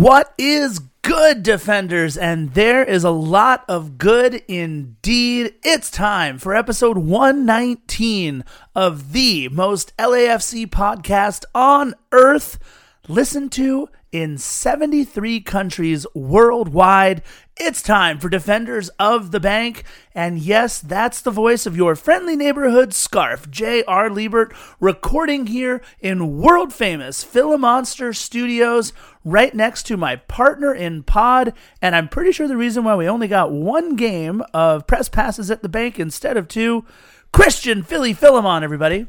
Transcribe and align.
What 0.00 0.32
is 0.38 0.78
good, 1.02 1.42
defenders? 1.42 2.16
And 2.16 2.54
there 2.54 2.82
is 2.82 3.04
a 3.04 3.10
lot 3.10 3.66
of 3.68 3.98
good 3.98 4.36
indeed. 4.48 5.52
It's 5.62 5.90
time 5.90 6.38
for 6.38 6.54
episode 6.54 6.96
119 6.96 8.42
of 8.74 9.12
the 9.12 9.50
most 9.50 9.94
LAFC 9.98 10.68
podcast 10.68 11.44
on 11.54 11.92
earth. 12.12 12.58
Listen 13.08 13.50
to 13.50 13.90
in 14.12 14.38
73 14.38 15.40
countries 15.40 16.06
worldwide. 16.14 17.22
It's 17.56 17.82
time 17.82 18.18
for 18.18 18.28
Defenders 18.28 18.88
of 18.98 19.30
the 19.30 19.40
Bank. 19.40 19.84
And 20.14 20.38
yes, 20.38 20.80
that's 20.80 21.20
the 21.20 21.30
voice 21.30 21.66
of 21.66 21.76
your 21.76 21.94
friendly 21.94 22.34
neighborhood 22.34 22.92
scarf, 22.94 23.50
J.R. 23.50 24.08
Liebert, 24.08 24.54
recording 24.80 25.46
here 25.46 25.82
in 26.00 26.38
world 26.38 26.72
famous 26.72 27.22
Philomonster 27.22 28.16
Studios, 28.16 28.92
right 29.24 29.54
next 29.54 29.84
to 29.84 29.96
my 29.96 30.16
partner 30.16 30.74
in 30.74 31.02
pod. 31.02 31.52
And 31.82 31.94
I'm 31.94 32.08
pretty 32.08 32.32
sure 32.32 32.48
the 32.48 32.56
reason 32.56 32.84
why 32.84 32.96
we 32.96 33.08
only 33.08 33.28
got 33.28 33.52
one 33.52 33.94
game 33.96 34.42
of 34.54 34.86
press 34.86 35.08
passes 35.08 35.50
at 35.50 35.62
the 35.62 35.68
bank 35.68 36.00
instead 36.00 36.36
of 36.36 36.48
two, 36.48 36.84
Christian 37.32 37.82
Philly 37.82 38.12
Philemon, 38.12 38.64
everybody. 38.64 39.06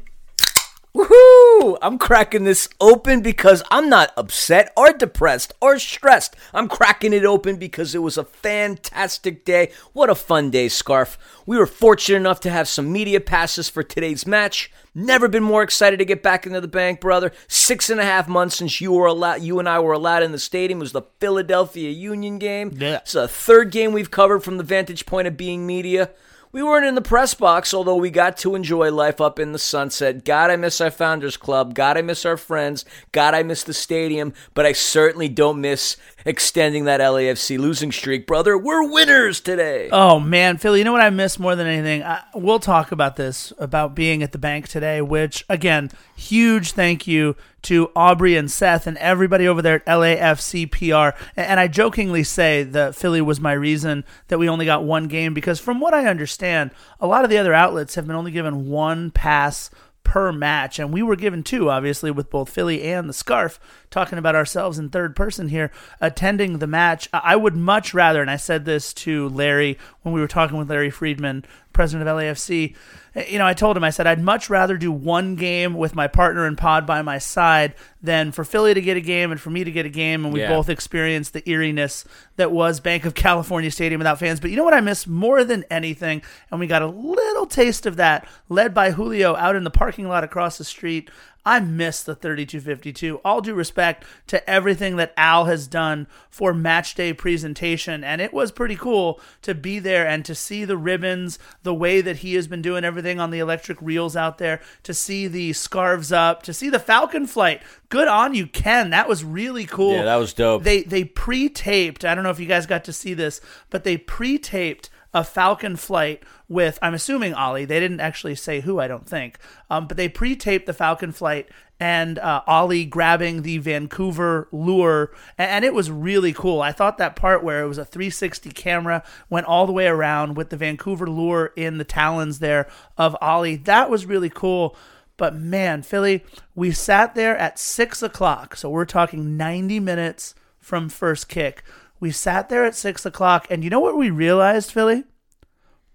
Woohoo! 0.94 1.78
I'm 1.80 1.96
cracking 1.96 2.44
this 2.44 2.68
open 2.78 3.22
because 3.22 3.62
I'm 3.70 3.88
not 3.88 4.12
upset 4.14 4.72
or 4.76 4.92
depressed 4.92 5.54
or 5.58 5.78
stressed. 5.78 6.36
I'm 6.52 6.68
cracking 6.68 7.14
it 7.14 7.24
open 7.24 7.56
because 7.56 7.94
it 7.94 8.00
was 8.00 8.18
a 8.18 8.24
fantastic 8.24 9.46
day. 9.46 9.72
What 9.94 10.10
a 10.10 10.14
fun 10.14 10.50
day, 10.50 10.68
Scarf. 10.68 11.16
We 11.46 11.56
were 11.56 11.66
fortunate 11.66 12.18
enough 12.18 12.40
to 12.40 12.50
have 12.50 12.68
some 12.68 12.92
media 12.92 13.20
passes 13.20 13.70
for 13.70 13.82
today's 13.82 14.26
match. 14.26 14.70
Never 14.94 15.28
been 15.28 15.42
more 15.42 15.62
excited 15.62 15.98
to 15.98 16.04
get 16.04 16.22
back 16.22 16.44
into 16.46 16.60
the 16.60 16.68
bank, 16.68 17.00
brother. 17.00 17.32
Six 17.48 17.88
and 17.88 17.98
a 17.98 18.04
half 18.04 18.28
months 18.28 18.56
since 18.56 18.82
you 18.82 18.92
were 18.92 19.06
allowed, 19.06 19.40
you 19.40 19.58
and 19.58 19.68
I 19.68 19.80
were 19.80 19.94
allowed 19.94 20.22
in 20.22 20.32
the 20.32 20.38
stadium. 20.38 20.80
It 20.80 20.82
was 20.82 20.92
the 20.92 21.02
Philadelphia 21.20 21.88
Union 21.88 22.38
game. 22.38 22.72
Yeah. 22.76 22.96
It's 22.96 23.12
the 23.12 23.28
third 23.28 23.70
game 23.70 23.92
we've 23.92 24.10
covered 24.10 24.40
from 24.40 24.58
the 24.58 24.64
vantage 24.64 25.06
point 25.06 25.26
of 25.26 25.38
being 25.38 25.66
media. 25.66 26.10
We 26.54 26.62
weren't 26.62 26.84
in 26.84 26.94
the 26.94 27.00
press 27.00 27.32
box, 27.32 27.72
although 27.72 27.96
we 27.96 28.10
got 28.10 28.36
to 28.38 28.54
enjoy 28.54 28.92
life 28.92 29.22
up 29.22 29.38
in 29.38 29.52
the 29.52 29.58
sunset. 29.58 30.22
God, 30.22 30.50
I 30.50 30.56
miss 30.56 30.82
our 30.82 30.90
Founders 30.90 31.38
Club. 31.38 31.72
God, 31.72 31.96
I 31.96 32.02
miss 32.02 32.26
our 32.26 32.36
friends. 32.36 32.84
God, 33.10 33.32
I 33.32 33.42
miss 33.42 33.62
the 33.64 33.72
stadium. 33.72 34.34
But 34.52 34.66
I 34.66 34.72
certainly 34.72 35.30
don't 35.30 35.62
miss 35.62 35.96
extending 36.26 36.84
that 36.84 37.00
LAFC 37.00 37.58
losing 37.58 37.90
streak, 37.90 38.26
brother. 38.26 38.58
We're 38.58 38.86
winners 38.86 39.40
today. 39.40 39.88
Oh 39.90 40.20
man, 40.20 40.58
Philly, 40.58 40.80
you 40.80 40.84
know 40.84 40.92
what 40.92 41.00
I 41.00 41.08
miss 41.08 41.38
more 41.38 41.56
than 41.56 41.66
anything? 41.66 42.02
I, 42.02 42.22
we'll 42.34 42.58
talk 42.58 42.92
about 42.92 43.16
this 43.16 43.54
about 43.56 43.94
being 43.94 44.22
at 44.22 44.32
the 44.32 44.38
bank 44.38 44.68
today, 44.68 45.00
which 45.00 45.46
again, 45.48 45.90
huge 46.16 46.72
thank 46.72 47.06
you 47.06 47.34
to 47.62 47.90
Aubrey 47.94 48.36
and 48.36 48.50
Seth 48.50 48.86
and 48.86 48.98
everybody 48.98 49.46
over 49.46 49.62
there 49.62 49.76
at 49.76 49.86
LAFC 49.86 50.70
PR. 50.70 51.16
And, 51.36 51.60
I 51.60 51.68
jokingly 51.68 52.24
say 52.24 52.62
that 52.64 52.94
Philly 52.94 53.20
was 53.20 53.40
my 53.40 53.52
reason 53.52 54.04
that 54.28 54.38
we 54.38 54.48
only 54.48 54.66
got 54.66 54.84
one 54.84 55.06
game 55.06 55.32
because 55.34 55.60
from 55.60 55.80
what 55.80 55.94
I 55.94 56.06
understand, 56.06 56.72
a 57.00 57.06
lot 57.06 57.24
of 57.24 57.30
the 57.30 57.38
other 57.38 57.54
outlets 57.54 57.94
have 57.94 58.06
been 58.06 58.16
only 58.16 58.32
given 58.32 58.68
one 58.68 59.10
pass 59.10 59.70
per 60.04 60.32
match. 60.32 60.78
And 60.78 60.92
we 60.92 61.02
were 61.02 61.16
given 61.16 61.42
two, 61.42 61.70
obviously, 61.70 62.10
with 62.10 62.30
both 62.30 62.50
Philly 62.50 62.82
and 62.82 63.08
the 63.08 63.14
Scarf, 63.14 63.58
talking 63.90 64.18
about 64.18 64.34
ourselves 64.34 64.78
in 64.78 64.88
third 64.88 65.14
person 65.14 65.48
here, 65.48 65.70
attending 66.00 66.58
the 66.58 66.66
match. 66.66 67.08
I 67.12 67.36
would 67.36 67.56
much 67.56 67.94
rather, 67.94 68.20
and 68.20 68.30
I 68.30 68.36
said 68.36 68.64
this 68.64 68.92
to 68.94 69.28
Larry 69.28 69.78
when 70.02 70.14
we 70.14 70.20
were 70.20 70.28
talking 70.28 70.58
with 70.58 70.70
Larry 70.70 70.90
Freedman, 70.90 71.44
president 71.72 72.08
of 72.08 72.16
LAFC. 72.16 72.74
You 73.14 73.38
know, 73.38 73.46
I 73.46 73.52
told 73.52 73.76
him, 73.76 73.84
I 73.84 73.90
said, 73.90 74.06
I'd 74.06 74.20
much 74.22 74.48
rather 74.48 74.78
do 74.78 74.90
one 74.90 75.36
game 75.36 75.74
with 75.74 75.94
my 75.94 76.06
partner 76.08 76.46
in 76.46 76.56
pod 76.56 76.86
by 76.86 77.02
my 77.02 77.18
side 77.18 77.74
than 78.00 78.32
for 78.32 78.42
Philly 78.42 78.72
to 78.72 78.80
get 78.80 78.96
a 78.96 79.02
game 79.02 79.30
and 79.30 79.38
for 79.40 79.50
me 79.50 79.64
to 79.64 79.70
get 79.70 79.84
a 79.84 79.90
game. 79.90 80.24
And 80.24 80.32
we 80.32 80.40
Yeah. 80.40 80.48
both 80.48 80.70
experienced 80.70 81.34
the 81.34 81.42
eeriness 81.48 82.06
that 82.36 82.50
was 82.50 82.80
Bank 82.80 83.04
of 83.04 83.14
California 83.14 83.70
Stadium 83.70 83.98
without 83.98 84.18
fans. 84.18 84.40
But 84.40 84.50
you 84.50 84.56
know 84.56 84.64
what 84.64 84.72
I 84.72 84.80
miss 84.80 85.06
more 85.06 85.44
than 85.44 85.64
anything? 85.70 86.22
And 86.50 86.58
we 86.58 86.66
got 86.66 86.80
a 86.80 86.86
little 86.86 87.44
taste 87.46 87.84
of 87.84 87.96
that 87.96 88.26
led 88.48 88.72
by 88.72 88.92
Julio 88.92 89.36
out 89.36 89.56
in 89.56 89.64
the 89.64 89.70
parking 89.70 90.08
lot 90.08 90.24
across 90.24 90.56
the 90.56 90.64
street. 90.64 91.10
I 91.44 91.60
miss 91.60 92.02
the 92.02 92.14
3252. 92.14 93.20
All 93.24 93.40
due 93.40 93.54
respect 93.54 94.04
to 94.28 94.48
everything 94.48 94.96
that 94.96 95.12
Al 95.16 95.46
has 95.46 95.66
done 95.66 96.06
for 96.30 96.54
match 96.54 96.94
day 96.94 97.12
presentation. 97.12 98.04
And 98.04 98.20
it 98.20 98.32
was 98.32 98.52
pretty 98.52 98.76
cool 98.76 99.20
to 99.42 99.54
be 99.54 99.78
there 99.78 100.06
and 100.06 100.24
to 100.24 100.34
see 100.34 100.64
the 100.64 100.76
ribbons, 100.76 101.38
the 101.62 101.74
way 101.74 102.00
that 102.00 102.18
he 102.18 102.34
has 102.34 102.46
been 102.46 102.62
doing 102.62 102.84
everything 102.84 103.18
on 103.18 103.30
the 103.30 103.40
electric 103.40 103.80
reels 103.82 104.16
out 104.16 104.38
there, 104.38 104.60
to 104.84 104.94
see 104.94 105.26
the 105.26 105.52
scarves 105.52 106.12
up, 106.12 106.42
to 106.44 106.52
see 106.52 106.70
the 106.70 106.78
Falcon 106.78 107.26
flight. 107.26 107.60
Good 107.88 108.08
on 108.08 108.34
you, 108.34 108.46
Ken. 108.46 108.90
That 108.90 109.08
was 109.08 109.24
really 109.24 109.66
cool. 109.66 109.94
Yeah, 109.94 110.04
that 110.04 110.16
was 110.16 110.32
dope. 110.32 110.62
They 110.62 110.82
they 110.82 111.04
pre-taped. 111.04 112.04
I 112.04 112.14
don't 112.14 112.24
know 112.24 112.30
if 112.30 112.40
you 112.40 112.46
guys 112.46 112.66
got 112.66 112.84
to 112.84 112.92
see 112.92 113.14
this, 113.14 113.40
but 113.68 113.84
they 113.84 113.96
pre-taped 113.96 114.90
a 115.14 115.22
Falcon 115.24 115.76
flight 115.76 116.22
with 116.48 116.78
I'm 116.82 116.94
assuming 116.94 117.34
Ollie. 117.34 117.64
They 117.64 117.80
didn't 117.80 118.00
actually 118.00 118.34
say 118.34 118.60
who, 118.60 118.78
I 118.80 118.88
don't 118.88 119.06
think. 119.06 119.38
Um, 119.70 119.86
but 119.86 119.96
they 119.96 120.08
pre-taped 120.08 120.66
the 120.66 120.72
Falcon 120.72 121.12
flight 121.12 121.48
and 121.78 122.18
uh, 122.20 122.42
Ollie 122.46 122.84
grabbing 122.84 123.42
the 123.42 123.58
Vancouver 123.58 124.46
lure, 124.52 125.10
a- 125.36 125.42
and 125.42 125.64
it 125.64 125.74
was 125.74 125.90
really 125.90 126.32
cool. 126.32 126.62
I 126.62 126.70
thought 126.70 126.96
that 126.98 127.16
part 127.16 127.42
where 127.42 127.62
it 127.64 127.66
was 127.66 127.78
a 127.78 127.84
360 127.84 128.50
camera 128.50 129.02
went 129.28 129.46
all 129.46 129.66
the 129.66 129.72
way 129.72 129.88
around 129.88 130.36
with 130.36 130.50
the 130.50 130.56
Vancouver 130.56 131.08
lure 131.08 131.52
in 131.56 131.78
the 131.78 131.84
talons 131.84 132.38
there 132.38 132.68
of 132.96 133.16
Ollie. 133.20 133.56
That 133.56 133.90
was 133.90 134.06
really 134.06 134.30
cool. 134.30 134.76
But 135.16 135.34
man, 135.34 135.82
Philly, 135.82 136.24
we 136.54 136.70
sat 136.70 137.14
there 137.14 137.36
at 137.36 137.58
six 137.58 138.02
o'clock. 138.02 138.56
So 138.56 138.70
we're 138.70 138.84
talking 138.84 139.36
90 139.36 139.80
minutes 139.80 140.34
from 140.58 140.88
first 140.88 141.28
kick. 141.28 141.64
We 142.02 142.10
sat 142.10 142.48
there 142.48 142.64
at 142.64 142.74
six 142.74 143.06
o'clock, 143.06 143.46
and 143.48 143.62
you 143.62 143.70
know 143.70 143.78
what 143.78 143.96
we 143.96 144.10
realized, 144.10 144.72
Philly? 144.72 145.04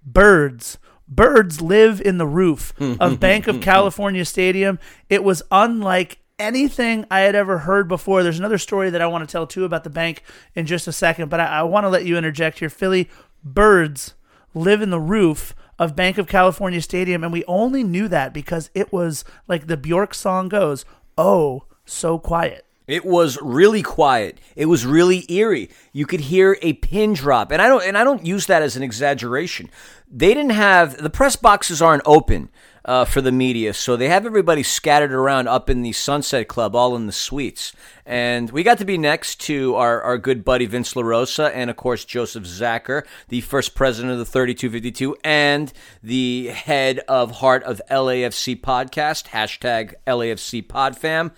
Birds. 0.06 0.78
Birds 1.06 1.60
live 1.60 2.00
in 2.00 2.18
the 2.18 2.26
roof 2.26 2.74
of 2.80 3.20
Bank 3.20 3.48
of 3.48 3.60
California 3.60 4.24
Stadium. 4.24 4.80
It 5.10 5.22
was 5.22 5.44
unlike 5.52 6.20
anything 6.40 7.04
I 7.12 7.20
had 7.20 7.36
ever 7.36 7.58
heard 7.58 7.90
before. 7.90 8.24
There's 8.24 8.40
another 8.40 8.58
story 8.58 8.90
that 8.90 9.02
I 9.02 9.08
want 9.08 9.28
to 9.28 9.30
tell 9.30 9.46
too 9.46 9.66
about 9.66 9.84
the 9.84 9.90
bank 9.90 10.24
in 10.56 10.66
just 10.66 10.88
a 10.88 10.94
second, 10.94 11.28
but 11.28 11.42
I, 11.42 11.48
I 11.48 11.64
want 11.64 11.84
to 11.84 11.90
let 11.90 12.06
you 12.06 12.18
interject 12.18 12.60
here. 12.60 12.70
Philly, 12.70 13.10
birds 13.44 14.14
live 14.54 14.82
in 14.82 14.92
the 14.92 15.02
roof 15.02 15.54
of 15.78 15.94
Bank 15.94 16.18
of 16.18 16.26
California 16.26 16.80
Stadium, 16.80 17.22
and 17.22 17.34
we 17.34 17.44
only 17.50 17.84
knew 17.84 18.08
that 18.08 18.34
because 18.34 18.70
it 18.74 18.94
was 18.94 19.26
like 19.50 19.68
the 19.68 19.76
Bjork 19.76 20.14
song 20.14 20.48
goes, 20.48 20.86
"Oh, 21.18 21.66
so 21.84 22.18
quiet." 22.18 22.67
It 22.88 23.04
was 23.04 23.38
really 23.42 23.84
quiet. 23.84 24.40
It 24.56 24.68
was 24.68 24.86
really 24.86 25.30
eerie. 25.32 25.70
You 25.92 26.06
could 26.06 26.22
hear 26.22 26.58
a 26.62 26.74
pin 26.74 27.14
drop, 27.14 27.52
and 27.52 27.62
I 27.62 27.68
don't 27.68 27.84
and 27.84 27.98
I 27.98 28.06
don't 28.06 28.26
use 28.26 28.46
that 28.46 28.62
as 28.62 28.78
an 28.78 28.84
exaggeration. 28.84 29.70
They 30.10 30.34
didn't 30.34 30.52
have 30.52 30.98
the 30.98 31.10
press 31.10 31.36
boxes 31.36 31.82
aren't 31.82 32.04
open 32.06 32.50
uh, 32.86 33.04
for 33.04 33.20
the 33.20 33.32
media, 33.34 33.74
so 33.74 33.98
they 33.98 34.08
have 34.08 34.26
everybody 34.26 34.64
scattered 34.64 35.12
around 35.12 35.50
up 35.50 35.70
in 35.70 35.82
the 35.82 35.92
Sunset 35.92 36.48
Club, 36.48 36.74
all 36.74 36.96
in 36.96 37.06
the 37.06 37.12
suites. 37.12 37.74
And 38.06 38.50
we 38.52 38.64
got 38.64 38.78
to 38.78 38.86
be 38.86 38.98
next 38.98 39.42
to 39.42 39.76
our, 39.76 40.02
our 40.02 40.18
good 40.18 40.46
buddy 40.46 40.66
Vince 40.66 40.94
LaRosa 40.94 41.52
and, 41.54 41.70
of 41.70 41.76
course, 41.76 42.06
Joseph 42.06 42.46
Zacher, 42.46 43.06
the 43.28 43.42
first 43.42 43.76
president 43.76 44.14
of 44.14 44.20
the 44.20 44.26
3252 44.26 45.18
and 45.26 45.74
the 46.02 46.48
head 46.48 47.00
of 47.10 47.32
Heart 47.32 47.64
of 47.64 47.82
LAFC 47.92 48.62
podcast, 48.62 49.28
hashtag 49.28 49.96
LAFC 50.08 50.66
PodFam 50.66 51.34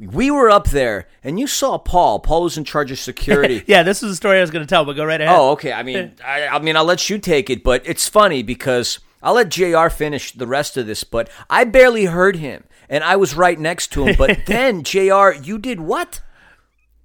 we 0.00 0.30
were 0.30 0.50
up 0.50 0.68
there 0.70 1.06
and 1.22 1.38
you 1.38 1.46
saw 1.46 1.76
Paul. 1.78 2.20
Paul 2.20 2.44
was 2.44 2.56
in 2.56 2.64
charge 2.64 2.90
of 2.90 2.98
security. 2.98 3.62
Yeah, 3.70 3.82
this 3.82 4.02
is 4.02 4.10
the 4.10 4.16
story 4.16 4.38
I 4.38 4.40
was 4.40 4.50
going 4.50 4.64
to 4.64 4.68
tell, 4.68 4.84
but 4.84 4.94
go 4.94 5.04
right 5.04 5.20
ahead. 5.20 5.34
oh, 5.34 5.50
okay. 5.52 5.72
I 5.72 5.82
mean, 5.82 6.14
I, 6.24 6.48
I 6.48 6.58
mean, 6.58 6.76
I'll 6.76 6.84
let 6.84 7.08
you 7.10 7.18
take 7.18 7.50
it, 7.50 7.62
but 7.62 7.82
it's 7.84 8.08
funny 8.08 8.42
because 8.42 8.98
I'll 9.22 9.34
let 9.34 9.50
Jr. 9.50 9.88
finish 9.88 10.32
the 10.32 10.46
rest 10.46 10.76
of 10.76 10.86
this. 10.86 11.04
But 11.04 11.28
I 11.48 11.64
barely 11.64 12.06
heard 12.06 12.36
him, 12.36 12.64
and 12.88 13.04
I 13.04 13.16
was 13.16 13.34
right 13.34 13.58
next 13.58 13.92
to 13.92 14.06
him. 14.06 14.16
But 14.16 14.40
then 14.46 14.82
Jr., 14.82 15.32
you 15.42 15.58
did 15.58 15.80
what? 15.80 16.20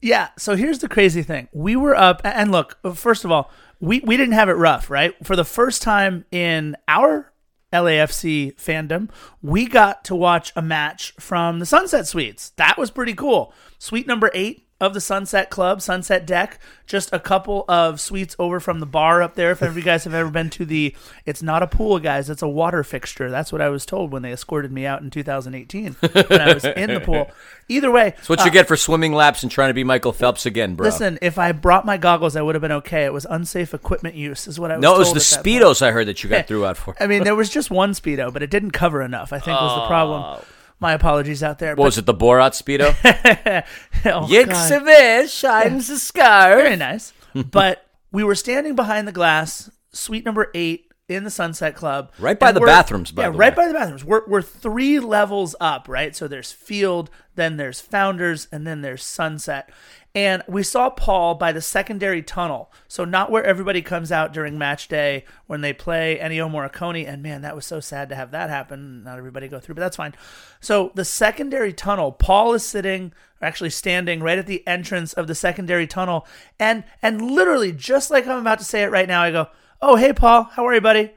Yeah. 0.02 0.30
So 0.38 0.56
here's 0.56 0.80
the 0.80 0.88
crazy 0.88 1.24
thing. 1.24 1.50
We 1.52 1.76
were 1.76 1.96
up, 1.96 2.22
and 2.24 2.52
look, 2.52 2.78
first 2.96 3.26
of 3.26 3.32
all, 3.32 3.52
we, 3.80 4.00
we 4.00 4.18
didn't 4.18 4.34
have 4.34 4.50
it 4.50 4.54
rough, 4.54 4.90
right? 4.90 5.14
For 5.24 5.36
the 5.36 5.46
first 5.46 5.82
time 5.82 6.26
in 6.32 6.76
our 6.88 7.32
LAFC 7.76 8.56
fandom, 8.56 9.10
we 9.42 9.68
got 9.68 10.04
to 10.06 10.16
watch 10.16 10.52
a 10.56 10.62
match 10.62 11.14
from 11.20 11.60
the 11.60 11.66
Sunset 11.66 12.08
Suites. 12.08 12.50
That 12.58 12.78
was 12.78 12.92
pretty 12.92 13.14
cool. 13.14 13.54
Suite 13.78 14.08
number 14.08 14.32
eight 14.34 14.65
of 14.82 14.94
the 14.94 15.00
Sunset 15.00 15.50
Club, 15.50 15.82
Sunset 15.82 16.28
Deck, 16.28 16.60
just 16.86 17.14
a 17.14 17.20
couple 17.20 17.64
of 17.70 18.02
suites 18.02 18.36
over 18.38 18.60
from 18.60 18.82
the 18.82 18.86
bar 18.86 19.22
up 19.24 19.36
there. 19.36 19.52
If 19.52 19.64
ever 19.64 19.80
you 19.80 19.86
guys 19.86 20.04
have 20.04 20.14
ever 20.14 20.30
been 20.30 20.50
to 20.52 20.66
the, 20.66 20.94
it's 21.26 21.42
not 21.42 21.64
a 21.64 21.68
pool, 21.68 21.98
guys, 22.00 22.30
it's 22.30 22.42
a 22.42 22.48
water 22.48 22.84
fixture. 22.84 23.32
That's 23.32 23.54
what 23.54 23.62
I 23.62 23.70
was 23.70 23.86
told 23.86 24.12
when 24.12 24.22
they 24.22 24.34
escorted 24.34 24.74
me 24.74 24.86
out 24.86 25.02
in 25.02 25.10
2018 25.10 25.94
when 25.94 26.42
I 26.42 26.54
was 26.54 26.66
in 26.66 26.94
the 26.94 27.00
pool. 27.00 27.32
Either 27.70 27.90
way, 27.90 28.12
That's 28.18 28.28
what 28.28 28.40
you 28.40 28.48
uh, 28.48 28.54
get 28.54 28.68
for 28.68 28.76
swimming 28.76 29.14
laps 29.14 29.44
and 29.44 29.52
trying 29.52 29.70
to 29.70 29.74
be 29.74 29.86
Michael 29.86 30.12
Phelps 30.12 30.46
again, 30.46 30.76
bro. 30.76 30.86
Listen, 30.86 31.18
if 31.22 31.40
I 31.40 31.54
brought 31.54 31.86
my 31.86 31.96
goggles, 31.98 32.36
I 32.36 32.42
would 32.42 32.56
have 32.56 32.62
been 32.62 32.74
okay. 32.74 33.06
It 33.06 33.14
was 33.14 33.26
unsafe 33.30 33.74
equipment 33.74 34.16
use, 34.16 34.46
is 34.46 34.60
what 34.60 34.72
I 34.72 34.76
was. 34.76 34.84
no, 34.84 34.96
it 34.96 35.00
was 35.00 35.08
the 35.14 35.42
point. 35.42 35.64
Speedos 35.64 35.82
I 35.82 35.92
heard 35.92 36.08
that 36.08 36.22
you 36.22 36.30
got 36.30 36.48
threw 36.50 36.66
out 36.66 36.76
for. 36.76 36.96
I 37.00 37.08
mean, 37.08 37.24
there 37.24 37.36
was 37.36 37.50
just 37.50 37.72
one 37.72 37.94
speedo, 37.94 38.32
but 38.32 38.44
it 38.44 38.52
didn't 38.52 38.72
cover 38.72 39.02
enough. 39.02 39.32
I 39.32 39.40
think 39.40 39.60
was 39.60 39.82
the 39.82 39.88
problem. 39.88 40.24
Oh. 40.38 40.44
My 40.80 40.94
apologies 40.94 41.42
out 41.42 41.60
there. 41.60 41.76
What 41.76 41.86
was 41.86 41.98
it, 41.98 42.06
the 42.06 42.14
Borat 42.14 42.52
Speedo? 42.52 42.90
oh, 44.06 44.28
Yik 44.28 44.50
God. 44.50 44.68
severe 44.68 45.28
shines 45.28 45.88
the 45.88 45.98
scar. 45.98 46.58
Very 46.58 46.76
nice. 46.76 47.14
but 47.34 47.86
we 48.12 48.24
were 48.24 48.36
standing 48.36 48.76
behind 48.76 49.08
the 49.08 49.12
glass, 49.12 49.70
suite 49.92 50.26
number 50.26 50.52
eight 50.54 50.92
in 51.08 51.24
the 51.24 51.30
Sunset 51.30 51.76
Club. 51.76 52.12
Right 52.20 52.40
by 52.40 52.52
the 52.52 52.60
bathrooms, 52.60 53.12
by 53.12 53.24
yeah, 53.24 53.30
the 53.30 53.38
right 53.38 53.56
way. 53.56 53.64
by 53.64 53.68
the 53.68 53.74
bathrooms. 53.74 54.04
We're, 54.04 54.26
we're 54.28 54.42
three 54.42 55.00
levels 55.00 55.56
up, 55.60 55.88
right? 55.88 56.16
So 56.16 56.28
there's 56.28 56.52
Field, 56.52 57.10
then 57.36 57.58
there's 57.58 57.80
Founders, 57.80 58.48
and 58.52 58.66
then 58.66 58.82
there's 58.82 59.04
Sunset. 59.04 59.70
And 60.16 60.44
we 60.48 60.64
saw 60.64 60.90
Paul 60.90 61.36
by 61.36 61.52
the 61.52 61.62
secondary 61.62 62.22
tunnel. 62.22 62.72
So 62.88 63.04
not 63.04 63.30
where 63.30 63.44
everybody 63.44 63.82
comes 63.82 64.14
out 64.14 64.32
during 64.32 64.58
match 64.58 64.88
day 64.88 65.26
when 65.46 65.60
they 65.60 65.74
play 65.74 66.18
Ennio 66.22 66.50
Morricone. 66.50 67.06
And 67.06 67.22
man, 67.22 67.42
that 67.42 67.54
was 67.54 67.66
so 67.66 67.82
sad 67.82 68.08
to 68.10 68.16
have 68.16 68.32
that 68.32 68.50
happen. 68.50 69.04
Not 69.04 69.18
everybody 69.18 69.50
go 69.50 69.60
through, 69.60 69.76
but 69.76 69.82
that's 69.82 69.98
fine. 69.98 70.16
So 70.62 70.94
the 70.96 71.04
secondary 71.04 71.74
tunnel, 71.74 72.14
Paul 72.14 72.54
is 72.54 72.66
sitting, 72.66 73.12
or 73.42 73.46
actually 73.46 73.72
standing 73.72 74.22
right 74.22 74.40
at 74.40 74.48
the 74.48 74.66
entrance 74.66 75.12
of 75.12 75.28
the 75.28 75.36
secondary 75.36 75.86
tunnel. 75.86 76.26
And 76.58 76.86
and 77.02 77.20
literally, 77.22 77.74
just 77.74 78.10
like 78.10 78.26
I'm 78.26 78.40
about 78.40 78.60
to 78.60 78.66
say 78.66 78.84
it 78.84 78.92
right 78.92 79.10
now, 79.10 79.22
I 79.22 79.32
go, 79.32 79.50
Oh, 79.82 79.98
hey 79.98 80.14
Paul, 80.14 80.44
how 80.44 80.66
are 80.66 80.74
you, 80.74 80.82
buddy? 80.82 81.12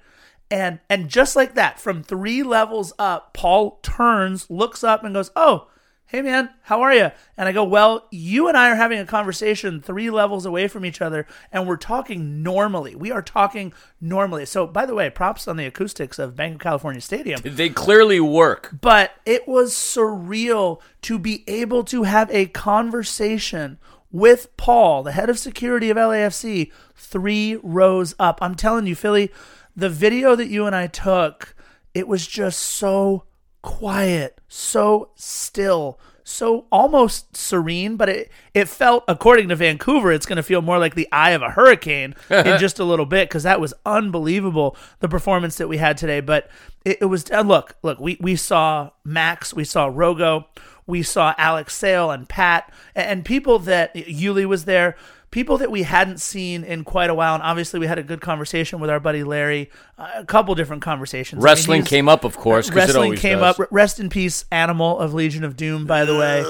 And 0.51 0.81
and 0.91 1.09
just 1.09 1.37
like 1.37 1.55
that, 1.55 1.79
from 1.79 2.03
three 2.03 2.43
levels 2.43 2.93
up, 2.99 3.33
Paul 3.33 3.79
turns, 3.83 4.51
looks 4.51 4.83
up, 4.83 5.05
and 5.05 5.15
goes, 5.15 5.31
"Oh, 5.37 5.69
hey 6.09 6.21
man, 6.21 6.51
how 6.63 6.83
are 6.83 6.93
you?" 6.93 7.11
And 7.37 7.49
I 7.49 7.53
go, 7.53 7.65
"Well, 7.65 8.07
you 8.11 8.49
and 8.49 8.57
I 8.57 8.71
are 8.71 8.75
having 8.75 8.99
a 8.99 9.07
conversation 9.07 9.81
three 9.81 10.11
levels 10.11 10.45
away 10.45 10.69
from 10.69 10.85
each 10.85 11.01
other, 11.01 11.27
and 11.53 11.67
we're 11.67 11.77
talking 11.77 12.43
normally. 12.43 12.95
We 12.95 13.11
are 13.11 13.23
talking 13.23 13.73
normally." 14.01 14.45
So, 14.45 14.67
by 14.67 14.85
the 14.85 14.95
way, 14.95 15.09
props 15.11 15.47
on 15.47 15.57
the 15.57 15.67
acoustics 15.67 16.19
of 16.19 16.37
Bank 16.37 16.57
of 16.57 16.61
California 16.61 17.01
Stadium. 17.01 17.41
They 17.45 17.69
clearly 17.69 18.21
work. 18.21 18.77
But 18.81 19.13
it 19.25 19.47
was 19.47 19.73
surreal 19.73 20.81
to 21.03 21.19
be 21.19 21.45
able 21.47 21.85
to 21.85 22.03
have 22.03 22.31
a 22.31 22.47
conversation 22.47 23.79
with 24.11 24.57
Paul, 24.57 25.03
the 25.03 25.13
head 25.13 25.29
of 25.29 25.39
security 25.39 25.91
of 25.91 25.97
LAFC, 25.97 26.73
three 26.97 27.57
rows 27.63 28.15
up. 28.19 28.39
I'm 28.41 28.55
telling 28.55 28.87
you, 28.87 28.95
Philly, 28.95 29.31
the 29.77 29.91
video 29.91 30.35
that 30.35 30.49
you 30.49 30.67
and 30.67 30.75
I 30.75 30.87
took, 30.87 31.55
it 31.95 32.09
was 32.09 32.27
just 32.27 32.59
so 32.59 33.25
quiet, 33.69 34.41
so 34.49 35.11
still, 35.15 36.01
so 36.25 36.65
almost 36.73 37.37
serene, 37.37 37.97
but 37.97 38.09
it, 38.09 38.33
it 38.55 38.67
felt, 38.67 39.05
according 39.07 39.51
to 39.51 39.57
Vancouver, 39.57 40.11
it's 40.11 40.25
going 40.25 40.39
to 40.39 40.43
feel 40.43 40.63
more 40.63 40.79
like 40.79 40.95
the 40.95 41.07
eye 41.13 41.33
of 41.33 41.43
a 41.43 41.51
hurricane 41.51 42.15
in 42.31 42.45
just 42.59 42.79
a 42.79 42.85
little 42.85 43.05
bit 43.05 43.29
because 43.29 43.43
that 43.43 43.61
was 43.61 43.75
unbelievable, 43.85 44.75
the 45.01 45.09
performance 45.09 45.57
that 45.57 45.69
we 45.69 45.77
had 45.77 45.99
today. 45.99 46.21
But 46.21 46.49
it, 46.87 46.97
it 47.03 47.05
was, 47.05 47.31
uh, 47.31 47.43
look, 47.43 47.77
look, 47.83 48.01
we, 48.01 48.17
we 48.23 48.37
saw 48.37 48.89
Max, 49.05 49.53
we 49.53 49.65
saw 49.65 49.91
Rogo, 49.91 50.47
we 50.87 51.03
saw 51.03 51.35
Alex 51.37 51.77
Sale 51.77 52.11
and 52.11 52.27
Pat, 52.27 52.73
and, 52.95 53.07
and 53.07 53.25
people 53.25 53.59
that, 53.61 53.95
Yuli 53.95 54.47
was 54.47 54.65
there, 54.65 54.97
people 55.31 55.59
that 55.59 55.71
we 55.71 55.83
hadn't 55.83 56.21
seen 56.21 56.65
in 56.65 56.85
quite 56.85 57.11
a 57.11 57.15
while. 57.15 57.35
And 57.35 57.43
obviously, 57.43 57.81
we 57.81 57.87
had 57.87 57.99
a 57.99 58.03
good 58.03 58.21
conversation 58.21 58.81
with 58.81 58.91
our 58.91 59.01
buddy 59.01 59.23
Larry, 59.23 59.71
uh, 59.99 60.11
a 60.17 60.25
couple 60.25 60.55
different 60.55 60.83
conversations. 60.83 61.39
I 61.39 61.41
mean, 61.41 61.45
Wrestling 61.45 61.83
came 61.85 62.09
up, 62.09 62.25
of 62.25 62.37
course, 62.37 62.69
because 62.69 62.85
it 62.85 62.87
Wrestling 62.89 63.05
always 63.05 63.21
came 63.21 63.39
does. 63.41 63.59
up. 63.59 63.69
Rest 63.71 64.01
in 64.01 64.09
peace, 64.09 64.45
Animal 64.51 64.99
of 64.99 65.15
Legion 65.15 65.45
of 65.45 65.57
Doom. 65.57 65.87
By 65.87 66.05
the 66.05 66.17
way, 66.17 66.43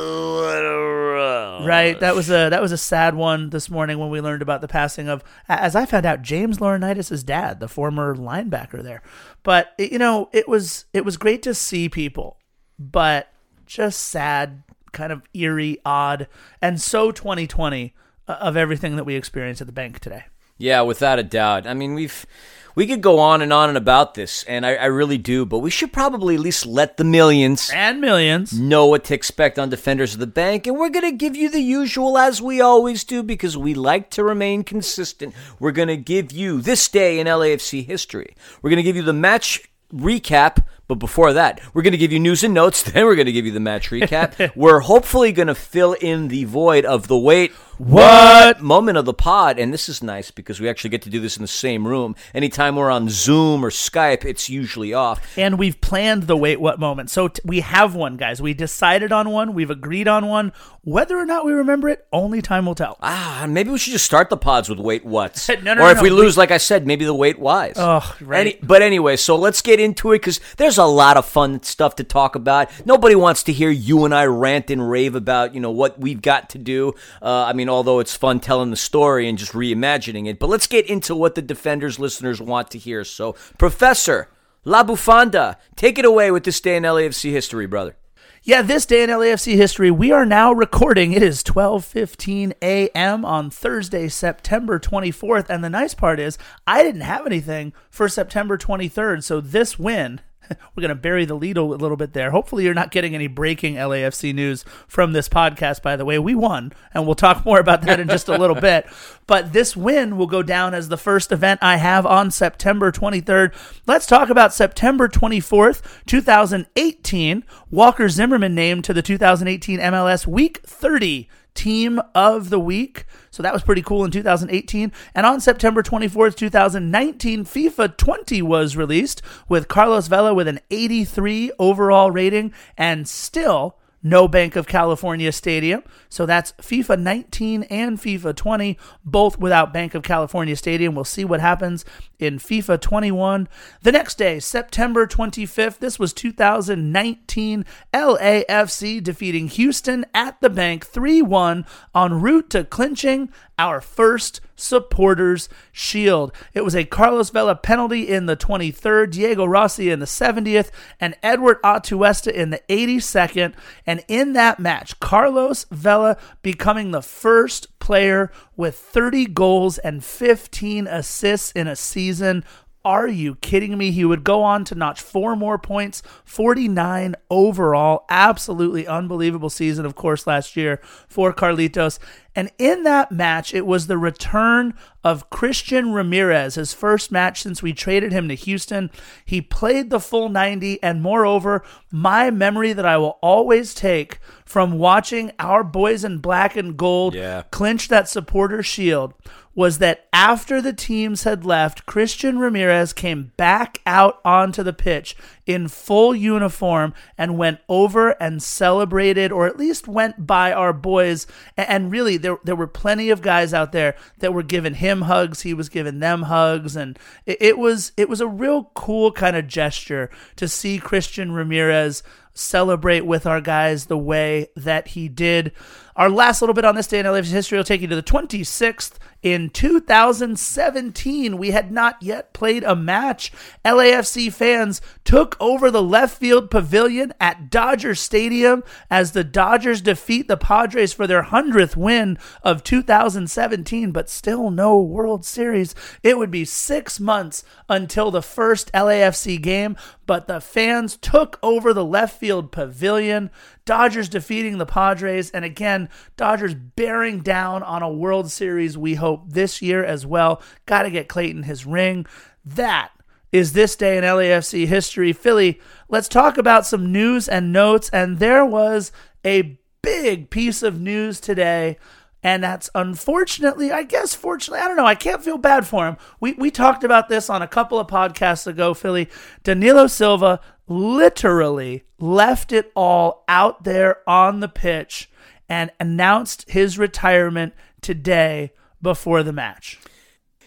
right? 1.67 1.99
That 2.01 2.15
was 2.15 2.31
a 2.31 2.49
that 2.51 2.63
was 2.63 2.73
a 2.73 2.79
sad 2.79 3.15
one 3.15 3.51
this 3.51 3.69
morning 3.71 3.99
when 3.99 4.11
we 4.11 4.21
learned 4.21 4.43
about 4.43 4.61
the 4.61 4.69
passing 4.69 5.09
of, 5.09 5.23
as 5.49 5.75
I 5.75 5.87
found 5.87 6.07
out, 6.07 6.23
James 6.23 6.59
Laurinaitis' 6.59 7.25
dad, 7.25 7.61
the 7.61 7.69
former 7.69 8.15
linebacker 8.15 8.83
there. 8.83 9.03
But 9.43 9.73
it, 9.79 9.93
you 9.93 9.99
know, 9.99 10.29
it 10.33 10.49
was 10.49 10.87
it 10.93 11.05
was 11.05 11.17
great 11.17 11.43
to 11.43 11.55
see 11.55 11.89
people, 11.89 12.39
but 12.79 13.33
just 13.67 14.01
sad, 14.01 14.63
kind 14.93 15.13
of 15.13 15.23
eerie, 15.35 15.79
odd, 15.85 16.29
and 16.63 16.81
so 16.81 17.11
2020 17.11 17.95
uh, 17.95 17.99
of 18.29 18.57
everything 18.57 18.97
that 18.97 19.05
we 19.05 19.15
experience 19.17 19.61
at 19.61 19.67
the 19.67 19.73
bank 19.73 20.01
today. 20.01 20.25
Yeah, 20.59 20.83
without 20.83 21.19
a 21.19 21.23
doubt. 21.23 21.67
I 21.67 21.75
mean, 21.75 21.95
we've 21.95 22.27
we 22.75 22.87
could 22.87 23.01
go 23.01 23.19
on 23.19 23.43
and 23.43 23.53
on 23.53 23.71
and 23.71 23.79
about 23.79 24.15
this, 24.15 24.45
and 24.45 24.65
I, 24.65 24.75
I 24.75 24.85
really 24.85 25.19
do, 25.19 25.45
but 25.45 25.59
we 25.59 25.71
should 25.71 25.93
probably 25.93 26.37
at 26.37 26.41
least 26.41 26.65
let 26.65 26.97
the 26.97 27.03
millions 27.03 27.71
And 27.75 28.01
millions. 28.01 28.53
know 28.53 28.87
what 28.87 29.03
to 29.07 29.15
expect 29.15 29.59
on 29.59 29.69
Defenders 29.69 30.15
of 30.15 30.21
the 30.21 30.29
Bank, 30.29 30.67
and 30.67 30.77
we're 30.79 30.91
going 30.91 31.11
to 31.11 31.17
give 31.17 31.35
you 31.35 31.51
the 31.51 31.61
usual 31.61 32.17
as 32.17 32.41
we 32.41 32.61
always 32.61 33.03
do 33.03 33.25
because 33.25 33.57
we 33.57 33.75
like 33.75 34.11
to 34.11 34.23
remain 34.23 34.63
consistent. 34.63 35.35
We're 35.59 35.73
going 35.73 35.89
to 35.89 35.97
give 35.97 36.31
you 36.31 36.61
this 36.61 36.89
day 36.89 37.19
in 37.19 37.27
LAFC 37.27 37.85
history. 37.85 38.37
We're 38.63 38.71
going 38.71 38.77
to 38.79 38.85
give 38.85 38.95
you 38.97 39.03
the 39.03 39.13
match 39.13 39.69
recap, 39.93 40.65
but 40.87 40.97
before 40.97 41.33
that, 41.33 41.61
we're 41.75 41.83
going 41.83 41.93
to 41.93 41.99
give 41.99 42.13
you 42.13 42.21
news 42.21 42.45
and 42.45 42.55
notes, 42.55 42.83
then 42.93 43.07
we're 43.07 43.17
going 43.17 43.27
to 43.27 43.33
give 43.33 43.47
you 43.47 43.53
the 43.53 43.59
match 43.61 43.91
recap. 43.91 44.53
we're 44.57 44.81
hopefully 44.81 45.33
going 45.33 45.49
to 45.49 45.55
fill 45.55 45.95
in 45.95 46.29
the 46.29 46.45
void 46.45 46.85
of 46.85 47.09
the 47.09 47.19
wait 47.19 47.53
What? 47.79 48.61
moment 48.61 48.99
of 48.99 49.05
the 49.05 49.15
pod, 49.15 49.59
and 49.59 49.73
this 49.73 49.89
is 49.89 50.03
nice 50.03 50.31
because 50.31 50.61
we 50.61 50.69
actually 50.69 50.91
get 50.91 51.03
to 51.03 51.11
do 51.11 51.21
this 51.21 51.37
in 51.37 51.43
the 51.43 51.49
same 51.49 51.87
room. 51.87 52.17
Anytime 52.35 52.77
we're 52.77 52.91
on 52.91 53.09
Zoom 53.09 53.65
or 53.65 53.71
Skype, 53.71 54.25
it's 54.25 54.51
usually 54.51 54.93
off. 54.93 55.21
and 55.39 55.59
we've 55.59 55.81
planned 55.81 56.25
the 56.25 56.37
wait 56.37 56.61
what 56.61 56.81
moment. 56.81 57.11
So 57.11 57.29
t- 57.29 57.41
we 57.45 57.61
have 57.61 57.95
one, 57.95 58.17
guys. 58.17 58.43
We 58.43 58.53
decided 58.55 59.13
on 59.13 59.31
one. 59.31 59.55
We've 59.55 59.71
agreed 59.71 60.09
on 60.09 60.27
one. 60.27 60.53
Whether 60.83 61.19
or 61.19 61.27
not 61.27 61.45
we 61.45 61.53
remember 61.53 61.89
it, 61.89 62.07
only 62.13 62.41
time 62.41 62.65
will 62.67 62.75
tell. 62.75 62.97
Ah, 63.03 63.45
maybe 63.49 63.71
we 63.71 63.79
should 63.79 63.93
just 63.93 64.07
start 64.07 64.31
the 64.31 64.37
pods 64.39 64.69
with 64.69 64.79
wait 64.79 65.05
whats. 65.05 65.49
No, 65.63 65.75
no, 65.75 65.83
or 65.83 65.85
no, 65.87 65.89
if 65.91 65.97
no, 65.99 66.03
we 66.05 66.11
we- 66.11 66.17
lose, 66.17 66.37
like 66.39 66.51
I 66.51 66.57
said, 66.59 66.87
maybe 66.87 67.05
the 67.05 67.15
wait 67.15 67.39
whys. 67.39 67.75
Oh, 67.77 68.17
right. 68.21 68.41
Any- 68.41 68.59
but 68.63 68.81
anyway, 68.83 69.17
so 69.17 69.37
let's 69.37 69.61
get 69.63 69.79
into 69.81 70.13
it 70.13 70.17
because 70.21 70.41
there's 70.57 70.79
a 70.79 70.85
lot 70.85 71.17
of 71.17 71.27
fun 71.27 71.63
stuff 71.63 71.97
to 71.97 72.05
talk 72.05 72.35
about. 72.35 72.71
Nobody 72.87 73.15
wants 73.15 73.43
to 73.45 73.53
hear 73.53 73.71
you 73.71 74.05
and 74.05 74.15
I 74.15 74.25
rant 74.27 74.71
and 74.71 74.89
rave 74.91 75.15
about 75.15 75.55
you 75.55 75.61
know 75.61 75.71
what 75.71 75.99
we've 76.01 76.23
got 76.23 76.51
to 76.51 76.59
do. 76.59 76.95
Uh, 77.21 77.45
I 77.45 77.53
mean, 77.53 77.68
although 77.69 78.01
it's 78.01 78.17
fun 78.17 78.41
telling 78.41 78.71
the 78.71 78.77
story 78.77 79.29
and 79.29 79.39
just 79.39 79.53
reimagining 79.53 80.29
it, 80.29 80.39
but 80.39 80.49
let's 80.49 80.67
get 80.67 80.87
into 80.87 81.15
what 81.15 81.35
the 81.35 81.43
defenders 81.43 81.99
listeners 81.99 82.41
want 82.41 82.71
to 82.71 82.79
hear. 82.79 83.05
So, 83.05 83.35
Professor 83.59 84.29
La 84.65 84.85
Bufanda, 84.85 85.57
take 85.77 85.99
it 85.99 86.05
away 86.05 86.31
with 86.31 86.45
this 86.45 86.61
day 86.61 86.77
in 86.77 86.83
LAFC 86.83 87.31
history, 87.31 87.67
brother. 87.67 87.97
Yeah, 88.43 88.63
this 88.63 88.87
day 88.87 89.03
in 89.03 89.11
LAFC 89.11 89.57
history, 89.57 89.91
we 89.91 90.13
are 90.13 90.25
now 90.25 90.53
recording. 90.53 91.13
It 91.13 91.23
is 91.23 91.43
12:15 91.43 92.53
a.m. 92.63 93.25
on 93.25 93.51
Thursday, 93.51 94.09
September 94.09 94.79
24th, 94.79 95.51
and 95.51 95.63
the 95.63 95.69
nice 95.69 95.93
part 95.93 96.21
is 96.21 96.39
I 96.67 96.83
didn't 96.83 97.03
have 97.03 97.27
anything 97.27 97.73
for 97.91 98.09
September 98.09 98.57
23rd, 98.57 99.23
so 99.25 99.41
this 99.41 99.79
win 99.79 100.21
we're 100.75 100.81
going 100.81 100.89
to 100.89 100.95
bury 100.95 101.25
the 101.25 101.35
lead 101.35 101.57
a 101.57 101.63
little 101.63 101.97
bit 101.97 102.13
there. 102.13 102.31
Hopefully, 102.31 102.65
you're 102.65 102.75
not 102.75 102.91
getting 102.91 103.15
any 103.15 103.27
breaking 103.27 103.75
LAFC 103.75 104.35
news 104.35 104.65
from 104.87 105.13
this 105.13 105.29
podcast, 105.29 105.83
by 105.83 105.97
the 105.97 106.05
way. 106.05 106.19
We 106.19 106.35
won, 106.35 106.73
and 106.93 107.07
we'll 107.07 107.15
talk 107.15 107.45
more 107.45 107.59
about 107.59 107.83
that 107.83 108.01
in 108.01 108.09
just 108.09 108.29
a 108.29 108.37
little 108.37 108.57
bit. 108.57 108.87
But 109.29 109.53
this 109.53 109.77
win 109.77 110.17
will 110.17 110.27
go 110.27 110.43
down 110.43 110.73
as 110.73 110.89
the 110.89 110.97
first 110.97 111.33
event 111.33 111.61
I 111.63 111.77
have 111.77 112.07
on 112.07 112.31
September 112.31 112.91
23rd. 112.91 113.53
Let's 113.87 114.07
talk 114.07 114.31
about 114.31 114.55
September 114.55 115.07
24th, 115.07 115.83
2018. 116.07 117.45
Walker 117.71 118.09
Zimmerman 118.09 118.55
named 118.55 118.85
to 118.85 118.95
the 118.95 119.03
2018 119.03 119.81
MLS 119.81 120.27
Week 120.27 120.63
30 120.65 121.29
Team 121.59 122.01
of 122.15 122.51
the 122.51 122.61
Week. 122.61 123.05
So 123.33 123.43
that 123.43 123.53
was 123.53 123.65
pretty 123.65 123.83
cool 123.83 124.05
in 124.05 124.13
2018. 124.13 124.93
And 125.13 125.27
on 125.27 125.41
September 125.41 125.83
24th, 125.83 126.37
2019, 126.37 127.45
FIFA 127.45 127.97
20 127.97 128.43
was 128.43 128.77
released 128.77 129.23
with 129.49 129.67
Carlos 129.67 130.07
Vela 130.07 130.33
with 130.33 130.47
an 130.47 130.61
83 130.71 131.51
overall 131.59 132.13
rating 132.13 132.53
and 132.77 133.09
still 133.09 133.78
no 134.03 134.29
Bank 134.29 134.57
of 134.57 134.67
California 134.67 135.33
Stadium. 135.33 135.83
So 136.09 136.27
that's 136.27 136.53
FIFA 136.53 137.01
19 137.01 137.65
and 137.65 137.99
FIFA 137.99 138.37
20, 138.37 138.79
both 139.05 139.39
without 139.39 139.73
Bank 139.73 139.95
of 139.95 140.03
California 140.03 140.57
Stadium. 140.57 140.95
We'll 140.95 141.05
see 141.05 141.25
what 141.25 141.41
happens 141.41 141.85
in 142.19 142.39
FIFA 142.39 142.81
21. 142.81 143.49
The 143.83 143.93
next 143.93 144.19
day, 144.19 144.41
September 144.41 145.07
25th, 145.07 145.79
this 145.79 145.99
was 145.99 146.13
2019 146.13 147.65
LAFC 147.93 149.03
defeating 149.03 149.49
Houston 149.49 150.05
at 150.15 150.41
the 150.41 150.51
bank 150.51 150.87
3 150.87 151.23
1 151.23 151.67
en 151.95 152.21
route 152.21 152.51
to 152.51 152.65
clinching 152.65 153.31
our 153.59 153.81
first 153.81 154.41
supporters 154.57 155.49
shield. 155.73 156.33
It 156.55 156.65
was 156.65 156.75
a 156.75 156.85
Carlos 156.85 157.31
Vela 157.31 157.55
penalty 157.55 158.09
in 158.09 158.27
the 158.27 158.37
23rd, 158.37 159.11
Diego 159.11 159.45
Rossi 159.45 159.91
in 159.91 160.01
the 160.01 160.07
70th, 160.07 160.71
and 161.01 161.17
Edward 161.23 161.61
Atuesta 161.63 162.33
in 162.33 162.51
the 162.51 162.61
82nd. 162.69 163.55
And 163.87 164.05
in 164.09 164.33
that 164.35 164.59
match, 164.59 164.99
Carlos 165.01 165.67
Vela 165.71 166.17
becoming 166.43 166.91
the 166.91 167.03
first 167.03 167.79
player 167.79 168.31
with 168.57 168.77
30 168.77 169.27
goals 169.27 169.79
and 169.79 170.05
15 170.05 170.87
assists 170.87 171.53
in 171.53 171.67
a 171.67 171.77
season 171.77 172.45
are 172.89 173.07
you 173.07 173.35
kidding 173.37 173.77
me? 173.77 173.91
He 173.91 174.07
would 174.07 174.25
go 174.25 174.43
on 174.43 174.65
to 174.65 174.75
notch 174.75 175.03
four 175.03 175.37
more 175.37 175.59
points, 175.59 176.03
49 176.25 177.15
overall. 177.31 178.07
Absolutely 178.09 178.87
unbelievable 178.87 179.51
season, 179.51 179.85
of 179.85 179.95
course, 179.95 180.27
last 180.27 180.57
year 180.57 180.81
for 181.07 181.35
Carlitos. 181.35 181.99
And 182.35 182.51
in 182.59 182.85
that 182.85 183.13
match, 183.13 183.53
it 183.53 183.67
was 183.67 183.89
the 183.89 183.99
return 183.99 184.73
of 185.05 185.29
Christian 185.29 185.93
Ramirez, 185.93 186.55
his 186.55 186.73
first 186.73 187.13
match 187.13 187.43
since 187.43 187.63
we 187.63 187.73
traded 187.75 188.13
him 188.13 188.29
to 188.29 188.35
Houston. 188.35 188.91
He 189.25 189.43
played 189.43 189.91
the 189.91 190.01
full 190.01 190.29
90, 190.31 190.83
and 190.83 191.03
moreover, 191.03 191.63
my 191.91 192.31
memory 192.31 192.73
that 192.73 192.87
I 192.87 192.97
will 192.97 193.19
always 193.21 193.75
take 193.75 194.19
from 194.47 194.79
watching 194.79 195.33
our 195.39 195.63
boys 195.63 196.05
in 196.05 196.19
black 196.19 196.57
and 196.57 196.77
gold 196.77 197.15
Yeah. 197.15 197.43
clinch 197.51 197.89
that 197.89 198.09
supporter 198.09 198.63
shield 198.63 199.13
was 199.59 199.79
that 199.79 200.07
after 200.13 200.63
the 200.63 200.73
teams 200.73 201.25
had 201.25 201.45
left, 201.45 201.85
Christian 201.85 202.39
Ramirez 202.39 202.93
came 202.93 203.33
back 203.37 203.81
out 203.85 204.21
onto 204.25 204.63
the 204.63 204.73
pitch 204.73 205.17
in 205.47 205.67
full 205.67 206.15
uniform 206.15 206.95
and 207.19 207.37
went 207.37 207.59
over 207.69 208.11
and 208.23 208.41
celebrated, 208.41 209.33
or 209.33 209.49
at 209.49 209.59
least 209.59 209.89
went 209.89 210.29
by 210.29 210.53
our 210.53 210.73
boys. 210.73 211.27
And 211.57 211.91
really, 211.91 212.17
there, 212.17 212.39
there 212.45 212.55
were 212.55 212.69
plenty 212.69 213.11
of 213.11 213.21
guys 213.21 213.53
out 213.53 213.73
there 213.73 213.97
that 214.21 214.33
were 214.33 214.45
giving 214.45 214.75
him 214.75 215.03
hugs. 215.03 215.41
He 215.41 215.55
was 215.55 215.69
giving 215.69 215.99
them 215.99 216.23
hugs, 216.23 216.77
and 216.77 216.97
it, 217.27 217.39
it 217.41 217.59
was 217.59 217.91
it 217.97 218.09
was 218.09 218.21
a 218.21 218.29
real 218.29 218.71
cool 218.75 219.11
kind 219.11 219.35
of 219.35 219.49
gesture 219.49 220.09
to 220.37 220.47
see 220.47 220.79
Christian 220.79 221.33
Ramirez 221.33 222.05
celebrate 222.39 223.05
with 223.05 223.27
our 223.27 223.41
guys 223.41 223.87
the 223.87 223.99
way 223.99 224.47
that 224.55 224.89
he 224.89 225.09
did. 225.09 225.53
Our 225.99 226.09
last 226.09 226.41
little 226.41 226.55
bit 226.55 226.65
on 226.65 226.77
this 226.77 226.87
day 226.87 227.01
in 227.01 227.07
LAFC 227.07 227.33
history 227.33 227.59
will 227.59 227.65
take 227.65 227.81
you 227.81 227.89
to 227.89 227.97
the 227.97 228.05
26th 228.05 228.99
in 229.21 229.51
2017. 229.51 231.37
We 231.37 231.51
had 231.51 231.73
not 231.73 232.01
yet 232.01 232.33
played 232.33 232.63
a 232.63 232.77
match. 232.77 233.33
LAFC 233.65 234.33
fans 234.33 234.81
took 235.03 235.37
over 235.41 235.73
the 235.73 235.83
left 235.83 236.17
field 236.17 236.53
pavilion 236.53 237.13
at 237.21 237.51
Dodger 237.51 237.97
Stadium 237.97 238.63
as 238.89 239.11
the 239.11 239.25
Dodgers 239.25 239.81
defeat 239.81 240.29
the 240.29 240.37
Padres 240.37 240.93
for 240.93 241.09
their 241.09 241.25
100th 241.25 241.75
win 241.75 242.17
of 242.45 242.63
2017, 242.63 243.91
but 243.91 244.09
still 244.09 244.53
no 244.53 244.81
World 244.81 245.25
Series. 245.25 245.75
It 246.05 246.17
would 246.17 246.31
be 246.31 246.45
six 246.45 247.01
months 247.01 247.43
until 247.69 248.13
the 248.13 248.23
first 248.23 248.71
LAFC 248.73 249.43
game, 249.43 249.77
but 250.07 250.29
the 250.29 250.41
fans 250.41 250.97
took 250.97 251.41
over 251.43 251.75
the 251.75 251.85
left 251.85 252.21
field 252.21 252.53
pavilion. 252.53 253.31
Dodgers 253.69 254.09
defeating 254.09 254.57
the 254.57 254.65
Padres, 254.65 255.31
and 255.31 255.45
again, 255.45 255.91
Dodgers 256.17 256.55
bearing 256.55 257.21
down 257.21 257.63
on 257.63 257.83
a 257.83 257.93
World 257.93 258.31
Series, 258.31 258.79
we 258.79 258.95
hope, 258.95 259.31
this 259.31 259.61
year 259.61 259.85
as 259.85 260.07
well. 260.07 260.41
Got 260.65 260.85
to 260.85 260.91
get 260.91 261.07
Clayton 261.07 261.43
his 261.43 261.67
ring. 261.67 262.07
That 262.43 262.93
is 263.31 263.53
this 263.53 263.77
day 263.77 263.99
in 263.99 264.05
LAFC 264.05 264.67
history. 264.67 265.13
Philly, 265.13 265.61
let's 265.87 266.09
talk 266.09 266.39
about 266.39 266.65
some 266.65 266.91
news 266.91 267.29
and 267.29 267.53
notes. 267.53 267.91
And 267.91 268.19
there 268.19 268.43
was 268.43 268.91
a 269.23 269.61
big 269.83 270.31
piece 270.31 270.63
of 270.63 270.81
news 270.81 271.21
today. 271.21 271.77
And 272.23 272.43
that's 272.43 272.71
unfortunately, 272.75 273.71
I 273.71 273.83
guess, 273.83 274.15
fortunately, 274.15 274.65
I 274.65 274.69
don't 274.69 274.79
know. 274.79 274.87
I 274.87 274.95
can't 274.95 275.23
feel 275.23 275.37
bad 275.37 275.67
for 275.67 275.87
him. 275.87 275.99
We, 276.21 276.33
we 276.33 276.51
talked 276.51 276.85
about 276.85 277.11
this 277.11 277.29
on 277.29 277.43
a 277.43 277.47
couple 277.47 277.79
of 277.79 277.87
podcasts 277.87 278.47
ago, 278.47 278.73
Philly. 278.73 279.11
Danilo 279.45 279.89
Silva 279.89 280.41
literally 280.69 281.85
left 281.99 282.53
it 282.53 282.71
all 282.75 283.25
out 283.29 283.65
there 283.65 284.09
on 284.09 284.41
the 284.41 284.49
pitch 284.49 285.11
and 285.49 285.71
announced 285.81 286.49
his 286.51 286.79
retirement 286.79 287.55
today 287.81 288.53
before 288.81 289.23
the 289.23 289.33
match. 289.33 289.81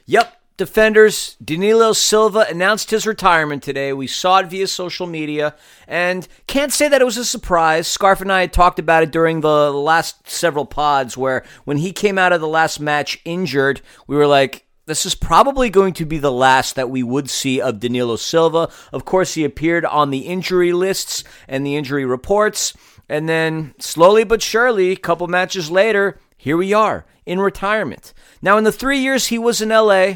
Yep. 0.05 0.37
Defenders, 0.57 1.37
Danilo 1.43 1.91
Silva 1.91 2.45
announced 2.47 2.91
his 2.91 3.07
retirement 3.07 3.63
today. 3.63 3.93
We 3.93 4.05
saw 4.05 4.39
it 4.39 4.47
via 4.47 4.67
social 4.67 5.07
media 5.07 5.55
and 5.87 6.27
can't 6.45 6.71
say 6.71 6.87
that 6.87 7.01
it 7.01 7.05
was 7.05 7.17
a 7.17 7.25
surprise. 7.25 7.87
Scarf 7.87 8.21
and 8.21 8.31
I 8.31 8.41
had 8.41 8.53
talked 8.53 8.77
about 8.77 9.01
it 9.01 9.11
during 9.11 9.41
the 9.41 9.71
last 9.71 10.29
several 10.29 10.67
pods 10.67 11.17
where 11.17 11.43
when 11.63 11.77
he 11.77 11.91
came 11.91 12.19
out 12.19 12.31
of 12.31 12.41
the 12.41 12.47
last 12.47 12.79
match 12.79 13.19
injured, 13.25 13.81
we 14.05 14.15
were 14.15 14.27
like, 14.27 14.67
this 14.91 15.05
is 15.05 15.15
probably 15.15 15.69
going 15.69 15.93
to 15.93 16.05
be 16.05 16.17
the 16.17 16.33
last 16.33 16.75
that 16.75 16.89
we 16.89 17.01
would 17.01 17.29
see 17.29 17.61
of 17.61 17.79
Danilo 17.79 18.17
Silva. 18.17 18.69
Of 18.91 19.05
course, 19.05 19.35
he 19.35 19.45
appeared 19.45 19.85
on 19.85 20.09
the 20.09 20.27
injury 20.27 20.73
lists 20.73 21.23
and 21.47 21.65
the 21.65 21.77
injury 21.77 22.03
reports. 22.03 22.73
And 23.07 23.29
then 23.29 23.73
slowly 23.79 24.25
but 24.25 24.41
surely, 24.41 24.91
a 24.91 24.97
couple 24.97 25.27
matches 25.27 25.71
later, 25.71 26.19
here 26.35 26.57
we 26.57 26.73
are 26.73 27.05
in 27.25 27.39
retirement. 27.39 28.13
Now, 28.41 28.57
in 28.57 28.65
the 28.65 28.71
three 28.73 28.99
years 28.99 29.27
he 29.27 29.37
was 29.37 29.61
in 29.61 29.69
LA, 29.69 30.15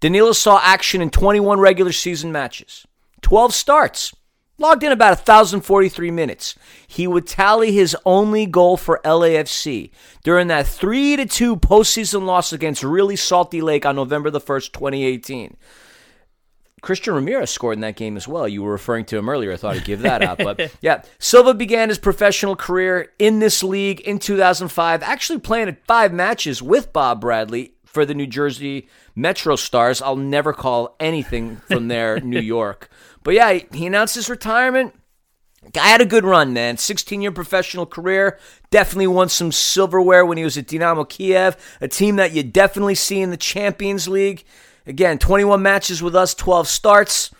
Danilo 0.00 0.32
saw 0.32 0.58
action 0.60 1.00
in 1.00 1.10
21 1.10 1.60
regular 1.60 1.92
season 1.92 2.32
matches, 2.32 2.84
12 3.22 3.54
starts, 3.54 4.12
logged 4.58 4.82
in 4.82 4.92
about 4.92 5.18
1,043 5.18 6.10
minutes. 6.10 6.54
He 6.86 7.06
would 7.06 7.26
tally 7.26 7.72
his 7.72 7.96
only 8.04 8.46
goal 8.46 8.76
for 8.76 9.00
LAFC 9.04 9.90
during 10.22 10.48
that 10.48 10.66
3 10.66 11.16
to 11.16 11.26
2 11.26 11.56
postseason 11.56 12.24
loss 12.26 12.52
against 12.52 12.82
really 12.82 13.16
salty 13.16 13.60
Lake 13.60 13.86
on 13.86 13.96
November 13.96 14.30
the 14.30 14.40
1st, 14.40 14.72
2018. 14.72 15.56
Christian 16.82 17.14
Ramirez 17.14 17.50
scored 17.50 17.74
in 17.74 17.80
that 17.80 17.96
game 17.96 18.16
as 18.16 18.28
well. 18.28 18.46
You 18.46 18.62
were 18.62 18.70
referring 18.70 19.06
to 19.06 19.18
him 19.18 19.28
earlier. 19.28 19.52
I 19.52 19.56
thought 19.56 19.76
I'd 19.76 19.84
give 19.84 20.02
that 20.02 20.22
out. 20.22 20.38
But 20.38 20.72
yeah, 20.80 21.02
Silva 21.18 21.52
began 21.54 21.88
his 21.88 21.98
professional 21.98 22.54
career 22.54 23.12
in 23.18 23.40
this 23.40 23.64
league 23.64 24.00
in 24.02 24.18
2005, 24.20 25.02
actually 25.02 25.40
playing 25.40 25.68
at 25.68 25.84
five 25.86 26.12
matches 26.12 26.62
with 26.62 26.92
Bob 26.92 27.20
Bradley 27.20 27.72
for 27.84 28.04
the 28.04 28.14
New 28.14 28.26
Jersey 28.26 28.88
Metro 29.16 29.56
Stars. 29.56 30.00
I'll 30.00 30.16
never 30.16 30.52
call 30.52 30.94
anything 31.00 31.56
from 31.56 31.88
there 31.88 32.20
New 32.20 32.40
York. 32.56 32.88
But 33.26 33.34
yeah, 33.34 33.58
he- 33.72 33.86
announced 33.86 34.14
his 34.14 34.30
retirement. 34.30 34.94
Guy 35.72 35.88
had 35.88 36.00
a 36.00 36.06
good 36.06 36.24
run, 36.24 36.52
man. 36.52 36.76
16 36.76 37.20
year 37.20 37.32
professional 37.32 37.84
career. 37.84 38.38
Definitely 38.70 39.08
won 39.08 39.28
some 39.30 39.50
silverware 39.50 40.24
when 40.24 40.38
he 40.38 40.44
was 40.44 40.56
at 40.56 40.68
Dynamo 40.68 41.02
Kiev, 41.02 41.56
a 41.80 41.88
team 41.88 42.14
that 42.16 42.30
you 42.30 42.44
definitely 42.44 42.94
see 42.94 43.20
in 43.20 43.30
the 43.30 43.36
Champions 43.36 44.06
League. 44.06 44.44
Again, 44.86 45.18
21 45.18 45.60
matches 45.60 46.00
with 46.00 46.14
us, 46.14 46.36
12 46.36 46.68
starts. 46.68 47.32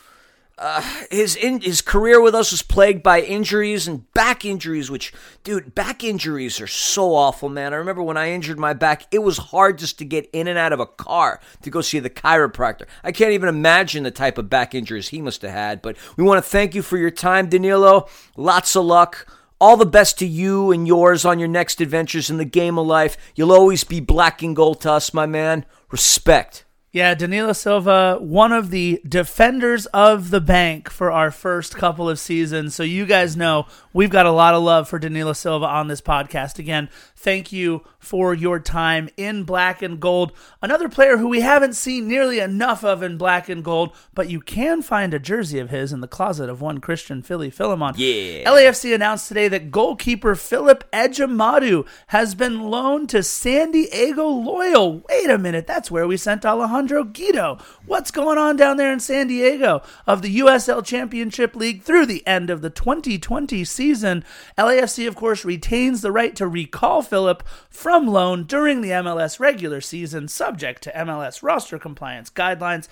Uh, 0.59 0.81
his 1.11 1.37
in, 1.37 1.61
his 1.61 1.83
career 1.83 2.19
with 2.19 2.35
us 2.35 2.51
was 2.51 2.63
plagued 2.63 3.03
by 3.03 3.21
injuries 3.21 3.87
and 3.87 4.11
back 4.15 4.43
injuries, 4.43 4.91
which, 4.91 5.13
dude, 5.45 5.75
back 5.75 6.03
injuries 6.03 6.63
are 6.63 6.67
so 6.67 7.15
awful, 7.15 7.51
man. 7.51 7.75
I 7.75 7.77
remember 7.77 8.03
when 8.03 8.17
I 8.17 8.31
injured 8.31 8.59
my 8.59 8.73
back, 8.73 9.07
it 9.11 9.19
was 9.19 9.37
hard 9.37 9.77
just 9.77 9.99
to 9.99 10.07
get 10.07 10.31
in 10.33 10.49
and 10.49 10.59
out 10.59 10.73
of 10.73 10.81
a 10.81 10.87
car 10.87 11.41
to 11.61 11.69
go 11.69 11.83
see 11.83 11.99
the 11.99 12.09
chiropractor. 12.09 12.87
I 13.05 13.13
can't 13.13 13.33
even 13.33 13.51
imagine 13.51 14.03
the 14.03 14.11
type 14.11 14.39
of 14.39 14.49
back 14.49 14.75
injuries 14.75 15.09
he 15.09 15.21
must 15.21 15.43
have 15.43 15.51
had. 15.51 15.83
But 15.83 15.99
we 16.17 16.25
want 16.25 16.43
to 16.43 16.51
thank 16.51 16.75
you 16.75 16.81
for 16.81 16.97
your 16.97 17.11
time, 17.11 17.51
Danilo. 17.51 18.09
Lots 18.37 18.75
of 18.77 18.87
luck. 18.87 19.31
All 19.61 19.77
the 19.77 19.87
best 19.87 20.19
to 20.19 20.27
you 20.27 20.71
and 20.71 20.87
yours 20.87 21.27
on 21.27 21.39
your 21.39 21.49
next 21.49 21.83
adventures 21.83 22.31
in 22.31 22.39
the 22.39 22.45
game 22.47 22.79
of 22.79 22.87
life. 22.87 23.17
You'll 23.35 23.53
always 23.53 23.85
be 23.85 24.01
black 24.01 24.43
and 24.43 24.57
gold 24.57 24.81
to 24.83 24.93
us, 24.93 25.13
my 25.13 25.27
man. 25.27 25.67
Respect. 25.91 26.66
Yeah, 26.97 27.15
Danilo 27.15 27.53
Silva, 27.53 28.17
one 28.23 28.53
of 28.53 28.71
the 28.71 29.03
defenders 29.07 29.85
of 29.93 30.31
the 30.31 30.41
bank 30.41 30.89
for 30.89 31.13
our 31.13 31.31
first 31.31 31.77
couple 31.77 32.09
of 32.09 32.19
seasons. 32.19 32.75
So 32.75 32.85
you 32.85 33.05
guys 33.05 33.37
know 33.37 33.67
we've 33.93 34.09
got 34.09 34.25
a 34.25 34.31
lot 34.31 34.55
of 34.55 34.63
love 34.63 34.89
for 34.89 34.99
Danilo 34.99 35.35
Silva 35.35 35.67
on 35.67 35.89
this 35.89 36.01
podcast. 36.01 36.59
Again, 36.59 36.89
thank 37.17 37.51
you 37.51 37.83
for 38.07 38.33
your 38.33 38.61
time 38.61 39.09
in 39.17 39.43
black 39.43 39.83
and 39.83 39.99
gold. 39.99 40.33
Another 40.63 40.89
player 40.89 41.17
who 41.17 41.27
we 41.27 41.41
haven't 41.41 41.75
seen 41.75 42.07
nearly 42.07 42.39
enough 42.39 42.85
of 42.85 43.03
in 43.03 43.19
black 43.19 43.49
and 43.49 43.65
gold, 43.65 43.93
but 44.15 44.31
you 44.31 44.41
can 44.41 44.81
find 44.81 45.13
a 45.13 45.19
jersey 45.19 45.59
of 45.59 45.71
his 45.71 45.93
in 45.93 46.01
the 46.01 46.07
closet 46.07 46.49
of 46.49 46.61
one 46.61 46.79
Christian 46.79 47.23
Philly 47.23 47.51
Philemon. 47.51 47.95
Yeah. 47.97 48.49
LAFC 48.49 48.95
announced 48.95 49.27
today 49.27 49.49
that 49.49 49.73
goalkeeper 49.73 50.37
Philip 50.37 50.89
Ejimadu 50.93 51.85
has 52.09 52.37
been 52.37 52.63
loaned 52.71 53.09
to 53.09 53.25
San 53.25 53.73
Diego 53.73 54.29
Loyal. 54.29 55.03
Wait 55.09 55.29
a 55.29 55.37
minute, 55.37 55.67
that's 55.67 55.91
where 55.91 56.07
we 56.07 56.17
sent 56.17 56.47
Alejandro 56.47 57.03
Guido. 57.03 57.59
What's 57.87 58.13
going 58.13 58.39
on 58.39 58.57
down 58.57 58.77
there 58.77 58.93
in 58.93 59.01
San 59.01 59.27
Diego? 59.27 59.83
Of 60.07 60.23
the 60.23 60.39
USL 60.39 60.85
Championship 60.85 61.57
League 61.57 61.83
through 61.83 62.07
the 62.07 62.25
end 62.25 62.51
of 62.51 62.63
the 62.63 62.71
2020 62.71 63.65
season, 63.65 64.25
LAFC, 64.57 65.09
of 65.09 65.17
course, 65.17 65.45
retains 65.45 66.03
the 66.03 66.13
right 66.13 66.37
to 66.37 66.47
recall 66.47 67.03
Philip 67.03 67.16
from 67.71 68.07
loan 68.07 68.45
during 68.45 68.81
the 68.81 68.91
MLS 68.91 69.41
regular 69.41 69.81
season, 69.81 70.29
subject 70.29 70.83
to 70.83 70.93
MLS 70.93 71.43
roster 71.43 71.79
compliance 71.79 72.31
guidelines. 72.31 72.89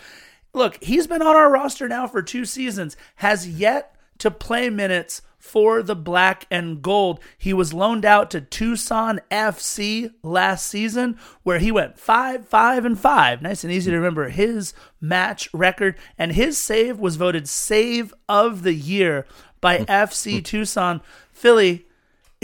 Look, 0.52 0.82
he's 0.82 1.06
been 1.06 1.22
on 1.22 1.36
our 1.36 1.50
roster 1.50 1.88
now 1.88 2.06
for 2.06 2.22
two 2.22 2.44
seasons, 2.44 2.96
has 3.16 3.48
yet 3.48 3.96
to 4.18 4.30
play 4.30 4.70
minutes 4.70 5.22
for 5.44 5.82
the 5.82 5.94
black 5.94 6.46
and 6.50 6.80
gold. 6.80 7.20
He 7.36 7.52
was 7.52 7.74
loaned 7.74 8.06
out 8.06 8.30
to 8.30 8.40
Tucson 8.40 9.20
FC 9.30 10.10
last 10.22 10.66
season, 10.66 11.18
where 11.42 11.58
he 11.58 11.70
went 11.70 11.98
five, 11.98 12.48
five, 12.48 12.86
and 12.86 12.98
five. 12.98 13.42
Nice 13.42 13.62
and 13.62 13.72
easy 13.72 13.90
to 13.90 13.96
remember 13.98 14.30
his 14.30 14.72
match 15.02 15.50
record. 15.52 15.98
And 16.16 16.32
his 16.32 16.56
save 16.56 16.98
was 16.98 17.16
voted 17.16 17.46
save 17.46 18.14
of 18.26 18.62
the 18.62 18.72
year 18.72 19.26
by 19.60 19.80
FC 19.80 20.42
Tucson. 20.42 21.02
Philly, 21.30 21.83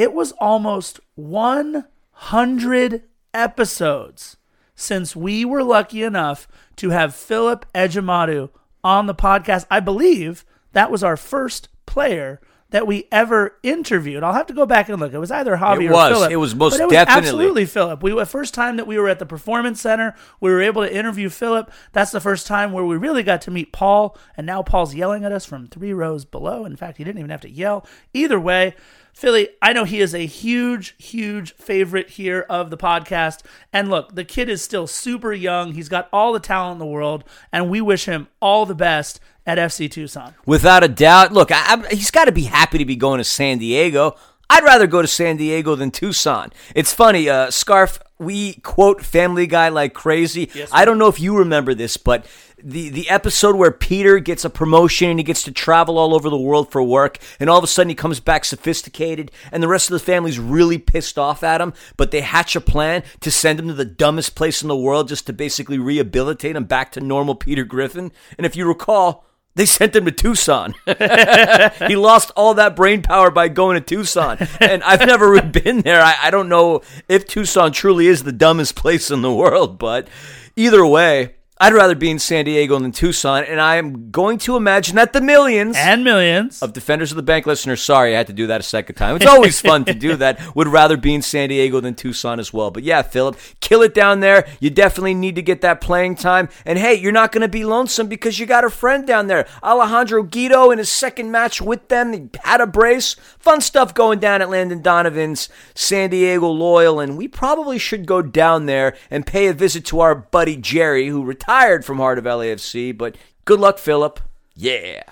it 0.00 0.14
was 0.14 0.33
almost 0.40 0.99
100 1.16 3.02
episodes 3.35 4.38
since 4.75 5.14
we 5.14 5.45
were 5.45 5.62
lucky 5.62 6.02
enough 6.02 6.49
to 6.76 6.88
have 6.88 7.14
Philip 7.14 7.66
Ejimadu 7.75 8.49
on 8.83 9.04
the 9.04 9.14
podcast. 9.14 9.66
I 9.71 9.80
believe 9.80 10.47
that 10.73 10.90
was 10.90 11.04
our 11.04 11.19
first 11.19 11.69
player 11.85 12.40
that 12.71 12.87
we 12.87 13.09
ever 13.12 13.59
interviewed. 13.62 14.23
I'll 14.23 14.33
have 14.33 14.47
to 14.47 14.54
go 14.54 14.64
back 14.64 14.88
and 14.88 14.99
look. 14.99 15.12
It 15.12 15.19
was 15.19 15.30
either 15.30 15.57
Javi 15.57 15.85
It 15.85 15.90
or. 15.90 16.09
Philip. 16.09 16.33
It 16.33 16.37
was 16.37 16.54
most 16.54 16.80
it 16.80 16.85
was 16.85 16.92
definitely. 16.92 17.28
absolutely 17.28 17.66
Philip. 17.66 18.02
We 18.02 18.12
the 18.12 18.25
first 18.25 18.54
time 18.54 18.76
that 18.76 18.87
we 18.87 18.99
were 18.99 19.09
at 19.09 19.19
the 19.19 19.26
Performance 19.26 19.80
Center, 19.80 20.14
we 20.40 20.50
were 20.50 20.62
able 20.62 20.83
to 20.83 20.95
interview 20.97 21.28
Philip. 21.28 21.71
That's 21.92 22.11
the 22.11 22.21
first 22.21 22.47
time 22.47 22.73
where 22.73 22.85
we 22.85 22.97
really 22.97 23.23
got 23.23 23.42
to 23.42 23.50
meet 23.50 23.73
Paul, 23.73 24.16
and 24.37 24.47
now 24.47 24.62
Paul's 24.62 24.95
yelling 24.95 25.25
at 25.25 25.33
us 25.33 25.45
from 25.45 25.66
three 25.66 25.92
rows 25.92 26.25
below. 26.25 26.64
In 26.64 26.76
fact, 26.76 26.99
he 26.99 27.04
didn't 27.04 27.19
even 27.19 27.30
have 27.30 27.42
to 27.42 27.50
yell. 27.50 27.87
Either 28.14 28.40
way, 28.40 28.75
Philly, 29.14 29.50
I 29.60 29.72
know 29.72 29.84
he 29.84 30.00
is 30.00 30.14
a 30.14 30.26
huge, 30.26 30.94
huge 30.98 31.54
favorite 31.54 32.10
here 32.10 32.46
of 32.48 32.70
the 32.70 32.76
podcast. 32.76 33.42
And 33.72 33.90
look, 33.90 34.14
the 34.14 34.24
kid 34.24 34.48
is 34.48 34.62
still 34.62 34.86
super 34.86 35.32
young. 35.32 35.72
He's 35.72 35.88
got 35.88 36.08
all 36.12 36.32
the 36.32 36.40
talent 36.40 36.74
in 36.74 36.78
the 36.78 36.86
world, 36.86 37.24
and 37.52 37.68
we 37.68 37.80
wish 37.80 38.06
him 38.06 38.28
all 38.40 38.66
the 38.66 38.74
best 38.74 39.20
at 39.46 39.58
FC 39.58 39.90
Tucson. 39.90 40.34
Without 40.46 40.84
a 40.84 40.88
doubt. 40.88 41.32
Look, 41.32 41.50
I, 41.50 41.74
I, 41.74 41.94
he's 41.94 42.10
got 42.10 42.26
to 42.26 42.32
be 42.32 42.44
happy 42.44 42.78
to 42.78 42.84
be 42.84 42.96
going 42.96 43.18
to 43.18 43.24
San 43.24 43.58
Diego. 43.58 44.16
I'd 44.48 44.64
rather 44.64 44.86
go 44.86 45.00
to 45.00 45.08
San 45.08 45.36
Diego 45.36 45.76
than 45.76 45.90
Tucson. 45.90 46.52
It's 46.74 46.92
funny, 46.92 47.28
uh, 47.28 47.50
Scarf, 47.52 48.00
we 48.18 48.54
quote 48.54 49.02
Family 49.02 49.46
Guy 49.46 49.70
like 49.70 49.94
crazy. 49.94 50.50
I 50.70 50.84
don't 50.84 50.98
know 50.98 51.08
if 51.08 51.18
you 51.18 51.38
remember 51.38 51.72
this, 51.72 51.96
but 51.96 52.26
the, 52.62 52.88
the 52.88 53.08
episode 53.08 53.56
where 53.56 53.70
Peter 53.70 54.18
gets 54.18 54.44
a 54.44 54.50
promotion 54.50 55.10
and 55.10 55.18
he 55.18 55.22
gets 55.22 55.42
to 55.44 55.52
travel 55.52 55.98
all 55.98 56.14
over 56.14 56.28
the 56.28 56.38
world 56.38 56.70
for 56.70 56.82
work, 56.82 57.18
and 57.38 57.48
all 57.48 57.58
of 57.58 57.64
a 57.64 57.66
sudden 57.66 57.88
he 57.88 57.94
comes 57.94 58.20
back 58.20 58.44
sophisticated, 58.44 59.30
and 59.52 59.62
the 59.62 59.68
rest 59.68 59.90
of 59.90 59.94
the 59.94 60.04
family's 60.04 60.38
really 60.38 60.78
pissed 60.78 61.18
off 61.18 61.42
at 61.42 61.60
him, 61.60 61.72
but 61.96 62.10
they 62.10 62.20
hatch 62.20 62.56
a 62.56 62.60
plan 62.60 63.02
to 63.20 63.30
send 63.30 63.58
him 63.58 63.68
to 63.68 63.74
the 63.74 63.84
dumbest 63.84 64.34
place 64.34 64.62
in 64.62 64.68
the 64.68 64.76
world 64.76 65.08
just 65.08 65.26
to 65.26 65.32
basically 65.32 65.78
rehabilitate 65.78 66.56
him 66.56 66.64
back 66.64 66.92
to 66.92 67.00
normal 67.00 67.34
Peter 67.34 67.64
Griffin. 67.64 68.12
And 68.36 68.46
if 68.46 68.56
you 68.56 68.66
recall, 68.66 69.24
they 69.56 69.66
sent 69.66 69.96
him 69.96 70.04
to 70.04 70.12
Tucson. 70.12 70.74
he 71.88 71.96
lost 71.96 72.30
all 72.36 72.54
that 72.54 72.76
brain 72.76 73.02
power 73.02 73.30
by 73.30 73.48
going 73.48 73.74
to 73.74 73.80
Tucson. 73.80 74.38
And 74.60 74.82
I've 74.84 75.06
never 75.06 75.40
been 75.42 75.80
there. 75.80 76.00
I, 76.00 76.16
I 76.22 76.30
don't 76.30 76.48
know 76.48 76.82
if 77.08 77.26
Tucson 77.26 77.72
truly 77.72 78.06
is 78.06 78.22
the 78.22 78.32
dumbest 78.32 78.74
place 78.76 79.10
in 79.10 79.22
the 79.22 79.32
world, 79.32 79.78
but 79.78 80.08
either 80.56 80.86
way, 80.86 81.34
I'd 81.62 81.74
rather 81.74 81.94
be 81.94 82.10
in 82.10 82.18
San 82.18 82.46
Diego 82.46 82.78
than 82.78 82.90
Tucson. 82.90 83.44
And 83.44 83.60
I 83.60 83.76
am 83.76 84.10
going 84.10 84.38
to 84.38 84.56
imagine 84.56 84.96
that 84.96 85.12
the 85.12 85.20
millions 85.20 85.76
And 85.76 86.02
millions. 86.02 86.62
of 86.62 86.72
Defenders 86.72 87.12
of 87.12 87.16
the 87.16 87.22
Bank 87.22 87.44
listeners, 87.44 87.82
sorry, 87.82 88.14
I 88.14 88.16
had 88.16 88.28
to 88.28 88.32
do 88.32 88.46
that 88.46 88.60
a 88.60 88.64
second 88.64 88.94
time. 88.94 89.16
It's 89.16 89.26
always 89.26 89.60
fun 89.70 89.84
to 89.84 89.92
do 89.92 90.16
that. 90.16 90.56
Would 90.56 90.68
rather 90.68 90.96
be 90.96 91.14
in 91.14 91.20
San 91.20 91.50
Diego 91.50 91.78
than 91.80 91.94
Tucson 91.94 92.40
as 92.40 92.50
well. 92.50 92.70
But 92.70 92.82
yeah, 92.82 93.02
Philip, 93.02 93.36
kill 93.60 93.82
it 93.82 93.92
down 93.92 94.20
there. 94.20 94.48
You 94.58 94.70
definitely 94.70 95.12
need 95.12 95.34
to 95.34 95.42
get 95.42 95.60
that 95.60 95.82
playing 95.82 96.14
time. 96.14 96.48
And 96.64 96.78
hey, 96.78 96.94
you're 96.94 97.12
not 97.12 97.30
going 97.30 97.42
to 97.42 97.48
be 97.48 97.66
lonesome 97.66 98.08
because 98.08 98.38
you 98.38 98.46
got 98.46 98.64
a 98.64 98.70
friend 98.70 99.06
down 99.06 99.26
there. 99.26 99.46
Alejandro 99.62 100.22
Guido 100.22 100.70
in 100.70 100.78
his 100.78 100.88
second 100.88 101.30
match 101.30 101.60
with 101.60 101.88
them. 101.88 102.14
He 102.14 102.30
had 102.42 102.62
a 102.62 102.66
brace. 102.66 103.16
Fun 103.38 103.60
stuff 103.60 103.92
going 103.92 104.18
down 104.18 104.40
at 104.40 104.48
Landon 104.48 104.80
Donovan's 104.80 105.50
San 105.74 106.08
Diego 106.08 106.48
Loyal. 106.48 107.00
And 107.00 107.18
we 107.18 107.28
probably 107.28 107.78
should 107.78 108.06
go 108.06 108.22
down 108.22 108.64
there 108.64 108.96
and 109.10 109.26
pay 109.26 109.46
a 109.48 109.52
visit 109.52 109.84
to 109.86 110.00
our 110.00 110.14
buddy 110.14 110.56
Jerry, 110.56 111.08
who 111.08 111.22
retired 111.22 111.50
from 111.85 111.99
Heart 111.99 112.19
of 112.19 112.25
LAFC. 112.25 112.97
But 112.97 113.16
good 113.45 113.59
luck, 113.59 113.78
Philip. 113.78 114.21
Yeah. 114.54 115.02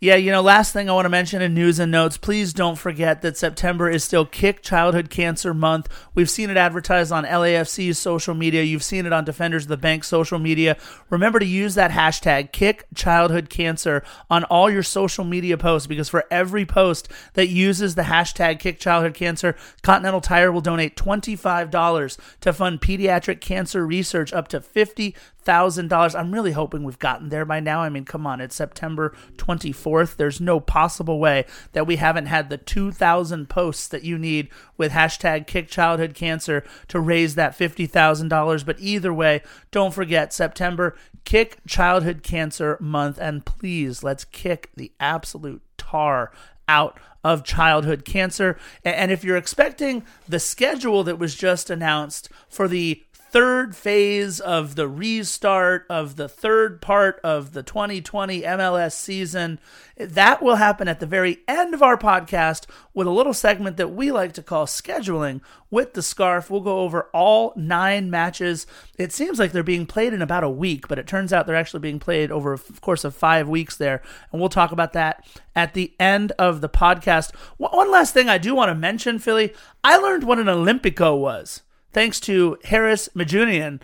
Yeah, 0.00 0.14
you 0.14 0.30
know, 0.30 0.42
last 0.42 0.72
thing 0.72 0.88
I 0.88 0.92
want 0.92 1.06
to 1.06 1.10
mention 1.10 1.42
in 1.42 1.54
news 1.54 1.80
and 1.80 1.90
notes, 1.90 2.16
please 2.16 2.52
don't 2.52 2.78
forget 2.78 3.20
that 3.22 3.36
September 3.36 3.90
is 3.90 4.04
still 4.04 4.24
Kick 4.24 4.62
Childhood 4.62 5.10
Cancer 5.10 5.52
Month. 5.52 5.88
We've 6.14 6.30
seen 6.30 6.50
it 6.50 6.56
advertised 6.56 7.10
on 7.10 7.24
LAFC's 7.24 7.98
social 7.98 8.32
media. 8.32 8.62
You've 8.62 8.84
seen 8.84 9.06
it 9.06 9.12
on 9.12 9.24
Defenders 9.24 9.64
of 9.64 9.70
the 9.70 9.76
Bank 9.76 10.04
social 10.04 10.38
media. 10.38 10.76
Remember 11.10 11.40
to 11.40 11.44
use 11.44 11.74
that 11.74 11.90
hashtag 11.90 12.52
Kick 12.52 12.86
Childhood 12.94 13.50
Cancer 13.50 14.04
on 14.30 14.44
all 14.44 14.70
your 14.70 14.84
social 14.84 15.24
media 15.24 15.58
posts 15.58 15.88
because 15.88 16.08
for 16.08 16.24
every 16.30 16.64
post 16.64 17.08
that 17.32 17.48
uses 17.48 17.96
the 17.96 18.02
hashtag 18.02 18.60
Kick 18.60 18.78
Childhood 18.78 19.14
Cancer, 19.14 19.56
Continental 19.82 20.20
Tire 20.20 20.52
will 20.52 20.60
donate 20.60 20.94
$25 20.94 22.18
to 22.42 22.52
fund 22.52 22.80
pediatric 22.80 23.40
cancer 23.40 23.84
research 23.84 24.32
up 24.32 24.46
to 24.46 24.60
50 24.60 25.16
thousand 25.48 25.88
dollars. 25.88 26.14
I'm 26.14 26.34
really 26.34 26.52
hoping 26.52 26.84
we've 26.84 26.98
gotten 26.98 27.30
there 27.30 27.46
by 27.46 27.58
now. 27.58 27.80
I 27.80 27.88
mean, 27.88 28.04
come 28.04 28.26
on, 28.26 28.42
it's 28.42 28.54
September 28.54 29.16
24th. 29.38 30.16
There's 30.16 30.42
no 30.42 30.60
possible 30.60 31.18
way 31.18 31.46
that 31.72 31.86
we 31.86 31.96
haven't 31.96 32.26
had 32.26 32.50
the 32.50 32.58
2,000 32.58 33.48
posts 33.48 33.88
that 33.88 34.04
you 34.04 34.18
need 34.18 34.50
with 34.76 34.92
hashtag 34.92 35.46
Kick 35.46 35.68
Childhood 35.68 36.12
Cancer 36.14 36.64
to 36.88 37.00
raise 37.00 37.34
that 37.36 37.54
fifty 37.54 37.86
thousand 37.86 38.28
dollars. 38.28 38.62
But 38.62 38.78
either 38.78 39.14
way, 39.14 39.40
don't 39.70 39.94
forget 39.94 40.34
September 40.34 40.94
Kick 41.24 41.56
Childhood 41.66 42.22
Cancer 42.22 42.76
Month, 42.78 43.16
and 43.16 43.46
please 43.46 44.02
let's 44.02 44.26
kick 44.26 44.70
the 44.76 44.92
absolute 45.00 45.62
tar 45.78 46.30
out 46.68 47.00
of 47.24 47.42
childhood 47.42 48.04
cancer. 48.04 48.58
And 48.84 49.10
if 49.10 49.24
you're 49.24 49.36
expecting 49.36 50.04
the 50.28 50.38
schedule 50.38 51.02
that 51.04 51.18
was 51.18 51.34
just 51.34 51.70
announced 51.70 52.28
for 52.48 52.68
the 52.68 53.02
third 53.30 53.76
phase 53.76 54.40
of 54.40 54.74
the 54.74 54.88
restart 54.88 55.84
of 55.90 56.16
the 56.16 56.28
third 56.28 56.80
part 56.80 57.20
of 57.22 57.52
the 57.52 57.62
2020 57.62 58.42
MLS 58.42 58.92
season. 58.92 59.58
That 59.96 60.42
will 60.42 60.56
happen 60.56 60.88
at 60.88 61.00
the 61.00 61.06
very 61.06 61.40
end 61.46 61.74
of 61.74 61.82
our 61.82 61.98
podcast 61.98 62.66
with 62.94 63.06
a 63.06 63.10
little 63.10 63.34
segment 63.34 63.76
that 63.76 63.92
we 63.92 64.10
like 64.10 64.32
to 64.34 64.42
call 64.42 64.64
scheduling 64.64 65.40
with 65.70 65.94
the 65.94 66.02
scarf. 66.02 66.50
We'll 66.50 66.60
go 66.60 66.80
over 66.80 67.10
all 67.12 67.52
nine 67.56 68.08
matches. 68.08 68.66
It 68.96 69.12
seems 69.12 69.38
like 69.38 69.52
they're 69.52 69.62
being 69.62 69.86
played 69.86 70.14
in 70.14 70.22
about 70.22 70.44
a 70.44 70.50
week, 70.50 70.88
but 70.88 70.98
it 70.98 71.06
turns 71.06 71.32
out 71.32 71.46
they're 71.46 71.56
actually 71.56 71.80
being 71.80 71.98
played 71.98 72.30
over 72.30 72.54
a 72.54 72.58
course 72.80 73.04
of 73.04 73.14
five 73.14 73.48
weeks 73.48 73.76
there. 73.76 74.00
And 74.32 74.40
we'll 74.40 74.48
talk 74.48 74.72
about 74.72 74.94
that 74.94 75.26
at 75.54 75.74
the 75.74 75.92
end 76.00 76.32
of 76.38 76.60
the 76.60 76.68
podcast. 76.68 77.34
One 77.58 77.90
last 77.90 78.14
thing 78.14 78.28
I 78.28 78.38
do 78.38 78.54
want 78.54 78.70
to 78.70 78.74
mention, 78.74 79.18
Philly, 79.18 79.52
I 79.84 79.96
learned 79.96 80.24
what 80.24 80.38
an 80.38 80.46
Olympico 80.46 81.18
was 81.18 81.62
thanks 81.92 82.20
to 82.20 82.58
Harris 82.64 83.08
Majunian. 83.14 83.80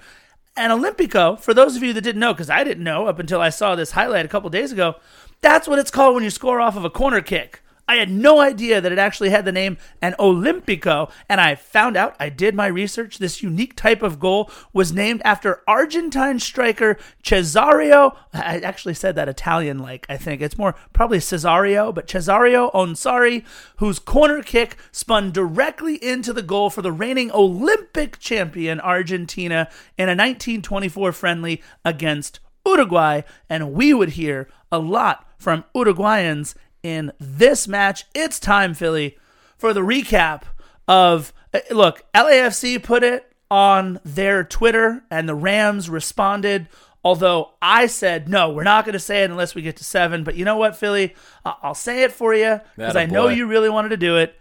And 0.57 0.73
Olympico, 0.73 1.39
for 1.39 1.53
those 1.53 1.75
of 1.75 1.83
you 1.83 1.93
that 1.93 2.03
didn't 2.03 2.21
know, 2.21 2.33
because 2.33 2.51
I 2.51 2.63
didn't 2.63 2.85
know 2.85 3.07
up 3.07 3.19
until 3.19 3.41
I 3.41 3.49
saw 3.51 3.75
this 3.75 3.93
highlight 3.93 4.25
a 4.25 4.29
couple 4.29 4.51
days 4.51 4.71
ago, 4.71 4.95
that's 5.41 5.67
what 5.67 5.79
it's 5.79 5.91
called 5.91 6.15
when 6.15 6.25
you 6.25 6.31
score 6.31 6.61
off 6.61 6.77
of 6.77 6.85
a 6.85 6.91
corner 6.91 7.21
kick. 7.21 7.64
I 7.87 7.97
had 7.97 8.11
no 8.11 8.41
idea 8.41 8.81
that 8.81 8.93
it 8.93 8.99
actually 8.99 9.31
had 9.31 9.45
the 9.45 9.53
name 9.53 9.77
an 10.01 10.15
Olympico, 10.19 11.11
and 11.29 11.41
I 11.41 11.55
found 11.55 11.97
out, 11.97 12.17
I 12.19 12.31
did 12.31 12.55
my 12.55 12.67
research, 12.67 13.19
this 13.19 13.43
unique 13.43 13.77
type 13.77 14.03
of 14.03 14.19
goal 14.19 14.51
was 14.73 14.93
named 14.93 15.21
after 15.25 15.63
Argentine 15.69 16.39
striker 16.39 16.97
Cesario. 17.23 18.17
I 18.33 18.61
actually 18.61 18.95
said 18.95 19.17
that 19.17 19.29
Italian 19.29 19.79
like, 19.79 20.07
I 20.09 20.17
think. 20.17 20.41
It's 20.41 20.57
more 20.57 20.75
probably 20.93 21.19
Cesario, 21.19 21.95
but 21.95 22.09
Cesario 22.09 22.73
Onzari, 22.73 23.45
whose 23.77 23.99
corner 23.99 24.43
kick 24.43 24.77
spun 24.91 25.31
directly 25.31 26.03
into 26.03 26.33
the 26.33 26.43
goal 26.43 26.71
for 26.71 26.83
the 26.83 26.93
reigning 26.93 27.31
Olympic 27.33 28.19
champion 28.19 28.81
Argentina 28.81 29.69
in 29.99 30.09
a 30.09 30.17
1924 30.17 31.13
friendly 31.13 31.63
against 31.85 32.41
Uruguay, 32.67 33.23
and 33.51 33.75
we 33.75 33.93
would 33.93 34.11
hear 34.11 34.49
a 34.73 34.79
lot 34.79 35.29
from 35.39 35.65
Uruguayans 35.75 36.55
in 36.85 37.11
this 37.19 37.67
match. 37.67 38.05
It's 38.15 38.39
time, 38.39 38.75
Philly, 38.75 39.19
for 39.59 39.73
the 39.73 39.81
recap 39.81 40.43
of. 40.87 41.33
Eh, 41.53 41.61
look, 41.73 42.05
LAFC 42.15 42.81
put 42.81 43.03
it 43.03 43.33
on 43.51 43.99
their 44.05 44.45
Twitter, 44.45 45.03
and 45.11 45.29
the 45.29 45.35
Rams 45.35 45.91
responded. 45.91 46.69
Although 47.03 47.53
I 47.61 47.87
said, 47.87 48.29
no, 48.29 48.51
we're 48.51 48.63
not 48.63 48.87
going 48.87 48.95
to 48.95 48.99
say 48.99 49.25
it 49.25 49.31
unless 49.31 49.55
we 49.55 49.61
get 49.61 49.77
to 49.77 49.85
seven. 49.85 50.25
But 50.25 50.37
you 50.37 50.45
know 50.45 50.57
what, 50.57 50.75
Philly? 50.75 51.15
I'll 51.45 51.75
say 51.75 52.03
it 52.03 52.13
for 52.13 52.35
you 52.35 52.61
because 52.77 52.97
I 52.97 53.05
know 53.07 53.29
you 53.29 53.47
really 53.47 53.69
wanted 53.69 53.91
to 53.91 53.99
do 53.99 54.17
it. 54.17 54.39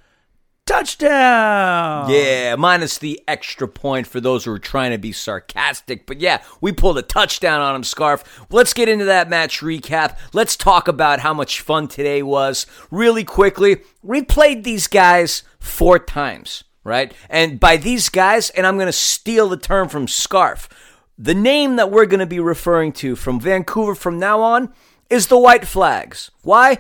Touchdown! 0.66 2.10
Yeah, 2.10 2.56
minus 2.56 2.98
the 2.98 3.22
extra 3.28 3.68
point 3.68 4.08
for 4.08 4.22
those 4.22 4.46
who 4.46 4.52
are 4.54 4.60
trying 4.60 4.92
to 4.92 4.98
be 4.98 5.12
sarcastic. 5.12 6.06
But 6.06 6.22
yeah, 6.22 6.42
we 6.62 6.72
pulled 6.72 6.98
a 6.98 7.02
touchdown 7.02 7.60
on 7.60 7.76
him, 7.76 7.84
Scarf. 7.84 8.46
Let's 8.50 8.74
get 8.74 8.88
into 8.88 9.04
that 9.06 9.30
match 9.30 9.60
recap. 9.60 10.18
Let's 10.32 10.56
talk 10.56 10.88
about 10.88 11.20
how 11.20 11.34
much 11.34 11.60
fun 11.60 11.90
today 11.90 12.24
was. 12.24 12.66
Really 12.92 13.26
quickly, 13.26 13.82
we 14.02 14.24
played 14.24 14.64
these 14.64 14.88
guys 14.88 15.44
four 15.60 16.00
times, 16.00 16.64
right? 16.86 17.14
And 17.30 17.60
by 17.60 17.76
these 17.76 18.08
guys, 18.08 18.50
and 18.52 18.66
I'm 18.66 18.78
going 18.78 18.88
to 18.88 18.94
steal 18.94 19.50
the 19.50 19.58
term 19.58 19.90
from 19.90 20.08
Scarf, 20.08 20.70
the 21.18 21.36
name 21.36 21.76
that 21.76 21.92
we're 21.92 22.06
going 22.06 22.22
to 22.22 22.26
be 22.26 22.40
referring 22.40 22.94
to 22.94 23.18
from 23.18 23.38
Vancouver 23.38 23.96
from 23.96 24.18
now 24.18 24.40
on 24.40 24.74
is 25.10 25.28
the 25.28 25.38
white 25.38 25.68
flags. 25.68 26.32
Why? 26.42 26.80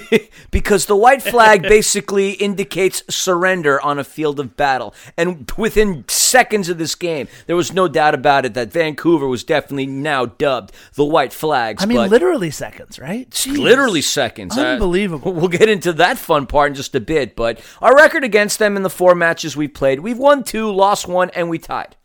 because 0.50 0.86
the 0.86 0.96
white 0.96 1.22
flag 1.22 1.62
basically 1.62 2.32
indicates 2.32 3.02
surrender 3.08 3.80
on 3.80 3.98
a 3.98 4.04
field 4.04 4.38
of 4.40 4.56
battle. 4.56 4.94
And 5.16 5.50
within 5.58 6.04
seconds 6.08 6.68
of 6.68 6.78
this 6.78 6.94
game, 6.94 7.28
there 7.46 7.56
was 7.56 7.72
no 7.72 7.88
doubt 7.88 8.14
about 8.14 8.44
it 8.44 8.54
that 8.54 8.72
Vancouver 8.72 9.26
was 9.26 9.44
definitely 9.44 9.86
now 9.86 10.26
dubbed 10.26 10.72
the 10.94 11.04
white 11.04 11.32
flags. 11.32 11.82
I 11.82 11.86
mean, 11.86 12.08
literally 12.08 12.50
seconds, 12.50 12.98
right? 12.98 13.28
Jeez. 13.30 13.58
literally 13.58 14.02
seconds. 14.02 14.56
Uh, 14.56 14.62
Unbelievable. 14.62 15.32
we'll 15.32 15.48
get 15.48 15.68
into 15.68 15.92
that 15.94 16.18
fun 16.18 16.46
part 16.46 16.70
in 16.70 16.74
just 16.74 16.94
a 16.94 17.00
bit. 17.00 17.36
But 17.36 17.60
our 17.80 17.94
record 17.94 18.24
against 18.24 18.58
them 18.58 18.76
in 18.76 18.82
the 18.82 18.90
four 18.90 19.14
matches 19.14 19.56
we've 19.56 19.74
played, 19.74 20.00
we've 20.00 20.18
won 20.18 20.44
two, 20.44 20.70
lost 20.70 21.08
one, 21.08 21.30
and 21.30 21.48
we 21.48 21.58
tied. 21.58 21.96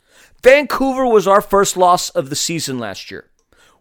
Vancouver 0.43 1.05
was 1.05 1.27
our 1.27 1.41
first 1.41 1.77
loss 1.77 2.09
of 2.11 2.29
the 2.29 2.35
season 2.35 2.79
last 2.79 3.09
year. 3.11 3.29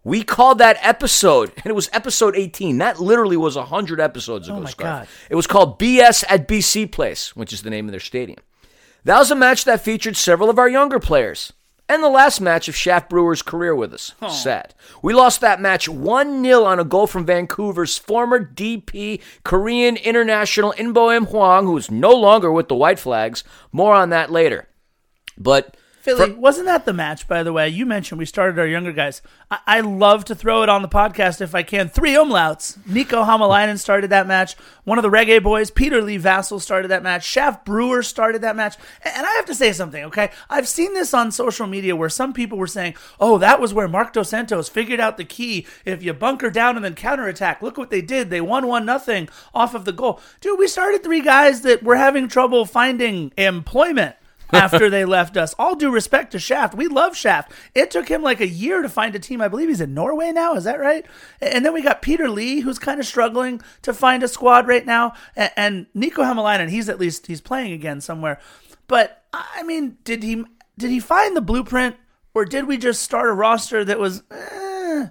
We 0.07 0.23
called 0.23 0.59
that 0.59 0.77
episode, 0.81 1.51
and 1.57 1.65
it 1.65 1.75
was 1.75 1.89
episode 1.91 2.37
18. 2.37 2.77
That 2.77 3.01
literally 3.01 3.35
was 3.35 3.57
100 3.57 3.99
episodes 3.99 4.47
ago, 4.47 4.55
Oh 4.55 4.61
my 4.61 4.69
Scarf. 4.69 5.01
God. 5.01 5.07
It 5.29 5.35
was 5.35 5.47
called 5.47 5.77
BS 5.77 6.23
at 6.29 6.47
BC 6.47 6.89
Place, 6.93 7.35
which 7.35 7.51
is 7.51 7.63
the 7.63 7.69
name 7.69 7.87
of 7.87 7.91
their 7.91 7.99
stadium. 7.99 8.39
That 9.03 9.19
was 9.19 9.31
a 9.31 9.35
match 9.35 9.65
that 9.65 9.81
featured 9.81 10.15
several 10.15 10.49
of 10.49 10.57
our 10.57 10.69
younger 10.69 10.99
players. 10.99 11.51
And 11.89 12.01
the 12.01 12.07
last 12.07 12.39
match 12.39 12.69
of 12.69 12.75
Shaft 12.75 13.09
Brewer's 13.09 13.41
career 13.41 13.75
with 13.75 13.93
us. 13.93 14.13
Sad. 14.29 14.73
We 15.01 15.13
lost 15.13 15.41
that 15.41 15.59
match 15.59 15.89
1 15.89 16.41
0 16.41 16.63
on 16.63 16.79
a 16.79 16.85
goal 16.85 17.07
from 17.07 17.25
Vancouver's 17.25 17.97
former 17.97 18.39
DP 18.39 19.19
Korean 19.43 19.97
international 19.97 20.73
Inbeom 20.77 21.27
Hwang, 21.27 21.65
who 21.65 21.75
is 21.75 21.91
no 21.91 22.11
longer 22.11 22.49
with 22.49 22.69
the 22.69 22.75
White 22.75 22.99
Flags. 22.99 23.43
More 23.73 23.93
on 23.93 24.09
that 24.11 24.31
later. 24.31 24.69
But 25.37 25.75
Philly, 26.07 26.31
wasn't 26.31 26.67
that 26.67 26.85
the 26.85 26.93
match, 26.93 27.27
by 27.27 27.43
the 27.43 27.51
way? 27.51 27.67
You 27.67 27.85
mentioned 27.85 28.17
we 28.17 28.25
started 28.25 28.57
our 28.57 28.65
younger 28.65 28.93
guys. 28.93 29.21
I, 29.51 29.59
I 29.67 29.79
love 29.81 30.23
to 30.25 30.35
throw 30.35 30.63
it 30.63 30.69
on 30.69 30.81
the 30.81 30.87
podcast 30.87 31.41
if 31.41 31.53
I 31.53 31.63
can. 31.63 31.89
Three 31.89 32.13
umlauts. 32.13 32.77
Nico 32.87 33.23
Hamalainen 33.23 33.77
started 33.77 34.09
that 34.11 34.25
match. 34.25 34.55
One 34.85 34.97
of 34.97 35.01
the 35.01 35.09
reggae 35.09 35.43
boys, 35.43 35.69
Peter 35.69 36.01
Lee 36.01 36.17
Vassell, 36.17 36.61
started 36.61 36.87
that 36.87 37.03
match. 37.03 37.25
Shaft 37.25 37.65
Brewer 37.65 38.03
started 38.03 38.41
that 38.43 38.55
match. 38.55 38.77
And, 39.03 39.17
and 39.17 39.25
I 39.25 39.31
have 39.31 39.45
to 39.47 39.55
say 39.55 39.73
something, 39.73 40.05
okay? 40.05 40.31
I've 40.49 40.67
seen 40.67 40.93
this 40.93 41.13
on 41.13 41.31
social 41.31 41.67
media 41.67 41.95
where 41.95 42.07
some 42.07 42.31
people 42.31 42.57
were 42.57 42.67
saying, 42.67 42.95
oh, 43.19 43.37
that 43.39 43.59
was 43.59 43.73
where 43.73 43.89
Marc 43.89 44.13
Dos 44.13 44.29
Santos 44.29 44.69
figured 44.69 45.01
out 45.01 45.17
the 45.17 45.25
key. 45.25 45.67
If 45.83 46.01
you 46.03 46.13
bunker 46.13 46.49
down 46.49 46.77
and 46.77 46.85
then 46.85 46.95
counterattack, 46.95 47.61
look 47.61 47.77
what 47.77 47.89
they 47.89 48.01
did. 48.01 48.29
They 48.29 48.39
won 48.39 48.67
1 48.67 48.85
nothing 48.85 49.27
off 49.53 49.75
of 49.75 49.83
the 49.83 49.91
goal. 49.91 50.21
Dude, 50.39 50.57
we 50.57 50.67
started 50.67 51.03
three 51.03 51.21
guys 51.21 51.61
that 51.63 51.83
were 51.83 51.97
having 51.97 52.29
trouble 52.29 52.65
finding 52.65 53.33
employment 53.37 54.15
after 54.51 54.89
they 54.89 55.05
left 55.05 55.37
us. 55.37 55.53
All 55.59 55.75
due 55.75 55.91
respect 55.91 56.31
to 56.31 56.39
Shaft. 56.39 56.75
We 56.75 56.87
love 56.87 57.15
Shaft. 57.15 57.51
It 57.75 57.91
took 57.91 58.09
him 58.09 58.21
like 58.21 58.39
a 58.39 58.47
year 58.47 58.81
to 58.81 58.89
find 58.89 59.15
a 59.15 59.19
team. 59.19 59.41
I 59.41 59.47
believe 59.47 59.69
he's 59.69 59.81
in 59.81 59.93
Norway 59.93 60.31
now. 60.31 60.55
Is 60.55 60.63
that 60.63 60.79
right? 60.79 61.05
And 61.41 61.65
then 61.65 61.73
we 61.73 61.81
got 61.81 62.01
Peter 62.01 62.29
Lee, 62.29 62.61
who's 62.61 62.79
kind 62.79 62.99
of 62.99 63.05
struggling 63.05 63.61
to 63.81 63.93
find 63.93 64.23
a 64.23 64.27
squad 64.27 64.67
right 64.67 64.85
now. 64.85 65.13
And, 65.35 65.87
Nico 65.93 66.23
Hamalainen, 66.23 66.69
he's 66.69 66.89
at 66.89 66.99
least 66.99 67.27
he's 67.27 67.41
playing 67.41 67.73
again 67.73 68.01
somewhere. 68.01 68.39
But 68.87 69.23
I 69.33 69.63
mean, 69.63 69.97
did 70.03 70.23
he 70.23 70.43
did 70.77 70.91
he 70.91 70.99
find 70.99 71.35
the 71.35 71.41
blueprint, 71.41 71.95
or 72.33 72.45
did 72.45 72.67
we 72.67 72.77
just 72.77 73.01
start 73.01 73.29
a 73.29 73.33
roster 73.33 73.83
that 73.83 73.99
was? 73.99 74.23
Eh, 74.31 75.07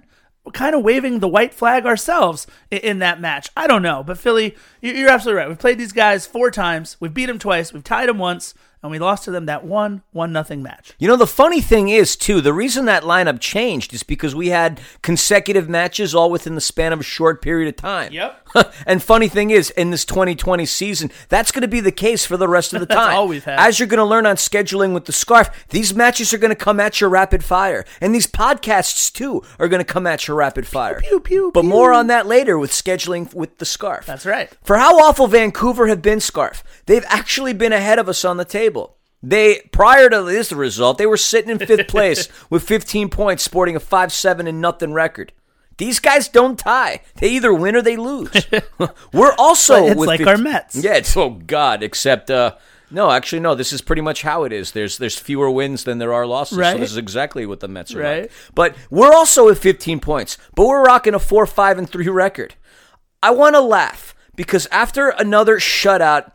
kind 0.53 0.75
of 0.75 0.83
waving 0.83 1.19
the 1.19 1.27
white 1.27 1.53
flag 1.53 1.85
ourselves 1.85 2.47
in 2.71 2.99
that 2.99 3.19
match. 3.19 3.49
I 3.55 3.67
don't 3.67 3.81
know, 3.81 4.03
but 4.03 4.17
Philly, 4.17 4.55
you're 4.81 5.09
absolutely 5.09 5.39
right. 5.39 5.49
We've 5.49 5.59
played 5.59 5.77
these 5.77 5.91
guys 5.91 6.25
four 6.25 6.51
times. 6.51 6.97
We've 6.99 7.13
beat 7.13 7.25
them 7.25 7.39
twice. 7.39 7.73
We've 7.73 7.83
tied 7.83 8.09
them 8.09 8.17
once, 8.17 8.53
and 8.81 8.91
we 8.91 8.99
lost 8.99 9.23
to 9.25 9.31
them 9.31 9.45
that 9.47 9.63
one 9.63 10.03
one 10.11 10.31
nothing 10.31 10.61
match. 10.61 10.93
You 10.99 11.07
know, 11.07 11.15
the 11.15 11.27
funny 11.27 11.61
thing 11.61 11.89
is, 11.89 12.15
too, 12.15 12.41
the 12.41 12.53
reason 12.53 12.85
that 12.85 13.03
lineup 13.03 13.39
changed 13.39 13.93
is 13.93 14.03
because 14.03 14.35
we 14.35 14.49
had 14.49 14.79
consecutive 15.01 15.67
matches 15.67 16.13
all 16.13 16.29
within 16.29 16.55
the 16.55 16.61
span 16.61 16.93
of 16.93 16.99
a 16.99 17.03
short 17.03 17.41
period 17.41 17.67
of 17.67 17.75
time. 17.75 18.11
Yep. 18.13 18.47
and 18.85 19.01
funny 19.03 19.27
thing 19.27 19.49
is, 19.49 19.69
in 19.71 19.91
this 19.91 20.05
2020 20.05 20.65
season, 20.65 21.11
that's 21.29 21.51
going 21.51 21.61
to 21.61 21.67
be 21.67 21.79
the 21.79 21.91
case 21.91 22.25
for 22.25 22.37
the 22.37 22.47
rest 22.47 22.73
of 22.73 22.79
the 22.79 22.85
time. 22.95 23.27
we've. 23.27 23.47
As 23.47 23.79
you're 23.79 23.87
going 23.87 23.97
to 23.99 24.05
learn 24.05 24.25
on 24.25 24.35
scheduling 24.35 24.93
with 24.93 25.05
the 25.05 25.11
scarf, 25.11 25.65
these 25.69 25.93
matches 25.93 26.33
are 26.33 26.37
going 26.37 26.49
to 26.49 26.55
come 26.55 26.79
at 26.79 27.01
you 27.01 27.07
rapid 27.07 27.43
fire. 27.43 27.85
And 28.01 28.13
these 28.13 28.27
podcasts, 28.27 29.11
too, 29.11 29.43
are 29.59 29.67
going 29.67 29.83
to 29.83 29.85
come 29.85 30.07
at 30.07 30.27
you 30.27 30.33
rapid 30.33 30.67
fire. 30.67 30.99
pew, 31.01 31.19
pew, 31.19 31.51
but 31.53 31.61
pew. 31.61 31.69
more 31.69 31.93
on 31.93 32.07
that 32.07 32.27
later 32.27 32.57
with 32.57 32.71
scheduling 32.71 33.33
with 33.33 33.57
the 33.57 33.65
scarf. 33.65 34.05
That's 34.05 34.25
right. 34.25 34.49
For 34.63 34.77
how 34.77 34.97
awful 34.99 35.27
Vancouver 35.27 35.87
have 35.87 36.01
been, 36.01 36.19
Scarf, 36.19 36.63
they've 36.85 37.05
actually 37.07 37.53
been 37.53 37.73
ahead 37.73 37.99
of 37.99 38.09
us 38.09 38.23
on 38.25 38.37
the 38.37 38.45
table. 38.45 38.76
They 39.23 39.61
prior 39.71 40.09
to 40.09 40.21
this 40.23 40.51
result, 40.51 40.97
they 40.97 41.05
were 41.05 41.17
sitting 41.17 41.49
in 41.49 41.59
fifth 41.59 41.87
place 41.87 42.29
with 42.49 42.63
15 42.63 43.09
points, 43.09 43.43
sporting 43.43 43.75
a 43.75 43.79
5-7 43.79 44.47
and 44.47 44.61
nothing 44.61 44.93
record. 44.93 45.33
These 45.77 45.99
guys 45.99 46.27
don't 46.27 46.57
tie. 46.57 47.01
They 47.15 47.29
either 47.29 47.53
win 47.53 47.75
or 47.75 47.81
they 47.81 47.97
lose. 47.97 48.31
We're 49.13 49.33
also 49.37 49.81
But 49.81 49.91
it's 49.91 49.99
with 49.99 50.07
like 50.07 50.19
15 50.19 50.27
our 50.27 50.37
Mets. 50.37 50.75
Yeah, 50.75 50.95
it's 50.95 51.15
oh 51.17 51.31
god, 51.31 51.83
except 51.83 52.29
uh 52.31 52.55
no, 52.89 53.11
actually 53.11 53.41
no, 53.41 53.53
this 53.53 53.73
is 53.73 53.81
pretty 53.81 54.01
much 54.01 54.21
how 54.21 54.43
it 54.43 54.53
is. 54.53 54.71
There's 54.71 54.97
there's 54.97 55.17
fewer 55.17 55.49
wins 55.51 55.83
than 55.83 55.97
there 55.97 56.13
are 56.13 56.25
losses. 56.25 56.55
So 56.57 56.61
Right. 56.61 56.79
this 56.79 56.91
is 56.91 56.97
exactly 56.97 57.45
what 57.45 57.59
the 57.59 57.67
Mets 57.67 57.93
are 57.93 57.99
Right. 57.99 58.21
like. 58.23 58.31
But 58.55 58.75
we're 58.89 59.13
also 59.13 59.49
at 59.49 59.57
15 59.57 59.99
points, 59.99 60.37
but 60.55 60.65
we're 60.67 60.83
rocking 60.83 61.13
a 61.13 61.19
4-5 61.19 61.77
and 61.79 61.89
3 61.89 62.07
record. 62.07 62.55
I 63.21 63.31
want 63.31 63.55
to 63.55 63.61
laugh 63.61 64.15
because 64.35 64.67
after 64.71 65.09
another 65.09 65.57
shutout, 65.57 66.31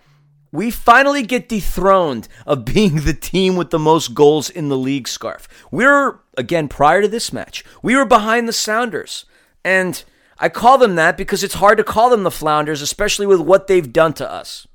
we 0.52 0.70
finally 0.70 1.22
get 1.22 1.48
dethroned 1.48 2.28
of 2.46 2.64
being 2.72 2.96
the 2.96 3.14
team 3.14 3.56
with 3.56 3.70
the 3.70 3.78
most 3.78 4.14
goals 4.14 4.50
in 4.50 4.68
the 4.68 4.76
league 4.76 5.08
scarf. 5.08 5.48
We're, 5.70 6.20
again, 6.36 6.68
prior 6.68 7.02
to 7.02 7.08
this 7.08 7.32
match, 7.32 7.64
we 7.82 7.96
were 7.96 8.04
behind 8.04 8.46
the 8.46 8.52
Sounders. 8.52 9.24
And 9.64 10.04
I 10.38 10.48
call 10.48 10.78
them 10.78 10.96
that 10.96 11.16
because 11.16 11.42
it's 11.42 11.54
hard 11.54 11.78
to 11.78 11.84
call 11.84 12.10
them 12.10 12.22
the 12.22 12.30
Flounders, 12.30 12.82
especially 12.82 13.26
with 13.26 13.40
what 13.40 13.66
they've 13.66 13.92
done 13.92 14.12
to 14.14 14.30
us. 14.30 14.66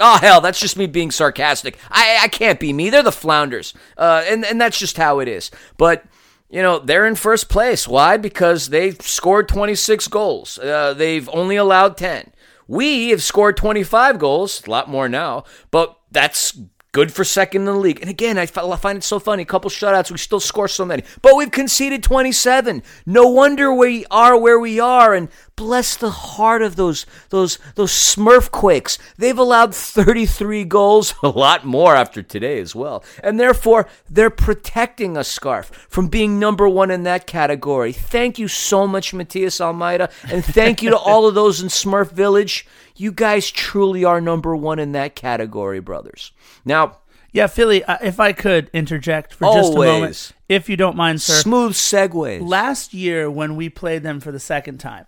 Oh 0.00 0.18
hell, 0.18 0.40
that's 0.40 0.60
just 0.60 0.76
me 0.76 0.86
being 0.86 1.10
sarcastic. 1.10 1.76
I 1.90 2.20
I 2.22 2.28
can't 2.28 2.60
be 2.60 2.72
me. 2.72 2.90
They're 2.90 3.02
the 3.02 3.10
flounders, 3.12 3.74
uh, 3.96 4.22
and 4.26 4.44
and 4.44 4.60
that's 4.60 4.78
just 4.78 4.96
how 4.96 5.18
it 5.18 5.26
is. 5.26 5.50
But 5.76 6.04
you 6.48 6.62
know 6.62 6.78
they're 6.78 7.06
in 7.06 7.16
first 7.16 7.48
place. 7.48 7.88
Why? 7.88 8.16
Because 8.16 8.68
they've 8.68 9.00
scored 9.02 9.48
26 9.48 10.06
goals. 10.08 10.58
Uh, 10.58 10.94
they've 10.94 11.28
only 11.30 11.56
allowed 11.56 11.96
10. 11.96 12.32
We 12.68 13.08
have 13.10 13.22
scored 13.22 13.56
25 13.56 14.18
goals, 14.18 14.62
a 14.66 14.70
lot 14.70 14.88
more 14.88 15.08
now, 15.08 15.44
but 15.70 15.98
that's 16.12 16.56
good 16.98 17.12
for 17.12 17.22
second 17.22 17.62
in 17.62 17.66
the 17.66 17.72
league. 17.74 18.00
And 18.00 18.10
again, 18.10 18.36
I 18.36 18.46
find 18.46 18.98
it 18.98 19.04
so 19.04 19.20
funny. 19.20 19.44
A 19.44 19.46
couple 19.46 19.70
shutouts, 19.70 20.10
we 20.10 20.18
still 20.18 20.40
score 20.40 20.66
so 20.66 20.84
many, 20.84 21.04
but 21.22 21.36
we've 21.36 21.52
conceded 21.52 22.02
27. 22.02 22.82
No 23.06 23.28
wonder 23.28 23.72
we 23.72 24.04
are 24.10 24.36
where 24.36 24.58
we 24.58 24.80
are. 24.80 25.14
And 25.14 25.28
bless 25.54 25.96
the 25.96 26.10
heart 26.10 26.62
of 26.62 26.74
those 26.76 27.06
those 27.30 27.58
those 27.76 27.92
Smurfquakes. 27.92 28.98
They've 29.16 29.38
allowed 29.38 29.76
33 29.76 30.64
goals, 30.64 31.14
a 31.22 31.28
lot 31.28 31.64
more 31.64 31.94
after 31.94 32.20
today 32.20 32.58
as 32.58 32.74
well. 32.74 33.04
And 33.22 33.38
therefore, 33.38 33.88
they're 34.10 34.28
protecting 34.30 35.16
us, 35.16 35.28
Scarf, 35.28 35.86
from 35.88 36.08
being 36.08 36.40
number 36.40 36.68
one 36.68 36.90
in 36.90 37.04
that 37.04 37.28
category. 37.28 37.92
Thank 37.92 38.40
you 38.40 38.48
so 38.48 38.88
much, 38.88 39.14
Matias 39.14 39.60
Almeyda, 39.60 40.10
and 40.30 40.44
thank 40.44 40.82
you 40.82 40.90
to 40.90 40.98
all 40.98 41.26
of 41.28 41.36
those 41.36 41.60
in 41.60 41.68
Smurf 41.68 42.10
Village. 42.10 42.66
You 42.96 43.12
guys 43.12 43.48
truly 43.48 44.04
are 44.04 44.20
number 44.20 44.56
one 44.56 44.80
in 44.80 44.90
that 44.92 45.14
category, 45.14 45.78
brothers. 45.78 46.32
Now, 46.68 46.98
Yeah, 47.32 47.46
Philly, 47.46 47.84
uh, 47.84 47.98
if 48.02 48.18
I 48.20 48.32
could 48.32 48.70
interject 48.72 49.34
for 49.34 49.44
just 49.52 49.72
a 49.72 49.74
Always. 49.74 49.88
moment, 49.92 50.32
if 50.48 50.68
you 50.68 50.76
don't 50.78 50.96
mind, 50.96 51.20
sir. 51.20 51.34
smooth 51.34 51.72
segues. 51.72 52.46
Last 52.46 52.94
year, 52.94 53.30
when 53.30 53.54
we 53.56 53.68
played 53.68 54.02
them 54.02 54.18
for 54.18 54.32
the 54.32 54.40
second 54.40 54.78
time, 54.78 55.06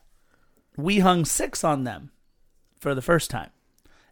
we 0.76 0.98
hung 0.98 1.24
six 1.24 1.64
on 1.64 1.84
them 1.84 2.10
for 2.78 2.94
the 2.94 3.00
first 3.02 3.30
time. 3.30 3.50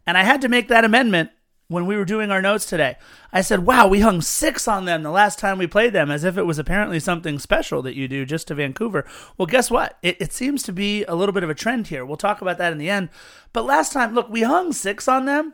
And 0.07 0.17
I 0.17 0.23
had 0.23 0.41
to 0.41 0.49
make 0.49 0.69
that 0.69 0.83
amendment 0.85 1.29
when 1.67 1.85
we 1.85 1.95
were 1.95 2.03
doing 2.05 2.31
our 2.31 2.41
notes 2.41 2.65
today. 2.65 2.95
I 3.31 3.41
said, 3.41 3.63
wow, 3.63 3.87
we 3.87 3.99
hung 3.99 4.21
six 4.21 4.67
on 4.67 4.85
them 4.85 5.03
the 5.03 5.11
last 5.11 5.37
time 5.37 5.59
we 5.59 5.67
played 5.67 5.93
them, 5.93 6.09
as 6.09 6.23
if 6.23 6.35
it 6.35 6.47
was 6.47 6.57
apparently 6.57 6.99
something 6.99 7.37
special 7.37 7.83
that 7.83 7.95
you 7.95 8.07
do 8.07 8.25
just 8.25 8.47
to 8.47 8.55
Vancouver. 8.55 9.05
Well, 9.37 9.45
guess 9.45 9.69
what? 9.69 9.99
It, 10.01 10.17
it 10.19 10.33
seems 10.33 10.63
to 10.63 10.73
be 10.73 11.03
a 11.05 11.13
little 11.13 11.33
bit 11.33 11.43
of 11.43 11.49
a 11.51 11.55
trend 11.55 11.87
here. 11.87 12.03
We'll 12.03 12.17
talk 12.17 12.41
about 12.41 12.57
that 12.57 12.71
in 12.71 12.79
the 12.79 12.89
end. 12.89 13.09
But 13.53 13.65
last 13.65 13.93
time, 13.93 14.15
look, 14.15 14.29
we 14.29 14.41
hung 14.41 14.73
six 14.73 15.07
on 15.07 15.25
them. 15.25 15.53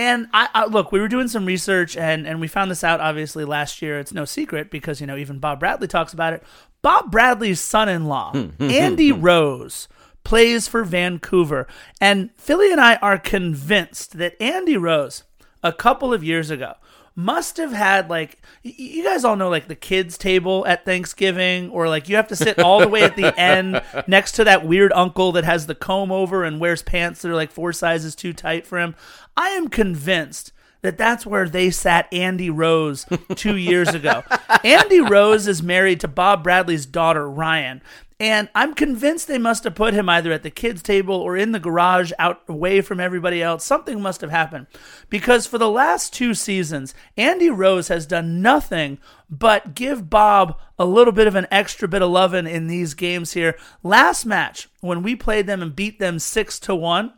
And 0.00 0.28
I, 0.32 0.48
I 0.54 0.64
look, 0.64 0.92
we 0.92 1.00
were 1.00 1.08
doing 1.08 1.28
some 1.28 1.44
research 1.44 1.94
and 1.94 2.26
and 2.26 2.40
we 2.40 2.48
found 2.48 2.70
this 2.70 2.82
out 2.82 3.00
obviously 3.00 3.44
last 3.44 3.82
year. 3.82 3.98
It's 3.98 4.14
no 4.14 4.24
secret 4.24 4.70
because 4.70 4.98
you 4.98 5.06
know 5.06 5.14
even 5.14 5.38
Bob 5.38 5.60
Bradley 5.60 5.88
talks 5.88 6.14
about 6.14 6.32
it. 6.32 6.42
Bob 6.80 7.10
Bradley's 7.10 7.60
son-in-law, 7.60 8.32
hmm, 8.32 8.38
hmm, 8.38 8.64
hmm, 8.64 8.70
Andy 8.70 9.12
Rose, 9.12 9.88
plays 10.24 10.66
for 10.66 10.84
Vancouver, 10.84 11.66
and 12.00 12.30
Philly 12.38 12.72
and 12.72 12.80
I 12.80 12.96
are 12.96 13.18
convinced 13.18 14.16
that 14.16 14.40
Andy 14.40 14.78
Rose, 14.78 15.24
a 15.62 15.70
couple 15.70 16.14
of 16.14 16.24
years 16.24 16.48
ago, 16.48 16.76
must 17.14 17.56
have 17.56 17.72
had 17.72 18.08
like 18.08 18.38
you 18.62 19.04
guys 19.04 19.24
all 19.24 19.36
know 19.36 19.48
like 19.48 19.68
the 19.68 19.74
kids 19.74 20.16
table 20.16 20.66
at 20.66 20.84
Thanksgiving 20.84 21.70
or 21.70 21.88
like 21.88 22.08
you 22.08 22.16
have 22.16 22.28
to 22.28 22.36
sit 22.36 22.58
all 22.58 22.80
the 22.80 22.88
way 22.88 23.02
at 23.02 23.16
the 23.16 23.38
end 23.40 23.82
next 24.06 24.32
to 24.32 24.44
that 24.44 24.66
weird 24.66 24.92
uncle 24.92 25.32
that 25.32 25.44
has 25.44 25.66
the 25.66 25.74
comb 25.74 26.12
over 26.12 26.44
and 26.44 26.60
wears 26.60 26.82
pants 26.82 27.22
that 27.22 27.30
are 27.30 27.34
like 27.34 27.50
four 27.50 27.72
sizes 27.72 28.14
too 28.14 28.32
tight 28.32 28.66
for 28.66 28.78
him. 28.78 28.94
I 29.36 29.50
am 29.50 29.68
convinced 29.68 30.52
that 30.82 30.96
that's 30.96 31.26
where 31.26 31.48
they 31.48 31.70
sat 31.70 32.12
Andy 32.12 32.48
Rose 32.48 33.06
2 33.34 33.56
years 33.56 33.88
ago. 33.88 34.22
Andy 34.64 35.00
Rose 35.00 35.46
is 35.46 35.62
married 35.62 36.00
to 36.00 36.08
Bob 36.08 36.42
Bradley's 36.42 36.86
daughter 36.86 37.28
Ryan. 37.28 37.82
And 38.20 38.50
I'm 38.54 38.74
convinced 38.74 39.26
they 39.28 39.38
must 39.38 39.64
have 39.64 39.74
put 39.74 39.94
him 39.94 40.10
either 40.10 40.30
at 40.30 40.42
the 40.42 40.50
kids' 40.50 40.82
table 40.82 41.14
or 41.14 41.38
in 41.38 41.52
the 41.52 41.58
garage 41.58 42.12
out 42.18 42.42
away 42.46 42.82
from 42.82 43.00
everybody 43.00 43.42
else. 43.42 43.64
Something 43.64 44.02
must 44.02 44.20
have 44.20 44.30
happened. 44.30 44.66
Because 45.08 45.46
for 45.46 45.56
the 45.56 45.70
last 45.70 46.12
two 46.12 46.34
seasons, 46.34 46.94
Andy 47.16 47.48
Rose 47.48 47.88
has 47.88 48.06
done 48.06 48.42
nothing 48.42 48.98
but 49.30 49.74
give 49.74 50.10
Bob 50.10 50.58
a 50.78 50.84
little 50.84 51.14
bit 51.14 51.28
of 51.28 51.34
an 51.34 51.46
extra 51.50 51.88
bit 51.88 52.02
of 52.02 52.10
loving 52.10 52.46
in 52.46 52.66
these 52.66 52.92
games 52.92 53.32
here. 53.32 53.56
Last 53.82 54.26
match, 54.26 54.68
when 54.80 55.02
we 55.02 55.16
played 55.16 55.46
them 55.46 55.62
and 55.62 55.74
beat 55.74 55.98
them 55.98 56.18
6 56.18 56.58
to 56.60 56.74
1, 56.74 57.14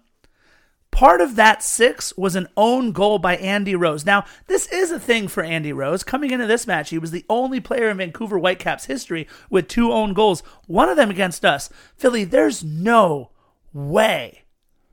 Part 0.93 1.23
of 1.23 1.37
that 1.37 1.63
six 1.63 2.17
was 2.19 2.37
an 2.37 2.49
own 2.55 2.93
goal 2.93 3.19
by 3.19 3.37
Andy 3.37 3.75
Rose. 3.75 4.05
Now, 4.05 4.25
this 4.47 4.67
is 4.71 4.91
a 4.93 5.01
thing 5.01 5.27
for 5.27 5.43
Andy 5.43 5.73
Rose. 5.73 6.05
Coming 6.05 6.31
into 6.31 6.47
this 6.47 6.67
match, 6.67 6.91
he 6.91 6.99
was 6.99 7.11
the 7.11 7.25
only 7.31 7.61
player 7.61 7.89
in 7.89 7.97
Vancouver 7.97 8.39
Whitecaps 8.39 8.85
history 8.85 9.27
with 9.49 9.69
two 9.69 9.91
own 9.91 10.13
goals, 10.13 10.43
one 10.67 10.91
of 10.91 10.99
them 10.99 11.11
against 11.11 11.47
us. 11.47 11.71
Philly, 11.97 12.25
there's 12.25 12.63
no 12.63 13.31
way, 13.73 14.43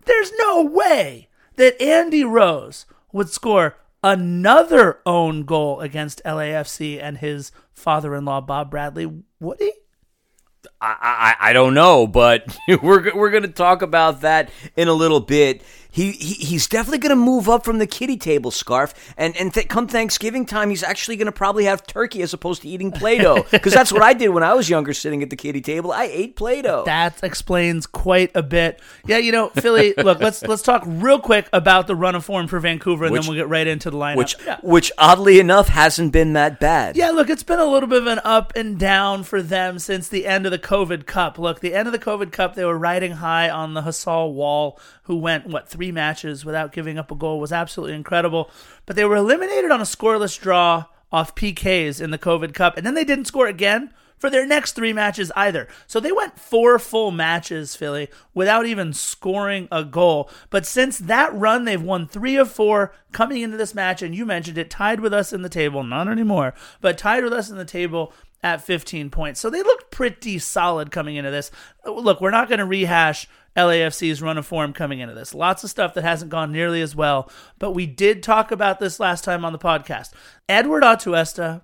there's 0.06 0.32
no 0.40 0.64
way 0.64 1.28
that 1.58 1.80
Andy 1.82 2.24
Rose 2.24 2.86
would 3.12 3.30
score 3.30 3.76
another 4.02 5.02
own 5.06 5.44
goal 5.44 5.82
against 5.82 6.24
LAFC 6.24 6.98
and 7.04 7.18
his 7.18 7.52
father 7.74 8.16
in 8.16 8.24
law, 8.24 8.40
Bob 8.40 8.72
Bradley. 8.72 9.24
Would 9.42 9.60
he? 9.60 9.74
I, 10.82 11.36
I, 11.42 11.50
I 11.50 11.54
don't 11.54 11.74
know, 11.74 12.08
but 12.08 12.58
we're 12.82 13.16
we're 13.16 13.32
going 13.32 13.44
to 13.44 13.50
talk 13.50 13.82
about 13.82 14.22
that 14.22 14.52
in 14.76 14.88
a 14.88 14.94
little 14.94 15.20
bit. 15.20 15.62
He, 15.92 16.12
he 16.12 16.34
he's 16.36 16.68
definitely 16.68 17.00
going 17.00 17.10
to 17.10 17.16
move 17.16 17.50
up 17.50 17.66
from 17.66 17.80
the 17.80 17.88
kitty 17.88 18.16
table 18.16 18.52
scarf, 18.52 18.94
and 19.18 19.36
and 19.36 19.52
th- 19.52 19.68
come 19.70 19.88
Thanksgiving 19.88 20.46
time, 20.46 20.70
he's 20.70 20.84
actually 20.84 21.16
going 21.18 21.26
to 21.26 21.32
probably 21.32 21.66
have 21.66 21.86
turkey 21.88 22.22
as 22.22 22.32
opposed 22.32 22.62
to 22.62 22.70
eating 22.70 22.92
Play-Doh, 22.92 23.48
because 23.52 23.74
that's 23.74 23.92
what 23.92 24.04
I 24.04 24.14
did 24.14 24.30
when 24.30 24.44
I 24.44 24.54
was 24.54 24.70
younger, 24.70 24.94
sitting 24.94 25.24
at 25.24 25.32
the 25.32 25.36
kitty 25.36 25.62
table. 25.62 25.92
I 25.92 26.04
ate 26.04 26.36
Play-Doh. 26.36 26.84
That 26.86 27.24
explains 27.24 27.88
quite 27.88 28.30
a 28.36 28.44
bit. 28.44 28.80
Yeah, 29.08 29.18
you 29.18 29.32
know, 29.32 29.50
Philly. 29.50 29.96
look, 29.98 30.20
let's 30.20 30.44
let's 30.44 30.62
talk 30.62 30.84
real 30.86 31.20
quick 31.20 31.50
about 31.52 31.88
the 31.88 31.96
run 31.96 32.14
of 32.14 32.24
form 32.24 32.48
for 32.48 32.60
Vancouver, 32.60 33.06
and 33.06 33.12
Which- 33.12 33.24
then 33.24 33.30
we'll 33.32 33.42
get 33.42 33.50
right 33.50 33.66
into 33.66 33.90
the 33.90 33.98
lineup. 33.98 34.18
which 34.18 34.36
yeah. 34.46 34.60
which 34.62 34.92
oddly 35.00 35.40
enough 35.40 35.70
hasn't 35.70 36.14
been 36.14 36.34
that 36.34 36.60
bad. 36.60 36.98
Yeah, 36.98 37.10
look, 37.10 37.32
it's 37.32 37.44
been 37.44 37.60
a 37.60 37.66
little 37.66 37.90
bit 37.90 38.04
of 38.04 38.08
an 38.08 38.22
up 38.24 38.54
and 38.56 38.78
down 38.80 39.24
for 39.24 39.42
them 39.42 39.80
since 39.80 40.08
the 40.08 40.28
end 40.28 40.46
of 40.46 40.49
the 40.50 40.60
COVID 40.60 41.06
Cup. 41.06 41.38
Look, 41.38 41.60
the 41.60 41.74
end 41.74 41.88
of 41.88 41.92
the 41.92 42.00
COVID 42.00 42.32
Cup, 42.32 42.56
they 42.56 42.66
were 42.66 42.78
riding 42.78 43.14
high 43.14 43.50
on 43.50 43.74
the 43.74 43.82
Hasal 43.82 44.34
Wall, 44.34 44.80
who 45.04 45.18
went, 45.18 45.48
what, 45.48 45.68
three 45.68 45.92
matches 45.92 46.46
without 46.46 46.72
giving 46.72 46.98
up 46.98 47.12
a 47.12 47.16
goal, 47.16 47.40
was 47.40 47.52
absolutely 47.52 47.96
incredible. 47.96 48.50
But 48.86 48.96
they 48.96 49.06
were 49.06 49.16
eliminated 49.16 49.72
on 49.72 49.82
a 49.82 49.86
scoreless 49.86 50.40
draw 50.40 50.86
off 51.12 51.36
PKs 51.36 52.02
in 52.02 52.12
the 52.12 52.18
COVID 52.18 52.54
Cup, 52.54 52.78
and 52.78 52.86
then 52.86 52.94
they 52.94 53.04
didn't 53.04 53.26
score 53.26 53.48
again 53.48 53.92
for 54.20 54.30
their 54.30 54.46
next 54.46 54.74
three 54.74 54.94
matches 54.94 55.32
either. 55.36 55.68
So 55.88 56.00
they 56.00 56.12
went 56.12 56.38
four 56.38 56.78
full 56.78 57.10
matches, 57.10 57.76
Philly, 57.76 58.10
without 58.34 58.66
even 58.66 58.94
scoring 58.94 59.68
a 59.72 59.84
goal. 59.84 60.30
But 60.50 60.66
since 60.66 61.00
that 61.00 61.34
run, 61.34 61.66
they've 61.66 61.82
won 61.82 62.06
three 62.06 62.36
of 62.36 62.52
four 62.52 62.94
coming 63.12 63.42
into 63.42 63.58
this 63.58 63.74
match, 63.74 64.02
and 64.02 64.14
you 64.14 64.26
mentioned 64.26 64.58
it, 64.58 64.70
tied 64.70 65.00
with 65.00 65.14
us 65.14 65.34
in 65.34 65.42
the 65.42 65.50
table, 65.50 65.84
not 65.84 66.08
anymore, 66.08 66.54
but 66.82 66.98
tied 66.98 67.24
with 67.24 67.34
us 67.34 67.50
in 67.50 67.58
the 67.58 67.66
table 67.66 68.14
at 68.42 68.62
15 68.62 69.10
points. 69.10 69.40
So 69.40 69.50
they 69.50 69.62
looked 69.62 69.92
pretty 69.92 70.40
solid 70.40 70.92
coming 70.92 71.16
into 71.16 71.32
this. 71.32 71.52
Look, 71.86 72.22
we're 72.22 72.32
not 72.32 72.48
going 72.48 72.60
to 72.60 72.66
rehash 72.66 73.28
LAFC's 73.56 74.22
run 74.22 74.38
of 74.38 74.46
form 74.46 74.74
coming 74.74 75.00
into 75.00 75.14
this. 75.14 75.34
Lots 75.34 75.64
of 75.64 75.70
stuff 75.70 75.94
that 75.94 76.04
hasn't 76.04 76.32
gone 76.32 76.52
nearly 76.52 76.82
as 76.82 76.96
well, 76.96 77.30
but 77.58 77.72
we 77.72 77.86
did 77.86 78.24
talk 78.24 78.52
about 78.52 78.80
this 78.80 79.00
last 79.00 79.24
time 79.24 79.44
on 79.44 79.54
the 79.54 79.60
podcast. 79.60 80.12
Edward 80.48 80.84
Atuesta 80.84 81.64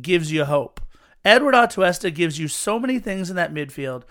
gives 0.00 0.32
you 0.32 0.44
hope. 0.44 0.80
Edward 1.24 1.54
Atuesta 1.54 2.12
gives 2.12 2.38
you 2.38 2.48
so 2.48 2.78
many 2.78 2.98
things 2.98 3.30
in 3.30 3.36
that 3.36 3.52
midfield. 3.52 4.02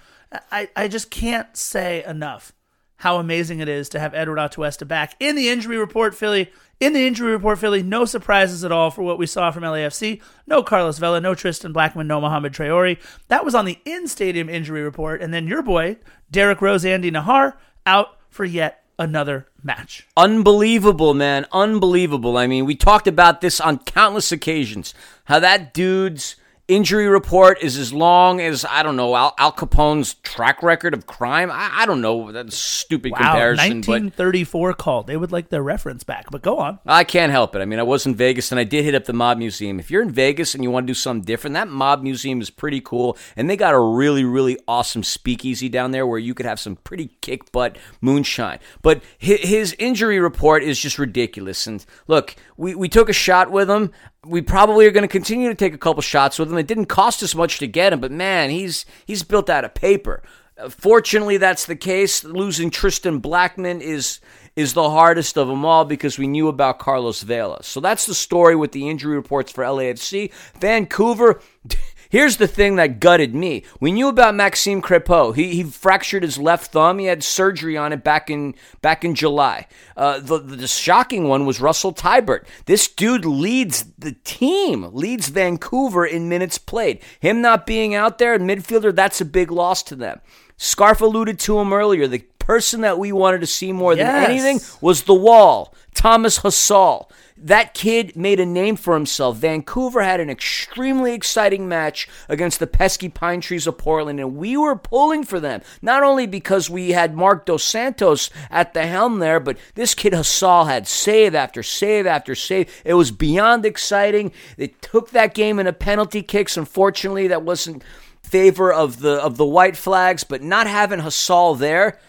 I, 0.51 0.69
I 0.75 0.87
just 0.87 1.09
can't 1.09 1.57
say 1.57 2.03
enough 2.05 2.53
how 2.99 3.17
amazing 3.17 3.59
it 3.59 3.69
is 3.69 3.89
to 3.89 3.99
have 3.99 4.13
Edward 4.13 4.37
Atuesta 4.37 4.87
back. 4.87 5.15
In 5.19 5.35
the 5.35 5.49
injury 5.49 5.77
report, 5.77 6.13
Philly, 6.13 6.51
in 6.81 6.93
the 6.93 7.07
injury 7.07 7.31
report, 7.31 7.57
Philly, 7.57 7.81
no 7.81 8.03
surprises 8.03 8.63
at 8.63 8.73
all 8.73 8.91
for 8.91 9.03
what 9.03 9.17
we 9.17 9.25
saw 9.25 9.51
from 9.51 9.63
LAFC. 9.63 10.21
No 10.45 10.61
Carlos 10.61 10.97
Vela, 10.97 11.21
no 11.21 11.33
Tristan 11.33 11.73
Blackmon, 11.73 12.07
no 12.07 12.19
Mohamed 12.19 12.53
Traore. 12.53 12.99
That 13.29 13.45
was 13.45 13.55
on 13.55 13.65
the 13.65 13.79
in-stadium 13.85 14.49
injury 14.49 14.81
report. 14.81 15.21
And 15.21 15.33
then 15.33 15.47
your 15.47 15.61
boy, 15.61 15.97
Derek 16.29 16.61
Rose, 16.61 16.85
Andy 16.85 17.09
Najar, 17.09 17.53
out 17.85 18.17
for 18.29 18.43
yet 18.43 18.83
another 18.97 19.47
match. 19.63 20.05
Unbelievable, 20.17 21.13
man. 21.13 21.45
Unbelievable. 21.53 22.37
I 22.37 22.47
mean, 22.47 22.65
we 22.65 22.75
talked 22.75 23.07
about 23.07 23.39
this 23.39 23.61
on 23.61 23.79
countless 23.79 24.33
occasions. 24.33 24.93
How 25.23 25.39
that 25.39 25.73
dude's 25.73 26.35
injury 26.69 27.07
report 27.07 27.61
is 27.61 27.77
as 27.77 27.91
long 27.91 28.39
as, 28.39 28.63
I 28.63 28.83
don't 28.83 28.95
know, 28.95 29.15
Al, 29.15 29.33
Al 29.37 29.51
Capone's 29.51 30.13
track 30.15 30.63
record 30.63 30.93
of 30.93 31.07
crime. 31.07 31.49
I, 31.51 31.69
I 31.81 31.85
don't 31.85 31.99
know. 31.99 32.31
that 32.31 32.53
stupid 32.53 33.11
Wow, 33.11 33.17
comparison, 33.17 33.81
but 33.81 33.87
1934 33.89 34.73
call. 34.75 35.03
They 35.03 35.17
would 35.17 35.31
like 35.31 35.49
their 35.49 35.63
reference 35.63 36.03
back, 36.03 36.27
but 36.31 36.41
go 36.41 36.59
on. 36.59 36.79
I 36.85 37.03
can't 37.03 37.31
help 37.31 37.55
it. 37.55 37.59
I 37.61 37.65
mean, 37.65 37.79
I 37.79 37.83
was 37.83 38.05
in 38.05 38.15
Vegas 38.15 38.51
and 38.51 38.59
I 38.59 38.63
did 38.63 38.85
hit 38.85 38.95
up 38.95 39.05
the 39.05 39.13
Mob 39.13 39.37
Museum. 39.39 39.79
If 39.79 39.89
you're 39.89 40.03
in 40.03 40.11
Vegas 40.11 40.53
and 40.53 40.63
you 40.63 40.71
want 40.71 40.85
to 40.85 40.91
do 40.91 40.95
something 40.95 41.25
different, 41.25 41.55
that 41.55 41.67
Mob 41.67 42.03
Museum 42.03 42.39
is 42.39 42.49
pretty 42.49 42.79
cool. 42.81 43.17
And 43.35 43.49
they 43.49 43.57
got 43.57 43.73
a 43.73 43.79
really, 43.79 44.23
really 44.23 44.57
awesome 44.67 45.03
speakeasy 45.03 45.69
down 45.69 45.91
there 45.91 46.05
where 46.05 46.19
you 46.19 46.33
could 46.35 46.45
have 46.45 46.59
some 46.59 46.75
pretty 46.77 47.09
kick 47.21 47.51
butt 47.51 47.77
moonshine. 47.99 48.59
But 48.83 49.01
hi- 49.21 49.37
his 49.41 49.75
injury 49.79 50.19
report 50.19 50.63
is 50.63 50.79
just 50.79 50.99
ridiculous. 50.99 51.65
And 51.67 51.83
look, 52.07 52.35
we, 52.57 52.75
we 52.75 52.87
took 52.87 53.09
a 53.09 53.13
shot 53.13 53.51
with 53.51 53.69
him. 53.69 53.91
We 54.25 54.41
probably 54.41 54.85
are 54.85 54.91
going 54.91 55.03
to 55.03 55.07
continue 55.07 55.47
to 55.47 55.55
take 55.55 55.73
a 55.73 55.77
couple 55.77 56.01
shots 56.01 56.37
with 56.37 56.51
him. 56.51 56.57
It 56.57 56.67
didn't 56.67 56.87
cost 56.87 57.23
us 57.23 57.33
much 57.33 57.57
to 57.59 57.67
get 57.67 57.93
him, 57.93 58.01
but 58.01 58.11
man, 58.11 58.49
he's 58.49 58.85
he's 59.05 59.23
built 59.23 59.49
out 59.49 59.63
of 59.63 59.73
paper. 59.73 60.21
Uh, 60.57 60.69
Fortunately, 60.69 61.37
that's 61.37 61.65
the 61.65 61.75
case. 61.75 62.23
Losing 62.23 62.69
Tristan 62.69 63.21
Blackmon 63.21 63.81
is 63.81 64.19
is 64.55 64.73
the 64.73 64.89
hardest 64.89 65.37
of 65.37 65.47
them 65.47 65.63
all 65.63 65.85
because 65.85 66.17
we 66.17 66.27
knew 66.27 66.49
about 66.49 66.79
Carlos 66.79 67.21
Vela. 67.21 67.63
So 67.63 67.79
that's 67.79 68.05
the 68.05 68.13
story 68.13 68.57
with 68.57 68.73
the 68.73 68.89
injury 68.89 69.15
reports 69.15 69.53
for 69.53 69.63
LAFC. 69.63 70.31
Vancouver. 70.59 71.41
Here's 72.09 72.37
the 72.37 72.47
thing 72.47 72.75
that 72.77 72.99
gutted 72.99 73.35
me. 73.35 73.63
We 73.79 73.91
knew 73.91 74.07
about 74.07 74.33
Maxime 74.33 74.81
Crepeau. 74.81 75.35
He, 75.35 75.53
he 75.53 75.63
fractured 75.63 76.23
his 76.23 76.39
left 76.39 76.71
thumb. 76.71 76.97
He 76.97 77.05
had 77.05 77.23
surgery 77.23 77.77
on 77.77 77.93
it 77.93 78.03
back 78.03 78.31
in 78.31 78.55
back 78.81 79.05
in 79.05 79.13
July. 79.13 79.67
Uh, 79.95 80.19
the, 80.19 80.39
the 80.39 80.67
shocking 80.67 81.27
one 81.27 81.45
was 81.45 81.61
Russell 81.61 81.93
Teibert. 81.93 82.45
This 82.65 82.87
dude 82.87 83.25
leads 83.25 83.85
the 83.97 84.13
team, 84.23 84.89
leads 84.91 85.29
Vancouver 85.29 86.03
in 86.03 86.27
minutes 86.29 86.57
played. 86.57 86.99
Him 87.19 87.41
not 87.41 87.67
being 87.67 87.93
out 87.93 88.17
there, 88.17 88.39
midfielder, 88.39 88.95
that's 88.95 89.21
a 89.21 89.25
big 89.25 89.51
loss 89.51 89.83
to 89.83 89.95
them. 89.95 90.19
Scarf 90.57 91.01
alluded 91.01 91.39
to 91.41 91.59
him 91.59 91.71
earlier. 91.71 92.07
The 92.07 92.25
person 92.39 92.81
that 92.81 92.97
we 92.97 93.11
wanted 93.11 93.41
to 93.41 93.47
see 93.47 93.71
more 93.71 93.93
Yes. 93.93 94.07
than 94.25 94.31
anything 94.31 94.59
was 94.81 95.03
the 95.03 95.13
wall, 95.13 95.75
Thomas 95.93 96.39
Hasal. 96.39 97.07
That 97.41 97.73
kid 97.73 98.17
made 98.17 98.39
a 98.39 98.45
name 98.45 98.75
for 98.75 98.93
himself. 98.93 99.37
Vancouver 99.37 100.01
had 100.01 100.19
an 100.19 100.29
extremely 100.29 101.13
exciting 101.13 101.69
match 101.69 102.07
against 102.27 102.59
the 102.59 102.67
pesky 102.67 103.07
Pine 103.07 103.39
Trees 103.39 103.65
of 103.65 103.77
Portland, 103.77 104.19
and 104.19 104.35
we 104.35 104.57
were 104.57 104.75
pulling 104.75 105.23
for 105.23 105.39
them. 105.39 105.61
Not 105.81 106.03
only 106.03 106.27
because 106.27 106.69
we 106.69 106.91
had 106.91 107.15
Marc 107.15 107.45
Dos 107.45 107.63
Santos 107.63 108.29
at 108.49 108.73
the 108.73 108.85
helm 108.85 109.19
there, 109.19 109.39
but 109.39 109.57
this 109.75 109.95
kid 109.95 110.11
Hasal 110.11 110.67
had 110.67 110.85
save 110.85 111.33
after 111.33 111.63
save 111.63 112.05
after 112.05 112.35
save. 112.35 112.69
It 112.83 112.95
was 112.95 113.11
beyond 113.11 113.65
exciting. 113.65 114.33
They 114.57 114.67
took 114.67 115.11
that 115.11 115.33
game 115.33 115.59
in 115.59 115.67
a 115.67 115.73
penalty 115.73 116.21
kicks. 116.21 116.57
Unfortunately, 116.57 117.27
that 117.27 117.43
wasn't 117.43 117.83
favor 118.21 118.71
of 118.71 118.99
the 118.99 119.13
of 119.13 119.37
the 119.37 119.45
white 119.45 119.77
flags, 119.77 120.25
but 120.25 120.43
not 120.43 120.67
having 120.67 120.99
Hasal 120.99 121.57
there 121.57 121.99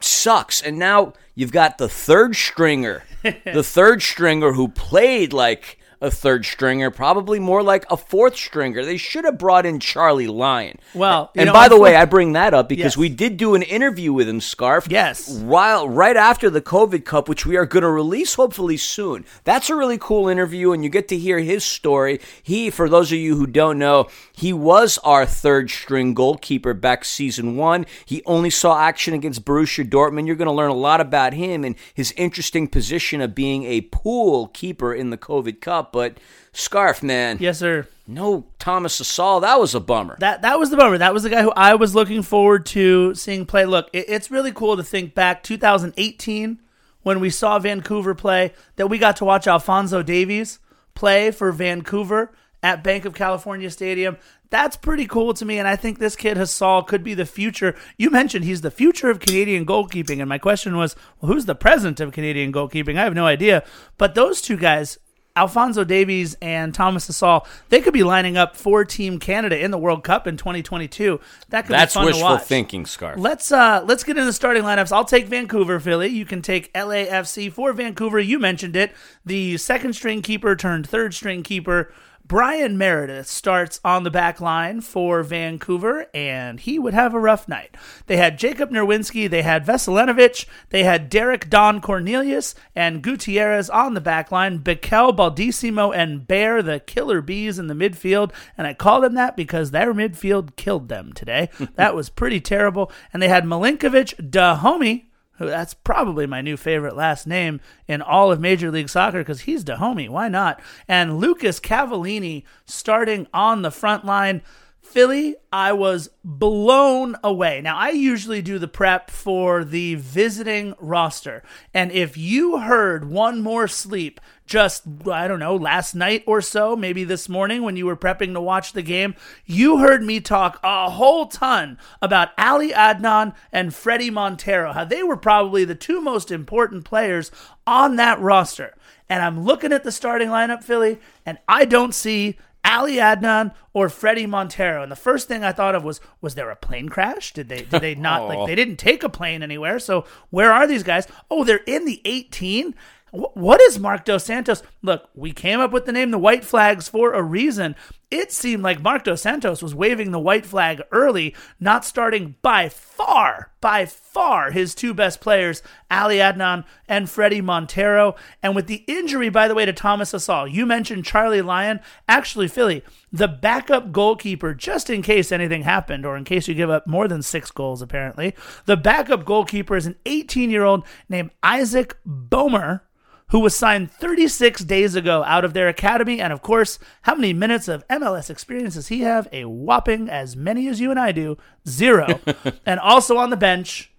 sucks. 0.00 0.60
And 0.60 0.78
now 0.78 1.12
you've 1.34 1.52
got 1.52 1.78
the 1.78 1.88
third 1.88 2.36
stringer, 2.36 3.04
the 3.22 3.62
third 3.62 4.02
stringer 4.02 4.52
who 4.52 4.68
played 4.68 5.32
like 5.32 5.78
a 6.00 6.10
third 6.10 6.44
stringer, 6.44 6.90
probably 6.90 7.38
more 7.38 7.62
like 7.62 7.84
a 7.90 7.96
fourth 7.96 8.36
stringer. 8.36 8.84
They 8.84 8.96
should 8.96 9.24
have 9.24 9.38
brought 9.38 9.64
in 9.66 9.80
Charlie 9.80 10.26
Lyon. 10.26 10.78
Well, 10.94 11.30
and 11.34 11.46
know, 11.46 11.52
by 11.52 11.68
the 11.68 11.80
way, 11.80 11.96
I 11.96 12.04
bring 12.04 12.32
that 12.32 12.52
up 12.54 12.68
because 12.68 12.92
Yes. 12.92 12.96
we 12.96 13.08
did 13.08 13.36
do 13.36 13.54
an 13.54 13.62
interview 13.62 14.12
with 14.12 14.28
him, 14.28 14.40
Scarf. 14.40 14.86
Yes. 14.90 15.28
While 15.28 15.88
right 15.88 16.16
after 16.16 16.50
the 16.50 16.60
COVID 16.60 17.04
Cup, 17.04 17.28
which 17.28 17.46
we 17.46 17.56
are 17.56 17.66
going 17.66 17.82
to 17.82 17.90
release 17.90 18.34
hopefully 18.34 18.76
soon. 18.76 19.24
That's 19.44 19.70
a 19.70 19.76
really 19.76 19.98
cool 19.98 20.28
interview, 20.28 20.72
and 20.72 20.82
you 20.82 20.90
get 20.90 21.08
to 21.08 21.16
hear 21.18 21.38
his 21.38 21.64
story. 21.64 22.20
He, 22.42 22.70
for 22.70 22.88
those 22.88 23.12
of 23.12 23.18
you 23.18 23.36
who 23.36 23.46
don't 23.46 23.78
know, 23.78 24.08
he 24.32 24.52
was 24.52 24.98
our 25.04 25.24
third 25.26 25.70
string 25.70 26.14
goalkeeper 26.14 26.74
back 26.74 27.04
season 27.04 27.56
one. 27.56 27.86
He 28.04 28.22
only 28.26 28.50
saw 28.50 28.78
action 28.80 29.14
against 29.14 29.44
Borussia 29.44 29.88
Dortmund. 29.88 30.26
You're 30.26 30.36
going 30.36 30.46
to 30.46 30.52
learn 30.52 30.70
a 30.70 30.74
lot 30.74 31.00
about 31.00 31.32
him 31.32 31.64
and 31.64 31.76
his 31.94 32.12
interesting 32.16 32.68
position 32.68 33.20
of 33.20 33.34
being 33.34 33.64
a 33.64 33.82
pool 33.82 34.48
keeper 34.48 34.92
in 34.92 35.10
the 35.10 35.18
COVID 35.18 35.60
Cup. 35.60 35.85
But 35.92 36.18
Scarf, 36.52 37.02
man, 37.02 37.36
Yes, 37.40 37.58
sir. 37.58 37.86
no 38.06 38.46
Thomas 38.58 39.00
Hasal. 39.00 39.42
That 39.42 39.60
was 39.60 39.74
a 39.74 39.80
bummer. 39.80 40.16
That 40.20 40.42
that 40.42 40.58
was 40.58 40.70
the 40.70 40.76
bummer. 40.76 40.98
That 40.98 41.12
was 41.14 41.22
the 41.22 41.30
guy 41.30 41.42
who 41.42 41.52
I 41.56 41.74
was 41.74 41.94
looking 41.94 42.22
forward 42.22 42.64
to 42.66 43.14
seeing 43.14 43.44
play. 43.46 43.64
Look, 43.66 43.88
it, 43.92 44.06
it's 44.08 44.30
really 44.30 44.52
cool 44.52 44.76
to 44.76 44.82
think 44.82 45.14
back 45.14 45.42
2018 45.42 46.60
when 47.02 47.20
we 47.20 47.30
saw 47.30 47.58
Vancouver 47.58 48.14
play 48.14 48.52
that 48.76 48.88
we 48.88 48.98
got 48.98 49.16
to 49.16 49.24
watch 49.24 49.46
Alfonso 49.46 50.02
Davies 50.02 50.58
play 50.94 51.30
for 51.30 51.52
Vancouver 51.52 52.32
at 52.62 52.82
Bank 52.82 53.04
of 53.04 53.14
California 53.14 53.70
Stadium. 53.70 54.16
That's 54.48 54.76
pretty 54.76 55.06
cool 55.06 55.34
to 55.34 55.44
me, 55.44 55.58
and 55.58 55.66
I 55.66 55.74
think 55.76 55.98
this 55.98 56.14
kid 56.16 56.36
Hasal 56.36 56.86
could 56.86 57.02
be 57.02 57.14
the 57.14 57.26
future. 57.26 57.74
You 57.98 58.10
mentioned 58.10 58.44
he's 58.44 58.60
the 58.60 58.70
future 58.70 59.10
of 59.10 59.18
Canadian 59.18 59.66
goalkeeping, 59.66 60.20
and 60.20 60.28
my 60.28 60.38
question 60.38 60.76
was, 60.76 60.94
well, 61.20 61.32
who's 61.32 61.46
the 61.46 61.56
present 61.56 61.98
of 62.00 62.12
Canadian 62.12 62.52
goalkeeping? 62.52 62.96
I 62.96 63.02
have 63.04 63.14
no 63.14 63.26
idea, 63.26 63.64
but 63.98 64.14
those 64.14 64.40
two 64.40 64.56
guys 64.56 64.98
Alfonso 65.36 65.84
Davies 65.84 66.36
and 66.40 66.74
Thomas 66.74 67.08
Hasal, 67.08 67.46
they 67.68 67.80
could 67.80 67.92
be 67.92 68.02
lining 68.02 68.36
up 68.36 68.56
for 68.56 68.84
Team 68.84 69.18
Canada 69.18 69.62
in 69.62 69.70
the 69.70 69.78
World 69.78 70.02
Cup 70.02 70.26
in 70.26 70.36
2022. 70.36 71.20
That 71.50 71.66
could 71.66 71.74
That's 71.74 71.94
be 71.94 71.98
fun 71.98 72.04
to 72.04 72.06
wishful 72.08 72.24
watch. 72.24 72.42
thinking, 72.42 72.86
Scarf. 72.86 73.18
Let's 73.18 73.52
uh 73.52 73.84
let's 73.86 74.02
get 74.02 74.16
into 74.16 74.26
the 74.26 74.32
starting 74.32 74.62
lineups. 74.62 74.90
I'll 74.92 75.04
take 75.04 75.26
Vancouver, 75.26 75.78
Philly. 75.78 76.08
You 76.08 76.24
can 76.24 76.42
take 76.42 76.72
LAFC 76.72 77.52
for 77.52 77.72
Vancouver. 77.72 78.18
You 78.18 78.38
mentioned 78.38 78.74
it. 78.76 78.92
The 79.24 79.56
second 79.58 79.92
string 79.92 80.22
keeper 80.22 80.56
turned 80.56 80.88
third 80.88 81.14
string 81.14 81.42
keeper. 81.42 81.92
Bryan 82.26 82.76
Meredith 82.76 83.28
starts 83.28 83.78
on 83.84 84.02
the 84.02 84.10
back 84.10 84.40
line 84.40 84.80
for 84.80 85.22
Vancouver, 85.22 86.06
and 86.12 86.58
he 86.58 86.76
would 86.76 86.92
have 86.92 87.14
a 87.14 87.20
rough 87.20 87.46
night. 87.46 87.76
They 88.06 88.16
had 88.16 88.36
Jacob 88.38 88.70
Nerwinski, 88.70 89.30
they 89.30 89.42
had 89.42 89.64
Veselinovic, 89.64 90.46
they 90.70 90.82
had 90.82 91.08
Derek 91.08 91.48
Don 91.48 91.80
Cornelius, 91.80 92.56
and 92.74 93.00
Gutierrez 93.00 93.70
on 93.70 93.94
the 93.94 94.00
back 94.00 94.32
line, 94.32 94.58
Bikel, 94.58 95.16
Baldisimo, 95.16 95.94
and 95.94 96.26
Bear, 96.26 96.62
the 96.62 96.80
killer 96.80 97.20
bees 97.20 97.60
in 97.60 97.68
the 97.68 97.74
midfield. 97.74 98.32
And 98.58 98.66
I 98.66 98.74
call 98.74 99.00
them 99.00 99.14
that 99.14 99.36
because 99.36 99.70
their 99.70 99.94
midfield 99.94 100.56
killed 100.56 100.88
them 100.88 101.12
today. 101.12 101.48
that 101.76 101.94
was 101.94 102.08
pretty 102.08 102.40
terrible. 102.40 102.90
And 103.12 103.22
they 103.22 103.28
had 103.28 103.44
Milinkovic, 103.44 104.30
Dajome, 104.30 105.05
that's 105.38 105.74
probably 105.74 106.26
my 106.26 106.40
new 106.40 106.56
favorite 106.56 106.96
last 106.96 107.26
name 107.26 107.60
in 107.86 108.00
all 108.02 108.32
of 108.32 108.40
Major 108.40 108.70
League 108.70 108.88
Soccer 108.88 109.18
because 109.18 109.42
he's 109.42 109.64
Dajome. 109.64 110.08
Why 110.08 110.28
not? 110.28 110.60
And 110.88 111.18
Lucas 111.18 111.60
Cavallini 111.60 112.44
starting 112.64 113.26
on 113.34 113.62
the 113.62 113.70
front 113.70 114.04
line. 114.04 114.42
Philly, 114.88 115.36
I 115.52 115.72
was 115.72 116.08
blown 116.24 117.16
away. 117.22 117.60
Now, 117.60 117.76
I 117.76 117.90
usually 117.90 118.40
do 118.40 118.58
the 118.58 118.68
prep 118.68 119.10
for 119.10 119.62
the 119.62 119.96
visiting 119.96 120.74
roster. 120.78 121.42
And 121.74 121.92
if 121.92 122.16
you 122.16 122.60
heard 122.60 123.10
one 123.10 123.42
more 123.42 123.68
sleep 123.68 124.20
just, 124.46 124.84
I 125.10 125.28
don't 125.28 125.40
know, 125.40 125.56
last 125.56 125.94
night 125.94 126.22
or 126.26 126.40
so, 126.40 126.76
maybe 126.76 127.04
this 127.04 127.28
morning 127.28 127.62
when 127.62 127.76
you 127.76 127.84
were 127.84 127.96
prepping 127.96 128.32
to 128.34 128.40
watch 128.40 128.72
the 128.72 128.82
game, 128.82 129.16
you 129.44 129.78
heard 129.78 130.02
me 130.02 130.20
talk 130.20 130.60
a 130.62 130.88
whole 130.88 131.26
ton 131.26 131.78
about 132.00 132.30
Ali 132.38 132.70
Adnan 132.70 133.34
and 133.52 133.74
Freddie 133.74 134.10
Montero, 134.10 134.72
how 134.72 134.84
they 134.84 135.02
were 135.02 135.16
probably 135.16 135.64
the 135.64 135.74
two 135.74 136.00
most 136.00 136.30
important 136.30 136.84
players 136.84 137.30
on 137.66 137.96
that 137.96 138.20
roster. 138.20 138.74
And 139.08 139.22
I'm 139.22 139.44
looking 139.44 139.72
at 139.72 139.84
the 139.84 139.92
starting 139.92 140.28
lineup, 140.28 140.64
Philly, 140.64 140.98
and 141.24 141.38
I 141.48 141.64
don't 141.64 141.94
see 141.94 142.38
Ali 142.66 142.96
Adnan 142.96 143.54
or 143.72 143.88
Freddie 143.88 144.26
Montero. 144.26 144.82
And 144.82 144.90
the 144.90 144.96
first 144.96 145.28
thing 145.28 145.44
I 145.44 145.52
thought 145.52 145.74
of 145.74 145.84
was, 145.84 146.00
was 146.20 146.34
there 146.34 146.50
a 146.50 146.56
plane 146.56 146.88
crash? 146.88 147.32
Did 147.32 147.48
they 147.48 147.62
did 147.62 147.80
they 147.80 147.94
not 148.08 148.26
like 148.26 148.46
they 148.46 148.54
didn't 148.54 148.76
take 148.76 149.02
a 149.02 149.08
plane 149.08 149.42
anywhere? 149.42 149.78
So 149.78 150.04
where 150.30 150.52
are 150.52 150.66
these 150.66 150.82
guys? 150.82 151.06
Oh, 151.30 151.44
they're 151.44 151.60
in 151.66 151.84
the 151.84 152.02
18. 152.04 152.74
What 153.12 153.60
is 153.62 153.78
Marc 153.78 154.04
Dos 154.04 154.24
Santos? 154.24 154.62
Look, 154.82 155.08
we 155.14 155.32
came 155.32 155.60
up 155.60 155.70
with 155.70 155.86
the 155.86 155.92
name 155.92 156.10
the 156.10 156.18
White 156.18 156.44
Flags 156.44 156.88
for 156.88 157.12
a 157.12 157.22
reason. 157.22 157.76
It 158.08 158.30
seemed 158.30 158.62
like 158.62 158.80
Marc 158.80 159.02
Dos 159.02 159.22
Santos 159.22 159.60
was 159.60 159.74
waving 159.74 160.12
the 160.12 160.20
white 160.20 160.46
flag 160.46 160.80
early, 160.92 161.34
not 161.58 161.84
starting 161.84 162.36
by 162.40 162.68
far, 162.68 163.50
by 163.60 163.84
far 163.84 164.52
his 164.52 164.76
two 164.76 164.94
best 164.94 165.20
players, 165.20 165.60
Ali 165.90 166.18
Adnan 166.18 166.64
and 166.88 167.10
Freddie 167.10 167.40
Montero. 167.40 168.14
And 168.44 168.54
with 168.54 168.68
the 168.68 168.84
injury, 168.86 169.28
by 169.28 169.48
the 169.48 169.56
way, 169.56 169.64
to 169.64 169.72
Thomas 169.72 170.12
Hasal, 170.12 170.52
you 170.52 170.66
mentioned 170.66 171.04
Charlie 171.04 171.42
Lyon. 171.42 171.80
Actually, 172.08 172.46
Philly, 172.46 172.84
the 173.10 173.26
backup 173.26 173.90
goalkeeper, 173.90 174.54
just 174.54 174.88
in 174.88 175.02
case 175.02 175.32
anything 175.32 175.62
happened 175.62 176.06
or 176.06 176.16
in 176.16 176.22
case 176.22 176.46
you 176.46 176.54
give 176.54 176.70
up 176.70 176.86
more 176.86 177.08
than 177.08 177.22
six 177.22 177.50
goals, 177.50 177.82
apparently, 177.82 178.36
the 178.66 178.76
backup 178.76 179.24
goalkeeper 179.24 179.74
is 179.74 179.86
an 179.86 179.96
18 180.06 180.48
year 180.50 180.62
old 180.62 180.86
named 181.08 181.32
Isaac 181.42 181.96
Boehmer 182.06 182.84
who 183.30 183.40
was 183.40 183.56
signed 183.56 183.90
36 183.90 184.62
days 184.64 184.94
ago 184.94 185.24
out 185.24 185.44
of 185.44 185.52
their 185.52 185.68
academy. 185.68 186.20
And 186.20 186.32
of 186.32 186.42
course, 186.42 186.78
how 187.02 187.14
many 187.14 187.32
minutes 187.32 187.68
of 187.68 187.86
MLS 187.88 188.30
experience 188.30 188.74
does 188.74 188.88
he 188.88 189.00
have? 189.00 189.28
A 189.32 189.44
whopping 189.44 190.08
as 190.08 190.36
many 190.36 190.68
as 190.68 190.80
you 190.80 190.90
and 190.90 191.00
I 191.00 191.12
do 191.12 191.36
zero. 191.68 192.20
and 192.66 192.78
also 192.78 193.16
on 193.16 193.30
the 193.30 193.36
bench 193.36 193.92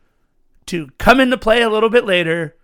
to 0.68 0.90
come 0.98 1.20
into 1.20 1.38
play 1.38 1.62
a 1.62 1.70
little 1.70 1.90
bit 1.90 2.06
later, 2.06 2.56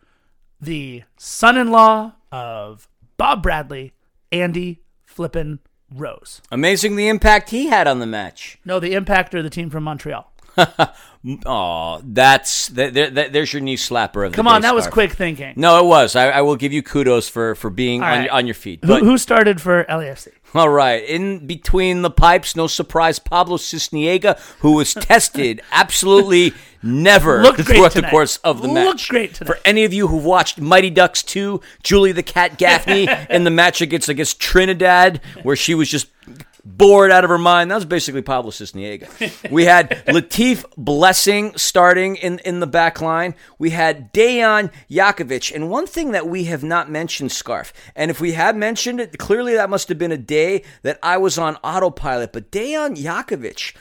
the 0.61 1.03
son 1.17 1.57
in 1.57 1.71
law 1.71 2.13
of 2.31 2.87
Bob 3.17 3.43
Bradley, 3.43 3.93
Andy 4.31 4.81
Flippin 5.05 5.59
Rose. 5.93 6.41
Amazing 6.51 6.95
the 6.95 7.07
impact 7.07 7.49
he 7.49 7.67
had 7.67 7.87
on 7.87 7.99
the 7.99 8.05
match. 8.05 8.57
No, 8.65 8.79
the 8.79 8.93
impact 8.93 9.35
or 9.35 9.41
the 9.41 9.49
team 9.49 9.69
from 9.69 9.83
Montreal. 9.83 10.32
Oh, 11.45 12.01
that's 12.03 12.67
th- 12.67 12.93
th- 12.93 13.13
th- 13.15 13.31
there's 13.31 13.53
your 13.53 13.61
knee 13.61 13.77
slapper 13.77 14.25
of 14.25 14.33
the 14.33 14.35
Come 14.35 14.47
on, 14.47 14.61
that 14.63 14.75
was 14.75 14.87
quick 14.87 15.13
thinking. 15.13 15.53
No, 15.55 15.79
it 15.79 15.85
was. 15.85 16.17
I, 16.17 16.29
I 16.29 16.41
will 16.41 16.57
give 16.57 16.73
you 16.73 16.83
kudos 16.83 17.29
for 17.29 17.55
for 17.55 17.69
being 17.69 18.03
on, 18.03 18.19
right. 18.19 18.29
on 18.29 18.45
your 18.45 18.55
feet. 18.55 18.81
But 18.81 19.03
who 19.03 19.17
started 19.17 19.61
for 19.61 19.85
LAFC? 19.85 20.33
all 20.53 20.67
right, 20.67 21.01
in 21.05 21.47
between 21.47 22.01
the 22.01 22.09
pipes, 22.09 22.57
no 22.57 22.67
surprise, 22.67 23.19
Pablo 23.19 23.55
Sisniega, 23.55 24.37
who 24.59 24.73
was 24.73 24.93
tested 24.93 25.61
absolutely 25.71 26.53
never 26.81 27.41
Looked 27.41 27.61
throughout 27.61 27.93
the 27.93 28.01
course 28.03 28.35
of 28.37 28.61
the 28.61 28.67
match. 28.67 28.85
Looked 28.85 29.07
great 29.07 29.33
tonight. 29.35 29.47
For 29.47 29.59
any 29.63 29.85
of 29.85 29.93
you 29.93 30.07
who've 30.07 30.25
watched 30.25 30.59
Mighty 30.59 30.89
Ducks 30.89 31.23
2, 31.23 31.61
Julie 31.83 32.11
the 32.11 32.23
Cat 32.23 32.57
Gaffney 32.57 33.07
in 33.29 33.45
the 33.45 33.49
match 33.49 33.79
against 33.81 34.09
against 34.09 34.41
Trinidad, 34.41 35.21
where 35.43 35.55
she 35.55 35.73
was 35.73 35.89
just 35.89 36.07
bored 36.65 37.11
out 37.11 37.23
of 37.23 37.29
her 37.29 37.37
mind. 37.37 37.69
That 37.69 37.75
was 37.75 37.85
basically 37.85 38.21
Pablo 38.21 38.51
Sisniega. 38.51 39.51
We 39.51 39.65
had 39.65 39.89
Latif 40.07 40.65
Blessing 40.77 41.57
starting 41.57 42.15
in, 42.15 42.39
in 42.39 42.59
the 42.59 42.67
back 42.67 43.01
line. 43.01 43.35
We 43.59 43.71
had 43.71 44.13
Dejan 44.13 44.71
Jakovic. 44.89 45.53
And 45.53 45.69
one 45.69 45.87
thing 45.87 46.11
that 46.11 46.27
we 46.27 46.45
have 46.45 46.63
not 46.63 46.89
mentioned, 46.89 47.31
Scarf, 47.31 47.73
and 47.95 48.09
if 48.09 48.21
we 48.21 48.33
had 48.33 48.55
mentioned 48.55 48.99
it, 48.99 49.17
clearly 49.17 49.53
that 49.55 49.69
must 49.69 49.89
have 49.89 49.97
been 49.97 50.11
a 50.11 50.17
day 50.17 50.63
that 50.83 50.99
I 51.03 51.17
was 51.17 51.37
on 51.37 51.57
autopilot. 51.57 52.31
But 52.31 52.51
Dejan 52.51 52.95
Jakovic, 52.95 53.75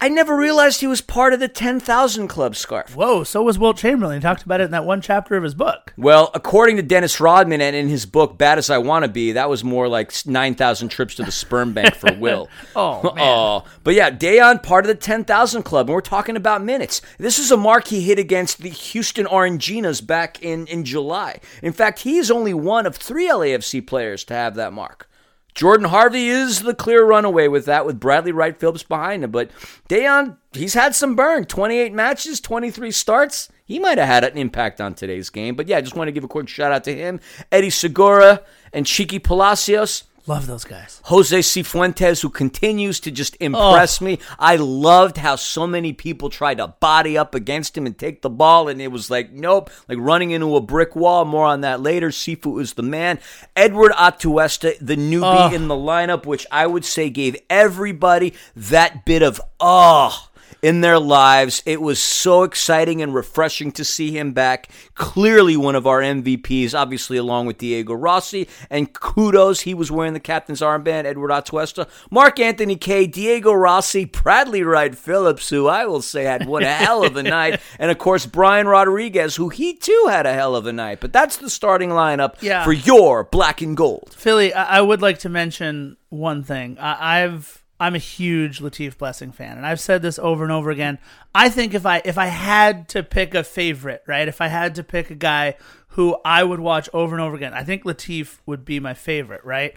I 0.00 0.08
never 0.08 0.36
realized 0.36 0.80
he 0.80 0.86
was 0.86 1.00
part 1.00 1.32
of 1.32 1.40
the 1.40 1.48
10,000 1.48 2.28
Club, 2.28 2.54
Scarf. 2.54 2.94
Whoa, 2.94 3.24
so 3.24 3.42
was 3.42 3.58
Wilt 3.58 3.76
Chamberlain. 3.76 4.18
He 4.18 4.22
talked 4.22 4.44
about 4.44 4.60
it 4.60 4.64
in 4.64 4.70
that 4.70 4.84
one 4.84 5.00
chapter 5.00 5.36
of 5.36 5.42
his 5.42 5.56
book. 5.56 5.92
Well, 5.96 6.30
according 6.32 6.76
to 6.76 6.82
Dennis 6.82 7.18
Rodman 7.18 7.60
and 7.60 7.74
in 7.74 7.88
his 7.88 8.06
book 8.06 8.38
Bad 8.38 8.58
as 8.58 8.70
I 8.70 8.78
Want 8.78 9.04
to 9.04 9.10
Be, 9.10 9.32
that 9.32 9.50
was 9.50 9.64
more 9.64 9.88
like 9.88 10.12
9,000 10.24 10.90
trips 10.90 11.16
to 11.16 11.24
the 11.24 11.32
sperm 11.32 11.72
bank 11.72 11.96
for 11.96 12.12
Will. 12.18 12.48
Oh, 12.76 13.02
man. 13.14 13.14
Oh, 13.18 13.64
but 13.82 13.94
yeah, 13.94 14.12
Dejan 14.12 14.62
part 14.62 14.84
of 14.84 14.88
the 14.88 14.94
10,000 14.94 15.64
club, 15.64 15.88
and 15.88 15.94
we're 15.94 16.02
talking 16.02 16.36
about 16.36 16.62
minutes. 16.62 17.02
This 17.18 17.40
is 17.40 17.50
a 17.50 17.56
mark 17.56 17.88
he 17.88 18.02
hit 18.02 18.20
against 18.20 18.62
the 18.62 18.68
Houston 18.68 19.26
Oranginas 19.26 20.06
back 20.06 20.40
in, 20.40 20.68
in 20.68 20.84
July. 20.84 21.40
In 21.62 21.72
fact, 21.72 22.00
he 22.00 22.18
is 22.18 22.30
only 22.30 22.54
one 22.54 22.86
of 22.86 22.94
three 22.94 23.28
LAFC 23.28 23.84
players 23.84 24.22
to 24.24 24.34
have 24.34 24.54
that 24.54 24.72
mark. 24.72 25.08
Jordan 25.54 25.88
Harvey 25.88 26.28
is 26.28 26.62
the 26.62 26.74
clear 26.74 27.04
runaway 27.04 27.46
with 27.46 27.66
that, 27.66 27.86
with 27.86 28.00
Bradley 28.00 28.32
Wright 28.32 28.58
Phillips 28.58 28.82
behind 28.82 29.22
him. 29.22 29.30
But 29.30 29.50
Dejan, 29.88 30.36
he's 30.52 30.74
had 30.74 30.94
some 30.94 31.14
burn 31.14 31.44
28 31.44 31.92
matches, 31.92 32.40
23 32.40 32.90
starts. 32.90 33.48
He 33.64 33.78
might 33.78 33.98
have 33.98 34.08
had 34.08 34.24
an 34.24 34.36
impact 34.36 34.80
on 34.80 34.94
today's 34.94 35.30
game. 35.30 35.54
But 35.54 35.68
yeah, 35.68 35.78
I 35.78 35.80
just 35.80 35.94
want 35.94 36.08
to 36.08 36.12
give 36.12 36.24
a 36.24 36.28
quick 36.28 36.48
shout 36.48 36.72
out 36.72 36.84
to 36.84 36.94
him, 36.94 37.20
Eddie 37.52 37.70
Segura, 37.70 38.42
and 38.72 38.84
Chiqui 38.84 39.22
Palacios. 39.22 40.04
Love 40.26 40.46
those 40.46 40.64
guys. 40.64 41.02
Jose 41.04 41.38
Cifuentes, 41.40 42.22
who 42.22 42.30
continues 42.30 42.98
to 43.00 43.10
just 43.10 43.36
impress 43.40 44.00
oh. 44.00 44.06
me. 44.06 44.18
I 44.38 44.56
loved 44.56 45.18
how 45.18 45.36
so 45.36 45.66
many 45.66 45.92
people 45.92 46.30
tried 46.30 46.58
to 46.58 46.68
body 46.68 47.18
up 47.18 47.34
against 47.34 47.76
him 47.76 47.84
and 47.84 47.98
take 47.98 48.22
the 48.22 48.30
ball, 48.30 48.68
and 48.68 48.80
it 48.80 48.88
was 48.88 49.10
like, 49.10 49.32
nope, 49.32 49.70
like 49.86 49.98
running 50.00 50.30
into 50.30 50.56
a 50.56 50.62
brick 50.62 50.96
wall. 50.96 51.26
More 51.26 51.44
on 51.44 51.60
that 51.60 51.82
later. 51.82 52.08
Sifu 52.08 52.58
is 52.58 52.72
the 52.72 52.82
man. 52.82 53.18
Edward 53.54 53.92
Atuesta, 53.92 54.78
the 54.80 54.96
newbie 54.96 55.52
in 55.52 55.68
the 55.68 55.74
lineup, 55.74 56.24
which 56.24 56.46
I 56.50 56.66
would 56.66 56.86
say 56.86 57.10
gave 57.10 57.36
everybody 57.50 58.32
that 58.56 59.04
bit 59.04 59.22
of, 59.22 59.42
oh, 59.60 60.30
in 60.64 60.80
their 60.80 60.98
lives. 60.98 61.62
It 61.66 61.82
was 61.82 61.98
so 62.00 62.42
exciting 62.42 63.02
and 63.02 63.14
refreshing 63.14 63.70
to 63.72 63.84
see 63.84 64.10
him 64.16 64.32
back. 64.32 64.70
Clearly 64.94 65.58
one 65.58 65.74
of 65.74 65.86
our 65.86 66.00
MVPs, 66.00 66.72
obviously 66.74 67.18
along 67.18 67.44
with 67.44 67.58
Diego 67.58 67.92
Rossi. 67.92 68.48
And 68.70 68.90
kudos, 68.92 69.60
he 69.60 69.74
was 69.74 69.90
wearing 69.90 70.14
the 70.14 70.20
captain's 70.20 70.62
armband, 70.62 71.04
Edward 71.04 71.30
Atuesta. 71.30 71.86
Mark-Anthony 72.10 72.76
Kaye, 72.76 73.06
Diego 73.06 73.52
Rossi, 73.52 74.06
Bradley 74.06 74.62
Wright 74.62 74.94
Phillips, 74.94 75.50
who 75.50 75.66
I 75.66 75.84
will 75.84 76.00
say 76.00 76.24
had 76.24 76.46
one 76.46 76.62
hell 76.62 77.04
of 77.04 77.16
a 77.16 77.22
night. 77.40 77.60
And 77.78 77.90
of 77.90 77.98
course, 77.98 78.24
Brian 78.24 78.66
Rodriguez, 78.66 79.36
who 79.36 79.50
he 79.50 79.74
too 79.74 80.06
had 80.08 80.24
a 80.24 80.32
hell 80.32 80.56
of 80.56 80.66
a 80.66 80.72
night. 80.72 81.00
But 81.00 81.12
that's 81.12 81.36
the 81.36 81.50
starting 81.50 81.90
lineup 81.90 82.36
Yeah. 82.40 82.64
for 82.64 82.72
your 82.72 83.24
black 83.24 83.60
and 83.60 83.76
gold. 83.76 84.14
Philly, 84.16 84.54
I, 84.54 84.78
I 84.78 84.80
would 84.80 85.02
like 85.02 85.18
to 85.20 85.28
mention 85.28 85.98
one 86.08 86.42
thing. 86.42 86.78
I, 86.78 87.24
I've 87.24 87.63
I'm 87.80 87.94
a 87.94 87.98
huge 87.98 88.60
Latif 88.60 88.98
Blessing 88.98 89.32
fan, 89.32 89.56
and 89.56 89.66
I've 89.66 89.80
said 89.80 90.00
this 90.00 90.18
over 90.18 90.44
and 90.44 90.52
over 90.52 90.70
again. 90.70 90.98
I 91.34 91.48
think 91.48 91.74
if 91.74 91.84
I 91.84 92.02
if 92.04 92.16
I 92.16 92.26
had 92.26 92.88
to 92.90 93.02
pick 93.02 93.34
a 93.34 93.42
favorite, 93.42 94.02
right? 94.06 94.28
If 94.28 94.40
I 94.40 94.48
had 94.48 94.74
to 94.76 94.84
pick 94.84 95.10
a 95.10 95.16
guy 95.16 95.56
who 95.88 96.16
I 96.24 96.44
would 96.44 96.60
watch 96.60 96.88
over 96.92 97.14
and 97.14 97.22
over 97.22 97.34
again, 97.34 97.52
I 97.52 97.64
think 97.64 97.84
Latif 97.84 98.38
would 98.46 98.64
be 98.64 98.78
my 98.78 98.94
favorite, 98.94 99.44
right? 99.44 99.74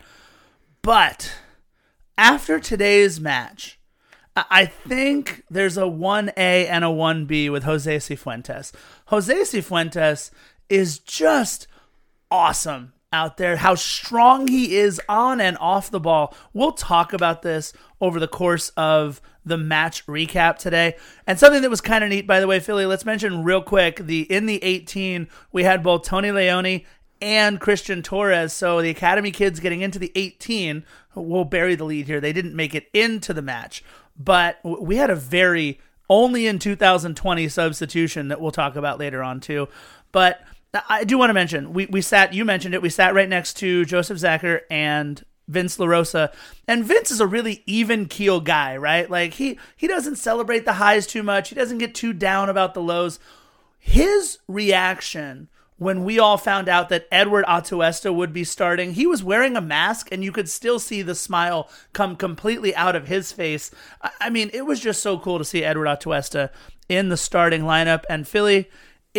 But 0.81 1.33
after 2.17 2.59
today's 2.59 3.19
match, 3.19 3.79
I 4.35 4.65
think 4.65 5.43
there's 5.49 5.77
a 5.77 5.81
1A 5.81 6.37
and 6.37 6.83
a 6.83 6.87
1B 6.87 7.51
with 7.51 7.63
Jose 7.63 7.97
Cifuentes. 7.97 8.71
Jose 9.07 9.33
Cifuentes 9.33 10.29
is 10.69 10.99
just 10.99 11.67
awesome 12.29 12.93
out 13.13 13.37
there, 13.37 13.55
how 13.55 13.75
strong 13.75 14.47
he 14.47 14.75
is 14.75 15.01
on 15.07 15.39
and 15.39 15.57
off 15.59 15.89
the 15.89 15.99
ball. 15.99 16.35
We'll 16.53 16.73
talk 16.73 17.13
about 17.13 17.41
this 17.41 17.71
over 18.01 18.19
the 18.19 18.27
course 18.27 18.69
of 18.75 19.21
the 19.45 19.57
match 19.57 20.05
recap 20.07 20.57
today. 20.57 20.95
And 21.25 21.39
something 21.39 21.61
that 21.61 21.69
was 21.69 21.79
kind 21.79 22.03
of 22.03 22.09
neat, 22.09 22.27
by 22.27 22.41
the 22.41 22.47
way, 22.47 22.59
Philly, 22.59 22.85
let's 22.85 23.05
mention 23.05 23.43
real 23.43 23.61
quick 23.61 23.97
the 23.97 24.21
in 24.31 24.45
the 24.45 24.61
18, 24.63 25.29
we 25.53 25.63
had 25.63 25.83
both 25.83 26.03
Tony 26.03 26.31
Leone 26.31 26.81
and 27.21 27.61
Christian 27.61 28.03
Torres. 28.03 28.51
So 28.51 28.81
the 28.81 28.89
Academy 28.89 29.31
kids 29.31 29.61
getting 29.61 29.81
into 29.81 29.99
the 29.99 30.11
18 30.15 30.83
will 31.15 31.45
bury 31.45 31.75
the 31.75 31.85
lead 31.85 32.07
here. 32.07 32.19
They 32.19 32.33
didn't 32.33 32.55
make 32.55 32.75
it 32.75 32.89
into 32.93 33.33
the 33.33 33.41
match, 33.41 33.83
but 34.19 34.59
we 34.63 34.97
had 34.97 35.09
a 35.09 35.15
very 35.15 35.79
only 36.09 36.45
in 36.45 36.59
2020 36.59 37.47
substitution 37.49 38.27
that 38.27 38.39
we'll 38.39 38.51
talk 38.51 38.75
about 38.75 38.99
later 38.99 39.23
on 39.23 39.39
too. 39.39 39.67
But 40.11 40.41
Uh, 40.73 40.81
I 40.89 41.03
do 41.03 41.17
want 41.17 41.29
to 41.29 41.33
mention 41.33 41.73
we 41.73 41.85
we 41.87 42.01
sat 42.01 42.33
you 42.33 42.45
mentioned 42.45 42.73
it 42.73 42.81
we 42.81 42.89
sat 42.89 43.13
right 43.13 43.29
next 43.29 43.55
to 43.57 43.85
Joseph 43.85 44.17
Zacher 44.17 44.61
and 44.69 45.23
Vince 45.47 45.77
LaRosa. 45.77 46.33
And 46.67 46.83
Vince 46.83 47.11
is 47.11 47.21
a 47.21 47.27
really 47.27 47.63
even 47.65 48.07
keel 48.07 48.41
guy, 48.41 48.77
right? 48.77 49.09
Like 49.09 49.35
he 49.35 49.57
he 49.75 49.87
doesn't 49.87 50.17
celebrate 50.17 50.65
the 50.65 50.73
highs 50.73 51.07
too 51.07 51.23
much. 51.23 51.49
He 51.49 51.55
doesn't 51.55 51.77
get 51.77 51.95
too 51.95 52.13
down 52.13 52.49
about 52.49 52.73
the 52.73 52.81
lows. 52.81 53.19
His 53.79 54.39
reaction 54.47 55.47
when 55.77 56.03
we 56.03 56.17
all 56.17 56.37
found 56.37 56.67
out 56.67 56.89
that 56.89 57.07
Edward 57.11 57.45
Atuesta 57.45 58.13
would 58.13 58.33
be 58.33 58.43
starting, 58.43 58.93
he 58.93 59.05
was 59.05 59.23
wearing 59.23 59.55
a 59.55 59.61
mask 59.61 60.09
and 60.11 60.23
you 60.23 60.31
could 60.31 60.49
still 60.49 60.79
see 60.79 61.03
the 61.03 61.13
smile 61.13 61.69
come 61.93 62.15
completely 62.15 62.75
out 62.75 62.95
of 62.95 63.07
his 63.07 63.31
face. 63.31 63.69
I 64.19 64.31
mean, 64.31 64.49
it 64.53 64.65
was 64.65 64.79
just 64.79 65.03
so 65.03 65.19
cool 65.19 65.37
to 65.37 65.45
see 65.45 65.63
Edward 65.63 65.85
Atuesta 65.85 66.49
in 66.89 67.09
the 67.09 67.17
starting 67.17 67.61
lineup. 67.61 68.03
And 68.09 68.27
Philly, 68.27 68.71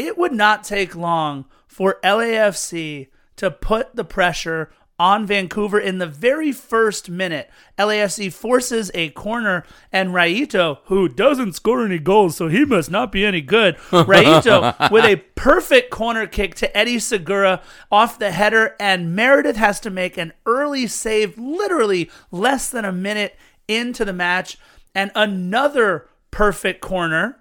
it 0.06 0.18
would 0.18 0.32
not 0.32 0.64
take 0.64 0.94
long 0.94 1.46
for 1.66 1.98
LAFC 2.04 3.08
to 3.36 3.50
put 3.50 3.94
the 3.94 4.04
pressure 4.04 4.70
on 4.98 5.24
Vancouver 5.24 5.78
in 5.78 5.98
the 5.98 6.06
very 6.06 6.50
first 6.50 7.08
minute. 7.08 7.48
LAFC 7.78 8.32
forces 8.32 8.90
a 8.94 9.10
corner, 9.10 9.64
and 9.92 10.10
Raito, 10.10 10.78
who 10.86 11.08
doesn't 11.08 11.52
score 11.52 11.84
any 11.84 12.00
goals, 12.00 12.36
so 12.36 12.48
he 12.48 12.64
must 12.64 12.90
not 12.90 13.12
be 13.12 13.24
any 13.24 13.40
good. 13.40 13.76
Raito 13.90 14.90
with 14.90 15.04
a 15.04 15.22
perfect 15.36 15.90
corner 15.90 16.26
kick 16.26 16.56
to 16.56 16.76
Eddie 16.76 16.98
Segura 16.98 17.62
off 17.92 18.18
the 18.18 18.32
header, 18.32 18.74
and 18.80 19.14
Meredith 19.14 19.56
has 19.56 19.78
to 19.80 19.90
make 19.90 20.16
an 20.16 20.32
early 20.46 20.88
save, 20.88 21.38
literally 21.38 22.10
less 22.32 22.68
than 22.68 22.84
a 22.84 22.92
minute 22.92 23.36
into 23.68 24.04
the 24.04 24.12
match, 24.12 24.58
and 24.94 25.12
another 25.14 26.08
perfect 26.32 26.80
corner 26.80 27.37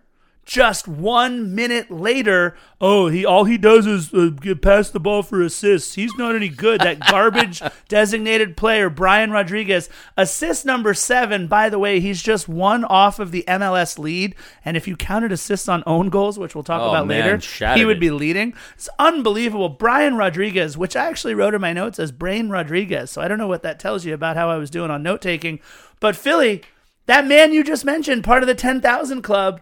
just 0.47 0.87
one 0.87 1.53
minute 1.53 1.91
later, 1.91 2.55
oh, 2.79 3.09
he 3.09 3.25
all 3.25 3.43
he 3.43 3.57
does 3.57 3.85
is 3.85 4.13
uh, 4.13 4.31
pass 4.61 4.89
the 4.89 4.99
ball 4.99 5.21
for 5.21 5.41
assists. 5.41 5.95
He's 5.95 6.15
not 6.15 6.35
any 6.35 6.47
good. 6.47 6.79
That 6.79 7.01
garbage 7.01 7.61
designated 7.89 8.55
player, 8.55 8.89
Brian 8.89 9.29
Rodriguez, 9.31 9.89
assist 10.15 10.65
number 10.65 10.93
seven. 10.93 11.47
By 11.47 11.67
the 11.69 11.77
way, 11.77 11.99
he's 11.99 12.23
just 12.23 12.47
one 12.47 12.85
off 12.85 13.19
of 13.19 13.31
the 13.31 13.43
MLS 13.45 13.99
lead, 13.99 14.35
and 14.63 14.77
if 14.77 14.87
you 14.87 14.95
counted 14.95 15.33
assists 15.33 15.67
on 15.67 15.83
own 15.85 16.07
goals, 16.07 16.39
which 16.39 16.55
we'll 16.55 16.63
talk 16.63 16.81
Oh, 16.81 16.89
about 16.91 17.07
man, 17.07 17.25
later, 17.25 17.41
shattered 17.41 17.77
he 17.77 17.83
would 17.85 17.99
be 17.99 18.09
leading. 18.09 18.53
It's 18.75 18.87
unbelievable. 18.97 19.67
Brian 19.67 20.15
Rodriguez, 20.15 20.77
which 20.77 20.95
I 20.95 21.07
actually 21.07 21.35
wrote 21.35 21.55
in 21.55 21.61
my 21.61 21.73
notes 21.73 21.99
as 21.99 22.13
Brain 22.13 22.49
Rodriguez, 22.49 23.11
so 23.11 23.21
I 23.21 23.27
don't 23.27 23.37
know 23.37 23.47
what 23.49 23.63
that 23.63 23.81
tells 23.81 24.05
you 24.05 24.13
about 24.13 24.37
how 24.37 24.49
I 24.49 24.55
was 24.55 24.69
doing 24.69 24.91
on 24.91 25.03
note 25.03 25.21
taking, 25.21 25.59
but 25.99 26.15
Philly. 26.15 26.61
That 27.05 27.25
man 27.25 27.53
you 27.53 27.63
just 27.63 27.85
mentioned, 27.85 28.25
part 28.25 28.43
of 28.43 28.47
the 28.47 28.53
10,000 28.53 29.21
club, 29.21 29.61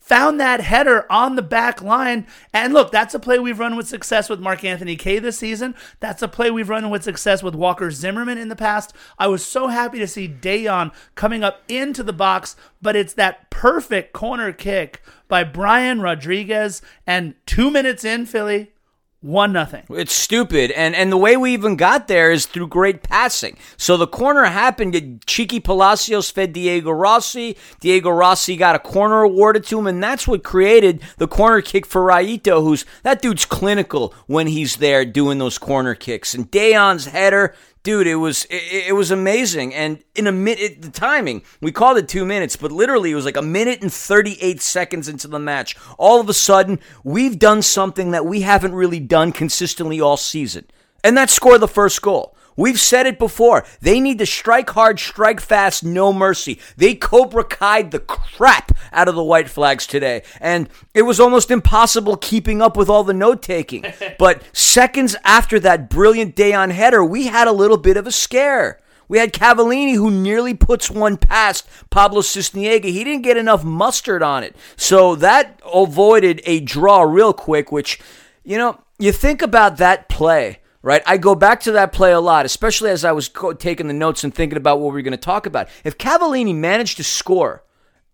found 0.00 0.40
that 0.40 0.60
header 0.60 1.06
on 1.10 1.36
the 1.36 1.42
back 1.42 1.80
line. 1.82 2.26
And 2.52 2.72
look, 2.72 2.90
that's 2.90 3.14
a 3.14 3.20
play 3.20 3.38
we've 3.38 3.58
run 3.58 3.76
with 3.76 3.86
success 3.86 4.28
with 4.28 4.40
Mark-Anthony 4.40 4.96
Kaye 4.96 5.20
this 5.20 5.38
season. 5.38 5.74
That's 6.00 6.22
a 6.22 6.28
play 6.28 6.50
we've 6.50 6.68
run 6.68 6.90
with 6.90 7.04
success 7.04 7.42
with 7.42 7.54
Walker 7.54 7.90
Zimmerman 7.90 8.38
in 8.38 8.48
the 8.48 8.56
past. 8.56 8.92
I 9.18 9.28
was 9.28 9.44
so 9.44 9.68
happy 9.68 9.98
to 9.98 10.08
see 10.08 10.28
Dejan 10.28 10.92
coming 11.14 11.44
up 11.44 11.62
into 11.68 12.02
the 12.02 12.12
box, 12.12 12.56
but 12.82 12.96
it's 12.96 13.12
that 13.14 13.50
perfect 13.50 14.12
corner 14.12 14.52
kick 14.52 15.02
by 15.28 15.44
Brian 15.44 16.00
Rodriguez. 16.00 16.82
And 17.06 17.34
two 17.46 17.70
minutes 17.70 18.04
in, 18.04 18.26
Philly, 18.26 18.72
one 19.20 19.52
nothing. 19.52 19.82
It's 19.90 20.14
stupid, 20.14 20.70
and 20.70 20.94
and 20.94 21.12
the 21.12 21.16
way 21.18 21.36
we 21.36 21.52
even 21.52 21.76
got 21.76 22.08
there 22.08 22.30
is 22.30 22.46
through 22.46 22.68
great 22.68 23.02
passing. 23.02 23.58
So 23.76 23.96
the 23.96 24.06
corner 24.06 24.44
happened. 24.44 25.22
Cheeky 25.26 25.60
Palacios 25.60 26.30
fed 26.30 26.54
Diego 26.54 26.90
Rossi. 26.90 27.56
Diego 27.80 28.10
Rossi 28.10 28.56
got 28.56 28.76
a 28.76 28.78
corner 28.78 29.22
awarded 29.22 29.64
to 29.66 29.78
him, 29.78 29.86
and 29.86 30.02
that's 30.02 30.26
what 30.26 30.42
created 30.42 31.02
the 31.18 31.28
corner 31.28 31.60
kick 31.60 31.84
for 31.84 32.02
Raito. 32.02 32.62
Who's 32.62 32.86
that 33.02 33.20
dude's 33.20 33.44
clinical 33.44 34.14
when 34.26 34.46
he's 34.46 34.76
there 34.76 35.04
doing 35.04 35.38
those 35.38 35.58
corner 35.58 35.94
kicks. 35.94 36.34
And 36.34 36.50
Dejan's 36.50 37.06
header, 37.06 37.54
dude, 37.82 38.06
it 38.06 38.16
was 38.16 38.44
it, 38.46 38.88
it 38.88 38.94
was 38.94 39.10
amazing. 39.10 39.74
And 39.74 40.02
in 40.14 40.26
a 40.26 40.32
minute, 40.32 40.82
the 40.82 40.90
timing 40.90 41.42
we 41.60 41.72
called 41.72 41.98
it 41.98 42.08
two 42.08 42.24
minutes, 42.24 42.56
but 42.56 42.72
literally 42.72 43.10
it 43.10 43.14
was 43.14 43.24
like 43.24 43.36
a 43.36 43.42
minute 43.42 43.82
and 43.82 43.92
thirty 43.92 44.36
eight 44.40 44.60
seconds 44.60 45.08
into 45.08 45.28
the 45.28 45.38
match. 45.38 45.76
All 45.98 46.20
of 46.20 46.28
a 46.28 46.34
sudden, 46.34 46.80
we've 47.04 47.38
done 47.38 47.62
something 47.62 48.10
that 48.12 48.26
we 48.26 48.42
haven't 48.42 48.74
really 48.74 49.00
done 49.00 49.32
consistently 49.32 50.00
all 50.00 50.16
season, 50.16 50.66
and 51.04 51.16
that 51.16 51.30
score 51.30 51.58
the 51.58 51.68
first 51.68 52.02
goal. 52.02 52.36
We've 52.56 52.80
said 52.80 53.06
it 53.06 53.18
before. 53.18 53.64
They 53.80 54.00
need 54.00 54.18
to 54.18 54.26
strike 54.26 54.70
hard, 54.70 54.98
strike 54.98 55.40
fast, 55.40 55.84
no 55.84 56.12
mercy. 56.12 56.60
They 56.76 56.94
Cobra 56.94 57.44
Kai'd 57.44 57.90
the 57.90 58.00
crap 58.00 58.72
out 58.92 59.08
of 59.08 59.14
the 59.14 59.24
White 59.24 59.48
Flags 59.48 59.86
today. 59.86 60.22
And 60.40 60.68
it 60.94 61.02
was 61.02 61.20
almost 61.20 61.50
impossible 61.50 62.16
keeping 62.16 62.60
up 62.60 62.76
with 62.76 62.88
all 62.88 63.04
the 63.04 63.14
note 63.14 63.42
taking. 63.42 63.84
but 64.18 64.42
seconds 64.52 65.16
after 65.24 65.58
that 65.60 65.88
brilliant 65.88 66.36
Dejan 66.36 66.70
header, 66.70 67.04
we 67.04 67.26
had 67.26 67.48
a 67.48 67.52
little 67.52 67.78
bit 67.78 67.96
of 67.96 68.06
a 68.06 68.12
scare. 68.12 68.80
We 69.08 69.18
had 69.18 69.32
Cavallini 69.32 69.96
who 69.96 70.08
nearly 70.08 70.54
puts 70.54 70.88
one 70.88 71.16
past 71.16 71.68
Pablo 71.90 72.20
Sisniega. 72.20 72.84
He 72.84 73.02
didn't 73.02 73.22
get 73.22 73.36
enough 73.36 73.64
mustard 73.64 74.22
on 74.22 74.44
it. 74.44 74.54
So 74.76 75.16
that 75.16 75.60
avoided 75.74 76.40
a 76.44 76.60
draw 76.60 77.02
real 77.02 77.32
quick, 77.32 77.72
which, 77.72 77.98
you 78.44 78.56
know, 78.56 78.80
you 79.00 79.10
think 79.10 79.42
about 79.42 79.78
that 79.78 80.08
play 80.08 80.59
right? 80.82 81.02
I 81.06 81.16
go 81.16 81.34
back 81.34 81.60
to 81.60 81.72
that 81.72 81.92
play 81.92 82.12
a 82.12 82.20
lot, 82.20 82.46
especially 82.46 82.90
as 82.90 83.04
I 83.04 83.12
was 83.12 83.28
co- 83.28 83.52
taking 83.52 83.88
the 83.88 83.94
notes 83.94 84.24
and 84.24 84.34
thinking 84.34 84.56
about 84.56 84.80
what 84.80 84.92
we 84.92 85.00
are 85.00 85.02
going 85.02 85.12
to 85.12 85.16
talk 85.16 85.46
about. 85.46 85.68
If 85.84 85.98
Cavallini 85.98 86.54
managed 86.54 86.96
to 86.98 87.04
score, 87.04 87.62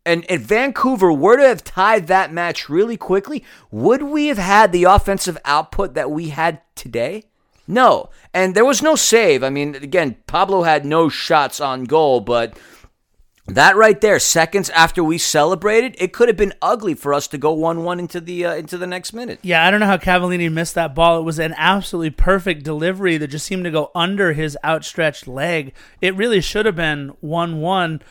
and 0.04 0.24
if 0.28 0.42
Vancouver 0.42 1.12
were 1.12 1.36
to 1.36 1.48
have 1.48 1.64
tied 1.64 2.06
that 2.06 2.32
match 2.32 2.68
really 2.68 2.96
quickly, 2.96 3.44
would 3.70 4.02
we 4.02 4.28
have 4.28 4.38
had 4.38 4.70
the 4.70 4.84
offensive 4.84 5.36
output 5.44 5.94
that 5.94 6.10
we 6.10 6.28
had 6.28 6.60
today? 6.76 7.24
No. 7.66 8.10
And 8.32 8.54
there 8.54 8.64
was 8.64 8.82
no 8.82 8.94
save. 8.94 9.42
I 9.42 9.50
mean, 9.50 9.74
again, 9.74 10.16
Pablo 10.28 10.62
had 10.62 10.84
no 10.84 11.08
shots 11.08 11.60
on 11.60 11.84
goal, 11.84 12.20
but 12.20 12.56
that 13.48 13.76
right 13.76 14.00
there, 14.00 14.18
seconds 14.18 14.70
after 14.70 15.04
we 15.04 15.18
celebrated, 15.18 15.94
it 15.98 16.12
could 16.12 16.28
have 16.28 16.36
been 16.36 16.54
ugly 16.60 16.94
for 16.94 17.14
us 17.14 17.28
to 17.28 17.38
go 17.38 17.52
one-one 17.52 18.00
into 18.00 18.20
the 18.20 18.44
uh, 18.44 18.54
into 18.54 18.76
the 18.76 18.86
next 18.86 19.12
minute. 19.12 19.38
Yeah, 19.42 19.64
I 19.64 19.70
don't 19.70 19.80
know 19.80 19.86
how 19.86 19.98
Cavallini 19.98 20.50
missed 20.50 20.74
that 20.74 20.94
ball. 20.94 21.20
It 21.20 21.24
was 21.24 21.38
an 21.38 21.54
absolutely 21.56 22.10
perfect 22.10 22.64
delivery 22.64 23.16
that 23.18 23.28
just 23.28 23.46
seemed 23.46 23.64
to 23.64 23.70
go 23.70 23.92
under 23.94 24.32
his 24.32 24.58
outstretched 24.64 25.28
leg. 25.28 25.74
It 26.00 26.16
really 26.16 26.40
should 26.40 26.66
have 26.66 26.76
been 26.76 27.12
1 27.20 27.60
1. 27.60 28.02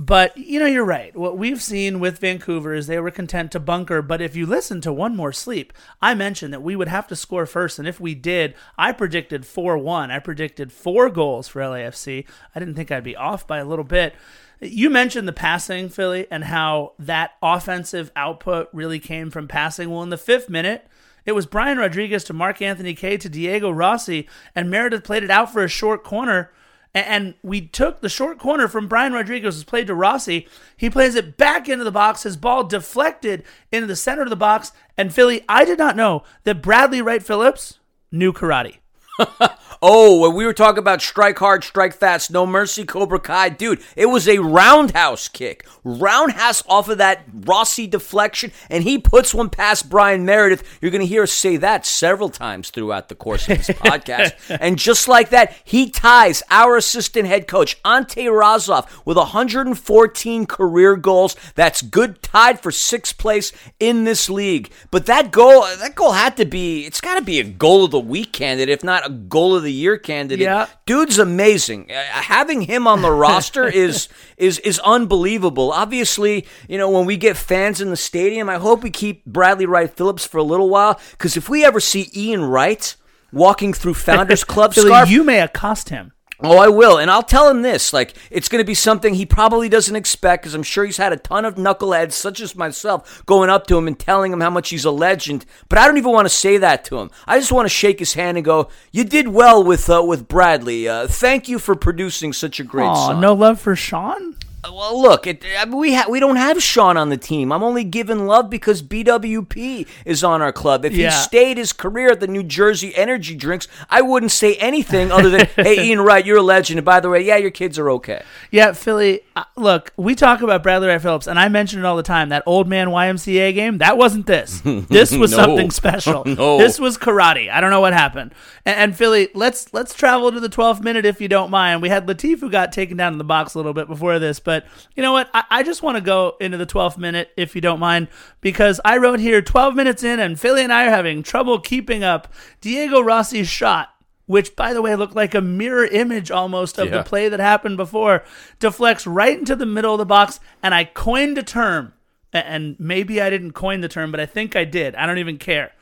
But, 0.00 0.38
you 0.38 0.60
know, 0.60 0.66
you're 0.66 0.84
right. 0.84 1.14
What 1.16 1.36
we've 1.36 1.60
seen 1.60 1.98
with 1.98 2.20
Vancouver 2.20 2.72
is 2.72 2.86
they 2.86 3.00
were 3.00 3.10
content 3.10 3.50
to 3.50 3.60
bunker. 3.60 4.00
But 4.00 4.22
if 4.22 4.36
you 4.36 4.46
listen 4.46 4.80
to 4.82 4.92
One 4.92 5.16
More 5.16 5.32
Sleep, 5.32 5.72
I 6.00 6.14
mentioned 6.14 6.52
that 6.52 6.62
we 6.62 6.76
would 6.76 6.86
have 6.86 7.08
to 7.08 7.16
score 7.16 7.46
first. 7.46 7.80
And 7.80 7.88
if 7.88 7.98
we 7.98 8.14
did, 8.14 8.54
I 8.78 8.92
predicted 8.92 9.44
4 9.44 9.76
1. 9.76 10.12
I 10.12 10.20
predicted 10.20 10.72
four 10.72 11.10
goals 11.10 11.48
for 11.48 11.60
LAFC. 11.60 12.24
I 12.54 12.58
didn't 12.60 12.76
think 12.76 12.92
I'd 12.92 13.02
be 13.02 13.16
off 13.16 13.44
by 13.48 13.58
a 13.58 13.64
little 13.64 13.84
bit. 13.84 14.14
You 14.60 14.90
mentioned 14.90 15.28
the 15.28 15.32
passing, 15.32 15.88
Philly, 15.88 16.26
and 16.30 16.44
how 16.44 16.94
that 16.98 17.32
offensive 17.42 18.10
output 18.16 18.68
really 18.72 18.98
came 18.98 19.30
from 19.30 19.46
passing. 19.46 19.90
Well, 19.90 20.02
in 20.02 20.10
the 20.10 20.18
fifth 20.18 20.48
minute, 20.48 20.86
it 21.24 21.32
was 21.32 21.46
Brian 21.46 21.78
Rodriguez 21.78 22.24
to 22.24 22.32
Mark-Anthony 22.32 22.94
Kaye 22.94 23.18
to 23.18 23.28
Diego 23.28 23.70
Rossi, 23.70 24.28
and 24.54 24.70
Meredith 24.70 25.04
played 25.04 25.22
it 25.22 25.30
out 25.30 25.52
for 25.52 25.62
a 25.62 25.68
short 25.68 26.02
corner. 26.02 26.50
And 26.94 27.34
we 27.42 27.60
took 27.60 28.00
the 28.00 28.08
short 28.08 28.38
corner 28.38 28.66
from 28.66 28.88
Brian 28.88 29.12
Rodriguez, 29.12 29.54
was 29.54 29.64
played 29.64 29.86
to 29.88 29.94
Rossi. 29.94 30.48
He 30.76 30.90
plays 30.90 31.14
it 31.14 31.36
back 31.36 31.68
into 31.68 31.84
the 31.84 31.92
box. 31.92 32.22
His 32.22 32.36
ball 32.36 32.64
deflected 32.64 33.44
into 33.70 33.86
the 33.86 33.94
center 33.94 34.22
of 34.22 34.30
the 34.30 34.36
box. 34.36 34.72
And 34.96 35.14
Philly, 35.14 35.44
I 35.48 35.64
did 35.64 35.78
not 35.78 35.96
know 35.96 36.24
that 36.44 36.62
Bradley 36.62 37.02
Wright 37.02 37.22
Phillips 37.22 37.78
knew 38.10 38.32
karate. 38.32 38.78
Oh, 39.80 40.20
when 40.20 40.34
we 40.34 40.44
were 40.44 40.52
talking 40.52 40.80
about 40.80 41.00
strike 41.00 41.38
hard, 41.38 41.62
strike 41.62 41.94
fast, 41.94 42.32
no 42.32 42.44
mercy, 42.44 42.84
Cobra 42.84 43.20
Kai, 43.20 43.50
dude, 43.50 43.80
it 43.94 44.06
was 44.06 44.26
a 44.26 44.38
roundhouse 44.38 45.28
kick. 45.28 45.64
Roundhouse 45.84 46.64
off 46.68 46.88
of 46.88 46.98
that 46.98 47.22
Rossi 47.32 47.86
deflection, 47.86 48.50
and 48.68 48.82
he 48.82 48.98
puts 48.98 49.32
one 49.32 49.50
past 49.50 49.88
Brian 49.88 50.24
Meredith. 50.24 50.78
You're 50.80 50.90
going 50.90 51.02
to 51.02 51.06
hear 51.06 51.22
us 51.22 51.32
say 51.32 51.56
that 51.58 51.86
several 51.86 52.28
times 52.28 52.70
throughout 52.70 53.08
the 53.08 53.14
course 53.14 53.48
of 53.48 53.58
this 53.58 53.68
podcast. 53.78 54.32
And 54.60 54.78
just 54.78 55.06
like 55.06 55.30
that, 55.30 55.56
he 55.64 55.90
ties 55.90 56.42
our 56.50 56.76
assistant 56.76 57.28
head 57.28 57.46
coach, 57.46 57.78
Ante 57.84 58.28
Razov, 58.28 59.02
with 59.04 59.16
114 59.16 60.46
career 60.46 60.96
goals. 60.96 61.36
That's 61.54 61.82
good, 61.82 62.20
tied 62.20 62.60
for 62.60 62.72
sixth 62.72 63.16
place 63.16 63.52
in 63.78 64.02
this 64.02 64.28
league. 64.28 64.72
But 64.90 65.06
that 65.06 65.30
goal, 65.30 65.62
that 65.62 65.94
goal 65.94 66.12
had 66.12 66.36
to 66.38 66.44
be, 66.44 66.84
it's 66.84 67.00
got 67.00 67.14
to 67.14 67.24
be 67.24 67.38
a 67.38 67.44
goal 67.44 67.84
of 67.84 67.92
the 67.92 68.00
week 68.00 68.32
candidate, 68.32 68.70
if 68.70 68.82
not 68.82 69.06
a 69.06 69.10
goal 69.10 69.54
of 69.54 69.62
the 69.62 69.67
year 69.70 69.98
candidate. 69.98 70.44
Yeah. 70.44 70.66
Dude's 70.86 71.18
amazing. 71.18 71.90
Uh, 71.90 71.94
having 71.94 72.62
him 72.62 72.86
on 72.86 73.02
the 73.02 73.10
roster 73.10 73.66
is 73.68 74.08
is 74.36 74.58
is 74.60 74.78
unbelievable. 74.80 75.72
Obviously, 75.72 76.46
you 76.68 76.78
know 76.78 76.90
when 76.90 77.06
we 77.06 77.16
get 77.16 77.36
fans 77.36 77.80
in 77.80 77.90
the 77.90 77.96
stadium, 77.96 78.48
I 78.48 78.56
hope 78.58 78.82
we 78.82 78.90
keep 78.90 79.24
Bradley 79.24 79.66
Wright 79.66 79.92
Phillips 79.94 80.26
for 80.26 80.38
a 80.38 80.42
little 80.42 80.68
while 80.68 81.00
because 81.12 81.36
if 81.36 81.48
we 81.48 81.64
ever 81.64 81.80
see 81.80 82.10
Ian 82.14 82.44
Wright 82.44 82.94
walking 83.32 83.72
through 83.72 83.94
Founders 83.94 84.44
Club 84.52 84.74
scarf, 84.74 85.10
you 85.10 85.24
may 85.24 85.40
accost 85.40 85.88
him. 85.88 86.12
Oh, 86.40 86.58
I 86.58 86.68
will. 86.68 86.98
And 86.98 87.10
I'll 87.10 87.22
tell 87.24 87.48
him 87.50 87.62
this. 87.62 87.92
Like, 87.92 88.14
it's 88.30 88.48
going 88.48 88.62
to 88.62 88.66
be 88.66 88.74
something 88.74 89.14
he 89.14 89.26
probably 89.26 89.68
doesn't 89.68 89.96
expect 89.96 90.42
because 90.42 90.54
I'm 90.54 90.62
sure 90.62 90.84
he's 90.84 90.96
had 90.96 91.12
a 91.12 91.16
ton 91.16 91.44
of 91.44 91.56
knuckleheads, 91.56 92.12
such 92.12 92.40
as 92.40 92.54
myself, 92.54 93.24
going 93.26 93.50
up 93.50 93.66
to 93.66 93.76
him 93.76 93.88
and 93.88 93.98
telling 93.98 94.32
him 94.32 94.40
how 94.40 94.50
much 94.50 94.70
he's 94.70 94.84
a 94.84 94.90
legend. 94.92 95.44
But 95.68 95.78
I 95.78 95.86
don't 95.86 95.98
even 95.98 96.12
want 96.12 96.26
to 96.26 96.34
say 96.34 96.56
that 96.58 96.84
to 96.86 96.98
him. 96.98 97.10
I 97.26 97.38
just 97.40 97.50
want 97.50 97.66
to 97.66 97.70
shake 97.70 97.98
his 97.98 98.14
hand 98.14 98.38
and 98.38 98.44
go, 98.44 98.68
You 98.92 99.02
did 99.02 99.28
well 99.28 99.64
with 99.64 99.90
uh, 99.90 100.04
with 100.04 100.28
Bradley. 100.28 100.88
Uh, 100.88 101.08
thank 101.08 101.48
you 101.48 101.58
for 101.58 101.74
producing 101.74 102.32
such 102.32 102.60
a 102.60 102.64
great 102.64 102.86
Aw, 102.86 103.08
song. 103.08 103.20
no 103.20 103.32
love 103.34 103.60
for 103.60 103.74
Sean? 103.74 104.36
Well, 104.64 105.00
look, 105.00 105.26
it, 105.26 105.44
I 105.58 105.64
mean, 105.64 105.76
we 105.78 105.94
ha- 105.94 106.06
we 106.10 106.18
don't 106.20 106.36
have 106.36 106.60
Sean 106.62 106.96
on 106.96 107.10
the 107.10 107.16
team. 107.16 107.52
I'm 107.52 107.62
only 107.62 107.84
giving 107.84 108.26
love 108.26 108.50
because 108.50 108.82
BWP 108.82 109.86
is 110.04 110.24
on 110.24 110.42
our 110.42 110.52
club. 110.52 110.84
If 110.84 110.92
Yeah. 110.94 111.10
he 111.10 111.16
stayed 111.16 111.58
his 111.58 111.72
career 111.72 112.10
at 112.10 112.20
the 112.20 112.26
New 112.26 112.42
Jersey 112.42 112.94
Energy 112.96 113.34
Drinks, 113.36 113.68
I 113.88 114.02
wouldn't 114.02 114.32
say 114.32 114.56
anything 114.56 115.12
other 115.12 115.30
than, 115.30 115.46
"Hey, 115.56 115.86
Ian 115.88 116.00
Wright, 116.00 116.26
you're 116.26 116.38
a 116.38 116.42
legend." 116.42 116.78
And 116.78 116.84
by 116.84 116.98
the 117.00 117.08
way, 117.08 117.24
yeah, 117.24 117.36
your 117.36 117.52
kids 117.52 117.78
are 117.78 117.88
okay. 117.92 118.22
Yeah, 118.50 118.72
Philly. 118.72 119.20
Uh, 119.36 119.44
look, 119.56 119.92
we 119.96 120.14
talk 120.16 120.42
about 120.42 120.62
Bradley 120.64 120.88
Wright 120.88 121.00
Phillips, 121.00 121.28
and 121.28 121.38
I 121.38 121.48
mention 121.48 121.78
it 121.78 121.84
all 121.84 121.96
the 121.96 122.02
time. 122.02 122.28
That 122.30 122.42
old 122.44 122.68
man 122.68 122.88
YMCA 122.88 123.54
game, 123.54 123.78
that 123.78 123.96
wasn't 123.96 124.26
this. 124.26 124.60
This 124.88 125.12
was 125.12 125.30
No. 125.30 125.36
something 125.36 125.70
special. 125.70 126.24
No. 126.26 126.58
This 126.58 126.78
was 126.80 126.98
karate. 126.98 127.50
I 127.50 127.60
don't 127.60 127.70
know 127.70 127.80
what 127.80 127.92
happened. 127.92 128.34
And, 128.66 128.76
and 128.76 128.96
Philly, 128.96 129.28
let's 129.34 129.72
let's 129.72 129.94
travel 129.94 130.32
to 130.32 130.40
the 130.40 130.48
12th 130.48 130.82
minute 130.82 131.04
if 131.06 131.20
you 131.20 131.28
don't 131.28 131.50
mind. 131.50 131.80
We 131.82 131.88
had 131.88 132.06
Latif 132.06 132.40
who 132.40 132.50
got 132.50 132.72
taken 132.72 132.96
down 132.96 133.12
in 133.12 133.18
the 133.18 133.24
box 133.24 133.54
a 133.54 133.58
little 133.58 133.72
bit 133.74 133.86
before 133.88 134.18
this, 134.18 134.40
but 134.48 134.64
you 134.96 135.02
know 135.02 135.12
what? 135.12 135.28
I, 135.34 135.44
I 135.50 135.62
just 135.62 135.82
want 135.82 135.98
to 135.98 136.00
go 136.00 136.34
into 136.40 136.56
the 136.56 136.64
12th 136.64 136.96
minute 136.96 137.28
if 137.36 137.54
you 137.54 137.60
don't 137.60 137.78
mind, 137.78 138.08
because 138.40 138.80
I 138.82 138.96
wrote 138.96 139.20
here 139.20 139.42
12 139.42 139.74
minutes 139.74 140.02
in, 140.02 140.18
and 140.20 140.40
Philly 140.40 140.62
and 140.62 140.72
I 140.72 140.86
are 140.86 140.90
having 140.90 141.22
trouble 141.22 141.60
keeping 141.60 142.02
up 142.02 142.32
Diego 142.62 143.02
Rossi's 143.02 143.46
shot. 143.46 143.90
Which, 144.24 144.56
by 144.56 144.72
the 144.72 144.80
way, 144.80 144.94
looked 144.94 145.14
like 145.14 145.34
a 145.34 145.42
mirror 145.42 145.84
image 145.84 146.30
almost 146.30 146.78
of 146.78 146.88
Yeah. 146.88 146.96
the 146.98 147.02
play 147.04 147.28
that 147.28 147.40
happened 147.40 147.76
before, 147.76 148.24
deflects 148.58 149.06
right 149.06 149.38
into 149.38 149.54
the 149.54 149.66
middle 149.66 149.92
of 149.92 149.98
the 149.98 150.06
box, 150.06 150.40
and 150.62 150.74
I 150.74 150.84
coined 150.84 151.36
a 151.36 151.42
term, 151.42 151.92
and 152.32 152.74
maybe 152.78 153.20
I 153.20 153.28
didn't 153.28 153.52
coin 153.52 153.82
the 153.82 153.88
term, 153.88 154.10
but 154.10 154.18
I 154.20 154.24
think 154.26 154.56
I 154.56 154.64
did. 154.64 154.94
I 154.94 155.04
don't 155.04 155.18
even 155.18 155.36
care. 155.36 155.72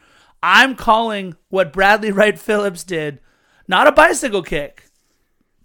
I'm 0.42 0.74
calling 0.74 1.36
what 1.50 1.72
Bradley 1.72 2.10
Wright 2.10 2.36
Phillips 2.38 2.82
did 2.82 3.20
not 3.68 3.86
a 3.86 3.92
bicycle 3.92 4.42
kick, 4.42 4.90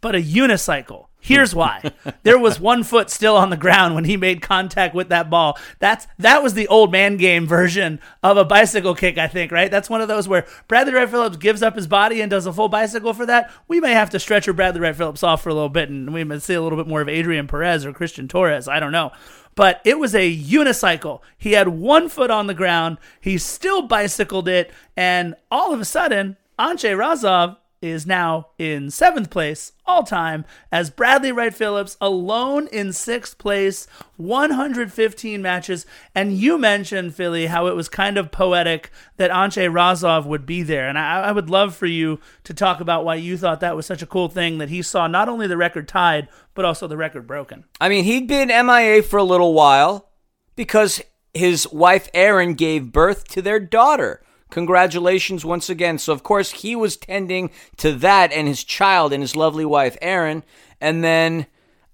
but 0.02 0.14
a 0.16 0.22
unicycle. 0.22 1.08
Here's 1.24 1.54
why. 1.54 1.84
there 2.24 2.40
was 2.40 2.60
one 2.60 2.82
foot 2.82 3.12
still 3.12 3.38
on 3.38 3.52
the 3.52 3.58
ground 3.58 3.94
when 3.94 4.06
he 4.06 4.18
made 4.18 4.42
contact 4.42 4.96
with 4.96 5.10
that 5.10 5.30
ball. 5.30 5.58
That's 5.78 6.08
that 6.18 6.42
was 6.42 6.56
the 6.56 6.68
old 6.68 6.92
man 6.92 7.16
game 7.18 7.46
version 7.46 8.00
of 8.24 8.38
a 8.38 8.44
bicycle 8.44 8.96
kick, 8.96 9.20
I 9.20 9.28
think, 9.28 9.52
right? 9.52 9.70
That's 9.70 9.90
one 9.90 10.02
of 10.02 10.08
those 10.08 10.28
where 10.28 10.48
Bradley 10.68 10.94
Wright 10.94 11.08
Phillips 11.08 11.38
gives 11.38 11.62
up 11.62 11.76
his 11.76 11.86
body 11.86 12.22
and 12.22 12.32
does 12.32 12.48
a 12.48 12.54
full 12.54 12.70
bicycle 12.70 13.14
for 13.14 13.28
that. 13.28 13.52
We 13.68 13.80
may 13.80 13.94
have 13.94 14.10
to 14.10 14.20
stretch 14.20 14.48
your 14.48 14.56
Bradley 14.56 14.82
Wright 14.82 14.96
Phillips 14.96 15.22
off 15.22 15.44
for 15.44 15.50
a 15.50 15.54
little 15.54 15.70
bit 15.70 15.90
and 15.90 16.12
we 16.12 16.24
may 16.24 16.40
see 16.40 16.56
a 16.56 16.62
little 16.62 16.78
bit 16.78 16.88
more 16.88 17.02
of 17.02 17.08
Adrian 17.08 17.48
Perez 17.48 17.86
or 17.86 17.94
Christian 17.94 18.28
Torres. 18.28 18.68
I 18.68 18.80
don't 18.80 18.92
know. 18.92 19.12
But 19.54 19.80
it 19.86 20.00
was 20.00 20.16
a 20.16 20.36
unicycle. 20.36 21.20
He 21.38 21.52
had 21.52 21.68
one 21.68 22.10
foot 22.10 22.32
on 22.32 22.48
the 22.48 22.54
ground. 22.56 22.98
He 23.20 23.38
still 23.38 23.84
bicycled 23.84 24.48
it. 24.48 24.72
And 24.98 25.36
all 25.52 25.72
of 25.72 25.80
a 25.80 25.86
sudden, 25.86 26.38
Ante 26.58 26.94
Razov 26.94 27.58
is 27.82 28.06
now 28.06 28.48
in 28.58 28.92
seventh 28.92 29.30
place 29.30 29.72
all 29.86 30.04
time 30.04 30.46
as 30.72 30.90
Bradley 30.90 31.32
Wright 31.32 31.54
Phillips 31.54 31.98
alone 32.00 32.68
in 32.68 32.94
sixth 32.94 33.38
place, 33.38 33.88
115 34.18 35.42
matches. 35.42 35.86
And 36.14 36.34
you 36.34 36.58
mentioned, 36.58 37.16
Philly, 37.16 37.48
how 37.48 37.68
it 37.68 37.76
was 37.76 37.90
kind 37.90 38.18
of 38.18 38.32
poetic 38.32 38.92
that 39.18 39.32
Ante 39.32 39.68
Razov 39.68 40.26
would 40.26 40.46
be 40.46 40.62
there. 40.62 40.88
And 40.88 40.98
I, 40.98 41.22
I 41.22 41.32
would 41.32 41.50
love 41.50 41.76
for 41.76 41.88
you 41.88 42.20
to 42.44 42.54
talk 42.54 42.80
about 42.80 43.04
why 43.04 43.16
you 43.16 43.38
thought 43.38 43.60
that 43.62 43.76
was 43.76 43.86
such 43.86 44.02
a 44.02 44.08
cool 44.08 44.30
thing 44.30 44.60
that 44.60 44.70
he 44.70 44.82
saw 44.82 45.08
not 45.08 45.28
only 45.28 45.48
the 45.48 45.58
record 45.58 45.88
tied, 45.88 46.28
but 46.54 46.66
also 46.66 46.88
the 46.88 46.98
record 46.98 47.26
broken. 47.26 47.66
I 47.80 47.90
mean, 47.90 48.04
he'd 48.04 48.28
been 48.28 48.50
MIA 48.50 49.02
for 49.02 49.18
a 49.18 49.24
little 49.24 49.54
while 49.54 50.10
because 50.56 51.02
his 51.34 51.72
wife 51.72 52.10
Erin 52.14 52.54
gave 52.54 52.92
birth 52.92 53.28
to 53.30 53.42
their 53.42 53.60
daughter. 53.60 54.22
Congratulations 54.52 55.44
once 55.44 55.70
again. 55.70 55.98
So, 55.98 56.14
of 56.14 56.22
course, 56.22 56.52
he 56.52 56.76
was 56.76 56.98
tending 56.98 57.50
to 57.78 57.94
that 57.94 58.32
and 58.32 58.48
his 58.48 58.64
child 58.64 59.12
and 59.12 59.24
his 59.24 59.36
lovely 59.36 59.66
wife 59.66 59.98
Erin. 60.02 60.44
And 60.80 61.04
then 61.04 61.48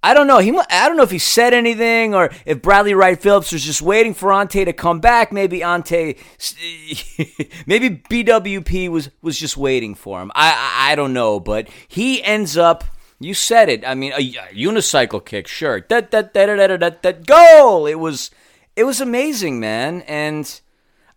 I 0.03 0.13
don't 0.13 0.27
know. 0.27 0.39
He 0.39 0.57
I 0.69 0.87
don't 0.87 0.97
know 0.97 1.03
if 1.03 1.11
he 1.11 1.19
said 1.19 1.53
anything 1.53 2.13
or 2.13 2.29
if 2.45 2.61
Bradley 2.61 2.93
Wright 2.93 3.19
Phillips 3.19 3.51
was 3.51 3.63
just 3.63 3.81
waiting 3.81 4.13
for 4.13 4.31
Ante 4.31 4.63
to 4.63 4.73
come 4.73 4.99
back. 4.99 5.31
Maybe 5.31 5.63
Ante, 5.63 6.17
maybe 7.65 7.89
BWP 8.09 8.89
was 8.89 9.09
was 9.21 9.39
just 9.39 9.57
waiting 9.57 9.95
for 9.95 10.21
him. 10.21 10.31
I 10.35 10.91
I, 10.91 10.95
don't 10.95 11.13
know, 11.13 11.39
but 11.39 11.67
he 11.87 12.23
ends 12.23 12.57
up. 12.57 12.83
You 13.19 13.33
said 13.33 13.69
it. 13.69 13.85
I 13.85 13.95
mean, 13.95 14.13
a, 14.13 14.17
a 14.17 14.53
unicycle 14.53 15.25
kick, 15.25 15.47
sure. 15.47 15.83
That 15.89 16.11
da, 16.11 16.21
da, 16.21 16.77
da, 16.77 16.89
da, 16.89 17.11
goal. 17.11 17.87
It 17.87 17.95
was 17.95 18.29
it 18.75 18.83
was 18.83 19.01
amazing, 19.01 19.59
man, 19.59 20.01
and. 20.03 20.61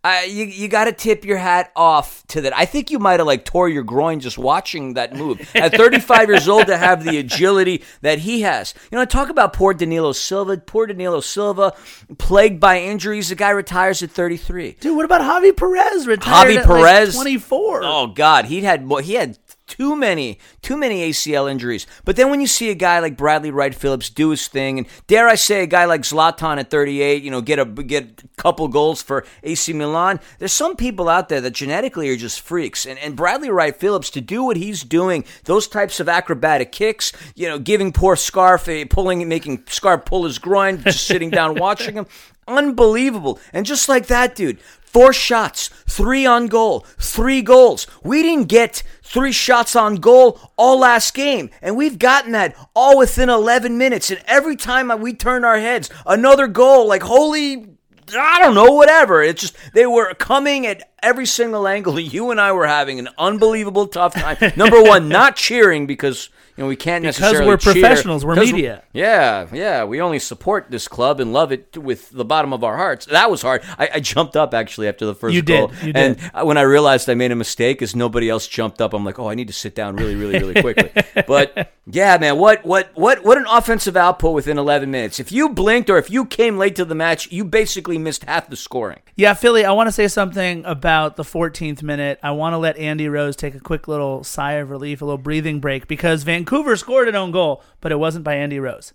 I 0.02 0.24
you 0.24 0.46
you 0.46 0.68
got 0.68 0.84
to 0.84 0.92
tip 0.92 1.26
your 1.26 1.36
hat 1.36 1.72
off 1.76 2.26
to 2.28 2.40
that. 2.42 2.56
I 2.56 2.64
think 2.64 2.90
you 2.90 2.98
might 2.98 3.20
have 3.20 3.26
like 3.26 3.44
tore 3.44 3.68
your 3.68 3.82
groin 3.82 4.20
just 4.20 4.38
watching 4.38 4.94
that 4.94 5.14
move. 5.14 5.40
At 5.54 5.74
35 5.74 6.28
years 6.28 6.48
old, 6.48 6.68
to 6.68 6.76
have 6.76 7.04
the 7.04 7.18
agility 7.18 7.82
that 8.00 8.20
he 8.20 8.40
has. 8.42 8.72
You 8.90 8.96
know, 8.96 9.02
I 9.02 9.04
talk 9.04 9.28
about 9.28 9.52
poor 9.52 9.74
Danilo 9.74 10.12
Silva. 10.12 10.56
Poor 10.56 10.86
Danilo 10.86 11.20
Silva, 11.20 11.74
plagued 12.16 12.60
by 12.60 12.80
injuries. 12.80 13.28
The 13.28 13.34
guy 13.34 13.50
retires 13.50 14.02
at 14.02 14.10
33. 14.10 14.76
Dude, 14.80 14.96
what 14.96 15.04
about 15.04 15.20
Javi 15.20 15.54
Perez? 15.54 16.06
Retired 16.06 16.48
Javi 16.48 16.56
at 16.56 16.68
like 16.68 16.82
Perez, 16.82 17.14
24. 17.14 17.82
Oh 17.84 18.06
God, 18.06 18.46
he 18.46 18.62
had 18.62 18.84
more. 18.86 19.02
He 19.02 19.14
had 19.14 19.38
too 19.70 19.94
many, 19.94 20.38
too 20.62 20.76
many 20.76 21.08
ACL 21.08 21.48
injuries. 21.50 21.86
But 22.04 22.16
then 22.16 22.28
when 22.28 22.40
you 22.40 22.48
see 22.48 22.70
a 22.70 22.74
guy 22.74 22.98
like 22.98 23.16
Bradley 23.16 23.52
Wright 23.52 23.74
Phillips 23.74 24.10
do 24.10 24.30
his 24.30 24.48
thing, 24.48 24.78
and 24.78 24.86
dare 25.06 25.28
I 25.28 25.36
say, 25.36 25.62
a 25.62 25.66
guy 25.66 25.84
like 25.84 26.02
Zlatan 26.02 26.58
at 26.58 26.70
38, 26.70 27.22
you 27.22 27.30
know, 27.30 27.40
get 27.40 27.60
a 27.60 27.64
get 27.64 28.22
a 28.24 28.28
couple 28.36 28.66
goals 28.66 29.00
for 29.00 29.24
AC 29.44 29.72
Milan. 29.72 30.18
There's 30.40 30.52
some 30.52 30.74
people 30.74 31.08
out 31.08 31.28
there 31.28 31.40
that 31.40 31.52
genetically 31.52 32.08
are 32.10 32.16
just 32.16 32.40
freaks, 32.40 32.84
and 32.84 32.98
and 32.98 33.16
Bradley 33.16 33.48
Wright 33.48 33.74
Phillips 33.74 34.10
to 34.10 34.20
do 34.20 34.42
what 34.42 34.56
he's 34.56 34.82
doing, 34.82 35.24
those 35.44 35.68
types 35.68 36.00
of 36.00 36.08
acrobatic 36.08 36.72
kicks, 36.72 37.12
you 37.36 37.48
know, 37.48 37.58
giving 37.58 37.92
poor 37.92 38.16
Scarf 38.16 38.68
a 38.68 38.84
pulling, 38.86 39.26
making 39.28 39.64
Scarf 39.68 40.04
pull 40.04 40.24
his 40.24 40.38
groin, 40.38 40.82
just 40.82 41.06
sitting 41.06 41.30
down 41.30 41.54
watching 41.60 41.94
him. 41.94 42.06
Unbelievable. 42.48 43.38
And 43.52 43.64
just 43.64 43.88
like 43.88 44.08
that, 44.08 44.34
dude, 44.34 44.60
four 44.90 45.12
shots, 45.12 45.68
three 45.86 46.26
on 46.26 46.48
goal, 46.48 46.80
three 46.98 47.42
goals. 47.42 47.86
We 48.02 48.22
didn't 48.22 48.48
get 48.48 48.82
three 49.10 49.32
shots 49.32 49.74
on 49.74 49.96
goal 49.96 50.40
all 50.56 50.78
last 50.78 51.14
game. 51.14 51.50
And 51.60 51.76
we've 51.76 51.98
gotten 51.98 52.32
that 52.32 52.56
all 52.74 52.96
within 52.96 53.28
11 53.28 53.76
minutes. 53.76 54.10
And 54.10 54.22
every 54.26 54.56
time 54.56 54.88
we 55.00 55.12
turn 55.12 55.44
our 55.44 55.58
heads, 55.58 55.90
another 56.06 56.46
goal, 56.46 56.88
like, 56.88 57.02
holy. 57.02 57.66
I 58.12 58.40
don't 58.40 58.56
know, 58.56 58.72
whatever. 58.72 59.22
It's 59.22 59.40
just 59.40 59.56
they 59.72 59.86
were 59.86 60.12
coming 60.14 60.66
at 60.66 60.89
every 61.02 61.26
single 61.26 61.66
angle. 61.66 61.98
You 61.98 62.30
and 62.30 62.40
I 62.40 62.52
were 62.52 62.66
having 62.66 62.98
an 62.98 63.08
unbelievable 63.18 63.86
tough 63.86 64.14
time. 64.14 64.36
Number 64.56 64.82
one, 64.82 65.08
not 65.20 65.36
cheering 65.36 65.86
because 65.86 66.28
you 66.56 66.64
know 66.64 66.68
we 66.68 66.76
can't 66.76 67.02
Because 67.02 67.20
necessarily 67.20 67.48
we're 67.48 67.56
cheer. 67.56 67.72
professionals, 67.74 68.24
we're 68.24 68.34
media. 68.36 68.82
yeah, 68.92 69.46
yeah. 69.52 69.84
We 69.84 70.00
only 70.00 70.18
support 70.18 70.66
this 70.70 70.88
club 70.88 71.20
and 71.20 71.32
love 71.32 71.52
it 71.52 71.76
with 71.76 72.10
the 72.10 72.24
bottom 72.24 72.52
of 72.52 72.62
our 72.64 72.76
hearts. 72.76 73.06
That 73.06 73.30
was 73.30 73.40
hard. 73.42 73.62
I, 73.78 73.88
I 73.94 74.00
jumped 74.00 74.36
up 74.36 74.52
actually 74.52 74.88
after 74.88 75.06
the 75.06 75.14
first 75.14 75.34
You 75.34 75.42
did, 75.42 75.58
goal. 75.70 75.72
you 75.82 75.92
and 75.94 76.16
did. 76.18 76.30
uh, 76.34 76.44
when 76.44 76.58
I 76.58 76.62
realized 76.62 77.08
I 77.08 77.14
made 77.14 77.32
a 77.32 77.36
mistake, 77.36 77.80
as 77.82 77.96
nobody 77.96 78.28
else 78.28 78.46
jumped 78.46 78.80
up, 78.82 78.92
I'm 78.92 79.04
like, 79.04 79.18
oh, 79.18 79.28
I 79.30 79.34
need 79.34 79.46
to 79.48 79.54
sit 79.54 79.74
down 79.74 79.96
really, 79.96 80.16
really, 80.16 80.38
really 80.38 80.60
quickly. 80.60 80.90
but 81.26 81.72
yeah, 81.86 82.18
man, 82.18 82.36
what, 82.36 82.64
what, 82.64 82.90
what, 82.94 83.24
what 83.24 83.38
an 83.38 83.46
offensive 83.48 83.96
output 83.96 84.34
within 84.34 84.58
11 84.58 84.90
minutes. 84.90 85.18
If 85.20 85.32
you 85.32 85.48
blinked 85.50 85.88
or 85.88 85.96
if 85.98 86.10
you 86.10 86.26
came 86.26 86.58
late 86.58 86.76
to 86.76 86.84
the 86.84 86.94
match, 86.94 87.30
you 87.32 87.44
basically 87.44 87.96
missed 87.96 88.24
half 88.24 88.50
the 88.50 88.56
scoring. 88.56 88.98
Yeah, 89.16 89.32
Philly, 89.34 89.64
I 89.64 89.72
want 89.72 89.86
to 89.88 89.92
say 89.92 90.08
something 90.08 90.64
about 90.66 90.89
about 90.90 91.14
the 91.14 91.22
14th 91.22 91.84
minute, 91.84 92.18
I 92.20 92.32
want 92.32 92.52
to 92.52 92.58
let 92.58 92.76
Andy 92.76 93.08
Rose 93.08 93.36
take 93.36 93.54
a 93.54 93.60
quick 93.60 93.86
little 93.86 94.24
sigh 94.24 94.54
of 94.54 94.70
relief, 94.70 95.00
a 95.00 95.04
little 95.04 95.18
breathing 95.18 95.60
break, 95.60 95.86
because 95.86 96.24
Vancouver 96.24 96.74
scored 96.74 97.06
an 97.06 97.14
own 97.14 97.30
goal, 97.30 97.62
but 97.80 97.92
it 97.92 98.00
wasn't 98.00 98.24
by 98.24 98.34
Andy 98.34 98.58
Rose. 98.58 98.92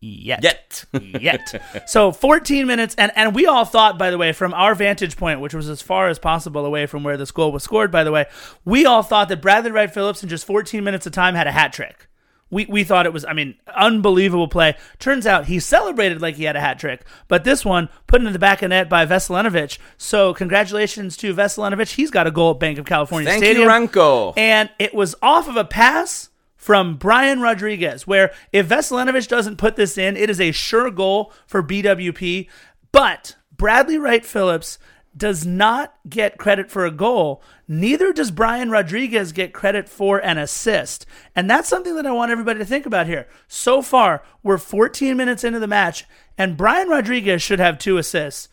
Yet. 0.00 0.40
Yet. 0.44 0.84
Yet. 1.20 1.88
So 1.88 2.12
14 2.12 2.64
minutes, 2.64 2.94
and, 2.96 3.10
and 3.16 3.34
we 3.34 3.46
all 3.46 3.64
thought, 3.64 3.98
by 3.98 4.12
the 4.12 4.18
way, 4.18 4.32
from 4.32 4.54
our 4.54 4.76
vantage 4.76 5.16
point, 5.16 5.40
which 5.40 5.52
was 5.52 5.68
as 5.68 5.82
far 5.82 6.08
as 6.08 6.20
possible 6.20 6.64
away 6.64 6.86
from 6.86 7.02
where 7.02 7.16
this 7.16 7.32
goal 7.32 7.50
was 7.50 7.64
scored, 7.64 7.90
by 7.90 8.04
the 8.04 8.12
way, 8.12 8.26
we 8.64 8.86
all 8.86 9.02
thought 9.02 9.28
that 9.28 9.42
Bradley 9.42 9.72
Wright 9.72 9.92
Phillips 9.92 10.22
in 10.22 10.28
just 10.28 10.46
14 10.46 10.84
minutes 10.84 11.06
of 11.06 11.12
time 11.12 11.34
had 11.34 11.48
a 11.48 11.52
hat 11.52 11.72
trick. 11.72 12.06
We, 12.52 12.66
we 12.66 12.84
thought 12.84 13.06
it 13.06 13.12
was, 13.14 13.24
I 13.24 13.32
mean, 13.32 13.54
unbelievable 13.74 14.46
play. 14.46 14.76
Turns 14.98 15.26
out 15.26 15.46
he 15.46 15.58
celebrated 15.58 16.20
like 16.20 16.36
he 16.36 16.44
had 16.44 16.54
a 16.54 16.60
hat 16.60 16.78
trick, 16.78 17.02
but 17.26 17.44
this 17.44 17.64
one 17.64 17.88
put 18.06 18.20
into 18.20 18.30
the 18.30 18.38
back 18.38 18.60
of 18.62 18.68
net 18.68 18.90
by 18.90 19.06
Veselinovic. 19.06 19.78
So 19.96 20.34
congratulations 20.34 21.16
to 21.16 21.34
Veselinovic. 21.34 21.94
He's 21.94 22.10
got 22.10 22.26
a 22.26 22.30
goal 22.30 22.50
at 22.50 22.60
Bank 22.60 22.78
of 22.78 22.84
California 22.84 23.28
Thank 23.28 23.42
Stadium. 23.42 23.68
you, 23.68 23.74
Ranko. 23.74 24.34
And 24.36 24.68
it 24.78 24.94
was 24.94 25.14
off 25.22 25.48
of 25.48 25.56
a 25.56 25.64
pass 25.64 26.28
from 26.54 26.96
Brian 26.96 27.40
Rodriguez, 27.40 28.06
where 28.06 28.32
if 28.52 28.68
Veselinovic 28.68 29.26
doesn't 29.28 29.56
put 29.56 29.76
this 29.76 29.96
in, 29.96 30.16
it 30.16 30.28
is 30.28 30.40
a 30.40 30.52
sure 30.52 30.90
goal 30.90 31.32
for 31.46 31.62
BWP. 31.62 32.48
But 32.92 33.34
Bradley 33.56 33.96
Wright 33.96 34.26
Phillips 34.26 34.78
does 35.16 35.44
not 35.44 35.94
get 36.08 36.38
credit 36.38 36.70
for 36.70 36.86
a 36.86 36.90
goal. 36.90 37.42
Neither 37.68 38.12
does 38.12 38.30
Brian 38.30 38.70
Rodriguez 38.70 39.32
get 39.32 39.52
credit 39.52 39.88
for 39.88 40.18
an 40.18 40.38
assist. 40.38 41.04
And 41.36 41.50
that's 41.50 41.68
something 41.68 41.94
that 41.96 42.06
I 42.06 42.12
want 42.12 42.30
everybody 42.30 42.58
to 42.58 42.64
think 42.64 42.86
about 42.86 43.06
here. 43.06 43.28
So 43.46 43.82
far, 43.82 44.22
we're 44.42 44.58
14 44.58 45.16
minutes 45.16 45.44
into 45.44 45.58
the 45.58 45.66
match, 45.66 46.04
and 46.38 46.56
Brian 46.56 46.88
Rodriguez 46.88 47.42
should 47.42 47.60
have 47.60 47.78
two 47.78 47.98
assists 47.98 48.48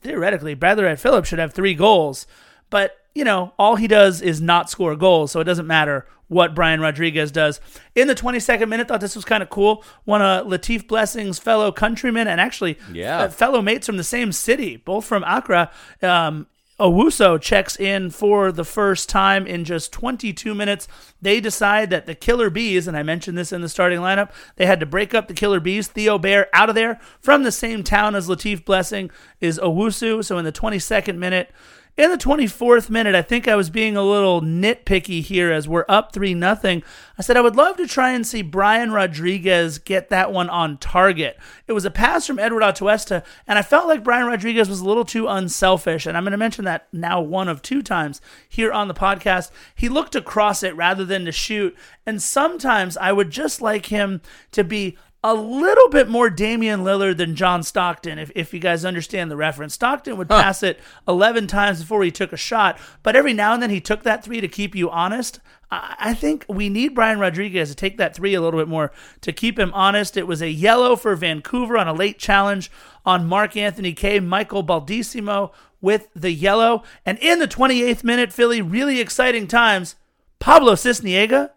theoretically, 0.00 0.54
Bradley 0.54 0.84
Wright 0.84 0.98
Phillips 0.98 1.28
should 1.28 1.38
have 1.38 1.52
three 1.52 1.74
goals. 1.74 2.26
But, 2.70 2.96
you 3.18 3.24
know, 3.24 3.52
all 3.58 3.74
he 3.74 3.88
does 3.88 4.22
is 4.22 4.40
not 4.40 4.70
score 4.70 4.94
goals, 4.94 5.32
so 5.32 5.40
it 5.40 5.44
doesn't 5.44 5.66
matter 5.66 6.06
what 6.28 6.54
Brian 6.54 6.80
Rodriguez 6.80 7.32
does. 7.32 7.60
In 7.96 8.06
the 8.06 8.14
22nd 8.14 8.68
minute, 8.68 8.86
thought 8.86 9.00
this 9.00 9.16
was 9.16 9.24
kind 9.24 9.42
of 9.42 9.50
cool. 9.50 9.82
One 10.04 10.22
of 10.22 10.46
Latif 10.46 10.86
Blessing's 10.86 11.38
fellow 11.40 11.72
countrymen 11.72 12.28
and 12.28 12.40
actually 12.40 12.78
Yeah. 12.92 13.22
uh, 13.22 13.28
fellow 13.28 13.60
mates 13.60 13.86
from 13.86 13.96
the 13.96 14.04
same 14.04 14.30
city, 14.30 14.76
both 14.76 15.04
from 15.04 15.24
Accra. 15.24 15.70
Um, 16.00 16.46
Owusu 16.78 17.40
checks 17.40 17.74
in 17.76 18.08
for 18.10 18.52
the 18.52 18.62
first 18.64 19.08
time 19.08 19.48
in 19.48 19.64
just 19.64 19.90
22 19.92 20.54
minutes. 20.54 20.86
They 21.20 21.40
decide 21.40 21.90
that 21.90 22.06
the 22.06 22.14
Killer 22.14 22.50
Bees, 22.50 22.86
and 22.86 22.96
I 22.96 23.02
mentioned 23.02 23.36
this 23.36 23.50
in 23.52 23.62
the 23.62 23.68
starting 23.68 23.98
lineup, 23.98 24.30
they 24.54 24.66
had 24.66 24.78
to 24.78 24.86
break 24.86 25.12
up 25.12 25.26
the 25.26 25.34
Killer 25.34 25.58
Bees. 25.58 25.88
Theo 25.88 26.18
Bair 26.18 26.46
out 26.52 26.68
of 26.68 26.76
there 26.76 27.00
from 27.20 27.42
the 27.42 27.50
same 27.50 27.82
town 27.82 28.14
as 28.14 28.28
Latif 28.28 28.64
Blessing 28.64 29.10
is 29.40 29.58
Owusu. 29.58 30.24
So 30.24 30.38
in 30.38 30.44
the 30.44 30.52
22nd 30.52 31.16
minute, 31.18 31.50
in 31.98 32.12
the 32.12 32.16
24th 32.16 32.88
minute, 32.90 33.16
I 33.16 33.22
think 33.22 33.48
I 33.48 33.56
was 33.56 33.70
being 33.70 33.96
a 33.96 34.04
little 34.04 34.40
nitpicky 34.40 35.20
here 35.20 35.50
as 35.50 35.66
we're 35.66 35.84
up 35.88 36.12
3 36.12 36.32
nothing. 36.32 36.84
I 37.18 37.22
said 37.22 37.36
I 37.36 37.40
would 37.40 37.56
love 37.56 37.76
to 37.78 37.88
try 37.88 38.12
and 38.12 38.24
see 38.24 38.40
Brian 38.40 38.92
Rodriguez 38.92 39.78
get 39.78 40.08
that 40.08 40.32
one 40.32 40.48
on 40.48 40.78
target. 40.78 41.36
It 41.66 41.72
was 41.72 41.84
a 41.84 41.90
pass 41.90 42.24
from 42.24 42.38
Edward 42.38 42.62
Atuesta, 42.62 43.24
and 43.48 43.58
I 43.58 43.62
felt 43.62 43.88
like 43.88 44.04
Brian 44.04 44.28
Rodriguez 44.28 44.68
was 44.68 44.80
a 44.80 44.86
little 44.86 45.04
too 45.04 45.26
unselfish. 45.26 46.06
And 46.06 46.16
I'm 46.16 46.22
going 46.22 46.30
to 46.30 46.38
mention 46.38 46.64
that 46.66 46.86
now 46.92 47.20
one 47.20 47.48
of 47.48 47.62
two 47.62 47.82
times 47.82 48.20
here 48.48 48.72
on 48.72 48.86
the 48.86 48.94
podcast. 48.94 49.50
He 49.74 49.88
looked 49.88 50.12
to 50.12 50.22
cross 50.22 50.62
it 50.62 50.76
rather 50.76 51.04
than 51.04 51.24
to 51.24 51.32
shoot. 51.32 51.76
And 52.06 52.22
sometimes 52.22 52.96
I 52.96 53.10
would 53.10 53.30
just 53.30 53.60
like 53.60 53.86
him 53.86 54.20
to 54.52 54.62
be 54.62 54.96
a 55.28 55.34
little 55.34 55.88
bit 55.88 56.08
more 56.08 56.30
Damian 56.30 56.80
Lillard 56.80 57.16
than 57.16 57.36
John 57.36 57.62
Stockton, 57.62 58.18
if, 58.18 58.30
if 58.34 58.54
you 58.54 58.60
guys 58.60 58.84
understand 58.84 59.30
the 59.30 59.36
reference. 59.36 59.74
Stockton 59.74 60.16
would 60.16 60.28
pass 60.28 60.62
it 60.62 60.80
11 61.06 61.46
times 61.46 61.80
before 61.80 62.02
he 62.02 62.10
took 62.10 62.32
a 62.32 62.36
shot, 62.36 62.78
but 63.02 63.16
every 63.16 63.32
now 63.32 63.52
and 63.52 63.62
then 63.62 63.70
he 63.70 63.80
took 63.80 64.02
that 64.02 64.24
three 64.24 64.40
to 64.40 64.48
keep 64.48 64.74
you 64.74 64.90
honest. 64.90 65.40
I, 65.70 65.96
I 65.98 66.14
think 66.14 66.44
we 66.48 66.68
need 66.68 66.94
Brian 66.94 67.18
Rodriguez 67.18 67.68
to 67.68 67.74
take 67.74 67.98
that 67.98 68.14
three 68.14 68.34
a 68.34 68.40
little 68.40 68.58
bit 68.60 68.68
more 68.68 68.92
to 69.20 69.32
keep 69.32 69.58
him 69.58 69.72
honest. 69.74 70.16
It 70.16 70.26
was 70.26 70.42
a 70.42 70.50
yellow 70.50 70.96
for 70.96 71.14
Vancouver 71.14 71.76
on 71.76 71.88
a 71.88 71.92
late 71.92 72.18
challenge 72.18 72.70
on 73.04 73.26
Mark-Anthony 73.26 73.92
Kaye. 73.92 74.20
Michael 74.20 74.64
Baldisimo 74.64 75.52
with 75.80 76.08
the 76.14 76.32
yellow. 76.32 76.82
And 77.06 77.18
in 77.18 77.38
the 77.38 77.48
28th 77.48 78.02
minute, 78.04 78.32
Philly, 78.32 78.60
really 78.62 79.00
exciting 79.00 79.46
times, 79.46 79.94
Pablo 80.38 80.74
Sisniega 80.74 81.50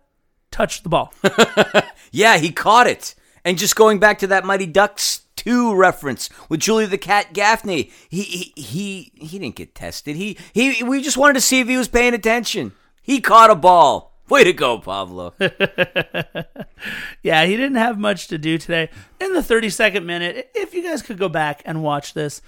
touched 0.52 0.84
the 0.84 0.90
ball. 0.90 1.14
Yeah, 2.12 2.38
he 2.38 2.52
caught 2.52 2.88
it. 2.88 3.16
And 3.44 3.58
just 3.58 3.76
going 3.76 4.00
back 4.00 4.20
to 4.20 4.28
that 4.28 4.46
Mighty 4.46 4.66
Ducks 4.66 5.22
2 5.38 5.76
reference 5.76 6.30
with 6.50 6.60
Julie 6.60 6.86
the 6.86 6.98
Cat 6.98 7.34
Gaffney, 7.34 7.92
he 8.10 8.22
he 8.24 8.54
he, 8.56 9.12
he 9.16 9.40
didn't 9.40 9.56
get 9.56 9.74
tested. 9.74 10.16
He 10.16 10.38
he 10.54 10.84
we 10.84 11.02
just 11.02 11.18
wanted 11.18 11.34
to 11.34 11.42
see 11.42 11.60
if 11.60 11.68
he 11.68 11.78
was 11.78 11.88
paying 11.88 12.14
attention. 12.14 12.74
He 13.02 13.20
caught 13.20 13.50
a 13.50 13.56
ball. 13.56 14.12
Way 14.30 14.46
to 14.46 14.54
go, 14.54 14.78
Pablo. 14.80 15.34
Yeah, 17.24 17.46
he 17.46 17.56
didn't 17.56 17.76
have 17.76 18.00
much 18.00 18.28
to 18.30 18.38
do 18.38 18.58
today. 18.58 18.90
In 19.20 19.34
the 19.34 19.42
32nd 19.42 20.04
minute, 20.04 20.50
if 20.56 20.74
you 20.74 20.84
guys 20.84 21.02
could 21.02 21.20
go 21.20 21.30
back 21.30 21.62
and 21.66 21.84
watch 21.84 22.14
this, 22.14 22.42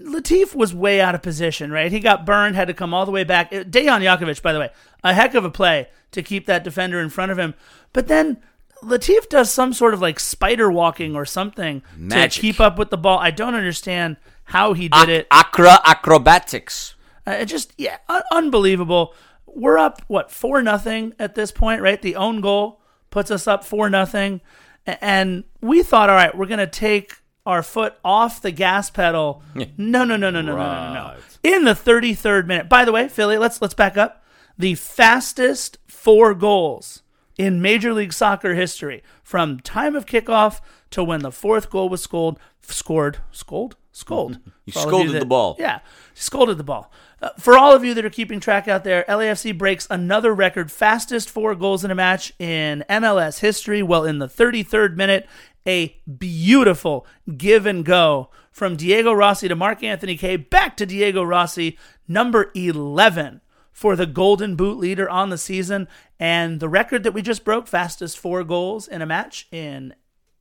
Latif 0.00 0.54
was 0.54 0.74
way 0.74 1.00
out 1.00 1.14
of 1.14 1.22
position, 1.22 1.70
right? 1.70 1.92
He 1.92 2.00
got 2.00 2.26
burned, 2.26 2.56
had 2.56 2.68
to 2.68 2.74
come 2.74 2.92
all 2.92 3.06
the 3.06 3.12
way 3.12 3.24
back. 3.24 3.50
Dejan 3.50 4.02
Jakovic, 4.02 4.42
by 4.42 4.52
the 4.52 4.58
way, 4.58 4.70
a 5.04 5.14
heck 5.14 5.34
of 5.34 5.44
a 5.44 5.50
play 5.50 5.88
to 6.10 6.22
keep 6.22 6.46
that 6.46 6.64
defender 6.64 7.00
in 7.00 7.08
front 7.08 7.32
of 7.32 7.38
him. 7.38 7.54
But 7.92 8.08
then 8.08 8.42
Latif 8.82 9.28
does 9.28 9.50
some 9.50 9.72
sort 9.72 9.94
of 9.94 10.00
like 10.00 10.18
spider 10.18 10.70
walking 10.70 11.14
or 11.14 11.24
something 11.24 11.82
Magic. 11.96 12.32
to 12.32 12.40
keep 12.40 12.60
up 12.60 12.78
with 12.78 12.90
the 12.90 12.98
ball. 12.98 13.18
I 13.18 13.30
don't 13.30 13.54
understand 13.54 14.16
how 14.44 14.72
he 14.72 14.88
did 14.88 15.08
Ac- 15.08 15.12
it. 15.12 15.26
Acro 15.30 15.70
acrobatics. 15.84 16.94
Uh, 17.26 17.32
it 17.32 17.46
just 17.46 17.72
yeah, 17.78 17.98
un- 18.08 18.22
unbelievable. 18.32 19.14
We're 19.46 19.78
up 19.78 20.02
what 20.08 20.30
four 20.30 20.62
nothing 20.62 21.14
at 21.18 21.34
this 21.34 21.52
point, 21.52 21.80
right? 21.82 22.00
The 22.00 22.16
own 22.16 22.40
goal 22.40 22.80
puts 23.10 23.30
us 23.30 23.46
up 23.46 23.64
four 23.64 23.88
nothing, 23.88 24.40
and 24.86 25.44
we 25.60 25.82
thought, 25.82 26.10
all 26.10 26.16
right, 26.16 26.36
we're 26.36 26.46
gonna 26.46 26.66
take 26.66 27.14
our 27.46 27.62
foot 27.62 27.94
off 28.04 28.42
the 28.42 28.50
gas 28.50 28.90
pedal. 28.90 29.42
no, 29.54 30.04
no, 30.04 30.16
no, 30.16 30.16
no, 30.16 30.30
no, 30.30 30.42
no, 30.42 30.56
no, 30.56 30.94
no. 30.94 31.14
In 31.42 31.64
the 31.64 31.72
33rd 31.74 32.46
minute. 32.46 32.68
By 32.68 32.84
the 32.84 32.92
way, 32.92 33.08
Philly, 33.08 33.38
let's 33.38 33.60
let's 33.62 33.74
back 33.74 33.96
up. 33.96 34.24
The 34.58 34.74
fastest 34.74 35.78
four 35.86 36.34
goals 36.34 37.01
in 37.38 37.62
Major 37.62 37.92
League 37.92 38.12
Soccer 38.12 38.54
history, 38.54 39.02
from 39.22 39.60
time 39.60 39.94
of 39.96 40.06
kickoff 40.06 40.60
to 40.90 41.02
when 41.02 41.20
the 41.20 41.32
fourth 41.32 41.70
goal 41.70 41.88
was 41.88 42.02
scored, 42.02 42.36
scored, 42.62 43.18
scored, 43.30 43.76
scold. 43.90 44.38
You 44.64 44.72
For 44.74 44.78
all 44.78 44.84
of 44.84 44.90
scolded 44.90 45.14
that- 45.14 45.18
the 45.20 45.26
ball. 45.26 45.56
Yeah, 45.58 45.80
scolded 46.14 46.56
the 46.58 46.64
ball. 46.64 46.92
Uh, 47.20 47.30
for 47.38 47.58
all 47.58 47.74
of 47.74 47.84
you 47.84 47.94
that 47.94 48.04
are 48.04 48.10
keeping 48.10 48.38
track 48.40 48.66
out 48.68 48.84
there, 48.84 49.04
LAFC 49.08 49.56
breaks 49.58 49.86
another 49.90 50.32
record, 50.34 50.70
fastest 50.72 51.28
four 51.28 51.54
goals 51.56 51.84
in 51.84 51.90
a 51.90 51.94
match 51.94 52.32
in 52.38 52.84
MLS 52.88 53.40
history. 53.40 53.82
Well, 53.82 54.04
in 54.04 54.18
the 54.18 54.28
33rd 54.28 54.96
minute, 54.96 55.26
a 55.66 55.96
beautiful 56.18 57.06
give 57.36 57.66
and 57.66 57.84
go 57.84 58.30
from 58.50 58.76
Diego 58.76 59.12
Rossi 59.12 59.46
to 59.48 59.54
Mark-Anthony 59.56 60.16
Kaye 60.16 60.36
back 60.36 60.76
to 60.78 60.86
Diego 60.86 61.22
Rossi, 61.22 61.76
number 62.08 62.50
11 62.54 63.40
for 63.72 63.96
the 63.96 64.06
Golden 64.06 64.54
Boot 64.54 64.78
leader 64.78 65.08
on 65.08 65.30
the 65.30 65.38
season, 65.38 65.88
and 66.20 66.60
the 66.60 66.68
record 66.68 67.02
that 67.02 67.12
we 67.12 67.22
just 67.22 67.44
broke, 67.44 67.66
fastest 67.66 68.18
four 68.18 68.44
goals 68.44 68.86
in 68.86 69.02
a 69.02 69.06
match 69.06 69.48
in 69.50 69.94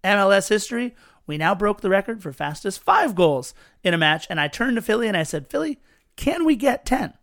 MLS 0.03 0.49
history. 0.49 0.95
We 1.25 1.37
now 1.37 1.55
broke 1.55 1.81
the 1.81 1.89
record 1.89 2.21
for 2.21 2.33
fastest 2.33 2.81
five 2.81 3.15
goals 3.15 3.53
in 3.83 3.93
a 3.93 3.97
match. 3.97 4.27
And 4.29 4.39
I 4.39 4.47
turned 4.47 4.75
to 4.75 4.81
Philly 4.81 5.07
and 5.07 5.15
I 5.15 5.23
said, 5.23 5.47
Philly, 5.47 5.79
can 6.15 6.45
we 6.45 6.55
get 6.55 6.85
10? 6.85 7.13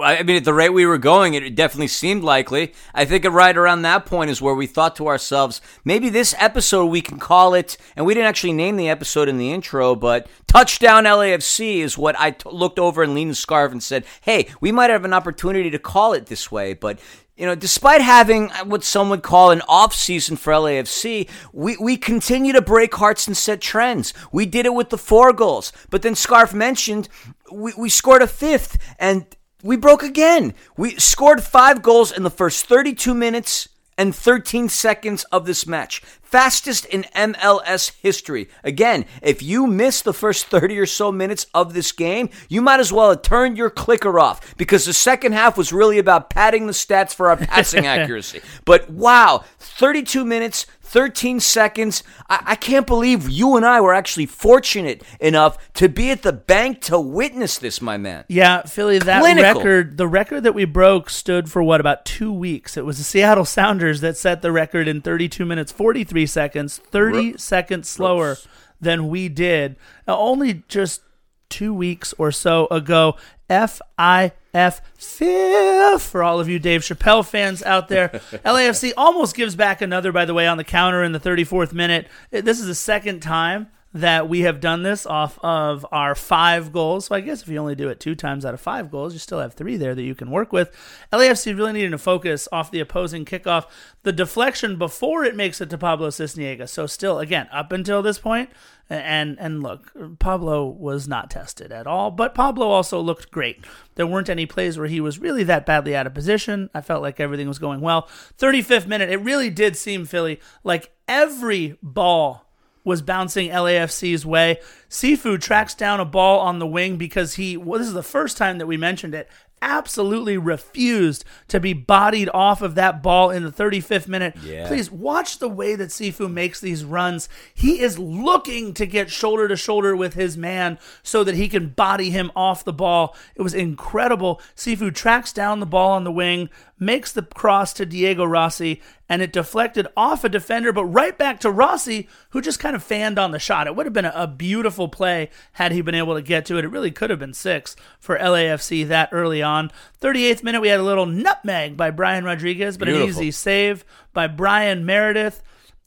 I 0.00 0.22
mean, 0.22 0.36
at 0.36 0.44
the 0.44 0.54
rate 0.54 0.70
we 0.70 0.86
were 0.86 0.98
going, 0.98 1.34
it 1.34 1.54
definitely 1.54 1.88
seemed 1.88 2.24
likely. 2.24 2.72
I 2.94 3.04
think 3.04 3.24
right 3.24 3.56
around 3.56 3.82
that 3.82 4.06
point 4.06 4.30
is 4.30 4.40
where 4.40 4.54
we 4.54 4.66
thought 4.66 4.96
to 4.96 5.08
ourselves, 5.08 5.60
maybe 5.84 6.08
this 6.08 6.34
episode 6.38 6.86
we 6.86 7.02
can 7.02 7.18
call 7.18 7.54
it, 7.54 7.76
and 7.96 8.06
we 8.06 8.14
didn't 8.14 8.28
actually 8.28 8.54
name 8.54 8.76
the 8.76 8.88
episode 8.88 9.28
in 9.28 9.38
the 9.38 9.52
intro, 9.52 9.94
but 9.94 10.28
Touchdown 10.46 11.04
LAFC 11.04 11.78
is 11.78 11.98
what 11.98 12.18
I 12.18 12.30
t- 12.30 12.48
looked 12.50 12.78
over 12.78 13.02
and 13.02 13.14
leaned 13.14 13.32
the 13.32 13.36
scarf 13.36 13.72
and 13.72 13.82
said, 13.82 14.04
hey, 14.22 14.48
we 14.60 14.72
might 14.72 14.90
have 14.90 15.04
an 15.04 15.12
opportunity 15.12 15.70
to 15.70 15.78
call 15.78 16.12
it 16.12 16.26
this 16.26 16.50
way, 16.50 16.74
but 16.74 16.98
you 17.36 17.46
know, 17.46 17.54
despite 17.54 18.02
having 18.02 18.50
what 18.66 18.84
some 18.84 19.08
would 19.08 19.22
call 19.22 19.50
an 19.50 19.62
off 19.66 19.94
season 19.94 20.36
for 20.36 20.52
LAFC, 20.52 21.28
we, 21.52 21.76
we 21.78 21.96
continue 21.96 22.52
to 22.52 22.62
break 22.62 22.94
hearts 22.94 23.26
and 23.26 23.36
set 23.36 23.60
trends. 23.60 24.14
We 24.30 24.46
did 24.46 24.66
it 24.66 24.74
with 24.74 24.90
the 24.90 24.98
four 24.98 25.32
goals, 25.32 25.72
but 25.90 26.02
then 26.02 26.14
Scarf 26.14 26.54
mentioned 26.54 27.08
we, 27.50 27.72
we 27.76 27.88
scored 27.88 28.22
a 28.22 28.26
fifth 28.26 28.78
and 28.98 29.26
we 29.62 29.76
broke 29.76 30.02
again. 30.02 30.54
We 30.76 30.96
scored 30.96 31.42
five 31.42 31.82
goals 31.82 32.12
in 32.12 32.22
the 32.22 32.30
first 32.30 32.66
32 32.66 33.14
minutes 33.14 33.68
and 33.98 34.14
13 34.14 34.68
seconds 34.68 35.24
of 35.24 35.46
this 35.46 35.66
match. 35.66 36.00
Fastest 36.22 36.86
in 36.86 37.04
MLS 37.14 37.92
history. 38.00 38.48
Again, 38.64 39.04
if 39.20 39.42
you 39.42 39.66
missed 39.66 40.04
the 40.04 40.14
first 40.14 40.46
30 40.46 40.78
or 40.78 40.86
so 40.86 41.12
minutes 41.12 41.46
of 41.52 41.74
this 41.74 41.92
game, 41.92 42.30
you 42.48 42.62
might 42.62 42.80
as 42.80 42.92
well 42.92 43.10
have 43.10 43.22
turned 43.22 43.58
your 43.58 43.68
clicker 43.70 44.18
off 44.18 44.56
because 44.56 44.86
the 44.86 44.94
second 44.94 45.32
half 45.32 45.58
was 45.58 45.72
really 45.72 45.98
about 45.98 46.30
padding 46.30 46.66
the 46.66 46.72
stats 46.72 47.14
for 47.14 47.28
our 47.28 47.36
passing 47.36 47.86
accuracy. 47.86 48.40
But 48.64 48.88
wow, 48.90 49.44
32 49.58 50.24
minutes, 50.24 50.66
13 50.92 51.40
seconds. 51.40 52.02
I, 52.28 52.42
I 52.48 52.54
can't 52.54 52.86
believe 52.86 53.28
you 53.28 53.56
and 53.56 53.64
I 53.64 53.80
were 53.80 53.94
actually 53.94 54.26
fortunate 54.26 55.02
enough 55.20 55.72
to 55.74 55.88
be 55.88 56.10
at 56.10 56.20
the 56.20 56.34
bank 56.34 56.82
to 56.82 57.00
witness 57.00 57.56
this, 57.56 57.80
my 57.80 57.96
man. 57.96 58.24
Yeah, 58.28 58.62
Philly, 58.62 58.98
that 58.98 59.22
Clinical. 59.22 59.54
record, 59.54 59.96
the 59.96 60.06
record 60.06 60.42
that 60.42 60.54
we 60.54 60.66
broke 60.66 61.08
stood 61.08 61.50
for 61.50 61.62
what, 61.62 61.80
about 61.80 62.04
two 62.04 62.30
weeks? 62.30 62.76
It 62.76 62.84
was 62.84 62.98
the 62.98 63.04
Seattle 63.04 63.46
Sounders 63.46 64.02
that 64.02 64.18
set 64.18 64.42
the 64.42 64.52
record 64.52 64.86
in 64.86 65.00
32 65.00 65.46
minutes, 65.46 65.72
43 65.72 66.26
seconds, 66.26 66.76
30 66.76 67.38
seconds 67.38 67.88
slower 67.88 68.36
than 68.78 69.08
we 69.08 69.30
did. 69.30 69.76
Now, 70.06 70.18
only 70.18 70.62
just 70.68 71.00
two 71.48 71.72
weeks 71.72 72.12
or 72.18 72.30
so 72.30 72.66
ago. 72.70 73.16
F 73.48 73.80
I 73.96 74.32
F 74.54 74.82
fifth 74.96 76.02
for 76.02 76.22
all 76.22 76.38
of 76.38 76.48
you 76.48 76.58
Dave 76.58 76.82
Chappelle 76.82 77.26
fans 77.26 77.62
out 77.62 77.88
there. 77.88 78.08
LAFC 78.44 78.92
almost 78.96 79.34
gives 79.34 79.56
back 79.56 79.80
another, 79.80 80.12
by 80.12 80.24
the 80.24 80.34
way, 80.34 80.46
on 80.46 80.58
the 80.58 80.64
counter 80.64 81.02
in 81.02 81.12
the 81.12 81.20
34th 81.20 81.72
minute. 81.72 82.06
This 82.30 82.60
is 82.60 82.66
the 82.66 82.74
second 82.74 83.20
time 83.20 83.68
that 83.94 84.28
we 84.28 84.40
have 84.40 84.60
done 84.60 84.82
this 84.82 85.04
off 85.04 85.38
of 85.42 85.84
our 85.92 86.14
five 86.14 86.72
goals. 86.72 87.06
So 87.06 87.14
I 87.14 87.20
guess 87.20 87.42
if 87.42 87.48
you 87.48 87.58
only 87.58 87.74
do 87.74 87.88
it 87.88 88.00
two 88.00 88.14
times 88.14 88.44
out 88.44 88.54
of 88.54 88.60
five 88.60 88.90
goals, 88.90 89.12
you 89.12 89.18
still 89.18 89.40
have 89.40 89.54
three 89.54 89.76
there 89.76 89.94
that 89.94 90.02
you 90.02 90.14
can 90.14 90.30
work 90.30 90.52
with. 90.52 90.70
LAFC 91.12 91.56
really 91.56 91.72
needing 91.72 91.90
to 91.90 91.98
focus 91.98 92.48
off 92.50 92.70
the 92.70 92.80
opposing 92.80 93.24
kickoff, 93.24 93.66
the 94.02 94.12
deflection 94.12 94.76
before 94.78 95.24
it 95.24 95.36
makes 95.36 95.60
it 95.60 95.68
to 95.70 95.78
Pablo 95.78 96.08
Sisniega. 96.08 96.68
So 96.68 96.86
still, 96.86 97.18
again, 97.18 97.48
up 97.52 97.70
until 97.72 98.02
this 98.02 98.18
point, 98.18 98.50
and 98.88 99.38
and 99.38 99.62
look, 99.62 99.92
Pablo 100.18 100.66
was 100.66 101.08
not 101.08 101.30
tested 101.30 101.72
at 101.72 101.86
all, 101.86 102.10
but 102.10 102.34
Pablo 102.34 102.68
also 102.68 103.00
looked 103.00 103.30
great. 103.30 103.64
There 103.94 104.06
weren't 104.06 104.28
any 104.28 104.44
plays 104.44 104.76
where 104.76 104.88
he 104.88 105.00
was 105.00 105.18
really 105.18 105.44
that 105.44 105.64
badly 105.64 105.96
out 105.96 106.06
of 106.06 106.14
position. 106.14 106.68
I 106.74 106.80
felt 106.80 107.02
like 107.02 107.20
everything 107.20 107.48
was 107.48 107.58
going 107.58 107.80
well. 107.80 108.08
35th 108.38 108.86
minute, 108.86 109.10
it 109.10 109.18
really 109.18 109.50
did 109.50 109.76
seem 109.76 110.04
Philly 110.04 110.40
like 110.62 110.92
every 111.08 111.78
ball 111.82 112.51
was 112.84 113.02
bouncing 113.02 113.50
LAFC's 113.50 114.26
way. 114.26 114.58
Seafood 114.88 115.42
tracks 115.42 115.74
down 115.74 116.00
a 116.00 116.04
ball 116.04 116.40
on 116.40 116.58
the 116.58 116.66
wing 116.66 116.96
because 116.96 117.34
he, 117.34 117.56
well, 117.56 117.78
this 117.78 117.88
is 117.88 117.94
the 117.94 118.02
first 118.02 118.36
time 118.36 118.58
that 118.58 118.66
we 118.66 118.76
mentioned 118.76 119.14
it, 119.14 119.28
absolutely 119.62 120.36
refused 120.36 121.24
to 121.48 121.60
be 121.60 121.72
bodied 121.72 122.28
off 122.34 122.60
of 122.60 122.74
that 122.74 123.02
ball 123.02 123.30
in 123.30 123.44
the 123.44 123.52
35th 123.52 124.08
minute. 124.08 124.36
Yeah. 124.42 124.66
Please 124.66 124.90
watch 124.90 125.38
the 125.38 125.48
way 125.48 125.76
that 125.76 125.90
Sifu 125.90 126.30
makes 126.30 126.60
these 126.60 126.84
runs. 126.84 127.28
He 127.54 127.80
is 127.80 127.98
looking 127.98 128.74
to 128.74 128.84
get 128.84 129.10
shoulder 129.10 129.48
to 129.48 129.56
shoulder 129.56 129.96
with 129.96 130.14
his 130.14 130.36
man 130.36 130.78
so 131.02 131.24
that 131.24 131.36
he 131.36 131.48
can 131.48 131.68
body 131.68 132.10
him 132.10 132.32
off 132.34 132.64
the 132.64 132.72
ball. 132.72 133.16
It 133.36 133.42
was 133.42 133.54
incredible. 133.54 134.40
Sifu 134.56 134.92
tracks 134.92 135.32
down 135.32 135.60
the 135.60 135.66
ball 135.66 135.92
on 135.92 136.04
the 136.04 136.12
wing, 136.12 136.50
makes 136.78 137.12
the 137.12 137.22
cross 137.22 137.72
to 137.74 137.86
Diego 137.86 138.24
Rossi, 138.24 138.82
and 139.12 139.20
it 139.20 139.30
deflected 139.30 139.86
off 139.94 140.24
a 140.24 140.28
defender, 140.30 140.72
but 140.72 140.86
right 140.86 141.18
back 141.18 141.38
to 141.38 141.50
Rossi, 141.50 142.08
who 142.30 142.40
just 142.40 142.58
kind 142.58 142.74
of 142.74 142.82
fanned 142.82 143.18
on 143.18 143.30
the 143.30 143.38
shot. 143.38 143.66
It 143.66 143.76
would 143.76 143.84
have 143.84 143.92
been 143.92 144.06
a, 144.06 144.12
a 144.14 144.26
beautiful 144.26 144.88
play 144.88 145.28
had 145.52 145.70
he 145.70 145.82
been 145.82 145.94
able 145.94 146.14
to 146.14 146.22
get 146.22 146.46
to 146.46 146.56
it. 146.56 146.64
It 146.64 146.68
really 146.68 146.90
could 146.90 147.10
have 147.10 147.18
been 147.18 147.34
six 147.34 147.76
for 148.00 148.16
LAFC 148.16 148.88
that 148.88 149.10
early 149.12 149.42
on. 149.42 149.70
38th 150.00 150.42
minute, 150.42 150.62
we 150.62 150.68
had 150.68 150.80
a 150.80 150.82
little 150.82 151.04
nutmeg 151.04 151.76
by 151.76 151.90
Brian 151.90 152.24
Rodriguez, 152.24 152.78
but 152.78 152.88
an 152.88 153.02
easy 153.02 153.30
save 153.30 153.84
by 154.14 154.28
Brian 154.28 154.86
Meredith. 154.86 155.42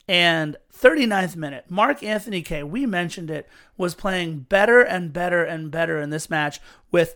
And 0.08 0.56
39th 0.72 1.36
minute, 1.36 1.66
Mark-Anthony 1.68 2.44
Kaye, 2.44 2.62
we 2.62 2.86
mentioned 2.86 3.32
it, 3.32 3.50
was 3.76 3.96
playing 3.96 4.42
better 4.42 4.82
and 4.82 5.12
better 5.12 5.44
and 5.44 5.72
better 5.72 6.00
in 6.00 6.12
this 6.12 6.30
match 6.30 6.60
with 6.92 7.16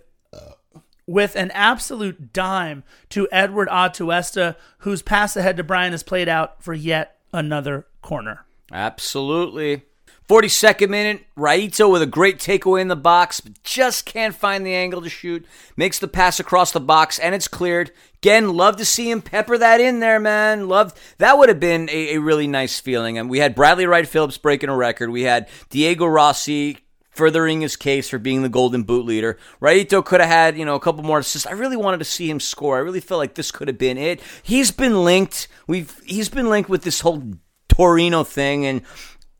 with 1.10 1.36
an 1.36 1.50
absolute 1.52 2.32
dime 2.32 2.84
to 3.10 3.28
Edward 3.32 3.68
Atuesta, 3.70 4.56
whose 4.80 5.02
pass 5.02 5.36
ahead 5.36 5.58
to 5.58 5.64
Brian 5.64 5.92
is 5.92 6.04
played 6.04 6.30
out 6.30 6.62
for 6.64 6.74
yet 6.74 7.18
another 7.34 7.88
corner. 8.02 8.46
Absolutely. 8.72 9.84
42nd 10.30 10.90
minute, 10.90 11.26
Raito 11.36 11.92
with 11.92 12.04
a 12.04 12.06
great 12.06 12.38
takeaway 12.38 12.82
in 12.82 12.88
the 12.88 12.96
box, 12.96 13.42
but 13.42 13.64
just 13.64 14.06
can't 14.06 14.36
find 14.36 14.64
the 14.64 14.76
angle 14.76 15.02
to 15.02 15.10
shoot. 15.10 15.44
Makes 15.76 15.98
the 15.98 16.08
pass 16.08 16.40
across 16.40 16.72
the 16.72 16.80
box, 16.80 17.18
and 17.18 17.34
it's 17.34 17.48
cleared. 17.48 17.90
Again, 18.18 18.54
love 18.54 18.76
to 18.78 18.86
see 18.86 19.10
him 19.10 19.24
pepper 19.24 19.58
that 19.58 19.82
in 19.82 20.02
there, 20.02 20.20
man. 20.20 20.68
Love 20.68 20.94
that 21.18 21.40
would 21.40 21.50
have 21.50 21.60
been 21.60 21.90
a, 21.90 22.14
a 22.14 22.22
really 22.22 22.46
nice 22.46 22.80
feeling. 22.80 23.18
And 23.18 23.28
we 23.28 23.40
had 23.40 23.56
Bradley 23.56 23.88
Wright 23.88 24.08
Phillips 24.08 24.38
breaking 24.38 24.70
a 24.70 24.76
record. 24.76 25.10
We 25.10 25.24
had 25.24 25.50
Diego 25.72 26.06
Rossi 26.06 26.78
furthering 27.20 27.60
his 27.60 27.76
case 27.76 28.08
for 28.08 28.18
being 28.18 28.44
the 28.44 28.50
golden 28.50 28.84
boot 28.84 29.06
leader. 29.06 29.38
Raito 29.62 30.04
could 30.04 30.22
have 30.22 30.30
had, 30.30 30.58
you 30.58 30.64
know, 30.64 30.76
a 30.76 30.80
couple 30.80 31.04
more 31.04 31.20
assists. 31.20 31.46
I 31.46 31.52
really 31.52 31.76
wanted 31.76 31.98
to 31.98 32.06
see 32.06 32.30
him 32.30 32.40
score. 32.40 32.78
I 32.78 32.80
really 32.80 33.02
felt 33.02 33.20
like 33.20 33.34
this 33.34 33.52
could 33.52 33.68
have 33.68 33.78
been 33.78 33.98
it. 33.98 34.22
He's 34.42 34.72
been 34.72 35.04
linked. 35.04 35.50
We've 35.68 35.94
he's 36.06 36.30
been 36.30 36.50
linked 36.50 36.70
with 36.70 36.84
this 36.84 37.02
whole 37.02 37.22
Torino 37.68 38.24
thing 38.24 38.66
and 38.66 38.84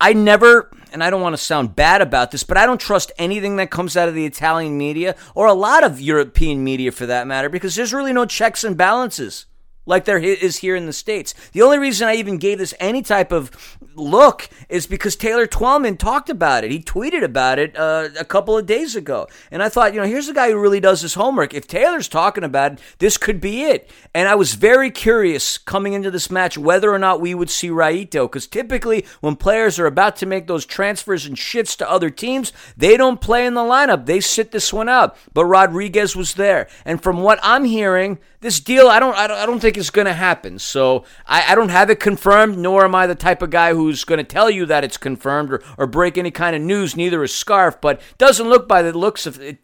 I 0.02 0.12
never, 0.12 0.70
and 0.92 1.02
I 1.02 1.10
don't 1.10 1.22
want 1.22 1.34
to 1.34 1.42
sound 1.42 1.76
bad 1.76 2.02
about 2.02 2.32
this, 2.32 2.44
but 2.44 2.58
I 2.58 2.66
don't 2.66 2.80
trust 2.80 3.14
anything 3.18 3.56
that 3.58 3.72
comes 3.72 3.96
out 3.96 4.10
of 4.10 4.16
the 4.16 4.26
Italian 4.26 4.78
media 4.78 5.16
or 5.36 5.48
a 5.48 5.54
lot 5.54 5.86
of 5.86 6.02
European 6.02 6.64
media 6.64 6.92
for 6.92 7.06
that 7.06 7.28
matter 7.28 7.48
because 7.48 7.76
there's 7.76 7.94
really 7.94 8.14
no 8.14 8.26
checks 8.26 8.66
and 8.66 8.78
balances 8.78 9.46
like 9.86 10.06
there 10.06 10.18
is 10.18 10.58
here 10.58 10.76
in 10.76 10.86
the 10.86 10.94
States. 10.94 11.34
The 11.54 11.64
only 11.64 11.80
reason 11.80 12.08
I 12.08 12.16
even 12.16 12.38
gave 12.38 12.60
this 12.60 12.74
any 12.80 13.02
type 13.02 13.32
of 13.32 13.78
look 14.00 14.50
is 14.70 14.88
because 14.88 15.16
Taylor 15.16 15.46
Twellman 15.46 15.98
talked 15.98 16.30
about 16.30 16.64
it. 16.64 16.72
He 16.72 16.80
tweeted 16.80 17.24
about 17.24 17.60
it 17.60 17.78
uh, 17.78 18.10
a 18.18 18.26
couple 18.26 18.58
of 18.58 18.66
days 18.66 18.96
ago. 18.96 19.28
And 19.52 19.62
I 19.62 19.70
thought, 19.70 19.94
you 19.94 20.00
know, 20.00 20.08
here's 20.08 20.30
a 20.30 20.34
guy 20.34 20.50
who 20.50 20.60
really 20.60 20.80
does 20.80 21.02
his 21.02 21.14
homework. 21.14 21.54
If 21.54 21.68
Taylor's 21.68 22.08
talking 22.08 22.44
about 22.44 22.74
it, 22.74 22.80
this 23.00 23.18
could 23.18 23.42
be 23.42 23.64
it. 23.64 23.92
And 24.14 24.28
I 24.28 24.36
was 24.36 24.56
very 24.56 24.90
curious 24.90 25.58
coming 25.58 25.94
into 25.94 26.10
this 26.10 26.32
match 26.32 26.58
whether 26.58 26.92
or 26.92 27.00
not 27.00 27.22
we 27.22 27.36
would 27.36 27.50
see 27.50 27.70
Raito, 27.70 28.26
because 28.26 28.48
typically 28.48 29.06
when 29.22 29.36
players 29.36 29.78
are 29.80 29.86
about 29.86 30.16
to 30.18 30.26
make 30.26 30.48
those 30.48 30.66
transfers 30.66 31.26
and 31.26 31.38
shifts 31.38 31.76
to 31.78 31.90
other 31.90 32.10
teams, 32.10 32.54
they 32.78 32.98
don't 32.98 33.22
play 33.22 33.46
in 33.46 33.54
the 33.54 33.62
lineup. 33.62 34.06
They 34.06 34.20
sit 34.20 34.52
this 34.52 34.72
one 34.72 34.90
out. 34.90 35.18
But 35.34 35.46
Rodriguez 35.46 36.16
was 36.16 36.36
there. 36.36 36.68
And 36.86 37.02
from 37.02 37.22
what 37.22 37.40
I'm 37.44 37.66
hearing, 37.66 38.20
this 38.42 38.60
deal, 38.62 38.88
I 38.88 39.00
don't, 39.00 39.16
I 39.16 39.28
don't, 39.28 39.38
I 39.38 39.46
don't 39.46 39.60
think 39.60 39.78
is 39.78 39.90
going 39.90 40.08
to 40.08 40.14
happen. 40.14 40.60
So 40.60 41.04
I, 41.26 41.52
I 41.52 41.56
don't 41.56 41.70
have 41.70 41.90
it 41.90 42.00
confirmed, 42.00 42.58
nor 42.58 42.86
am 42.86 42.96
I 42.96 43.06
the 43.06 43.16
type 43.16 43.42
of 43.42 43.50
guy 43.50 43.74
who's 43.90 44.04
going 44.04 44.18
to 44.20 44.24
tell 44.24 44.50
you 44.50 44.66
that 44.66 44.84
it's 44.84 44.98
confirmed 44.98 45.52
or, 45.52 45.64
or 45.78 45.88
break 45.88 46.18
any 46.18 46.32
kind 46.32 46.56
of 46.56 46.62
news. 46.62 46.96
Neither 46.96 47.24
is 47.24 47.34
Scarf, 47.34 47.82
but 47.82 48.02
doesn't 48.18 48.50
look 48.50 48.68
by 48.68 48.82
the 48.82 48.98
looks 48.98 49.26
of 49.26 49.40
it. 49.42 49.60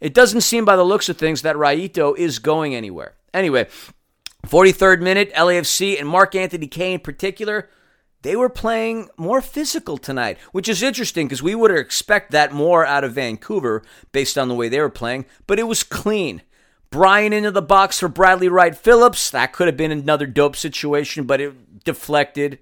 It 0.00 0.14
doesn't 0.14 0.40
seem 0.40 0.64
by 0.64 0.76
the 0.76 0.84
looks 0.84 1.08
of 1.08 1.18
things 1.18 1.42
that 1.42 1.56
Raito 1.56 2.16
is 2.16 2.38
going 2.38 2.74
anywhere. 2.74 3.14
Anyway, 3.34 3.68
43rd 4.46 5.02
minute, 5.02 5.32
LAFC 5.34 5.98
and 5.98 6.08
Mark-Anthony 6.08 6.66
Kaye 6.66 6.94
in 6.94 7.00
particular, 7.00 7.68
they 8.22 8.36
were 8.36 8.48
playing 8.48 9.08
more 9.16 9.40
physical 9.40 9.98
tonight, 9.98 10.38
which 10.52 10.68
is 10.68 10.82
interesting 10.82 11.26
because 11.26 11.42
we 11.42 11.54
would 11.54 11.70
expect 11.70 12.30
that 12.30 12.52
more 12.52 12.84
out 12.84 13.04
of 13.04 13.12
Vancouver 13.12 13.82
based 14.12 14.38
on 14.38 14.48
the 14.48 14.54
way 14.54 14.68
they 14.68 14.80
were 14.80 14.90
playing, 14.90 15.26
but 15.46 15.58
it 15.58 15.64
was 15.64 15.82
clean. 15.82 16.42
Brian 16.90 17.32
into 17.32 17.52
the 17.52 17.62
box 17.62 18.00
for 18.00 18.08
Bradley 18.08 18.48
Wright 18.48 18.76
Phillips. 18.76 19.30
That 19.30 19.52
could 19.52 19.68
have 19.68 19.76
been 19.76 19.92
another 19.92 20.26
dope 20.26 20.56
situation, 20.56 21.24
but 21.24 21.40
it 21.40 21.84
deflected. 21.84 22.58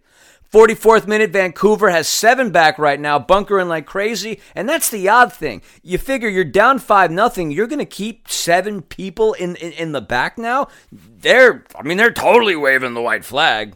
44th 0.52 1.06
minute, 1.06 1.30
Vancouver 1.30 1.90
has 1.90 2.08
seven 2.08 2.50
back 2.50 2.78
right 2.78 2.98
now, 2.98 3.18
bunkering 3.18 3.68
like 3.68 3.84
crazy, 3.84 4.40
and 4.54 4.66
that's 4.66 4.88
the 4.88 5.08
odd 5.08 5.32
thing. 5.32 5.60
You 5.82 5.98
figure 5.98 6.28
you're 6.28 6.44
down 6.44 6.78
five 6.78 7.10
nothing, 7.10 7.50
you're 7.50 7.66
gonna 7.66 7.84
keep 7.84 8.28
seven 8.30 8.80
people 8.80 9.34
in, 9.34 9.56
in 9.56 9.72
in 9.72 9.92
the 9.92 10.00
back 10.00 10.38
now. 10.38 10.68
They're, 10.90 11.64
I 11.76 11.82
mean, 11.82 11.98
they're 11.98 12.12
totally 12.12 12.56
waving 12.56 12.94
the 12.94 13.02
white 13.02 13.26
flag. 13.26 13.74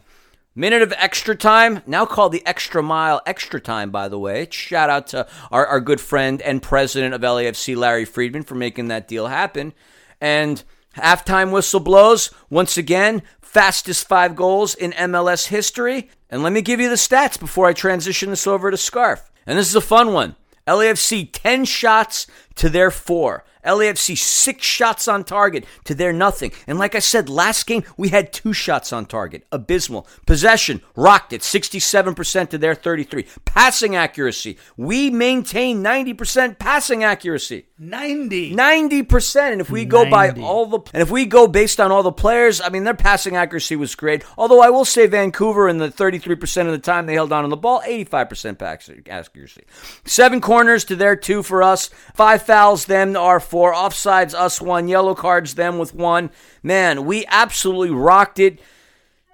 Minute 0.55 0.83
of 0.83 0.93
extra 0.97 1.35
time, 1.35 1.81
now 1.87 2.05
called 2.05 2.31
the 2.31 2.45
extra 2.45 2.83
mile 2.83 3.21
extra 3.25 3.59
time, 3.59 3.89
by 3.89 4.07
the 4.07 4.19
way. 4.19 4.47
Shout 4.51 4.89
out 4.89 5.07
to 5.07 5.27
our, 5.51 5.65
our 5.65 5.79
good 5.79 5.99
friend 5.99 6.41
and 6.43 6.61
president 6.61 7.13
of 7.15 7.21
LAFC, 7.21 7.75
Larry 7.75 8.05
Freedman, 8.05 8.43
for 8.43 8.53
making 8.53 8.87
that 8.89 9.07
deal 9.07 9.27
happen. 9.27 9.73
And 10.21 10.63
halftime 10.95 11.51
whistle 11.51 11.79
blows. 11.79 12.29
Once 12.51 12.77
again, 12.77 13.23
fastest 13.53 14.07
five 14.07 14.35
goals 14.35 14.73
in 14.73 14.91
MLS 14.93 15.47
history. 15.47 16.09
And 16.29 16.41
let 16.41 16.51
me 16.51 16.61
give 16.63 16.79
you 16.79 16.89
the 16.89 16.95
stats 16.95 17.39
before 17.39 17.67
I 17.67 17.73
transition 17.73 18.31
this 18.31 18.47
over 18.47 18.71
to 18.71 18.77
Scarf. 18.77 19.31
And 19.45 19.59
this 19.59 19.69
is 19.69 19.75
a 19.75 19.81
fun 19.81 20.11
one. 20.11 20.35
LAFC 20.67 21.29
10 21.31 21.65
shots 21.65 22.25
to 22.55 22.69
their 22.69 22.91
four. 22.91 23.43
LAFC 23.65 24.17
six 24.17 24.65
shots 24.65 25.07
on 25.07 25.23
target 25.23 25.65
to 25.85 25.95
their 25.95 26.13
nothing. 26.13 26.51
And 26.67 26.77
like 26.77 26.95
I 26.95 26.99
said, 26.99 27.29
last 27.29 27.65
game 27.65 27.83
we 27.97 28.09
had 28.09 28.33
two 28.33 28.53
shots 28.53 28.91
on 28.91 29.05
target. 29.05 29.45
Abysmal. 29.51 30.07
Possession, 30.25 30.81
rocked 30.95 31.33
it 31.33 31.41
67% 31.41 32.49
to 32.49 32.57
their 32.57 32.75
33. 32.75 33.25
Passing 33.45 33.95
accuracy, 33.95 34.57
we 34.75 35.09
maintain 35.09 35.83
90% 35.83 36.59
passing 36.59 37.03
accuracy. 37.03 37.67
90. 37.77 38.55
90%. 38.55 39.51
And 39.51 39.61
if 39.61 39.69
we 39.69 39.85
go 39.85 40.09
by 40.09 40.27
90. 40.27 40.41
all 40.41 40.65
the 40.65 40.79
and 40.93 41.01
if 41.01 41.11
we 41.11 41.25
go 41.25 41.47
based 41.47 41.79
on 41.79 41.91
all 41.91 42.03
the 42.03 42.11
players, 42.11 42.61
I 42.61 42.69
mean 42.69 42.83
their 42.83 42.93
passing 42.93 43.35
accuracy 43.35 43.75
was 43.75 43.95
great. 43.95 44.23
Although 44.37 44.61
I 44.61 44.69
will 44.69 44.85
say 44.85 45.07
Vancouver 45.07 45.67
in 45.67 45.77
the 45.77 45.89
33% 45.89 46.65
of 46.65 46.71
the 46.71 46.77
time 46.77 47.05
they 47.05 47.13
held 47.13 47.31
on 47.31 47.43
to 47.43 47.49
the 47.49 47.57
ball, 47.57 47.81
85% 47.85 48.57
passing 48.57 49.05
accuracy. 49.09 49.63
Seven 50.05 50.41
corners 50.41 50.85
to 50.85 50.95
their 50.95 51.15
two 51.15 51.43
for 51.43 51.63
us. 51.63 51.89
Five 52.13 52.42
fouls 52.45 52.85
them 52.85 53.15
are 53.15 53.33
our 53.33 53.39
four. 53.39 53.73
Offsides 53.73 54.33
us 54.33 54.61
one. 54.61 54.87
Yellow 54.87 55.15
cards 55.15 55.55
them 55.55 55.77
with 55.77 55.93
one. 55.93 56.29
Man, 56.61 57.05
we 57.05 57.25
absolutely 57.27 57.91
rocked 57.91 58.39
it. 58.39 58.59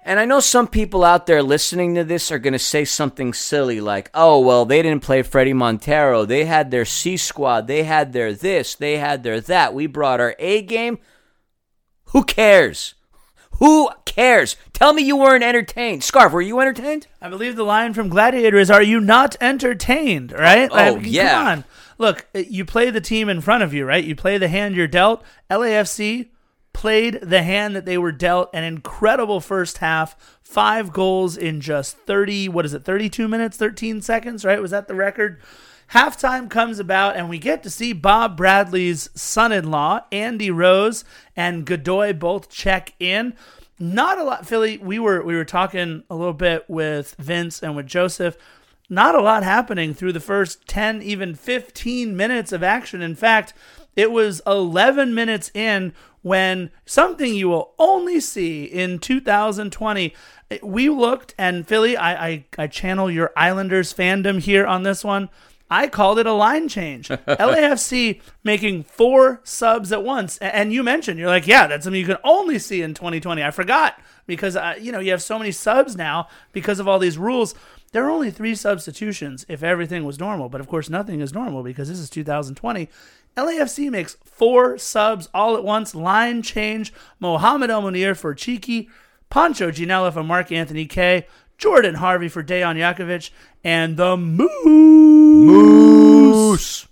And 0.02 0.18
I 0.18 0.24
know 0.24 0.40
some 0.40 0.66
people 0.66 1.04
out 1.04 1.26
there 1.26 1.42
listening 1.42 1.94
to 1.94 2.04
this 2.04 2.32
are 2.32 2.38
going 2.38 2.54
to 2.54 2.58
say 2.58 2.86
something 2.86 3.34
silly 3.34 3.80
like, 3.82 4.10
oh, 4.14 4.40
well, 4.40 4.64
they 4.64 4.80
didn't 4.80 5.02
play 5.02 5.20
Freddie 5.20 5.52
Montero. 5.52 6.24
They 6.24 6.46
had 6.46 6.70
their 6.70 6.86
C 6.86 7.18
squad. 7.18 7.66
They 7.66 7.82
had 7.82 8.12
their 8.12 8.32
this. 8.32 8.74
They 8.74 8.96
had 8.96 9.22
their 9.22 9.40
that. 9.42 9.74
We 9.74 9.86
brought 9.86 10.20
our 10.20 10.34
A 10.38 10.62
game. 10.62 10.98
Who 12.06 12.24
cares? 12.24 12.94
Who 13.58 13.90
cares? 14.06 14.56
Tell 14.72 14.94
me 14.94 15.02
you 15.02 15.18
weren't 15.18 15.44
entertained. 15.44 16.02
Scarf, 16.02 16.32
were 16.32 16.40
you 16.40 16.60
entertained? 16.60 17.06
I 17.20 17.28
believe 17.28 17.56
the 17.56 17.62
line 17.62 17.92
from 17.92 18.08
Gladiator 18.08 18.56
is, 18.56 18.70
"Are 18.70 18.82
you 18.82 19.00
not 19.00 19.36
entertained?" 19.38 20.32
Right? 20.32 20.70
Oh, 20.72 20.76
I 20.76 20.94
mean, 20.94 21.04
yeah. 21.04 21.34
Come 21.34 21.46
on. 21.46 21.64
Look, 22.00 22.26
uh, 22.34 22.38
you 22.38 22.64
play 22.64 22.90
the 22.90 23.00
team 23.02 23.28
in 23.28 23.42
front 23.42 23.62
of 23.62 23.74
you, 23.74 23.84
right? 23.84 24.02
You 24.02 24.16
play 24.16 24.38
the 24.38 24.48
hand 24.48 24.74
you're 24.74 24.88
dealt. 24.88 25.22
LAFC 25.50 26.30
played 26.72 27.20
the 27.20 27.42
hand 27.42 27.76
that 27.76 27.84
they 27.84 27.98
were 27.98 28.10
dealt. 28.10 28.48
An 28.54 28.64
incredible 28.64 29.38
first 29.38 29.78
half, 29.78 30.16
five 30.42 30.94
goals 30.94 31.36
in 31.36 31.60
just 31.60 31.98
thirty. 31.98 32.48
What 32.48 32.64
is 32.64 32.72
it? 32.72 32.86
Thirty-two 32.86 33.28
minutes, 33.28 33.58
thirteen 33.58 34.00
seconds. 34.00 34.46
Right? 34.46 34.62
Was 34.62 34.70
that 34.70 34.88
the 34.88 34.94
record? 34.94 35.42
Halftime 35.92 36.48
comes 36.48 36.78
about, 36.78 37.16
and 37.16 37.28
we 37.28 37.38
get 37.38 37.62
to 37.64 37.70
see 37.70 37.92
Bob 37.92 38.34
Bradley's 38.34 39.10
son 39.14 39.52
in 39.52 39.70
law, 39.70 40.00
Andy 40.10 40.50
Rose, 40.50 41.04
and 41.36 41.66
Godoy 41.66 42.14
both 42.14 42.48
check 42.48 42.94
in. 42.98 43.34
Not 43.78 44.18
a 44.18 44.24
lot, 44.24 44.46
Philly. 44.46 44.78
We 44.78 44.98
were 44.98 45.22
we 45.22 45.34
were 45.34 45.44
talking 45.44 46.04
a 46.08 46.14
little 46.14 46.32
bit 46.32 46.64
with 46.66 47.14
Vince 47.18 47.62
and 47.62 47.76
with 47.76 47.86
Joseph. 47.86 48.38
Not 48.92 49.14
a 49.14 49.22
lot 49.22 49.44
happening 49.44 49.94
through 49.94 50.12
the 50.12 50.20
first 50.20 50.66
10, 50.66 51.00
even 51.00 51.36
15 51.36 52.16
minutes 52.16 52.50
of 52.50 52.64
action. 52.64 53.00
In 53.00 53.14
fact, 53.14 53.54
it 53.94 54.10
was 54.10 54.42
11 54.48 55.14
minutes 55.14 55.48
in 55.54 55.92
when 56.22 56.70
something 56.84 57.32
you 57.32 57.48
will 57.48 57.72
only 57.78 58.18
see 58.18 58.64
in 58.64 58.98
2020. 58.98 60.12
We 60.60 60.88
looked, 60.88 61.34
and 61.38 61.68
Philly, 61.68 61.96
I, 61.96 62.26
I, 62.26 62.44
I 62.58 62.66
channel 62.66 63.08
your 63.08 63.32
Islanders 63.36 63.94
fandom 63.94 64.40
here 64.40 64.66
on 64.66 64.82
this 64.82 65.04
one. 65.04 65.28
I 65.70 65.86
called 65.86 66.18
it 66.18 66.26
a 66.26 66.32
line 66.32 66.68
change. 66.68 67.08
LAFC 67.08 68.20
making 68.42 68.82
four 68.82 69.40
subs 69.44 69.92
at 69.92 70.02
once. 70.02 70.36
And 70.38 70.72
you 70.72 70.82
mentioned, 70.82 71.20
you're 71.20 71.28
like, 71.28 71.46
yeah, 71.46 71.68
that's 71.68 71.84
something 71.84 72.00
you 72.00 72.06
can 72.06 72.18
only 72.24 72.58
see 72.58 72.82
in 72.82 72.92
2020. 72.92 73.40
I 73.40 73.52
forgot 73.52 74.00
because, 74.26 74.56
uh, 74.56 74.74
you 74.80 74.90
know, 74.90 74.98
you 74.98 75.12
have 75.12 75.22
so 75.22 75.38
many 75.38 75.52
subs 75.52 75.94
now 75.94 76.26
because 76.52 76.80
of 76.80 76.88
all 76.88 76.98
these 76.98 77.16
rules. 77.16 77.54
There 77.92 78.04
are 78.04 78.10
only 78.10 78.30
three 78.30 78.54
substitutions 78.54 79.44
if 79.48 79.64
everything 79.64 80.04
was 80.04 80.20
normal. 80.20 80.48
But 80.48 80.60
of 80.60 80.68
course, 80.68 80.88
nothing 80.88 81.20
is 81.20 81.34
normal 81.34 81.64
because 81.64 81.88
this 81.88 81.98
is 81.98 82.08
2020. 82.08 82.88
LAFC 83.36 83.90
makes 83.90 84.16
four 84.24 84.78
subs 84.78 85.28
all 85.34 85.56
at 85.56 85.64
once. 85.64 85.92
Line 85.94 86.42
change. 86.42 86.92
Mohamed 87.18 87.70
El 87.70 87.82
Munir 87.82 88.16
for 88.16 88.32
Cheeky. 88.34 88.88
Pancho 89.28 89.70
Ginella 89.72 90.12
for 90.12 90.22
Mark-Anthony 90.22 90.86
Kaye. 90.86 91.26
Jordan 91.58 91.96
Harvey 91.96 92.28
for 92.28 92.44
Dejan 92.44 92.76
Jakovic. 92.76 93.30
And 93.64 93.96
the 93.96 94.16
Moose. 94.16 94.46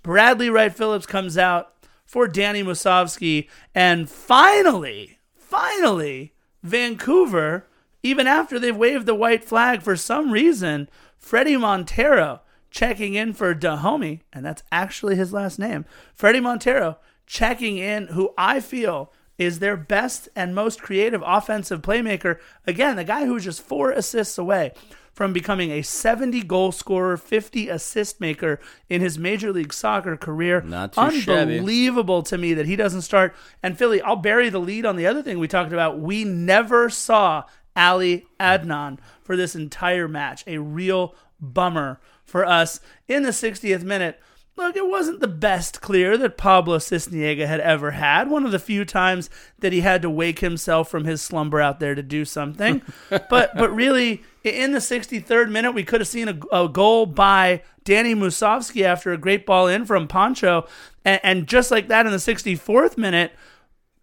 Bradley 0.03 0.49
Wright 0.49 0.75
Phillips 0.75 1.05
comes 1.05 1.37
out 1.37 1.75
for 2.05 2.27
Danny 2.27 2.61
Musovski. 2.61 3.47
And 3.73 4.09
finally, 4.09 5.19
finally, 5.37 6.33
Vancouver, 6.61 7.67
even 8.03 8.27
after 8.27 8.59
they've 8.59 8.75
waved 8.75 9.05
the 9.05 9.15
white 9.15 9.43
flag 9.43 9.81
for 9.81 9.95
some 9.95 10.31
reason, 10.31 10.89
Freddie 11.17 11.57
Montero 11.57 12.41
checking 12.71 13.15
in 13.15 13.33
for 13.33 13.53
Dajome, 13.55 14.21
and 14.31 14.45
that's 14.45 14.63
actually 14.71 15.15
his 15.15 15.33
last 15.33 15.59
name. 15.59 15.85
Freddie 16.13 16.39
Montero 16.39 16.97
checking 17.25 17.77
in, 17.77 18.07
who 18.07 18.33
I 18.37 18.59
feel 18.59 19.11
is 19.37 19.59
their 19.59 19.77
best 19.77 20.29
and 20.35 20.53
most 20.53 20.81
creative 20.81 21.23
offensive 21.25 21.81
playmaker. 21.81 22.39
Again, 22.67 22.97
the 22.97 23.03
guy 23.03 23.25
who 23.25 23.33
was 23.33 23.45
just 23.45 23.61
four 23.61 23.91
assists 23.91 24.37
away 24.37 24.73
from 25.13 25.33
becoming 25.33 25.71
a 25.71 25.81
70 25.81 26.43
goal 26.43 26.71
scorer, 26.71 27.17
50 27.17 27.69
assist 27.69 28.21
maker 28.21 28.59
in 28.87 29.01
his 29.01 29.17
Major 29.17 29.51
League 29.51 29.73
Soccer 29.73 30.15
career. 30.15 30.61
Not 30.61 30.93
too 30.93 31.11
shabby. 31.11 31.57
Unbelievable 31.57 32.23
to 32.23 32.37
me 32.37 32.53
that 32.53 32.65
he 32.65 32.75
doesn't 32.75 33.01
start. 33.01 33.35
And 33.63 33.77
Philly, 33.77 34.01
I'll 34.01 34.15
bury 34.15 34.49
the 34.49 34.59
lead 34.59 34.85
on 34.85 34.95
the 34.95 35.07
other 35.07 35.21
thing 35.21 35.39
we 35.39 35.47
talked 35.47 35.73
about. 35.73 35.99
We 35.99 36.23
never 36.23 36.89
saw 36.89 37.43
Ali 37.79 38.27
Adnan 38.39 38.99
for 39.23 39.35
this 39.35 39.55
entire 39.55 40.07
match. 40.07 40.43
A 40.45 40.59
real 40.59 41.15
bummer 41.39 41.99
for 42.25 42.45
us 42.45 42.79
in 43.07 43.23
the 43.23 43.29
60th 43.29 43.83
minute. 43.83 44.19
Look, 44.55 44.75
it 44.75 44.89
wasn't 44.89 45.21
the 45.21 45.27
best 45.29 45.79
clear 45.79 46.17
that 46.17 46.37
Pablo 46.37 46.79
Sisniega 46.79 47.47
had 47.47 47.61
ever 47.61 47.91
had. 47.91 48.29
One 48.29 48.45
of 48.45 48.51
the 48.51 48.59
few 48.59 48.83
times 48.83 49.29
that 49.59 49.71
he 49.71 49.79
had 49.79 50.01
to 50.01 50.09
wake 50.09 50.39
himself 50.39 50.89
from 50.89 51.05
his 51.05 51.21
slumber 51.21 51.61
out 51.61 51.79
there 51.79 51.95
to 51.95 52.03
do 52.03 52.25
something. 52.25 52.81
but 53.09 53.29
but 53.55 53.73
really, 53.73 54.21
in 54.43 54.73
the 54.73 54.79
63rd 54.79 55.49
minute, 55.49 55.71
we 55.71 55.85
could 55.85 56.01
have 56.01 56.09
seen 56.09 56.27
a, 56.27 56.37
a 56.51 56.67
goal 56.67 57.05
by 57.05 57.63
Danny 57.85 58.13
Musovski 58.13 58.81
after 58.81 59.13
a 59.13 59.17
great 59.17 59.45
ball 59.45 59.67
in 59.67 59.85
from 59.85 60.09
Pancho. 60.09 60.67
And, 61.05 61.21
and 61.23 61.47
just 61.47 61.71
like 61.71 61.87
that 61.87 62.05
in 62.05 62.11
the 62.11 62.17
64th 62.17 62.97
minute, 62.97 63.31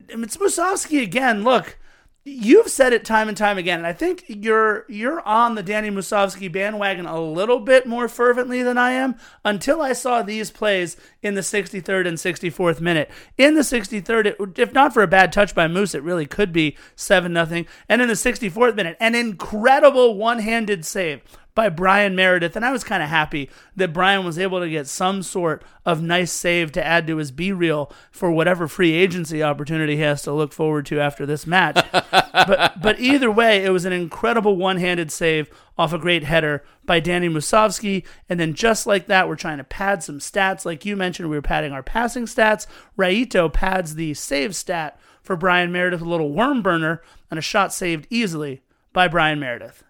it's 0.08 0.38
Musovski 0.38 1.02
again. 1.02 1.44
Look, 1.44 1.78
you've 2.26 2.68
said 2.68 2.92
it 2.92 3.04
time 3.04 3.28
and 3.28 3.36
time 3.36 3.56
again, 3.56 3.78
and 3.78 3.86
I 3.86 3.92
think 3.92 4.24
you're 4.26 4.84
you're 4.88 5.20
on 5.20 5.54
the 5.54 5.62
Danny 5.62 5.90
Musovski 5.90 6.50
bandwagon 6.50 7.06
a 7.06 7.20
little 7.20 7.60
bit 7.60 7.86
more 7.86 8.08
fervently 8.08 8.62
than 8.62 8.76
I 8.76 8.90
am. 8.92 9.14
Until 9.44 9.80
I 9.80 9.92
saw 9.92 10.22
these 10.22 10.50
plays 10.50 10.96
in 11.22 11.34
the 11.34 11.40
63rd 11.40 12.08
and 12.08 12.18
64th 12.18 12.80
minute. 12.80 13.10
In 13.38 13.54
the 13.54 13.60
63rd, 13.60 14.26
it, 14.26 14.58
if 14.58 14.72
not 14.72 14.92
for 14.92 15.02
a 15.02 15.08
bad 15.08 15.32
touch 15.32 15.54
by 15.54 15.68
Moose, 15.68 15.94
it 15.94 16.02
really 16.02 16.26
could 16.26 16.52
be 16.52 16.76
seven 16.96 17.32
nothing. 17.32 17.66
And 17.88 18.02
in 18.02 18.08
the 18.08 18.14
64th 18.14 18.74
minute, 18.74 18.96
an 18.98 19.14
incredible 19.14 20.16
one-handed 20.16 20.84
save 20.84 21.22
by 21.56 21.70
Brian 21.70 22.14
Meredith, 22.14 22.54
and 22.54 22.64
I 22.64 22.70
was 22.70 22.84
kind 22.84 23.02
of 23.02 23.08
happy 23.08 23.50
that 23.74 23.94
Brian 23.94 24.26
was 24.26 24.38
able 24.38 24.60
to 24.60 24.68
get 24.68 24.86
some 24.86 25.22
sort 25.22 25.64
of 25.86 26.02
nice 26.02 26.30
save 26.30 26.70
to 26.72 26.86
add 26.86 27.06
to 27.06 27.16
his 27.16 27.32
B 27.32 27.50
reel 27.50 27.90
for 28.12 28.30
whatever 28.30 28.68
free 28.68 28.92
agency 28.92 29.42
opportunity 29.42 29.96
he 29.96 30.02
has 30.02 30.20
to 30.22 30.32
look 30.32 30.52
forward 30.52 30.84
to 30.86 31.00
after 31.00 31.24
this 31.24 31.46
match. 31.46 31.82
but 31.92 32.80
but 32.80 33.00
either 33.00 33.30
way, 33.30 33.64
it 33.64 33.70
was 33.70 33.86
an 33.86 33.94
incredible 33.94 34.56
one-handed 34.56 35.10
save 35.10 35.48
off 35.78 35.94
a 35.94 35.98
great 35.98 36.24
header 36.24 36.62
by 36.84 37.00
Danny 37.00 37.28
Musovski, 37.28 38.04
and 38.28 38.38
then 38.38 38.52
just 38.52 38.86
like 38.86 39.06
that, 39.06 39.26
we're 39.26 39.34
trying 39.34 39.58
to 39.58 39.64
pad 39.64 40.02
some 40.02 40.18
stats. 40.18 40.66
Like 40.66 40.84
you 40.84 40.94
mentioned, 40.94 41.30
we 41.30 41.36
were 41.36 41.42
padding 41.42 41.72
our 41.72 41.82
passing 41.82 42.26
stats. 42.26 42.66
Raito 42.98 43.50
pads 43.50 43.94
the 43.94 44.12
save 44.12 44.54
stat 44.54 45.00
for 45.22 45.36
Brian 45.36 45.72
Meredith, 45.72 46.02
a 46.02 46.04
little 46.04 46.32
worm 46.32 46.60
burner, 46.60 47.02
and 47.30 47.38
a 47.38 47.42
shot 47.42 47.72
saved 47.72 48.06
easily 48.10 48.60
by 48.92 49.08
Brian 49.08 49.40
Meredith. 49.40 49.82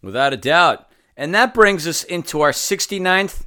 Without 0.00 0.32
a 0.32 0.38
doubt. 0.38 0.89
And 1.16 1.34
that 1.34 1.54
brings 1.54 1.86
us 1.86 2.04
into 2.04 2.40
our 2.40 2.52
69th, 2.52 3.44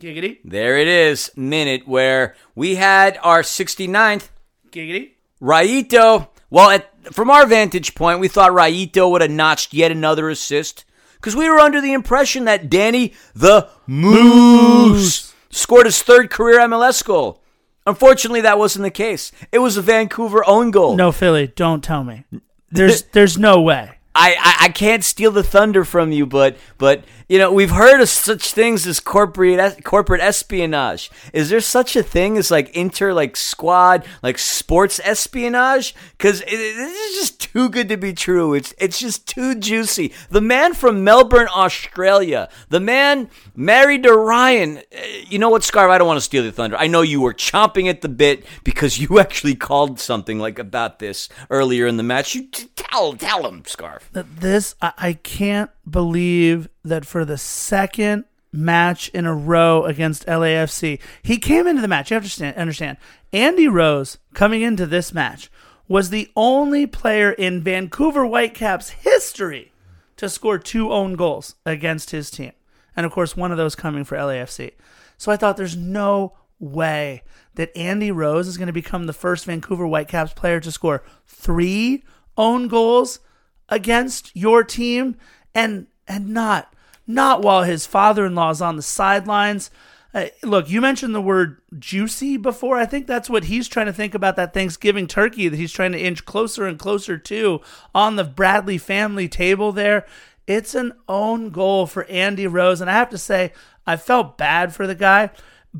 Giggity, 0.00 0.38
there 0.44 0.76
it 0.76 0.86
is, 0.86 1.30
minute 1.36 1.88
where 1.88 2.34
we 2.54 2.74
had 2.74 3.18
our 3.22 3.40
69th 3.40 4.28
giggity. 4.70 5.12
Raito. 5.40 6.28
Well, 6.50 6.68
at, 6.68 7.14
from 7.14 7.30
our 7.30 7.46
vantage 7.46 7.94
point, 7.94 8.20
we 8.20 8.28
thought 8.28 8.52
Raito 8.52 9.10
would 9.10 9.22
have 9.22 9.30
notched 9.30 9.72
yet 9.72 9.90
another 9.90 10.28
assist 10.28 10.84
because 11.14 11.34
we 11.34 11.48
were 11.48 11.58
under 11.58 11.80
the 11.80 11.94
impression 11.94 12.44
that 12.44 12.68
Danny 12.68 13.14
the 13.34 13.70
Moose 13.86 15.34
scored 15.50 15.86
his 15.86 16.02
third 16.02 16.30
career 16.30 16.60
MLS 16.60 17.02
goal. 17.02 17.42
Unfortunately, 17.86 18.42
that 18.42 18.58
wasn't 18.58 18.82
the 18.82 18.90
case. 18.90 19.32
It 19.50 19.60
was 19.60 19.76
a 19.76 19.82
Vancouver 19.82 20.44
own 20.46 20.72
goal. 20.72 20.96
No, 20.96 21.10
Philly, 21.10 21.46
don't 21.46 21.82
tell 21.82 22.04
me. 22.04 22.24
There's 22.70 23.02
there's 23.02 23.38
no 23.38 23.62
way. 23.62 23.95
I, 24.16 24.36
I, 24.40 24.64
I 24.64 24.68
can't 24.70 25.04
steal 25.04 25.30
the 25.30 25.42
thunder 25.42 25.84
from 25.84 26.10
you, 26.12 26.26
but 26.26 26.56
but 26.78 27.04
you 27.28 27.38
know 27.38 27.52
we've 27.52 27.70
heard 27.70 28.00
of 28.00 28.08
such 28.08 28.52
things 28.52 28.86
as 28.86 29.00
corporate 29.00 29.82
corporate 29.84 30.20
espionage. 30.20 31.10
Is 31.32 31.50
there 31.50 31.60
such 31.60 31.96
a 31.96 32.02
thing 32.02 32.36
as 32.36 32.50
like 32.50 32.70
inter 32.76 33.12
like 33.12 33.36
squad 33.36 34.04
like 34.22 34.38
sports 34.38 35.00
espionage? 35.02 35.94
Because 36.16 36.40
it, 36.42 36.46
this 36.50 37.10
is 37.10 37.16
just 37.20 37.40
too 37.40 37.68
good 37.68 37.88
to 37.88 37.96
be 37.96 38.12
true. 38.12 38.54
It's 38.54 38.74
it's 38.78 38.98
just 38.98 39.26
too 39.26 39.54
juicy. 39.56 40.12
The 40.30 40.40
man 40.40 40.74
from 40.74 41.04
Melbourne, 41.04 41.48
Australia, 41.54 42.48
the 42.68 42.80
man 42.80 43.28
married 43.54 44.04
to 44.04 44.12
Ryan. 44.16 44.78
Uh, 44.78 44.82
You 45.28 45.38
know 45.38 45.50
what, 45.50 45.64
Scarf? 45.64 45.90
I 45.90 45.98
don't 45.98 46.06
want 46.06 46.18
to 46.18 46.24
steal 46.24 46.42
the 46.42 46.52
thunder. 46.52 46.76
I 46.76 46.86
know 46.86 47.02
you 47.02 47.20
were 47.20 47.34
chomping 47.34 47.88
at 47.88 48.00
the 48.02 48.08
bit 48.08 48.44
because 48.64 48.98
you 48.98 49.18
actually 49.24 49.54
called 49.54 49.98
something 50.00 50.38
like 50.38 50.58
about 50.58 50.98
this 50.98 51.28
earlier 51.50 51.86
in 51.86 51.96
the 51.96 52.02
match. 52.02 52.34
You 52.34 52.48
tell 52.76 53.14
tell 53.14 53.46
him, 53.48 53.64
Scarf. 53.66 54.08
this 54.12 54.74
I, 54.80 54.92
I 54.96 55.12
can't 55.14 55.70
believe 55.88 56.68
that 56.84 57.04
for 57.04 57.24
the 57.24 57.38
second 57.38 58.24
match 58.52 59.08
in 59.10 59.26
a 59.26 59.34
row 59.34 59.84
against 59.84 60.26
LAFC, 60.26 61.00
he 61.22 61.38
came 61.38 61.66
into 61.66 61.82
the 61.82 61.88
match. 61.88 62.10
You 62.10 62.14
have 62.14 62.32
to 62.32 62.58
understand. 62.58 62.96
Andy 63.32 63.68
Rose 63.68 64.18
coming 64.34 64.62
into 64.62 64.86
this 64.86 65.12
match 65.12 65.50
was 65.88 66.10
the 66.10 66.30
only 66.34 66.86
player 66.86 67.30
in 67.30 67.62
Vancouver 67.62 68.24
Whitecaps 68.24 68.90
history 68.90 69.72
to 70.16 70.28
score 70.28 70.58
two 70.58 70.92
own 70.92 71.14
goals 71.14 71.54
against 71.64 72.10
his 72.10 72.30
team. 72.30 72.52
And 72.96 73.04
of 73.04 73.12
course, 73.12 73.36
one 73.36 73.52
of 73.52 73.58
those 73.58 73.74
coming 73.74 74.04
for 74.04 74.16
LAFC. 74.16 74.72
So 75.18 75.30
I 75.30 75.36
thought 75.36 75.56
there's 75.56 75.76
no 75.76 76.36
way 76.58 77.22
that 77.54 77.76
Andy 77.76 78.10
Rose 78.10 78.48
is 78.48 78.56
going 78.56 78.66
to 78.66 78.72
become 78.72 79.06
the 79.06 79.12
first 79.12 79.44
Vancouver 79.44 79.86
Whitecaps 79.86 80.32
player 80.32 80.60
to 80.60 80.72
score 80.72 81.02
three 81.26 82.04
own 82.36 82.68
goals 82.68 83.20
against 83.68 84.34
your 84.34 84.62
team 84.64 85.16
and 85.56 85.86
and 86.06 86.28
not 86.28 86.72
not 87.06 87.42
while 87.42 87.62
his 87.62 87.86
father-in-law 87.86 88.50
is 88.50 88.60
on 88.60 88.76
the 88.76 88.82
sidelines. 88.82 89.70
Uh, 90.12 90.26
look, 90.42 90.68
you 90.68 90.80
mentioned 90.80 91.14
the 91.14 91.20
word 91.20 91.60
juicy 91.78 92.36
before. 92.36 92.78
I 92.78 92.86
think 92.86 93.06
that's 93.06 93.30
what 93.30 93.44
he's 93.44 93.68
trying 93.68 93.86
to 93.86 93.92
think 93.92 94.14
about 94.14 94.36
that 94.36 94.54
Thanksgiving 94.54 95.06
turkey 95.06 95.48
that 95.48 95.56
he's 95.56 95.72
trying 95.72 95.92
to 95.92 95.98
inch 95.98 96.24
closer 96.24 96.66
and 96.66 96.78
closer 96.78 97.18
to 97.18 97.60
on 97.94 98.16
the 98.16 98.24
Bradley 98.24 98.78
family 98.78 99.28
table 99.28 99.72
there. 99.72 100.06
It's 100.46 100.74
an 100.74 100.92
own 101.08 101.50
goal 101.50 101.86
for 101.86 102.04
Andy 102.04 102.46
Rose. 102.46 102.80
And 102.80 102.88
I 102.88 102.94
have 102.94 103.10
to 103.10 103.18
say, 103.18 103.52
I 103.86 103.96
felt 103.96 104.38
bad 104.38 104.74
for 104.74 104.86
the 104.86 104.94
guy. 104.94 105.30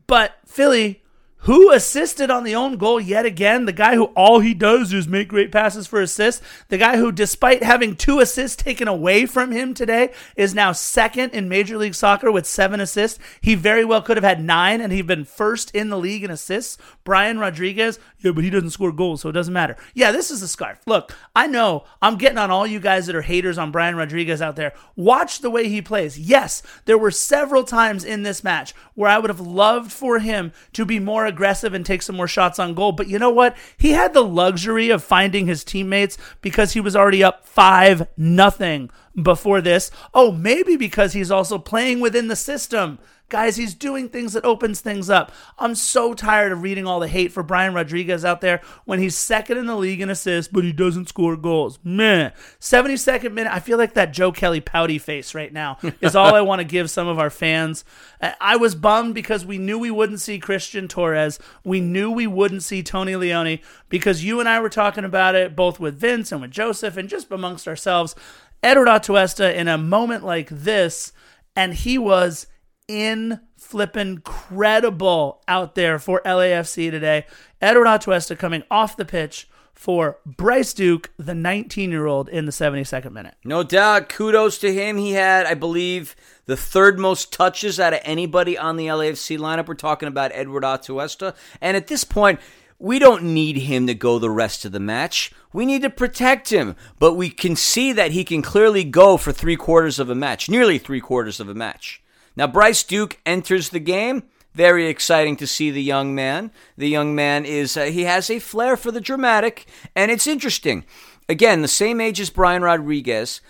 But 0.07 0.35
Philly, 0.45 1.03
who 1.47 1.71
assisted 1.71 2.29
on 2.29 2.43
the 2.43 2.57
own 2.57 2.77
goal 2.77 3.01
yet 3.01 3.25
again? 3.25 3.67
The 3.67 3.73
guy 3.73 3.95
who 3.95 4.07
all 4.17 4.41
he 4.41 4.53
does 4.53 4.93
is 4.93 5.07
make 5.07 5.29
great 5.29 5.53
passes 5.53 5.87
for 5.87 6.01
assists. 6.01 6.43
The 6.71 6.77
guy 6.77 6.97
who, 6.97 7.13
despite 7.13 7.63
having 7.63 7.95
two 7.95 8.19
assists 8.19 8.61
taken 8.61 8.89
away 8.89 9.27
from 9.27 9.53
him 9.53 9.73
today, 9.73 10.13
is 10.35 10.57
now 10.57 10.73
second 10.73 11.31
in 11.31 11.49
Major 11.49 11.79
League 11.79 11.95
Soccer 11.95 12.33
with 12.33 12.47
seven 12.47 12.81
assists. 12.81 13.21
He 13.41 13.55
very 13.55 13.85
well 13.85 14.03
could 14.03 14.17
have 14.17 14.25
had 14.25 14.43
nine 14.43 14.81
and 14.81 14.93
he'd 14.93 15.07
been 15.07 15.25
first 15.25 15.73
in 15.73 15.89
the 15.89 15.97
league 15.97 16.25
in 16.25 16.33
assists. 16.33 16.79
Brian 17.05 17.39
Rodriguez, 17.39 18.01
yeah, 18.19 18.33
but 18.33 18.43
he 18.43 18.51
doesn't 18.51 18.71
score 18.71 18.91
goals, 18.91 19.21
so 19.21 19.29
it 19.29 19.33
doesn't 19.35 19.55
matter. 19.55 19.77
Yeah, 19.95 20.11
this 20.11 20.33
is 20.33 20.43
a 20.43 20.49
scarf. 20.49 20.81
Look, 20.85 21.15
I 21.37 21.47
know 21.47 21.85
I'm 22.03 22.19
getting 22.19 22.39
on 22.39 22.51
all 22.51 22.67
you 22.67 22.81
guys 22.81 23.07
that 23.07 23.15
are 23.15 23.23
haters 23.23 23.57
on 23.57 23.71
Brian 23.71 23.95
Rodriguez 23.95 24.43
out 24.43 24.57
there. 24.57 24.73
Watch 24.97 25.39
the 25.39 25.51
way 25.51 25.69
he 25.69 25.81
plays. 25.81 26.19
Yes, 26.19 26.61
there 26.87 26.99
were 26.99 27.13
several 27.13 27.63
times 27.63 28.05
in 28.05 28.25
this 28.25 28.43
match 28.43 28.75
where 28.97 29.09
I 29.09 29.19
would 29.19 29.31
have 29.31 29.39
loved 29.39 29.93
for 29.93 30.19
him 30.19 30.53
to 30.73 30.85
be 30.85 30.99
more 30.99 31.25
aggressive 31.25 31.36
and 31.75 31.85
take 31.85 32.03
some 32.03 32.17
more 32.17 32.29
shots 32.29 32.59
on 32.59 32.75
goal. 32.75 32.93
But 32.93 33.09
you 33.09 33.19
know 33.19 33.31
what? 33.31 33.57
He 33.77 33.91
had 33.91 34.15
the 34.15 34.25
luxury 34.25 34.91
of 34.91 35.05
finding 35.05 35.47
his 35.47 35.65
teammates 35.65 36.19
because 36.41 36.73
he 36.73 36.81
was 36.81 36.97
already 36.97 37.23
up 37.23 37.47
5 37.47 38.09
nothing 38.17 38.91
before 39.21 39.61
this. 39.61 39.91
Oh, 40.13 40.33
maybe 40.33 40.77
because 40.77 41.13
he's 41.13 41.31
also 41.31 41.59
playing 41.59 42.01
within 42.01 42.29
the 42.29 42.37
system. 42.37 42.99
Guys, 43.29 43.57
he's 43.57 43.75
doing 43.75 44.09
things 44.09 44.35
that 44.35 44.45
opens 44.45 44.81
things 44.81 45.11
up. 45.11 45.33
I'm 45.59 45.75
so 45.75 46.15
tired 46.15 46.53
of 46.53 46.63
reading 46.63 46.87
all 46.87 47.01
the 47.01 47.09
hate 47.09 47.33
for 47.33 47.43
Brian 47.43 47.75
Rodriguez 47.75 48.25
out 48.25 48.41
there 48.41 48.61
when 48.85 49.01
he's 49.01 49.17
second 49.17 49.59
in 49.59 49.67
the 49.67 49.75
league 49.75 50.01
in 50.01 50.09
assists, 50.09 50.53
but 50.53 50.63
he 50.63 50.73
doesn't 50.73 51.09
score 51.09 51.37
goals. 51.37 51.81
Man, 51.83 52.33
72nd 52.61 53.33
minute, 53.33 53.53
I 53.53 53.59
feel 53.59 53.79
like 53.79 53.95
that 53.95 54.13
Joe 54.13 54.31
Kelly 54.31 54.61
pouty 54.61 54.99
face 54.99 55.35
right 55.35 55.53
now 55.53 55.79
is 56.01 56.15
all 56.15 56.37
I 56.37 56.41
want 56.41 56.61
to 56.61 56.65
give 56.65 56.89
some 56.89 57.09
of 57.09 57.19
our 57.19 57.31
fans. 57.31 57.85
I 58.21 58.57
was 58.57 58.77
bummed 58.77 59.17
because 59.17 59.45
we 59.45 59.59
knew 59.59 59.77
we 59.77 59.91
wouldn't 59.91 60.21
see 60.21 60.39
Christian 60.39 60.87
Torres. 60.87 61.41
We 61.65 61.81
knew 61.81 62.13
we 62.13 62.29
wouldn't 62.29 62.63
see 62.63 62.85
Tony 62.85 63.17
Leone 63.17 63.59
because 63.89 64.25
you 64.25 64.39
and 64.39 64.49
I 64.49 64.61
were 64.61 64.69
talking 64.69 65.05
about 65.05 65.35
it 65.35 65.57
both 65.57 65.81
with 65.81 65.99
Vince 65.99 66.31
and 66.31 66.43
with 66.43 66.53
Joseph 66.53 66.97
and 66.97 67.09
just 67.09 67.33
amongst 67.33 67.67
ourselves. 67.67 68.15
Edward 68.63 68.87
Atuesta 68.87 69.53
in 69.53 69.67
a 69.67 69.77
moment 69.77 70.25
like 70.25 70.49
this, 70.49 71.13
and 71.57 71.75
he 71.75 71.99
was 71.99 72.47
in 72.89 73.41
flippin' 73.57 74.19
credible 74.19 75.43
out 75.49 75.75
there 75.75 75.99
for 75.99 76.21
LAFC 76.25 76.91
today. 76.91 77.27
Edward 77.61 77.87
Atuesta 77.87 78.39
coming 78.39 78.63
off 78.71 78.97
the 78.97 79.05
pitch 79.05 79.49
for 79.77 80.19
Bryce 80.25 80.73
Duke, 80.73 81.11
the 81.19 81.35
19 81.35 81.91
year 81.91 82.07
old, 82.07 82.29
in 82.29 82.47
the 82.47 82.53
72nd 82.53 83.13
minute. 83.13 83.35
No 83.45 83.63
doubt. 83.63 84.09
Kudos 84.09 84.59
to 84.59 84.73
him. 84.73 84.97
He 84.97 85.13
had, 85.13 85.47
I 85.47 85.55
believe, 85.55 86.17
the 86.47 86.57
third 86.57 86.99
most 86.99 87.33
touches 87.33 87.79
out 87.79 87.93
of 87.93 88.01
anybody 88.03 88.57
on 88.57 88.77
the 88.77 88.87
LAFC 88.87 89.39
lineup. 89.39 89.69
We're 89.69 89.75
talking 89.75 90.09
about 90.09 90.33
Edward 90.33 90.63
Atuesta. 90.63 91.35
And 91.61 91.77
at 91.77 91.89
this 91.89 92.05
point, 92.05 92.41
we 92.79 92.99
don't 92.99 93.23
need 93.23 93.59
him 93.59 93.87
to 93.87 93.95
go 93.95 94.19
the 94.19 94.31
rest 94.31 94.65
of 94.65 94.73
the 94.73 94.81
match. 94.81 95.31
We 95.53 95.67
need 95.67 95.83
to 95.83 95.91
protect 95.91 96.51
him. 96.51 96.75
But 96.99 97.15
we 97.15 97.29
can 97.29 97.55
see 97.55 97.93
that 97.93 98.13
he 98.13 98.25
can 98.25 98.41
clearly 98.41 98.85
go 98.85 99.19
for 99.19 99.33
three 99.33 99.57
quarters 99.57 99.99
of 99.99 100.09
a 100.09 100.15
match, 100.15 100.49
nearly 100.49 100.79
three 100.79 101.01
quarters 101.01 101.39
of 101.39 101.49
a 101.49 101.55
match. 101.55 102.03
Now, 102.37 102.47
Bryce 102.47 102.83
Duke 102.83 103.19
enters 103.25 103.71
the 103.71 103.81
game. 103.81 104.25
Very 104.55 104.87
exciting 104.87 105.37
to 105.37 105.47
see 105.47 105.71
the 105.71 105.83
young 105.83 106.15
man. 106.15 106.51
The 106.77 106.89
young 106.89 107.15
man 107.15 107.45
is, 107.45 107.77
uh, 107.77 107.85
he 107.85 108.05
has 108.05 108.31
a 108.31 108.39
flair 108.39 108.77
for 108.77 108.91
the 108.91 109.01
dramatic, 109.01 109.67
and 109.95 110.11
it's 110.11 110.27
interesting. 110.27 110.85
Again, 111.29 111.63
the 111.63 111.69
same 111.69 112.01
age 112.01 112.21
as 112.21 112.31
Brian 112.31 112.63
Rodriguez. 112.63 113.41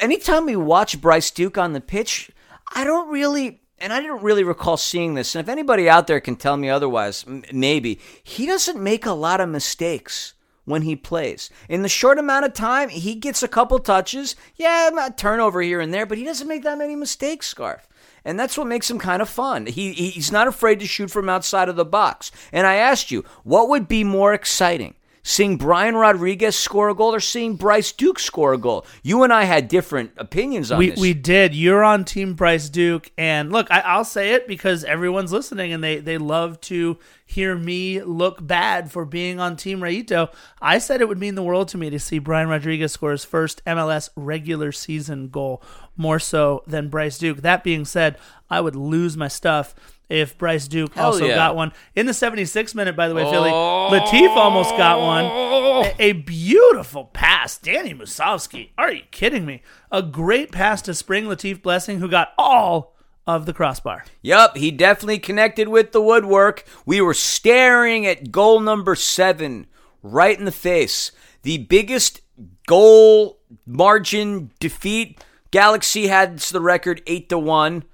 Anytime 0.00 0.46
we 0.46 0.56
watch 0.56 1.00
Bryce 1.00 1.30
Duke 1.30 1.58
on 1.58 1.72
the 1.72 1.80
pitch, 1.80 2.30
I 2.74 2.84
don't 2.84 3.10
really, 3.10 3.60
and 3.78 3.92
I 3.92 4.00
didn't 4.00 4.22
really 4.22 4.44
recall 4.44 4.76
seeing 4.76 5.14
this. 5.14 5.34
And 5.34 5.44
if 5.44 5.50
anybody 5.50 5.88
out 5.88 6.06
there 6.06 6.20
can 6.20 6.36
tell 6.36 6.56
me 6.56 6.70
otherwise, 6.70 7.24
m- 7.26 7.44
maybe, 7.52 8.00
he 8.22 8.46
doesn't 8.46 8.82
make 8.82 9.04
a 9.04 9.12
lot 9.12 9.40
of 9.40 9.48
mistakes 9.48 10.34
when 10.64 10.82
he 10.82 10.96
plays. 10.96 11.50
In 11.68 11.82
the 11.82 11.88
short 11.88 12.18
amount 12.18 12.46
of 12.46 12.54
time, 12.54 12.88
he 12.88 13.14
gets 13.14 13.42
a 13.42 13.48
couple 13.48 13.78
touches. 13.78 14.36
Yeah, 14.56 15.06
a 15.06 15.12
turnover 15.12 15.60
here 15.60 15.80
and 15.80 15.92
there, 15.92 16.06
but 16.06 16.18
he 16.18 16.24
doesn't 16.24 16.48
make 16.48 16.62
that 16.62 16.78
many 16.78 16.96
mistakes, 16.96 17.46
Scarf 17.48 17.86
and 18.26 18.38
that's 18.38 18.58
what 18.58 18.66
makes 18.66 18.90
him 18.90 18.98
kind 18.98 19.22
of 19.22 19.28
fun. 19.28 19.66
He 19.66 19.92
he's 19.92 20.32
not 20.32 20.48
afraid 20.48 20.80
to 20.80 20.86
shoot 20.86 21.10
from 21.10 21.28
outside 21.28 21.68
of 21.68 21.76
the 21.76 21.84
box. 21.84 22.32
And 22.52 22.66
I 22.66 22.74
asked 22.74 23.10
you, 23.12 23.24
what 23.44 23.68
would 23.68 23.86
be 23.86 24.02
more 24.02 24.34
exciting? 24.34 24.96
Seeing 25.28 25.56
Brian 25.56 25.96
Rodriguez 25.96 26.54
score 26.54 26.88
a 26.88 26.94
goal 26.94 27.12
or 27.12 27.18
seeing 27.18 27.56
Bryce 27.56 27.90
Duke 27.90 28.20
score 28.20 28.52
a 28.52 28.58
goal? 28.58 28.86
You 29.02 29.24
and 29.24 29.32
I 29.32 29.42
had 29.42 29.66
different 29.66 30.12
opinions 30.18 30.70
on 30.70 30.78
we, 30.78 30.90
this. 30.90 31.00
We 31.00 31.14
did. 31.14 31.52
You're 31.52 31.82
on 31.82 32.04
Team 32.04 32.34
Bryce 32.34 32.68
Duke, 32.68 33.10
and 33.18 33.50
look, 33.50 33.66
I, 33.68 33.80
I'll 33.80 34.04
say 34.04 34.34
it 34.34 34.46
because 34.46 34.84
everyone's 34.84 35.32
listening, 35.32 35.72
and 35.72 35.82
they 35.82 35.98
they 35.98 36.16
love 36.16 36.60
to 36.62 36.98
hear 37.24 37.56
me 37.56 38.00
look 38.04 38.46
bad 38.46 38.92
for 38.92 39.04
being 39.04 39.40
on 39.40 39.56
Team 39.56 39.80
Rayito. 39.80 40.32
I 40.62 40.78
said 40.78 41.00
it 41.00 41.08
would 41.08 41.18
mean 41.18 41.34
the 41.34 41.42
world 41.42 41.66
to 41.70 41.76
me 41.76 41.90
to 41.90 41.98
see 41.98 42.20
Brian 42.20 42.48
Rodriguez 42.48 42.92
score 42.92 43.10
his 43.10 43.24
first 43.24 43.64
MLS 43.64 44.10
regular 44.14 44.70
season 44.70 45.28
goal, 45.28 45.60
more 45.96 46.20
so 46.20 46.62
than 46.68 46.88
Bryce 46.88 47.18
Duke. 47.18 47.38
That 47.38 47.64
being 47.64 47.84
said, 47.84 48.16
I 48.48 48.60
would 48.60 48.76
lose 48.76 49.16
my 49.16 49.26
stuff 49.26 49.74
if 50.08 50.38
Bryce 50.38 50.68
Duke 50.68 50.94
Hell 50.94 51.06
also 51.06 51.26
yeah. 51.26 51.34
got 51.34 51.56
one. 51.56 51.72
In 51.94 52.06
the 52.06 52.12
76th 52.12 52.74
minute, 52.74 52.96
by 52.96 53.08
the 53.08 53.14
way, 53.14 53.24
Philly, 53.30 53.50
oh. 53.50 53.88
Latif 53.90 54.36
almost 54.36 54.70
got 54.76 55.00
one. 55.00 55.24
A, 55.24 55.94
a 55.98 56.12
beautiful 56.12 57.06
pass. 57.06 57.58
Danny 57.58 57.94
Musovski. 57.94 58.70
Are 58.78 58.92
you 58.92 59.02
kidding 59.10 59.44
me? 59.44 59.62
A 59.90 60.02
great 60.02 60.52
pass 60.52 60.80
to 60.82 60.94
Spring 60.94 61.24
Latif 61.24 61.62
Blessing, 61.62 61.98
who 61.98 62.08
got 62.08 62.32
all 62.38 62.94
of 63.26 63.46
the 63.46 63.52
crossbar. 63.52 64.04
Yup, 64.22 64.56
he 64.56 64.70
definitely 64.70 65.18
connected 65.18 65.68
with 65.68 65.92
the 65.92 66.00
woodwork. 66.00 66.64
We 66.84 67.00
were 67.00 67.14
staring 67.14 68.06
at 68.06 68.30
goal 68.30 68.60
number 68.60 68.94
seven 68.94 69.66
right 70.02 70.38
in 70.38 70.44
the 70.44 70.52
face. 70.52 71.10
The 71.42 71.58
biggest 71.58 72.20
goal 72.66 73.40
margin 73.66 74.52
defeat. 74.60 75.24
Galaxy 75.50 76.06
had 76.06 76.38
the 76.38 76.60
record 76.60 77.02
eight 77.06 77.28
to 77.30 77.38
one. 77.38 77.84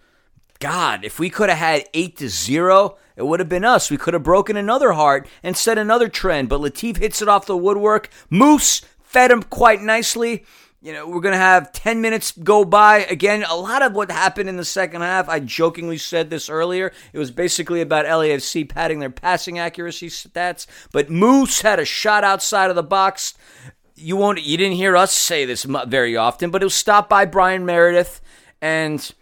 God, 0.63 1.05
if 1.05 1.19
we 1.19 1.29
could 1.29 1.49
have 1.49 1.59
had 1.59 1.89
eight 1.93 2.19
to 2.19 2.29
zero, 2.29 2.97
it 3.17 3.27
would 3.27 3.41
have 3.41 3.49
been 3.49 3.65
us. 3.65 3.91
We 3.91 3.97
could 3.97 4.15
have 4.15 4.23
broken 4.23 4.57
another 4.57 4.93
heart 4.93 5.27
and 5.43 5.57
set 5.57 5.77
another 5.77 6.09
trend. 6.09 6.49
But 6.49 6.61
Latif 6.61 6.99
hits 6.99 7.21
it 7.21 7.27
off 7.27 7.47
the 7.47 7.57
woodwork. 7.57 8.09
Moose 8.31 8.83
fed 9.03 9.33
him 9.33 9.43
quite 9.43 9.81
nicely. 9.81 10.45
You 10.81 10.93
know, 10.93 11.09
we're 11.09 11.21
going 11.21 11.33
to 11.33 11.39
have 11.39 11.73
10 11.73 12.01
minutes 12.01 12.31
go 12.31 12.65
by. 12.65 12.99
Again, 12.99 13.43
a 13.43 13.57
lot 13.57 13.83
of 13.83 13.95
what 13.95 14.13
happened 14.13 14.49
in 14.49 14.57
the 14.57 14.65
second 14.65 15.01
half, 15.01 15.29
I 15.29 15.41
jokingly 15.41 15.99
said 15.99 16.31
this 16.31 16.49
earlier. 16.49 16.93
It 17.13 17.19
was 17.19 17.33
basically 17.33 17.81
about 17.81 18.07
LAFC 18.07 18.69
padding 18.69 19.01
their 19.01 19.11
passing 19.11 19.59
accuracy 19.59 20.11
stats. 20.11 20.69
But 20.93 21.11
Moose 21.11 21.63
had 21.63 21.81
a 21.81 21.85
shot 21.85 22.23
outside 22.23 22.71
of 22.71 22.77
the 22.77 22.85
box. 22.85 23.35
You 23.97 24.17
won't, 24.17 24.41
you 24.41 24.57
didn't 24.57 24.77
hear 24.77 24.97
us 24.97 25.13
say 25.13 25.45
this 25.45 25.65
very 25.65 26.17
often, 26.17 26.53
but 26.53 26.63
it 26.63 26.67
was 26.67 26.75
stopped 26.75 27.11
by 27.11 27.25
Bryan 27.25 27.67
Meredith 27.67 28.21
and 28.61 29.13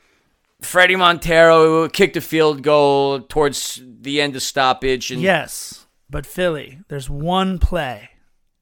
Fredy 0.60 0.96
Montero 0.98 1.88
kicked 1.88 2.16
a 2.16 2.20
field 2.20 2.62
goal 2.62 3.20
towards 3.20 3.80
the 3.84 4.20
end 4.20 4.36
of 4.36 4.42
stoppage. 4.42 5.10
And 5.10 5.20
Yes, 5.22 5.86
but 6.08 6.26
Philly, 6.26 6.80
there's 6.88 7.08
one 7.08 7.58
play 7.58 8.10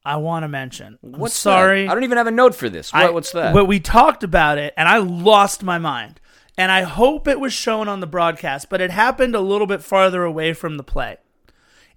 I 0.05 0.15
want 0.15 0.43
to 0.43 0.47
mention. 0.47 0.97
I'm 1.03 1.13
what's 1.13 1.35
sorry. 1.35 1.83
that? 1.85 1.91
I 1.91 1.93
don't 1.93 2.03
even 2.03 2.17
have 2.17 2.27
a 2.27 2.31
note 2.31 2.55
for 2.55 2.69
this. 2.69 2.93
What, 2.93 3.03
I- 3.03 3.09
what's 3.09 3.31
that? 3.33 3.53
But 3.53 3.65
we 3.65 3.79
talked 3.79 4.23
about 4.23 4.57
it, 4.57 4.73
and 4.77 4.87
I 4.87 4.97
lost 4.97 5.61
my 5.63 5.77
mind. 5.77 6.19
And 6.57 6.71
I 6.73 6.81
hope 6.81 7.25
it 7.27 7.39
was 7.39 7.53
shown 7.53 7.87
on 7.87 8.01
the 8.01 8.07
broadcast, 8.07 8.69
but 8.69 8.81
it 8.81 8.91
happened 8.91 9.33
a 9.33 9.39
little 9.39 9.67
bit 9.67 9.81
farther 9.81 10.23
away 10.23 10.51
from 10.51 10.75
the 10.75 10.83
play. 10.83 11.15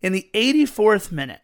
In 0.00 0.12
the 0.12 0.28
84th 0.34 1.10
minute, 1.10 1.40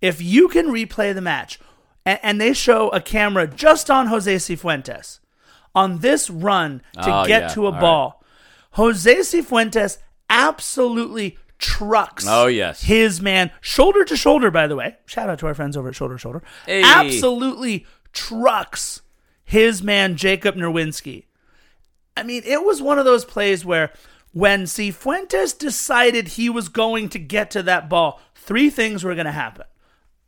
if 0.00 0.22
you 0.22 0.48
can 0.48 0.68
replay 0.68 1.14
the 1.14 1.20
match, 1.20 1.58
and, 2.06 2.18
and 2.22 2.40
they 2.40 2.54
show 2.54 2.88
a 2.88 3.02
camera 3.02 3.46
just 3.46 3.90
on 3.90 4.06
Jose 4.06 4.34
Cifuentes 4.36 5.20
on 5.78 5.98
this 5.98 6.28
run 6.30 6.82
to 6.94 7.22
Oh, 7.22 7.26
get 7.26 7.42
yeah. 7.42 7.48
to 7.54 7.66
a 7.68 7.72
All 7.72 7.80
ball, 7.80 8.24
Jose 8.72 9.14
Cifuentes 9.20 9.98
absolutely 10.30 11.38
trucks 11.58 12.24
Oh, 12.28 12.46
yes. 12.46 12.82
his 12.82 13.20
man 13.20 13.50
shoulder 13.60 14.04
to 14.04 14.16
shoulder 14.16 14.50
by 14.50 14.66
the 14.66 14.76
way. 14.76 14.96
Shout 15.06 15.28
out 15.28 15.38
to 15.40 15.46
our 15.46 15.54
friends 15.54 15.76
over 15.76 15.88
at 15.88 15.94
shoulder 15.96 16.14
to 16.14 16.18
shoulder. 16.18 16.42
Hey. 16.66 16.82
absolutely 16.84 17.86
trucks 18.12 19.02
his 19.44 19.82
man 19.82 20.16
Jakob 20.16 20.54
Nerwinski. 20.56 21.24
I 22.16 22.22
mean 22.22 22.42
it 22.44 22.64
was 22.64 22.80
one 22.82 22.98
of 22.98 23.04
those 23.04 23.24
plays 23.24 23.64
where 23.64 23.92
when 24.32 24.64
cifuentes 24.64 25.56
decided 25.58 26.28
he 26.28 26.48
was 26.50 26.68
going 26.68 27.08
to 27.10 27.18
get 27.18 27.50
to 27.52 27.62
that 27.64 27.88
ball 27.88 28.20
three 28.34 28.70
things 28.70 29.02
were 29.04 29.14
going 29.14 29.26
to 29.26 29.32
happen. 29.32 29.64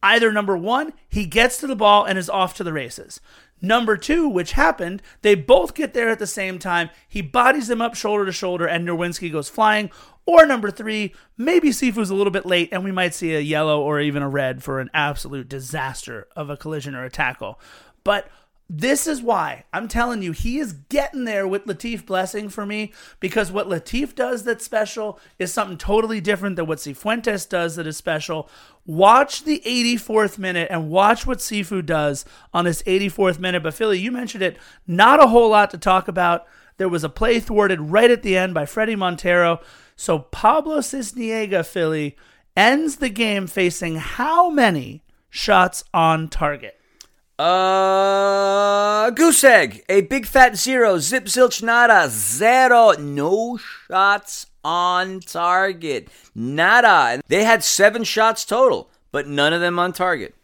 Either 0.02 0.32
number 0.32 0.56
one 0.56 0.92
he 1.08 1.26
gets 1.26 1.58
to 1.58 1.66
the 1.66 1.76
ball 1.76 2.04
and 2.04 2.18
is 2.18 2.30
off 2.30 2.54
to 2.54 2.64
the 2.64 2.72
races 2.72 3.20
Number 3.62 3.96
two, 3.96 4.28
which 4.28 4.52
happened, 4.52 5.02
they 5.22 5.34
both 5.34 5.74
get 5.74 5.92
there 5.92 6.08
at 6.08 6.18
the 6.18 6.26
same 6.26 6.58
time. 6.58 6.90
He 7.08 7.20
bodies 7.20 7.68
them 7.68 7.82
up 7.82 7.94
shoulder 7.94 8.24
to 8.24 8.32
shoulder, 8.32 8.66
and 8.66 8.86
Nerwinski 8.86 9.30
goes 9.30 9.48
flying. 9.48 9.90
Or 10.26 10.46
number 10.46 10.70
three, 10.70 11.14
maybe 11.36 11.70
Sifu's 11.70 12.10
a 12.10 12.14
little 12.14 12.30
bit 12.30 12.46
late, 12.46 12.68
and 12.72 12.84
we 12.84 12.92
might 12.92 13.14
see 13.14 13.34
a 13.34 13.40
yellow 13.40 13.82
or 13.82 14.00
even 14.00 14.22
a 14.22 14.28
red 14.28 14.62
for 14.62 14.80
an 14.80 14.90
absolute 14.94 15.48
disaster 15.48 16.28
of 16.36 16.48
a 16.48 16.56
collision 16.56 16.94
or 16.94 17.04
a 17.04 17.10
tackle. 17.10 17.60
But 18.04 18.30
this 18.72 19.08
is 19.08 19.20
why 19.20 19.64
I'm 19.72 19.88
telling 19.88 20.22
you, 20.22 20.30
he 20.30 20.60
is 20.60 20.72
getting 20.72 21.24
there 21.24 21.48
with 21.48 21.66
Latif 21.66 22.06
Blessing 22.06 22.48
for 22.48 22.64
me 22.64 22.92
because 23.18 23.50
what 23.50 23.68
Latif 23.68 24.14
does 24.14 24.44
that's 24.44 24.64
special 24.64 25.18
is 25.40 25.52
something 25.52 25.76
totally 25.76 26.20
different 26.20 26.54
than 26.54 26.66
what 26.66 26.78
Cifuentes 26.78 27.48
does 27.48 27.74
that 27.74 27.88
is 27.88 27.96
special. 27.96 28.48
Watch 28.86 29.42
the 29.42 29.60
84th 29.66 30.38
minute 30.38 30.68
and 30.70 30.88
watch 30.88 31.26
what 31.26 31.38
Sifu 31.38 31.84
does 31.84 32.24
on 32.54 32.64
this 32.64 32.80
84th 32.84 33.40
minute. 33.40 33.64
But 33.64 33.74
Philly, 33.74 33.98
you 33.98 34.12
mentioned 34.12 34.44
it, 34.44 34.56
not 34.86 35.20
a 35.20 35.26
whole 35.26 35.50
lot 35.50 35.72
to 35.72 35.78
talk 35.78 36.06
about. 36.06 36.46
There 36.76 36.88
was 36.88 37.02
a 37.02 37.08
play 37.08 37.40
thwarted 37.40 37.80
right 37.80 38.10
at 38.10 38.22
the 38.22 38.36
end 38.36 38.54
by 38.54 38.66
Fredy 38.66 38.96
Montero. 38.96 39.60
So 39.96 40.20
Pablo 40.20 40.78
Sisniega, 40.78 41.66
Philly, 41.66 42.16
ends 42.56 42.96
the 42.98 43.10
game 43.10 43.48
facing 43.48 43.96
how 43.96 44.48
many 44.48 45.02
shots 45.28 45.82
on 45.92 46.28
target? 46.28 46.79
Uh, 47.40 49.08
goose 49.12 49.42
egg, 49.42 49.82
a 49.88 50.02
big 50.02 50.26
fat 50.26 50.58
zero, 50.58 50.98
zip 50.98 51.24
zilch 51.24 51.62
nada, 51.62 52.06
zero, 52.10 52.92
no 52.98 53.56
shots 53.56 54.44
on 54.62 55.20
target, 55.20 56.10
nada. 56.34 57.22
They 57.28 57.44
had 57.44 57.64
seven 57.64 58.04
shots 58.04 58.44
total, 58.44 58.90
but 59.10 59.26
none 59.26 59.54
of 59.54 59.62
them 59.62 59.78
on 59.78 59.94
target. 59.94 60.34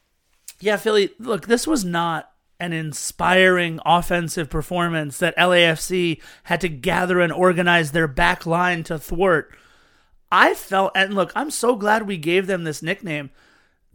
Yeah, 0.59 0.78
Philly, 0.78 1.11
look, 1.18 1.49
this 1.49 1.66
was 1.66 1.84
not 1.84 2.30
an 2.59 2.72
inspiring 2.72 3.78
offensive 3.84 4.49
performance 4.49 5.18
that 5.18 5.36
LAFC 5.36 6.22
had 6.44 6.62
to 6.62 6.70
gather 6.70 7.20
and 7.20 7.30
organize 7.30 7.92
their 7.92 8.09
back 8.09 8.47
line 8.47 8.82
to 8.84 8.99
thwart. 8.99 9.55
I 10.32 10.55
felt, 10.55 10.92
and 10.94 11.14
look, 11.14 11.30
I'm 11.36 11.51
so 11.51 11.76
glad 11.76 12.07
we 12.07 12.16
gave 12.16 12.47
them 12.47 12.64
this 12.64 12.82
nickname 12.82 13.28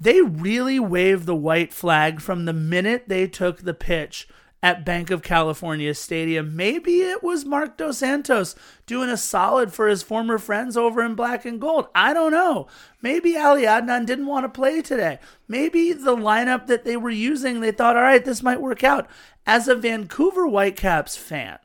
they 0.02 0.20
really 0.20 0.80
waved 0.80 1.28
the 1.28 1.36
white 1.36 1.72
flag 1.72 2.20
from 2.22 2.46
the 2.46 2.54
minute 2.54 3.04
they 3.08 3.28
took 3.28 3.60
the 3.60 3.74
pitch 3.74 4.28
at 4.64 4.84
Bank 4.84 5.12
of 5.12 5.22
California 5.22 5.94
Stadium. 5.94 6.56
Maybe 6.56 7.02
it 7.02 7.22
was 7.22 7.46
Marc 7.46 7.78
Dos 7.78 8.00
Santos 8.00 8.56
doing 8.88 9.10
a 9.10 9.18
solid 9.18 9.72
for 9.72 9.88
his 9.88 10.02
former 10.02 10.40
friends 10.40 10.76
over 10.76 11.04
in 11.04 11.14
black 11.14 11.46
and 11.46 11.62
gold. 11.62 11.88
I 11.94 12.14
don't 12.14 12.32
know. 12.32 12.66
Maybe 13.00 13.38
Ali 13.38 13.64
Adnan 13.64 14.08
didn't 14.08 14.26
want 14.26 14.44
to 14.44 14.50
play 14.50 14.82
today. 14.82 15.20
Maybe 15.48 15.94
the 15.94 16.16
lineup 16.16 16.66
that 16.66 16.84
they 16.84 16.98
were 16.98 17.12
using, 17.12 17.60
they 17.60 17.72
thought, 17.72 17.96
all 17.96 18.02
right, 18.02 18.26
this 18.26 18.42
might 18.42 18.62
work 18.62 18.84
out. 18.84 19.08
As 19.46 19.68
a 19.68 19.76
Vancouver 19.76 20.48
Whitecaps 20.48 21.16
fan, 21.16 21.60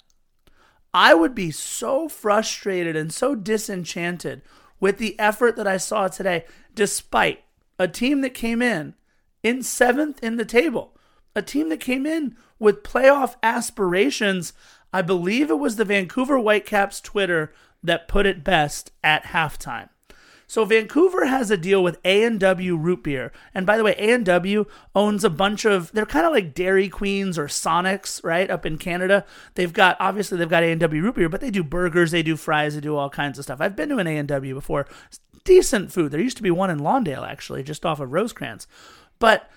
I 0.93 1.14
would 1.14 1.34
be 1.34 1.51
so 1.51 2.07
frustrated 2.07 2.97
and 2.97 3.12
so 3.12 3.34
disenchanted 3.34 4.43
with 4.78 4.99
the 4.99 5.18
effort 5.18 5.57
that 5.57 5.66
I 5.66 5.78
saw 5.78 6.09
today, 6.09 6.45
despite 6.74 7.45
a 7.79 7.89
team 7.89 8.20
that 8.22 8.35
came 8.35 8.62
in 8.62 8.95
in 9.43 9.62
seventh 9.62 10.22
in 10.22 10.37
the 10.37 10.45
table, 10.45 10.97
a 11.35 11.43
team 11.43 11.68
that 11.68 11.81
came 11.81 12.07
in 12.07 12.37
with 12.59 12.83
playoff 12.83 13.37
aspirations. 13.43 14.53
I 14.93 15.03
believe 15.03 15.51
it 15.51 15.59
was 15.59 15.77
the 15.77 15.85
Vancouver 15.85 16.39
Whitecaps 16.39 17.01
Twitter 17.01 17.53
that 17.83 18.09
put 18.09 18.27
it 18.27 18.45
best 18.45 18.93
at 19.05 19.24
halftime. 19.24 19.89
So 20.49 20.64
Vancouver 20.64 21.27
has 21.27 21.51
a 21.51 21.57
deal 21.57 21.83
with 21.83 21.99
A&W 22.05 22.77
Root 22.77 23.03
Beer. 23.03 23.33
And 23.53 23.66
by 23.66 23.77
the 23.77 23.83
way, 23.83 23.97
A&W 23.99 24.66
owns 24.95 25.24
a 25.24 25.31
bunch 25.31 25.64
of 25.64 25.91
they're 25.93 26.07
kind 26.07 26.24
of 26.24 26.33
like 26.33 26.55
Dairy 26.55 26.89
Queens 26.89 27.37
or 27.37 27.47
Sonics, 27.47 28.22
right? 28.22 28.49
Up 28.49 28.64
in 28.64 28.79
Canada. 28.79 29.24
They've 29.55 29.72
got 29.72 29.97
obviously 29.99 30.39
they've 30.39 30.49
got 30.49 30.62
A&W 30.62 31.03
Root 31.03 31.16
Beer, 31.16 31.29
but 31.29 31.41
they 31.41 31.51
do 31.51 31.64
burgers, 31.64 32.12
they 32.12 32.22
do 32.22 32.37
fries, 32.37 32.77
they 32.77 32.81
do 32.81 32.97
all 32.97 33.11
kinds 33.11 33.39
of 33.39 33.45
stuff. 33.45 33.61
I've 33.61 33.74
been 33.74 33.89
to 33.89 33.99
an 33.99 34.07
A&W 34.07 34.55
before 34.55 34.87
decent 35.47 35.92
food. 35.92 36.12
There 36.12 36.20
used 36.20 36.36
to 36.36 36.42
be 36.42 36.51
one 36.51 36.68
in 36.68 36.80
Lawndale, 36.80 37.26
actually, 37.26 37.62
just 37.62 37.86
off 37.86 38.01
of 38.01 38.12
Rosecrans. 38.12 38.66
But 39.18 39.49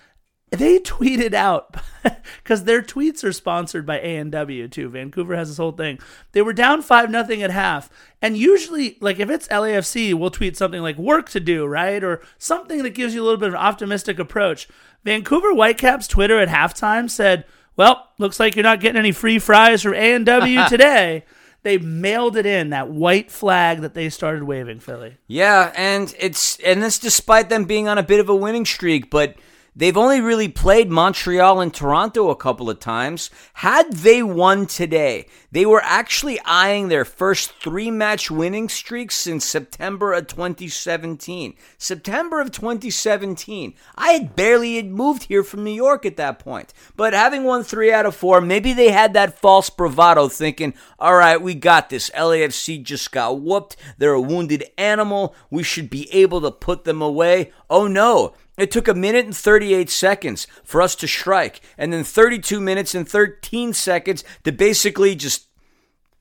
they 0.50 0.78
tweeted 0.80 1.34
out 1.34 1.76
because 2.42 2.64
their 2.64 2.82
tweets 2.82 3.22
are 3.24 3.32
sponsored 3.32 3.86
by 3.86 4.00
A&W 4.00 4.68
too. 4.68 4.88
Vancouver 4.88 5.36
has 5.36 5.48
this 5.48 5.58
whole 5.58 5.72
thing. 5.72 5.98
They 6.32 6.42
were 6.42 6.52
down 6.52 6.82
five 6.82 7.10
nothing 7.10 7.42
at 7.42 7.50
half, 7.50 7.90
and 8.22 8.36
usually, 8.36 8.96
like 9.00 9.18
if 9.18 9.30
it's 9.30 9.48
LAFC, 9.48 10.14
we'll 10.14 10.30
tweet 10.30 10.56
something 10.56 10.82
like 10.82 10.96
"work 10.96 11.28
to 11.30 11.40
do," 11.40 11.66
right, 11.66 12.02
or 12.02 12.22
something 12.38 12.82
that 12.82 12.90
gives 12.90 13.14
you 13.14 13.22
a 13.22 13.24
little 13.24 13.38
bit 13.38 13.48
of 13.48 13.54
an 13.54 13.60
optimistic 13.60 14.18
approach. 14.18 14.68
Vancouver 15.04 15.52
Whitecaps 15.52 16.06
Twitter 16.06 16.38
at 16.38 16.48
halftime 16.48 17.08
said, 17.08 17.44
"Well, 17.76 18.08
looks 18.18 18.40
like 18.40 18.56
you're 18.56 18.62
not 18.62 18.80
getting 18.80 18.98
any 18.98 19.12
free 19.12 19.38
fries 19.38 19.82
from 19.82 19.94
A&W 19.94 20.60
today." 20.68 21.24
They 21.62 21.78
mailed 21.78 22.36
it 22.36 22.46
in 22.46 22.70
that 22.70 22.90
white 22.90 23.30
flag 23.30 23.80
that 23.80 23.94
they 23.94 24.08
started 24.08 24.44
waving 24.44 24.80
Philly. 24.80 25.18
Yeah, 25.26 25.72
and 25.76 26.14
it's 26.18 26.58
and 26.60 26.82
this 26.82 26.98
despite 26.98 27.48
them 27.48 27.64
being 27.64 27.88
on 27.88 27.98
a 27.98 28.02
bit 28.02 28.20
of 28.20 28.28
a 28.28 28.34
winning 28.34 28.64
streak, 28.64 29.10
but 29.10 29.36
They've 29.76 29.96
only 29.96 30.20
really 30.20 30.48
played 30.48 30.90
Montreal 30.90 31.60
and 31.60 31.72
Toronto 31.72 32.28
a 32.28 32.36
couple 32.36 32.68
of 32.68 32.80
times. 32.80 33.30
Had 33.54 33.92
they 33.92 34.22
won 34.22 34.66
today, 34.66 35.26
they 35.52 35.64
were 35.64 35.80
actually 35.84 36.40
eyeing 36.44 36.88
their 36.88 37.04
first 37.04 37.52
three 37.52 37.90
match 37.90 38.30
winning 38.30 38.68
streak 38.68 39.12
since 39.12 39.44
September 39.44 40.12
of 40.12 40.26
2017. 40.26 41.54
September 41.78 42.40
of 42.40 42.50
2017. 42.50 43.74
I 43.96 44.12
had 44.12 44.34
barely 44.34 44.76
had 44.76 44.90
moved 44.90 45.24
here 45.24 45.44
from 45.44 45.62
New 45.62 45.70
York 45.70 46.04
at 46.04 46.16
that 46.16 46.40
point. 46.40 46.74
But 46.96 47.12
having 47.12 47.44
won 47.44 47.62
three 47.62 47.92
out 47.92 48.06
of 48.06 48.16
four, 48.16 48.40
maybe 48.40 48.72
they 48.72 48.90
had 48.90 49.14
that 49.14 49.38
false 49.38 49.70
bravado 49.70 50.28
thinking, 50.28 50.74
all 50.98 51.14
right, 51.14 51.40
we 51.40 51.54
got 51.54 51.90
this. 51.90 52.10
LAFC 52.10 52.82
just 52.82 53.12
got 53.12 53.40
whooped. 53.40 53.76
They're 53.98 54.14
a 54.14 54.20
wounded 54.20 54.64
animal. 54.76 55.34
We 55.48 55.62
should 55.62 55.90
be 55.90 56.12
able 56.12 56.40
to 56.40 56.50
put 56.50 56.82
them 56.82 57.00
away. 57.00 57.52
Oh 57.68 57.86
no. 57.86 58.34
It 58.58 58.70
took 58.70 58.88
a 58.88 58.94
minute 58.94 59.24
and 59.24 59.36
38 59.36 59.88
seconds 59.88 60.46
for 60.64 60.82
us 60.82 60.94
to 60.96 61.08
strike, 61.08 61.60
and 61.78 61.92
then 61.92 62.04
32 62.04 62.60
minutes 62.60 62.94
and 62.94 63.08
13 63.08 63.72
seconds 63.72 64.24
to 64.44 64.52
basically 64.52 65.14
just 65.14 65.48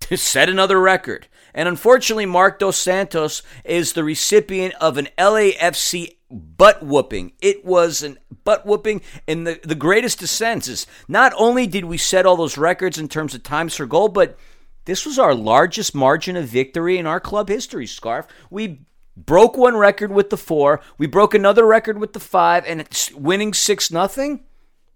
to 0.02 0.18
set 0.18 0.50
another 0.50 0.80
record. 0.80 1.28
And 1.54 1.68
unfortunately, 1.68 2.26
Marc 2.26 2.60
Dos 2.60 2.78
Santos 2.78 3.42
is 3.66 3.94
the 3.94 4.04
recipient 4.04 4.76
of 4.76 4.98
an 4.98 5.10
LAFC 5.18 6.16
butt 6.32 6.84
whooping. 6.84 7.34
It 7.42 7.66
was 7.66 8.04
an 8.04 8.20
butt 8.44 8.66
whooping 8.66 9.02
in 9.28 9.44
the, 9.44 9.60
the 9.64 9.76
greatest 9.76 10.22
of 10.22 10.30
senses. 10.30 10.86
Not 11.08 11.34
only 11.36 11.68
did 11.68 11.86
we 11.86 11.98
set 11.98 12.26
all 12.26 12.36
those 12.36 12.58
records 12.58 12.98
in 12.98 13.08
terms 13.08 13.34
of 13.34 13.44
times 13.44 13.76
for 13.76 13.86
goal, 13.86 14.10
but 14.10 14.38
this 14.86 15.06
was 15.06 15.20
our 15.20 15.36
largest 15.36 15.94
margin 15.94 16.36
of 16.36 16.48
victory 16.48 16.98
in 16.98 17.06
our 17.06 17.20
club 17.20 17.50
history, 17.50 17.86
Scarf. 17.86 18.28
We 18.50 18.82
broke 19.26 19.58
one 19.58 19.78
record 19.78 20.12
with 20.12 20.30
the 20.30 20.38
four. 20.38 20.82
We 20.98 21.08
broke 21.08 21.34
another 21.34 21.66
record 21.66 22.00
with 22.00 22.14
the 22.14 22.20
five, 22.20 22.66
and 22.66 22.82
it's 22.82 23.12
winning 23.14 23.54
six 23.54 23.92
nothing. 23.92 24.46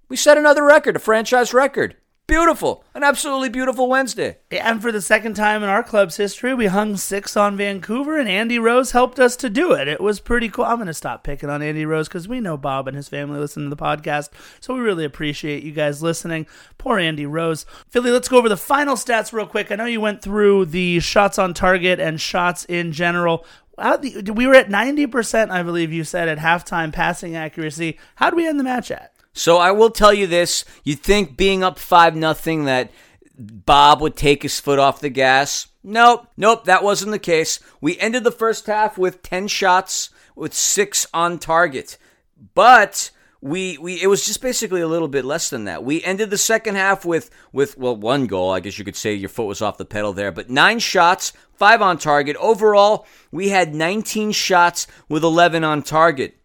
We 0.09 0.15
set 0.15 0.37
another 0.37 0.63
record, 0.63 0.95
a 0.95 0.99
franchise 0.99 1.53
record. 1.53 1.95
Beautiful, 2.25 2.85
an 2.95 3.03
absolutely 3.03 3.49
beautiful 3.49 3.89
Wednesday. 3.89 4.37
And 4.49 4.81
for 4.81 4.93
the 4.93 5.01
second 5.01 5.33
time 5.33 5.61
in 5.61 5.67
our 5.67 5.83
club's 5.83 6.15
history, 6.15 6.53
we 6.53 6.67
hung 6.67 6.95
six 6.95 7.35
on 7.35 7.57
Vancouver, 7.57 8.17
and 8.17 8.29
Andy 8.29 8.57
Rose 8.57 8.91
helped 8.91 9.19
us 9.19 9.35
to 9.35 9.49
do 9.49 9.73
it. 9.73 9.89
It 9.89 9.99
was 9.99 10.21
pretty 10.21 10.47
cool. 10.47 10.63
I'm 10.63 10.77
going 10.77 10.87
to 10.87 10.93
stop 10.93 11.25
picking 11.25 11.49
on 11.49 11.61
Andy 11.61 11.85
Rose 11.85 12.07
because 12.07 12.29
we 12.29 12.39
know 12.39 12.55
Bob 12.55 12.87
and 12.87 12.95
his 12.95 13.09
family 13.09 13.41
listen 13.41 13.63
to 13.63 13.69
the 13.69 13.75
podcast, 13.75 14.29
so 14.61 14.73
we 14.73 14.79
really 14.79 15.03
appreciate 15.03 15.63
you 15.63 15.73
guys 15.73 16.01
listening. 16.01 16.47
Poor 16.77 16.97
Andy 16.97 17.25
Rose. 17.25 17.65
Philly, 17.89 18.09
let's 18.09 18.29
go 18.29 18.37
over 18.37 18.47
the 18.47 18.55
final 18.55 18.95
stats 18.95 19.33
real 19.33 19.45
quick. 19.45 19.69
I 19.69 19.75
know 19.75 19.83
you 19.83 19.99
went 19.99 20.21
through 20.21 20.67
the 20.67 21.01
shots 21.01 21.37
on 21.37 21.53
target 21.53 21.99
and 21.99 22.21
shots 22.21 22.63
in 22.65 22.93
general 22.93 23.45
we 23.77 24.47
were 24.47 24.55
at 24.55 24.69
90%, 24.69 25.49
I 25.49 25.63
believe 25.63 25.91
you 25.91 26.03
said, 26.03 26.27
at 26.27 26.37
halftime 26.37 26.93
passing 26.93 27.35
accuracy. 27.35 27.97
How 28.15 28.29
do 28.29 28.35
we 28.35 28.47
end 28.47 28.59
the 28.59 28.63
match 28.63 28.91
at? 28.91 29.13
So 29.33 29.57
I 29.57 29.71
will 29.71 29.89
tell 29.89 30.13
you 30.13 30.27
this. 30.27 30.63
You 30.83 30.95
think 30.95 31.35
being 31.35 31.63
up 31.63 31.79
5 31.79 32.15
nothing 32.15 32.65
that 32.65 32.91
Bob 33.37 34.01
would 34.01 34.15
take 34.15 34.43
his 34.43 34.59
foot 34.59 34.79
off 34.79 35.01
the 35.01 35.09
gas? 35.09 35.67
Nope, 35.83 36.27
nope, 36.37 36.65
that 36.65 36.83
wasn't 36.83 37.11
the 37.11 37.19
case. 37.19 37.59
We 37.81 37.99
ended 37.99 38.23
the 38.23 38.31
first 38.31 38.67
half 38.67 38.97
with 38.97 39.23
10 39.23 39.47
shots 39.47 40.11
with 40.35 40.53
6 40.53 41.07
on 41.13 41.39
target. 41.39 41.97
But 42.53 43.09
we 43.43 43.77
we 43.77 44.01
it 44.01 44.07
was 44.07 44.25
just 44.25 44.41
basically 44.41 44.79
a 44.79 44.87
little 44.87 45.09
bit 45.09 45.25
less 45.25 45.49
than 45.49 45.65
that. 45.65 45.83
We 45.83 46.01
ended 46.01 46.29
the 46.29 46.37
second 46.37 46.75
half 46.75 47.03
with 47.03 47.29
with 47.51 47.77
well 47.77 47.95
one 47.95 48.25
goal. 48.25 48.51
I 48.51 48.61
guess 48.61 48.79
you 48.79 48.85
could 48.85 48.95
say 48.95 49.13
your 49.13 49.27
foot 49.27 49.47
was 49.47 49.61
off 49.61 49.77
the 49.77 49.83
pedal 49.83 50.13
there, 50.13 50.31
but 50.31 50.49
nine 50.49 50.79
shots, 50.79 51.33
five 51.53 51.81
on 51.81 51.97
target. 51.97 52.37
Overall, 52.37 53.05
we 53.31 53.49
had 53.49 53.75
19 53.75 54.31
shots 54.31 54.87
with 55.09 55.25
11 55.25 55.65
on 55.65 55.83
target. 55.83 56.37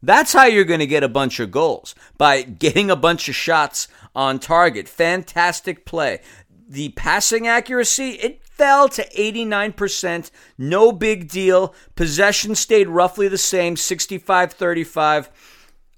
That's 0.00 0.32
how 0.32 0.44
you're 0.44 0.64
going 0.64 0.78
to 0.78 0.86
get 0.86 1.02
a 1.02 1.08
bunch 1.08 1.40
of 1.40 1.50
goals 1.50 1.96
by 2.18 2.42
getting 2.64 2.88
a 2.88 2.96
bunch 2.96 3.28
of 3.28 3.34
shots 3.34 3.88
on 4.14 4.38
target. 4.38 4.88
Fantastic 4.88 5.84
play. 5.84 6.20
The 6.68 6.90
passing 6.90 7.48
accuracy, 7.48 8.10
it 8.10 8.44
fell 8.44 8.88
to 8.90 9.04
89%. 9.08 10.30
No 10.56 10.92
big 10.92 11.28
deal. 11.28 11.74
Possession 11.96 12.54
stayed 12.54 12.86
roughly 12.86 13.26
the 13.26 13.38
same, 13.38 13.76
65 13.76 14.52
35 14.52 15.30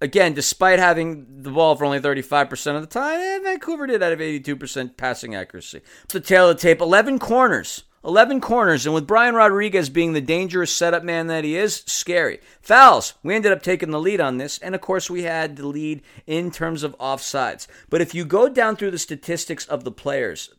again, 0.06 0.32
despite 0.32 0.78
having 0.78 1.42
the 1.42 1.50
ball 1.50 1.76
for 1.76 1.84
only 1.84 2.00
35% 2.00 2.76
of 2.76 2.80
the 2.80 2.86
time, 2.86 3.20
eh, 3.20 3.38
Vancouver 3.40 3.86
did 3.86 4.00
have 4.00 4.20
82% 4.20 4.96
passing 4.96 5.34
accuracy. 5.34 5.82
The 6.08 6.20
tail 6.20 6.48
of 6.48 6.56
the 6.56 6.62
tape 6.62 6.80
11 6.80 7.18
corners. 7.18 7.82
11 8.04 8.40
corners, 8.40 8.86
and 8.86 8.94
with 8.94 9.04
Brian 9.06 9.34
Rodriguez 9.34 9.90
being 9.90 10.12
the 10.12 10.20
dangerous 10.20 10.74
setup 10.74 11.02
man 11.02 11.26
that 11.26 11.42
he 11.42 11.56
is, 11.56 11.82
scary. 11.86 12.38
Fouls, 12.62 13.14
we 13.24 13.34
ended 13.34 13.50
up 13.50 13.62
taking 13.62 13.90
the 13.90 13.98
lead 13.98 14.20
on 14.20 14.38
this, 14.38 14.58
and 14.58 14.76
of 14.76 14.80
course, 14.80 15.10
we 15.10 15.24
had 15.24 15.56
the 15.56 15.66
lead 15.66 16.02
in 16.24 16.52
terms 16.52 16.84
of 16.84 16.96
offsides. 16.98 17.66
But 17.90 18.00
if 18.00 18.14
you 18.14 18.24
go 18.24 18.48
down 18.48 18.76
through 18.76 18.92
the 18.92 18.98
statistics 18.98 19.66
of 19.66 19.82
the 19.82 19.90
players, 19.90 20.50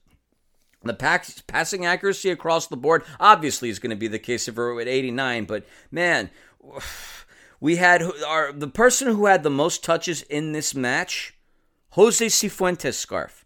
the 0.84 0.94
pass, 0.94 1.42
passing 1.48 1.86
accuracy 1.86 2.30
across 2.30 2.68
the 2.68 2.76
board 2.76 3.04
obviously 3.18 3.70
is 3.70 3.80
going 3.80 3.92
to 3.92 3.96
be 3.96 4.10
the 4.10 4.20
case 4.20 4.50
if 4.50 4.58
we're 4.58 4.82
at 4.82 4.90
89, 4.90 5.46
but 5.46 5.66
man, 5.90 6.30
we 7.60 7.78
had 7.78 8.04
our 8.26 8.52
the 8.52 8.68
person 8.68 9.08
who 9.08 9.26
had 9.26 9.44
the 9.44 9.50
most 9.50 9.84
touches 9.84 10.22
in 10.24 10.52
this 10.52 10.76
match, 10.76 11.36
Jose 11.92 12.26
Cifuentes 12.26 12.96
scarf 12.96 13.46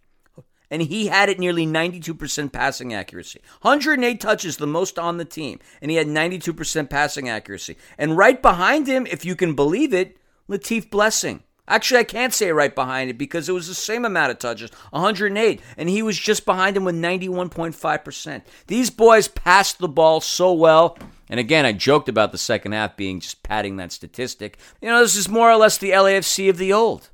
and 0.71 0.81
he 0.81 1.07
had 1.07 1.29
it 1.29 1.38
nearly 1.38 1.67
92% 1.67 2.51
passing 2.51 2.93
accuracy. 2.93 3.41
108 3.61 4.19
touches, 4.19 4.55
the 4.55 4.65
most 4.65 4.97
on 4.97 5.17
the 5.17 5.25
team, 5.25 5.59
and 5.81 5.91
he 5.91 5.97
had 5.97 6.07
92% 6.07 6.89
passing 6.89 7.27
accuracy. 7.27 7.75
And 7.97 8.17
right 8.17 8.41
behind 8.41 8.88
him, 8.88 9.05
if 9.05 9.25
you 9.25 9.35
can 9.35 9.53
believe 9.53 9.93
it, 9.93 10.17
Latif 10.49 10.89
Blessing. 10.89 11.43
Actually, 11.67 11.99
I 11.99 12.05
can't 12.05 12.33
say 12.33 12.51
right 12.51 12.73
behind 12.73 13.09
it 13.09 13.17
because 13.17 13.47
it 13.47 13.53
was 13.53 13.67
the 13.67 13.75
same 13.75 14.03
amount 14.03 14.31
of 14.31 14.39
touches, 14.39 14.71
108, 14.89 15.61
and 15.77 15.89
he 15.89 16.01
was 16.01 16.17
just 16.17 16.45
behind 16.45 16.75
him 16.75 16.83
with 16.83 16.95
91.5%. 16.95 18.41
These 18.67 18.89
boys 18.89 19.27
passed 19.27 19.79
the 19.79 19.88
ball 19.88 20.21
so 20.21 20.51
well. 20.53 20.97
And 21.29 21.39
again, 21.39 21.65
I 21.65 21.71
joked 21.71 22.09
about 22.09 22.33
the 22.33 22.38
second 22.38 22.73
half 22.73 22.97
being 22.97 23.21
just 23.21 23.41
padding 23.41 23.77
that 23.77 23.93
statistic. 23.93 24.57
You 24.81 24.89
know, 24.89 24.99
this 25.01 25.15
is 25.15 25.29
more 25.29 25.49
or 25.49 25.55
less 25.55 25.77
the 25.77 25.91
LAFC 25.91 26.49
of 26.49 26.57
the 26.57 26.73
old. 26.73 27.09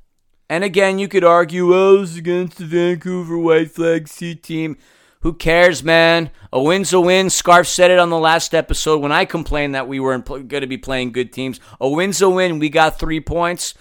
And 0.50 0.64
again, 0.64 0.98
you 0.98 1.08
could 1.08 1.24
argue, 1.24 1.68
well, 1.68 1.96
it 1.96 2.00
was 2.00 2.16
against 2.16 2.58
the 2.58 2.64
Vancouver 2.64 3.38
White 3.38 3.70
Flag 3.70 4.08
C 4.08 4.34
team. 4.34 4.76
Who 5.20 5.34
cares, 5.34 5.84
man? 5.84 6.30
A 6.52 6.62
win's 6.62 6.92
a 6.92 7.00
win. 7.00 7.28
Scarf 7.28 7.66
said 7.66 7.90
it 7.90 7.98
on 7.98 8.08
the 8.08 8.18
last 8.18 8.54
episode 8.54 9.02
when 9.02 9.12
I 9.12 9.24
complained 9.24 9.74
that 9.74 9.88
we 9.88 10.00
weren't 10.00 10.26
going 10.26 10.62
to 10.62 10.66
be 10.66 10.78
playing 10.78 11.12
good 11.12 11.32
teams. 11.32 11.60
A 11.80 11.88
win's 11.88 12.22
a 12.22 12.30
win. 12.30 12.58
We 12.58 12.70
got 12.70 12.98
three 12.98 13.20
points. 13.20 13.74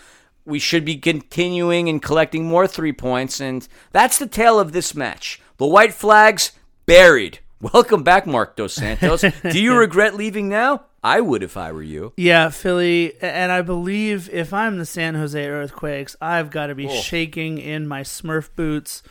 We 0.48 0.60
should 0.60 0.86
be 0.86 0.96
continuing 0.96 1.90
and 1.90 2.02
collecting 2.02 2.46
more 2.46 2.68
three 2.68 2.94
points. 2.94 3.42
And 3.42 3.68
that's 3.92 4.18
the 4.18 4.28
tale 4.28 4.60
of 4.60 4.72
this 4.72 4.96
match. 4.96 5.42
The 5.58 5.68
White 5.68 5.94
Flags 5.94 6.54
buried. 6.86 7.40
Welcome 7.60 8.04
back, 8.04 8.26
Marc 8.26 8.56
Dos 8.56 8.74
Santos. 8.74 9.22
Do 9.44 9.62
you 9.62 9.76
regret 9.76 10.16
leaving 10.16 10.48
now? 10.48 10.86
I 11.04 11.20
would 11.22 11.44
if 11.44 11.58
I 11.58 11.72
were 11.72 11.84
you. 11.84 12.14
Yeah, 12.16 12.50
Philly, 12.50 13.14
and 13.22 13.52
I 13.52 13.62
believe 13.62 14.30
if 14.32 14.54
I'm 14.54 14.78
the 14.78 14.86
San 14.86 15.16
Jose 15.16 15.48
Earthquakes, 15.48 16.16
I've 16.22 16.50
got 16.50 16.68
to 16.68 16.76
be 16.76 16.88
oh. 16.88 17.02
shaking 17.02 17.58
in 17.58 17.88
my 17.88 18.02
Smurf 18.02 18.50
boots. 18.56 19.04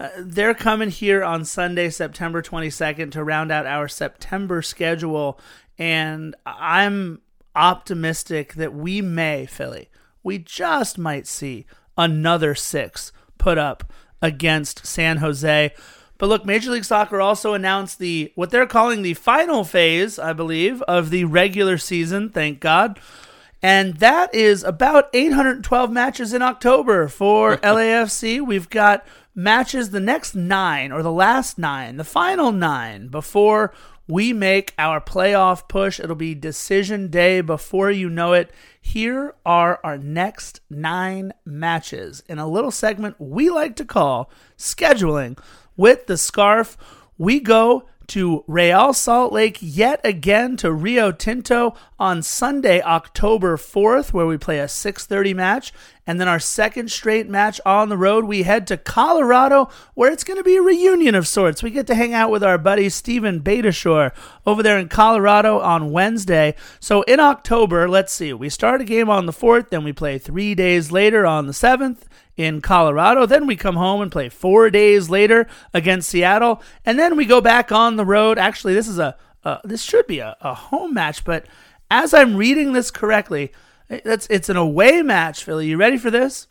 Uh, 0.00 0.08
they're 0.18 0.54
coming 0.54 0.90
here 0.90 1.22
on 1.22 1.44
Sunday, 1.44 1.90
September 1.90 2.42
22nd, 2.42 3.12
to 3.12 3.22
round 3.22 3.52
out 3.52 3.66
our 3.66 3.86
September 3.86 4.60
schedule, 4.62 5.38
and 5.78 6.34
I'm 6.46 7.20
optimistic 7.54 8.54
that 8.54 8.74
we 8.74 9.02
may, 9.02 9.46
Philly, 9.46 9.88
we 10.22 10.38
just 10.38 10.98
might 10.98 11.26
see 11.26 11.66
another 11.96 12.54
six 12.54 13.12
put 13.38 13.58
up 13.58 13.92
against 14.22 14.86
San 14.86 15.18
Jose. 15.18 15.72
But 16.18 16.28
look, 16.28 16.44
Major 16.44 16.70
League 16.70 16.84
Soccer 16.84 17.20
also 17.20 17.54
announced 17.54 17.98
the 17.98 18.30
what 18.34 18.50
they're 18.50 18.66
calling 18.66 19.02
the 19.02 19.14
final 19.14 19.64
phase, 19.64 20.18
I 20.18 20.34
believe, 20.34 20.82
of 20.82 21.10
the 21.10 21.24
regular 21.24 21.78
season. 21.78 22.28
Thank 22.28 22.60
God. 22.60 23.00
And 23.62 23.96
that 23.96 24.34
is 24.34 24.62
about 24.64 25.10
812 25.12 25.90
matches 25.90 26.32
in 26.32 26.42
October 26.42 27.08
for 27.08 27.56
LAFC. 27.62 28.46
We've 28.46 28.70
got 28.70 29.06
matches 29.34 29.90
the 29.90 30.00
next 30.00 30.34
nine 30.34 30.92
or 30.92 31.02
the 31.02 31.12
last 31.12 31.58
nine, 31.58 31.96
the 31.96 32.04
final 32.04 32.52
nine 32.52 33.08
before 33.08 33.72
we 34.10 34.32
make 34.32 34.74
our 34.76 35.00
playoff 35.00 35.68
push. 35.68 36.00
It'll 36.00 36.16
be 36.16 36.34
decision 36.34 37.08
day 37.08 37.40
before 37.40 37.90
you 37.90 38.10
know 38.10 38.32
it. 38.32 38.50
Here 38.80 39.34
are 39.46 39.78
our 39.84 39.96
next 39.96 40.60
nine 40.68 41.32
matches 41.44 42.22
in 42.28 42.38
a 42.38 42.48
little 42.48 42.72
segment 42.72 43.16
we 43.20 43.50
like 43.50 43.76
to 43.76 43.84
call 43.84 44.30
scheduling 44.58 45.38
with 45.76 46.06
the 46.08 46.16
scarf. 46.16 46.76
We 47.18 47.38
go 47.38 47.84
to 48.10 48.44
Real 48.46 48.92
Salt 48.92 49.32
Lake 49.32 49.58
yet 49.60 50.00
again 50.04 50.56
to 50.58 50.72
Rio 50.72 51.12
Tinto 51.12 51.74
on 51.98 52.22
Sunday, 52.22 52.82
October 52.82 53.56
4th, 53.56 54.12
where 54.12 54.26
we 54.26 54.36
play 54.36 54.58
a 54.58 54.66
6:30 54.66 55.34
match, 55.34 55.72
and 56.06 56.20
then 56.20 56.26
our 56.26 56.40
second 56.40 56.90
straight 56.90 57.28
match 57.28 57.60
on 57.64 57.88
the 57.88 57.96
road, 57.96 58.24
we 58.24 58.42
head 58.42 58.66
to 58.66 58.76
Colorado, 58.76 59.68
where 59.94 60.10
it's 60.10 60.24
going 60.24 60.38
to 60.38 60.44
be 60.44 60.56
a 60.56 60.62
reunion 60.62 61.14
of 61.14 61.28
sorts. 61.28 61.62
We 61.62 61.70
get 61.70 61.86
to 61.86 61.94
hang 61.94 62.12
out 62.12 62.30
with 62.30 62.42
our 62.42 62.58
buddy 62.58 62.88
Steven 62.88 63.40
Beitashour 63.40 64.10
over 64.44 64.62
there 64.62 64.78
in 64.78 64.88
Colorado 64.88 65.60
on 65.60 65.92
Wednesday. 65.92 66.56
So 66.80 67.02
in 67.02 67.20
October, 67.20 67.88
let's 67.88 68.12
see, 68.12 68.32
we 68.32 68.48
start 68.48 68.80
a 68.80 68.84
game 68.84 69.08
on 69.08 69.26
the 69.26 69.32
4th, 69.32 69.70
then 69.70 69.84
we 69.84 69.92
play 69.92 70.18
3 70.18 70.54
days 70.54 70.90
later 70.90 71.26
on 71.26 71.46
the 71.46 71.52
7th, 71.52 72.08
in 72.40 72.62
Colorado. 72.62 73.26
Then 73.26 73.46
we 73.46 73.54
come 73.54 73.76
home 73.76 74.00
and 74.00 74.10
play 74.10 74.30
four 74.30 74.70
days 74.70 75.10
later 75.10 75.46
against 75.74 76.08
Seattle, 76.08 76.62
and 76.86 76.98
then 76.98 77.16
we 77.16 77.26
go 77.26 77.40
back 77.40 77.70
on 77.70 77.96
the 77.96 78.04
road. 78.04 78.38
Actually, 78.38 78.74
this 78.74 78.88
is 78.88 78.98
a 78.98 79.16
uh, 79.44 79.58
this 79.64 79.82
should 79.82 80.06
be 80.06 80.18
a, 80.18 80.36
a 80.40 80.54
home 80.54 80.94
match, 80.94 81.24
but 81.24 81.46
as 81.90 82.12
I'm 82.12 82.36
reading 82.36 82.72
this 82.72 82.90
correctly, 82.90 83.52
it's 83.88 84.26
it's 84.30 84.48
an 84.48 84.56
away 84.56 85.02
match. 85.02 85.44
Philly, 85.44 85.66
you 85.66 85.76
ready 85.76 85.98
for 85.98 86.10
this? 86.10 86.46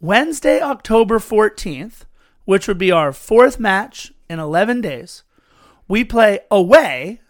Wednesday, 0.00 0.60
October 0.60 1.18
14th, 1.20 2.04
which 2.44 2.66
would 2.66 2.78
be 2.78 2.90
our 2.90 3.12
fourth 3.12 3.60
match 3.60 4.12
in 4.28 4.40
11 4.40 4.80
days. 4.80 5.22
We 5.86 6.02
play 6.02 6.40
away 6.50 7.20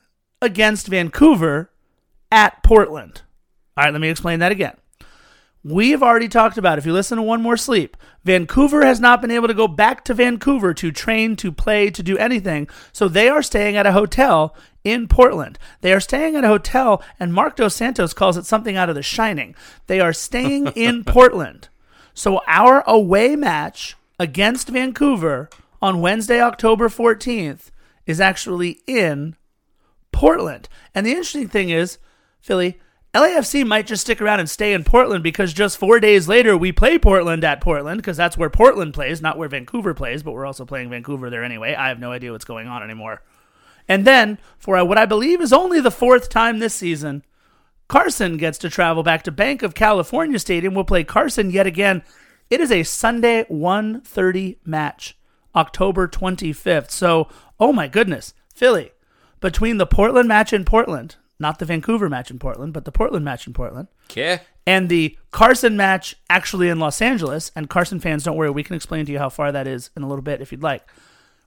against 0.40 0.86
Vancouver 0.88 1.70
at 2.30 2.62
Portland. 2.62 3.22
All 3.76 3.84
right, 3.84 3.92
let 3.92 4.00
me 4.00 4.08
explain 4.08 4.38
that 4.38 4.52
again. 4.52 4.76
We've 5.64 6.02
already 6.02 6.28
talked 6.28 6.58
about, 6.58 6.78
if 6.78 6.86
you 6.86 6.92
listen 6.92 7.16
to 7.16 7.22
One 7.22 7.40
More 7.40 7.56
Sleep, 7.56 7.96
Vancouver 8.24 8.84
has 8.84 8.98
not 8.98 9.20
been 9.20 9.30
able 9.30 9.46
to 9.46 9.54
go 9.54 9.68
back 9.68 10.04
to 10.04 10.14
Vancouver 10.14 10.74
to 10.74 10.90
train, 10.90 11.36
to 11.36 11.52
play, 11.52 11.88
to 11.88 12.02
do 12.02 12.18
anything. 12.18 12.68
So 12.92 13.06
they 13.06 13.28
are 13.28 13.42
staying 13.42 13.76
at 13.76 13.86
a 13.86 13.92
hotel 13.92 14.56
in 14.82 15.06
Portland. 15.06 15.60
They 15.80 15.92
are 15.92 16.00
staying 16.00 16.34
at 16.34 16.42
a 16.42 16.48
hotel, 16.48 17.00
and 17.20 17.32
Marc 17.32 17.54
Dos 17.54 17.76
Santos 17.76 18.12
calls 18.12 18.36
it 18.36 18.44
something 18.44 18.76
out 18.76 18.88
of 18.88 18.96
The 18.96 19.04
Shining. 19.04 19.54
They 19.86 20.00
are 20.00 20.12
staying 20.12 20.66
in 20.74 21.04
Portland. 21.04 21.68
So 22.12 22.40
our 22.48 22.82
away 22.84 23.36
match 23.36 23.96
against 24.18 24.68
Vancouver 24.68 25.48
on 25.80 26.00
Wednesday, 26.00 26.40
October 26.40 26.88
14th, 26.88 27.70
is 28.04 28.20
actually 28.20 28.80
in 28.88 29.36
Portland. 30.10 30.68
And 30.92 31.06
the 31.06 31.10
interesting 31.10 31.48
thing 31.48 31.70
is, 31.70 31.98
Philly, 32.40 32.80
LAFC 33.14 33.66
might 33.66 33.86
just 33.86 34.02
stick 34.02 34.22
around 34.22 34.40
and 34.40 34.48
stay 34.48 34.72
in 34.72 34.84
Portland 34.84 35.22
because 35.22 35.52
just 35.52 35.76
four 35.76 36.00
days 36.00 36.28
later 36.28 36.56
we 36.56 36.72
play 36.72 36.98
Portland 36.98 37.44
at 37.44 37.60
Portland 37.60 38.00
because 38.00 38.16
that's 38.16 38.38
where 38.38 38.48
Portland 38.48 38.94
plays, 38.94 39.20
not 39.20 39.36
where 39.36 39.50
Vancouver 39.50 39.92
plays, 39.92 40.22
but 40.22 40.32
we're 40.32 40.46
also 40.46 40.64
playing 40.64 40.88
Vancouver 40.88 41.28
there 41.28 41.44
anyway. 41.44 41.74
I 41.74 41.88
have 41.88 41.98
no 41.98 42.10
idea 42.10 42.32
what's 42.32 42.46
going 42.46 42.68
on 42.68 42.82
anymore. 42.82 43.22
And 43.86 44.06
then, 44.06 44.38
for 44.58 44.82
what 44.86 44.96
I 44.96 45.04
believe 45.04 45.42
is 45.42 45.52
only 45.52 45.78
the 45.78 45.90
fourth 45.90 46.30
time 46.30 46.58
this 46.58 46.72
season, 46.74 47.22
Carson 47.86 48.38
gets 48.38 48.56
to 48.58 48.70
travel 48.70 49.02
back 49.02 49.24
to 49.24 49.30
Bank 49.30 49.62
of 49.62 49.74
California 49.74 50.38
Stadium. 50.38 50.72
We'll 50.72 50.84
play 50.84 51.04
Carson 51.04 51.50
yet 51.50 51.66
again. 51.66 52.02
It 52.48 52.62
is 52.62 52.72
a 52.72 52.82
Sunday 52.82 53.44
1:30 53.50 54.56
match, 54.64 55.18
October 55.54 56.08
25th. 56.08 56.90
So, 56.90 57.28
oh 57.60 57.74
my 57.74 57.88
goodness, 57.88 58.32
Philly, 58.54 58.92
between 59.40 59.76
the 59.76 59.86
Portland 59.86 60.28
match 60.28 60.54
in 60.54 60.64
Portland 60.64 61.16
not 61.38 61.58
the 61.58 61.64
Vancouver 61.64 62.08
match 62.08 62.30
in 62.30 62.38
Portland, 62.38 62.72
but 62.72 62.84
the 62.84 62.92
Portland 62.92 63.24
match 63.24 63.46
in 63.46 63.52
Portland. 63.52 63.88
Okay. 64.10 64.40
And 64.66 64.88
the 64.88 65.16
Carson 65.30 65.76
match 65.76 66.14
actually 66.30 66.68
in 66.68 66.78
Los 66.78 67.02
Angeles. 67.02 67.50
And 67.56 67.68
Carson 67.68 67.98
fans, 67.98 68.24
don't 68.24 68.36
worry, 68.36 68.50
we 68.50 68.62
can 68.62 68.76
explain 68.76 69.06
to 69.06 69.12
you 69.12 69.18
how 69.18 69.28
far 69.28 69.50
that 69.50 69.66
is 69.66 69.90
in 69.96 70.02
a 70.02 70.08
little 70.08 70.22
bit 70.22 70.40
if 70.40 70.52
you'd 70.52 70.62
like. 70.62 70.86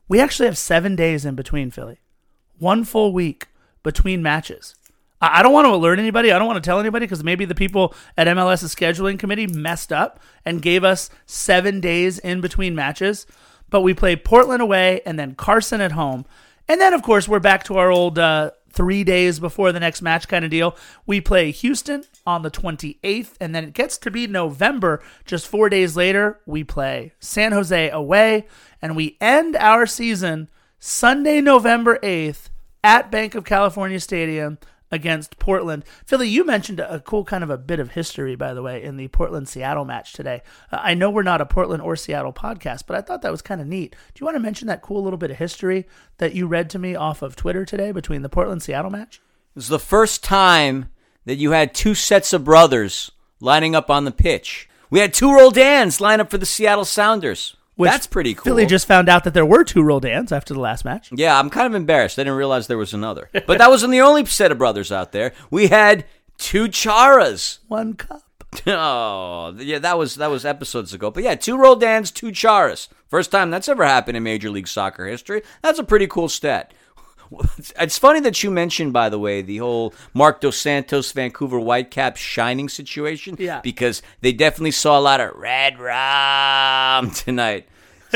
We 0.08 0.20
actually 0.20 0.48
have 0.48 0.58
seven 0.58 0.96
days 0.96 1.26
in 1.26 1.36
between 1.36 1.72
Philly, 1.72 2.00
one 2.60 2.84
full 2.84 3.14
week 3.14 3.48
between 3.84 4.22
matches. 4.22 4.76
I 5.22 5.42
don't 5.42 5.54
want 5.54 5.66
to 5.66 5.74
alert 5.74 5.98
anybody. 5.98 6.32
I 6.32 6.38
don't 6.38 6.48
want 6.48 6.62
to 6.62 6.68
tell 6.68 6.80
anybody 6.80 7.06
because 7.06 7.24
maybe 7.24 7.46
the 7.46 7.56
people 7.56 7.96
at 8.18 8.28
MLS's 8.28 8.76
scheduling 8.76 9.18
committee 9.18 9.48
messed 9.48 9.92
up 9.94 10.20
and 10.44 10.62
gave 10.62 10.84
us 10.84 11.10
seven 11.26 11.80
days 11.80 12.20
in 12.20 12.42
between 12.42 12.76
matches. 12.76 13.26
But 13.70 13.82
we 13.82 13.94
play 13.94 14.16
Portland 14.16 14.62
away 14.62 15.02
and 15.06 15.18
then 15.18 15.36
Carson 15.36 15.82
at 15.82 15.94
home. 15.94 16.26
And 16.68 16.82
then, 16.82 16.94
of 16.94 17.02
course, 17.02 17.28
we're 17.28 17.40
back 17.40 17.64
to 17.66 17.78
our 17.78 17.90
old 17.92 18.20
uh, 18.20 18.52
three 18.76 19.04
days 19.04 19.40
before 19.40 19.72
the 19.72 19.80
next 19.80 20.02
match 20.02 20.28
kind 20.28 20.46
of 20.46 20.52
deal. 20.52 20.76
We 21.06 21.22
play 21.22 21.52
Houston 21.52 22.04
on 22.28 22.42
the 22.42 22.52
28th, 22.52 23.34
and 23.40 23.56
then 23.56 23.64
it 23.64 23.74
gets 23.74 23.98
to 24.00 24.12
be 24.12 24.28
November. 24.28 25.02
Just 25.26 25.48
four 25.48 25.70
days 25.70 25.96
later, 25.96 26.42
we 26.46 26.64
play 26.64 27.14
San 27.20 27.52
Jose 27.54 27.90
away, 27.90 28.48
and 28.82 28.96
we 28.96 29.18
end 29.20 29.56
our 29.56 29.86
season 29.86 30.50
Sunday, 30.78 31.42
November 31.42 31.98
8th 32.04 32.50
at 32.84 33.10
Bank 33.10 33.34
of 33.34 33.46
California 33.46 34.00
Stadium 34.00 34.60
against 34.92 35.40
Portland. 35.40 35.84
Philly, 36.06 36.30
you 36.30 36.46
mentioned 36.46 36.80
a 36.80 37.00
cool 37.00 37.24
kind 37.24 37.44
of 37.44 37.50
a 37.50 37.58
bit 37.58 37.80
of 37.80 37.92
history, 37.92 38.36
by 38.36 38.54
the 38.54 38.62
way, 38.62 38.84
in 38.84 38.98
the 38.98 39.08
Portland 39.08 39.48
Seattle 39.48 39.86
match 39.86 40.14
today. 40.14 40.42
Uh, 40.72 40.80
I 40.82 40.94
know 40.94 41.10
we're 41.10 41.24
not 41.24 41.42
a 41.42 41.46
Portland 41.46 41.82
or 41.82 41.96
Seattle 41.96 42.34
podcast, 42.34 42.84
but 42.88 42.96
I 42.96 43.02
thought 43.02 43.22
that 43.24 43.32
was 43.32 43.42
kind 43.42 43.62
of 43.62 43.68
neat. 43.68 43.92
Do 44.14 44.22
you 44.22 44.26
want 44.26 44.36
to 44.36 44.42
mention 44.42 44.68
that 44.68 44.82
cool 44.82 45.04
little 45.04 45.18
bit 45.18 45.32
of 45.32 45.38
history 45.38 45.86
that 46.18 46.34
you 46.34 46.48
read 46.48 46.70
to 46.72 46.80
me 46.80 46.96
off 46.96 47.22
of 47.22 47.36
Twitter 47.36 47.66
today 47.66 47.92
between 47.92 48.22
the 48.22 48.30
Portland 48.30 48.64
Seattle 48.64 48.92
match? 48.92 49.22
It 49.56 49.56
was 49.56 49.70
the 49.70 49.80
first 49.80 50.24
time 50.24 50.90
that 51.26 51.38
you 51.38 51.52
had 51.52 51.74
two 51.74 51.96
sets 51.96 52.34
of 52.34 52.44
brothers 52.44 53.12
lining 53.40 53.76
up 53.76 53.90
on 53.90 54.06
the 54.06 54.12
pitch. 54.12 54.70
We 54.90 55.00
had 55.00 55.14
two 55.14 55.28
Roldans 55.28 56.00
line 56.00 56.20
up 56.20 56.30
for 56.30 56.38
the 56.38 56.46
Seattle 56.46 56.86
Sounders. 56.86 57.58
Which 57.76 57.92
That's 57.92 58.08
pretty 58.08 58.34
cool. 58.34 58.44
Philly 58.44 58.66
just 58.66 58.88
found 58.88 59.10
out 59.10 59.26
that 59.26 59.34
there 59.34 59.46
were 59.46 59.64
two 59.66 59.82
Roldans 59.82 60.32
after 60.32 60.54
the 60.54 60.62
last 60.62 60.86
match. 60.86 61.10
Yeah, 61.12 61.38
I'm 61.38 61.50
kind 61.50 61.68
of 61.68 61.76
embarrassed. 61.76 62.18
I 62.18 62.24
didn't 62.24 62.38
realize 62.38 62.68
there 62.68 62.78
was 62.78 62.94
another. 62.94 63.30
But 63.34 63.58
that 63.58 63.70
wasn't 63.70 63.92
the 63.92 64.02
only 64.02 64.26
set 64.26 64.52
of 64.52 64.58
brothers 64.58 64.92
out 64.92 65.12
there. 65.12 65.34
We 65.52 65.68
had 65.68 66.06
two 66.38 66.66
Charas. 66.66 67.60
One 67.68 67.94
cup. 67.94 68.22
Oh, 68.68 69.54
yeah, 69.58 69.80
that 69.80 69.98
was 69.98 70.16
that 70.16 70.32
was 70.32 70.46
episodes 70.46 70.94
ago. 70.94 71.12
But 71.12 71.24
yeah, 71.24 71.36
two 71.36 71.58
Roldans, 71.58 72.14
two 72.14 72.28
Charas. 72.28 72.88
First 73.10 73.30
time 73.30 73.52
that's 73.52 73.68
ever 73.68 73.84
happened 73.86 74.16
in 74.16 74.24
Major 74.24 74.50
League 74.50 74.70
Soccer 74.70 75.08
history. 75.08 75.42
That's 75.62 75.78
a 75.78 75.84
pretty 75.84 76.08
cool 76.08 76.30
stat. 76.30 76.74
It's 77.80 77.98
funny 77.98 78.20
that 78.22 78.44
you 78.44 78.52
mentioned, 78.52 78.94
by 78.94 79.10
the 79.10 79.20
way, 79.20 79.42
the 79.42 79.58
whole 79.58 79.94
Marc 80.14 80.42
Dos 80.42 80.58
Santos 80.58 81.12
Vancouver 81.12 81.60
Whitecaps 81.60 82.20
shining 82.20 82.70
situation. 82.70 83.36
Yeah. 83.40 83.62
Because 83.62 84.02
they 84.22 84.32
definitely 84.32 84.72
saw 84.72 85.00
a 85.00 85.02
lot 85.02 85.22
of 85.22 85.36
red 85.36 85.80
rum 85.80 87.12
tonight. 87.12 87.68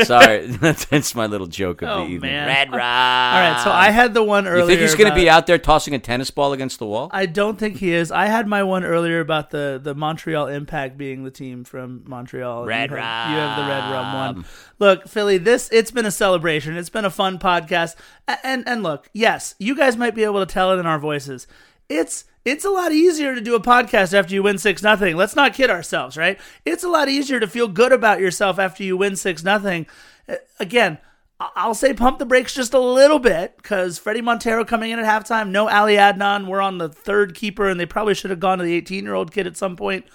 Sorry, 0.04 0.46
that's 0.46 1.14
my 1.14 1.26
little 1.26 1.46
joke 1.46 1.82
of 1.82 1.88
Oh, 1.88 1.96
the 2.04 2.10
evening. 2.12 2.32
man. 2.32 2.46
Red 2.46 2.70
rum. 2.70 2.80
All 2.80 3.40
right, 3.40 3.60
so 3.64 3.70
I 3.70 3.90
had 3.90 4.14
the 4.14 4.22
one 4.22 4.46
earlier. 4.46 4.62
You 4.62 4.66
think 4.68 4.80
he's 4.80 4.94
going 4.94 5.10
to 5.10 5.14
be 5.14 5.28
out 5.28 5.46
there 5.46 5.58
tossing 5.58 5.94
a 5.94 5.98
tennis 5.98 6.30
ball 6.30 6.52
against 6.52 6.78
the 6.78 6.86
wall? 6.86 7.08
I 7.12 7.26
don't 7.26 7.58
think 7.58 7.76
he 7.78 7.92
is. 7.92 8.10
I 8.12 8.26
had 8.26 8.46
my 8.46 8.62
one 8.62 8.84
earlier 8.84 9.20
about 9.20 9.50
the, 9.50 9.80
the 9.82 9.94
Montreal 9.94 10.48
Impact 10.48 10.96
being 10.98 11.24
the 11.24 11.30
team 11.30 11.64
from 11.64 12.02
Montreal. 12.06 12.66
Red 12.66 12.90
you 12.90 12.96
have, 12.96 13.26
Rum. 13.28 13.34
You 13.34 13.40
have 13.40 13.56
the 13.56 13.70
Red 13.70 13.92
Rum 13.92 14.14
one. 14.14 14.44
Look, 14.78 15.08
Philly, 15.08 15.38
this 15.38 15.68
it's 15.72 15.90
been 15.90 16.06
a 16.06 16.10
celebration. 16.10 16.76
It's 16.76 16.90
been 16.90 17.04
a 17.04 17.10
fun 17.10 17.38
podcast. 17.38 17.96
And 18.44 18.66
and 18.66 18.82
look, 18.82 19.08
yes, 19.12 19.54
you 19.58 19.74
guys 19.76 19.96
might 19.96 20.14
be 20.14 20.24
able 20.24 20.40
to 20.44 20.52
tell 20.52 20.72
it 20.72 20.78
in 20.78 20.86
our 20.86 20.98
voices. 20.98 21.46
It's 21.90 22.24
it's 22.44 22.64
a 22.64 22.70
lot 22.70 22.92
easier 22.92 23.34
to 23.34 23.40
do 23.40 23.54
a 23.54 23.60
podcast 23.60 24.14
after 24.14 24.32
you 24.32 24.42
win 24.44 24.56
six 24.56 24.82
nothing. 24.82 25.16
Let's 25.16 25.36
not 25.36 25.52
kid 25.52 25.68
ourselves, 25.68 26.16
right? 26.16 26.38
It's 26.64 26.84
a 26.84 26.88
lot 26.88 27.08
easier 27.10 27.38
to 27.40 27.46
feel 27.46 27.68
good 27.68 27.92
about 27.92 28.20
yourself 28.20 28.58
after 28.58 28.82
you 28.82 28.96
win 28.96 29.16
six 29.16 29.42
nothing. 29.44 29.86
Uh, 30.26 30.36
again, 30.58 30.98
I- 31.40 31.50
I'll 31.56 31.74
say 31.74 31.92
pump 31.92 32.18
the 32.18 32.24
brakes 32.24 32.54
just 32.54 32.72
a 32.72 32.78
little 32.78 33.18
bit 33.18 33.56
because 33.56 33.98
Fredy 33.98 34.22
Montero 34.22 34.64
coming 34.64 34.92
in 34.92 34.98
at 35.00 35.04
halftime, 35.04 35.50
no 35.50 35.68
Ali 35.68 35.96
Adnan. 35.96 36.46
We're 36.46 36.60
on 36.62 36.78
the 36.78 36.88
third 36.88 37.34
keeper, 37.34 37.68
and 37.68 37.78
they 37.78 37.86
probably 37.86 38.14
should 38.14 38.30
have 38.30 38.40
gone 38.40 38.58
to 38.58 38.64
the 38.64 38.74
18 38.74 39.04
year 39.04 39.14
old 39.14 39.32
kid 39.32 39.46
at 39.48 39.56
some 39.56 39.76
point. 39.76 40.06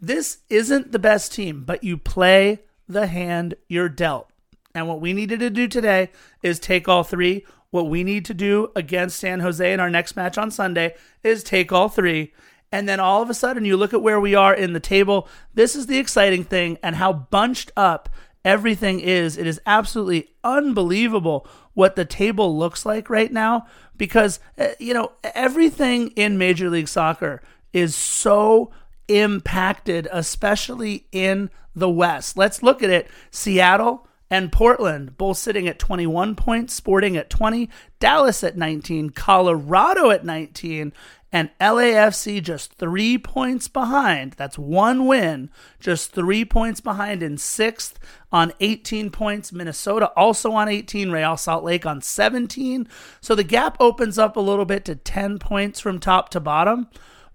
This 0.00 0.38
isn't 0.48 0.92
the 0.92 0.98
best 0.98 1.32
team, 1.34 1.64
but 1.64 1.82
you 1.82 1.96
play 1.98 2.60
the 2.88 3.08
hand 3.08 3.54
you're 3.68 3.88
dealt. 3.88 4.30
And 4.74 4.88
what 4.88 5.00
we 5.00 5.12
needed 5.12 5.40
to 5.40 5.50
do 5.50 5.66
today 5.68 6.10
is 6.42 6.58
take 6.58 6.88
all 6.88 7.02
three. 7.04 7.44
What 7.74 7.88
we 7.90 8.04
need 8.04 8.24
to 8.26 8.34
do 8.34 8.70
against 8.76 9.18
San 9.18 9.40
Jose 9.40 9.72
in 9.72 9.80
our 9.80 9.90
next 9.90 10.14
match 10.14 10.38
on 10.38 10.52
Sunday 10.52 10.94
is 11.24 11.42
take 11.42 11.72
all 11.72 11.88
three. 11.88 12.32
And 12.70 12.88
then 12.88 13.00
all 13.00 13.20
of 13.20 13.28
a 13.28 13.34
sudden, 13.34 13.64
you 13.64 13.76
look 13.76 13.92
at 13.92 14.00
where 14.00 14.20
we 14.20 14.36
are 14.36 14.54
in 14.54 14.74
the 14.74 14.78
table. 14.78 15.26
This 15.54 15.74
is 15.74 15.88
the 15.88 15.98
exciting 15.98 16.44
thing, 16.44 16.78
and 16.84 16.94
how 16.94 17.12
bunched 17.12 17.72
up 17.76 18.08
everything 18.44 19.00
is. 19.00 19.36
It 19.36 19.48
is 19.48 19.60
absolutely 19.66 20.28
unbelievable 20.44 21.48
what 21.72 21.96
the 21.96 22.04
table 22.04 22.56
looks 22.56 22.86
like 22.86 23.10
right 23.10 23.32
now 23.32 23.66
because, 23.96 24.38
uh, 24.56 24.68
you 24.78 24.94
know, 24.94 25.10
everything 25.34 26.10
in 26.10 26.38
Major 26.38 26.70
League 26.70 26.86
Soccer 26.86 27.42
is 27.72 27.96
so 27.96 28.70
impacted, 29.08 30.06
especially 30.12 31.08
in 31.10 31.50
the 31.74 31.90
West. 31.90 32.36
Let's 32.36 32.62
look 32.62 32.84
at 32.84 32.90
it. 32.90 33.08
Seattle 33.32 34.06
and 34.30 34.50
Portland 34.50 35.16
both 35.16 35.38
sitting 35.38 35.68
at 35.68 35.78
21 35.78 36.34
points, 36.34 36.74
Sporting 36.74 37.16
at 37.16 37.30
20, 37.30 37.68
Dallas 38.00 38.42
at 38.42 38.56
19, 38.56 39.10
Colorado 39.10 40.10
at 40.10 40.24
19, 40.24 40.92
and 41.34 41.50
LAFC 41.60 42.40
just 42.40 42.74
three 42.74 43.18
points 43.18 43.66
behind. 43.66 44.34
That's 44.34 44.56
one 44.56 45.06
win, 45.06 45.50
just 45.80 46.12
three 46.12 46.44
points 46.44 46.80
behind 46.80 47.24
in 47.24 47.38
sixth 47.38 47.98
on 48.30 48.52
18 48.60 49.10
points. 49.10 49.52
Minnesota 49.52 50.12
also 50.16 50.52
on 50.52 50.68
18, 50.68 51.10
Real 51.10 51.36
Salt 51.36 51.64
Lake 51.64 51.84
on 51.84 52.00
17. 52.00 52.86
So 53.20 53.34
the 53.34 53.42
gap 53.42 53.76
opens 53.80 54.16
up 54.16 54.36
a 54.36 54.40
little 54.40 54.64
bit 54.64 54.84
to 54.84 54.94
10 54.94 55.40
points 55.40 55.80
from 55.80 55.98
top 55.98 56.28
to 56.30 56.40
bottom. 56.40 56.86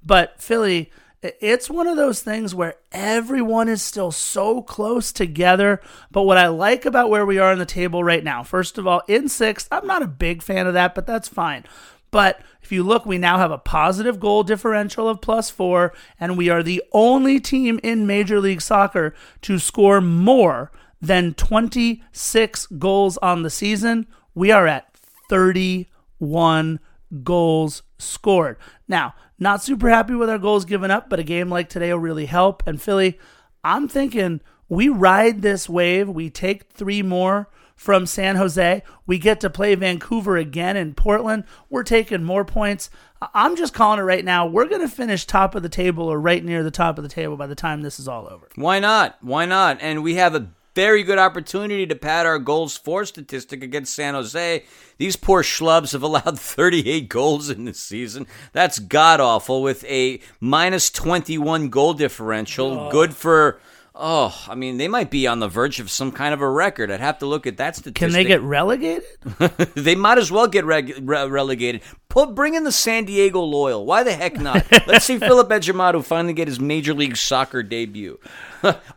But 0.02 0.42
Philly, 0.42 0.92
it's 1.22 1.70
one 1.70 1.88
of 1.88 1.98
those 1.98 2.22
things 2.22 2.56
where 2.56 2.76
everyone 2.92 3.68
is 3.68 3.82
still 3.82 4.12
so 4.12 4.62
close 4.62 5.12
together. 5.12 5.82
But 6.12 6.24
what 6.24 6.38
I 6.38 6.48
like 6.48 6.86
about 6.86 7.10
where 7.10 7.26
we 7.26 7.38
are 7.40 7.52
on 7.52 7.60
the 7.60 7.66
table 7.66 8.04
right 8.04 8.24
now, 8.24 8.44
first 8.44 8.78
of 8.78 8.88
all, 8.88 9.02
in 9.08 9.28
sixth, 9.28 9.68
I'm 9.72 9.88
not 9.88 10.02
a 10.02 10.08
big 10.08 10.42
fan 10.42 10.68
of 10.68 10.74
that, 10.74 10.96
but 10.96 11.06
that's 11.06 11.28
fine. 11.28 11.66
But 12.12 12.42
if 12.62 12.72
you 12.72 12.84
look, 12.84 13.06
we 13.06 13.18
now 13.18 13.38
have 13.38 13.52
a 13.52 13.58
positive 13.58 14.20
goal 14.20 14.44
differential 14.44 15.08
of 15.08 15.22
plus 15.22 15.50
four, 15.50 15.94
and 16.20 16.38
we 16.38 16.50
are 16.50 16.64
the 16.64 16.82
only 16.92 17.40
team 17.40 17.80
in 17.84 18.08
Major 18.08 18.40
League 18.40 18.62
Soccer 18.62 19.14
to 19.42 19.60
score 19.60 20.02
more 20.02 20.72
than 21.02 21.34
26 21.34 22.66
goals 22.68 23.18
on 23.18 23.44
the 23.44 23.50
season. 23.50 24.08
We 24.34 24.52
are 24.52 24.68
at 24.68 24.94
31 25.30 26.80
goals 27.24 27.84
scored. 27.98 28.58
Now, 28.88 29.16
not 29.38 29.64
super 29.64 29.90
happy 29.90 30.16
with 30.16 30.30
our 30.30 30.38
goals 30.38 30.66
given 30.66 30.92
up, 30.92 31.10
but 31.10 31.20
a 31.20 31.24
game 31.24 31.50
like 31.50 31.70
today 31.70 31.92
will 31.94 32.00
really 32.00 32.26
help. 32.26 32.64
And 32.66 32.82
Philly, 32.82 33.20
I'm 33.64 33.88
thinking 33.88 34.42
we 34.68 34.90
ride 34.90 35.42
this 35.42 35.68
wave. 35.68 36.10
We 36.10 36.30
take 36.30 36.72
three 36.72 37.02
more 37.02 37.50
from 37.76 38.06
San 38.06 38.36
Jose. 38.36 38.84
We 39.08 39.18
get 39.18 39.40
to 39.40 39.50
play 39.50 39.74
Vancouver 39.76 40.36
again 40.36 40.76
in 40.76 40.94
Portland. 40.94 41.46
We're 41.70 41.84
taking 41.84 42.24
more 42.24 42.44
points. 42.44 42.90
I'm 43.34 43.56
just 43.56 43.74
calling 43.74 44.00
it 44.00 44.04
right 44.04 44.24
now. 44.24 44.46
We're 44.46 44.68
going 44.68 44.82
to 44.82 44.90
finish 44.90 45.26
top 45.26 45.56
of 45.56 45.64
the 45.64 45.70
table 45.70 46.06
or 46.08 46.20
right 46.20 46.44
near 46.44 46.62
the 46.62 46.72
top 46.72 46.98
of 46.98 47.04
the 47.04 47.10
table 47.10 47.38
by 47.38 47.48
the 47.48 47.56
time 47.56 47.82
this 47.82 48.00
is 48.00 48.08
all 48.08 48.28
over. 48.30 48.48
Why 48.56 48.80
not? 48.80 49.18
Why 49.22 49.46
not? 49.46 49.78
And 49.82 50.04
we 50.04 50.16
have 50.16 50.36
a 50.36 50.50
very 50.80 51.04
good 51.04 51.20
opportunity 51.20 51.86
to 51.86 51.94
pad 51.94 52.26
our 52.26 52.40
goals 52.40 52.78
for 52.78 53.04
statistic 53.04 53.62
against 53.62 53.94
San 53.94 54.14
Jose. 54.14 54.64
These 54.98 55.18
poor 55.18 55.44
schlubs 55.44 55.92
have 55.92 56.04
allowed 56.10 56.40
38 56.40 57.10
goals 57.10 57.50
in 57.50 57.66
this 57.66 57.82
season. 57.82 58.28
That's 58.54 58.80
god 58.80 59.20
awful 59.20 59.62
with 59.62 59.84
a 59.84 60.22
minus 60.40 60.90
21 60.90 61.68
goal 61.68 61.96
differential. 61.96 62.72
Oh. 62.72 62.92
Good 62.92 63.14
for. 63.14 63.60
Oh, 63.94 64.34
I 64.48 64.56
mean, 64.56 64.78
they 64.78 64.88
might 64.88 65.12
be 65.12 65.28
on 65.28 65.40
the 65.40 65.50
verge 65.50 65.82
of 65.82 65.92
some 65.92 66.14
kind 66.14 66.34
of 66.34 66.40
a 66.40 66.50
record. 66.50 66.90
I'd 66.90 67.02
have 67.02 67.20
to 67.20 67.26
look 67.26 67.46
at 67.46 67.58
that 67.58 67.76
statistic. 67.76 67.96
Can 67.96 68.14
they 68.14 68.24
get 68.24 68.40
relegated? 68.40 69.04
they 69.76 69.96
might 69.96 70.18
as 70.18 70.32
well 70.32 70.48
get 70.48 70.64
reg- 70.64 70.96
re- 71.02 71.28
relegated. 71.28 71.82
Put 72.08 72.36
bring 72.36 72.54
in 72.54 72.64
the 72.64 72.72
San 72.72 73.04
Diego 73.04 73.42
Loyal. 73.42 73.86
Why 73.86 74.04
the 74.04 74.14
heck 74.14 74.40
not? 74.40 74.66
Let's 74.88 75.04
see 75.04 75.18
Philip 75.18 75.50
Ejimadu 75.50 76.06
finally 76.06 76.34
get 76.34 76.48
his 76.48 76.62
Major 76.62 76.94
League 76.94 77.18
Soccer 77.18 77.64
debut. 77.64 78.18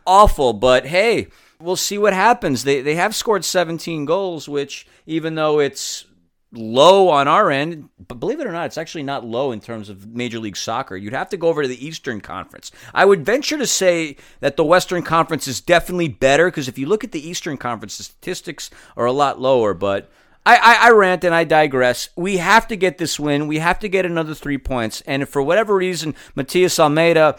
Awful, 0.07 0.53
but 0.53 0.85
hey, 0.85 1.27
we'll 1.63 1.75
see 1.75 1.97
what 1.97 2.13
happens. 2.13 2.63
They 2.63 2.81
they 2.81 2.95
have 2.95 3.15
scored 3.15 3.45
17 3.45 4.05
goals, 4.05 4.49
which 4.49 4.85
even 5.05 5.35
though 5.35 5.59
it's 5.59 6.05
low 6.51 7.09
on 7.09 7.27
our 7.27 7.49
end, 7.49 7.89
but 8.07 8.19
believe 8.19 8.39
it 8.39 8.45
or 8.45 8.51
not, 8.51 8.67
it's 8.67 8.77
actually 8.77 9.01
not 9.03 9.25
low 9.25 9.51
in 9.51 9.59
terms 9.59 9.89
of 9.89 10.07
Major 10.07 10.39
League 10.39 10.57
Soccer. 10.57 10.95
You'd 10.95 11.13
have 11.13 11.29
to 11.29 11.37
go 11.37 11.47
over 11.47 11.63
to 11.63 11.67
the 11.67 11.83
Eastern 11.83 12.21
Conference. 12.21 12.71
I 12.93 13.05
would 13.05 13.25
venture 13.25 13.57
to 13.57 13.65
say 13.65 14.17
that 14.39 14.55
the 14.55 14.63
Western 14.63 15.01
Conference 15.01 15.47
is 15.47 15.61
definitely 15.61 16.09
better 16.09 16.47
because 16.47 16.67
if 16.67 16.77
you 16.77 16.85
look 16.85 17.03
at 17.03 17.11
the 17.11 17.27
Eastern 17.27 17.57
Conference, 17.57 17.97
the 17.97 18.03
statistics 18.03 18.69
are 18.95 19.05
a 19.05 19.11
lot 19.11 19.39
lower, 19.39 19.73
but. 19.73 20.11
I, 20.45 20.57
I, 20.57 20.87
I 20.87 20.91
rant 20.91 21.23
and 21.23 21.33
I 21.33 21.45
digress. 21.45 22.09
We 22.17 22.35
have 22.35 22.67
to 22.67 22.75
get 22.75 22.97
this 22.97 23.17
win. 23.17 23.47
We 23.47 23.59
have 23.59 23.79
to 23.79 23.87
get 23.87 24.05
another 24.05 24.33
three 24.33 24.57
points. 24.57 24.99
And 25.07 25.29
for 25.29 25.41
whatever 25.41 25.73
reason 25.73 26.15
Matias 26.35 26.77
Almeyda 26.81 27.37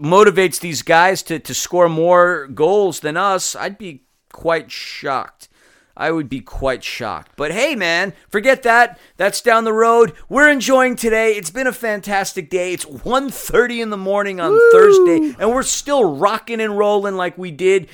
motivates 0.00 0.60
these 0.60 0.82
guys 0.82 1.22
to, 1.24 1.38
to 1.38 1.54
score 1.54 1.88
more 1.88 2.46
goals 2.46 3.00
than 3.00 3.16
us, 3.16 3.56
I'd 3.56 3.78
be 3.78 4.04
quite 4.32 4.70
shocked. 4.70 5.48
I 5.96 6.10
would 6.10 6.28
be 6.28 6.40
quite 6.40 6.84
shocked. 6.84 7.32
But 7.36 7.52
hey, 7.52 7.74
man, 7.74 8.12
forget 8.28 8.62
that. 8.64 8.98
That's 9.16 9.40
down 9.40 9.64
the 9.64 9.72
road. 9.72 10.12
We're 10.28 10.50
enjoying 10.50 10.96
today. 10.96 11.32
It's 11.32 11.50
been 11.50 11.66
a 11.66 11.72
fantastic 11.72 12.50
day. 12.50 12.74
It's 12.74 12.84
1.30 12.84 13.82
in 13.82 13.90
the 13.90 13.96
morning 13.96 14.38
on 14.38 14.58
Thursday, 14.72 15.34
and 15.38 15.50
we're 15.50 15.62
still 15.62 16.16
rocking 16.16 16.60
and 16.60 16.76
rolling 16.76 17.14
like 17.14 17.38
we 17.38 17.50
did 17.50 17.88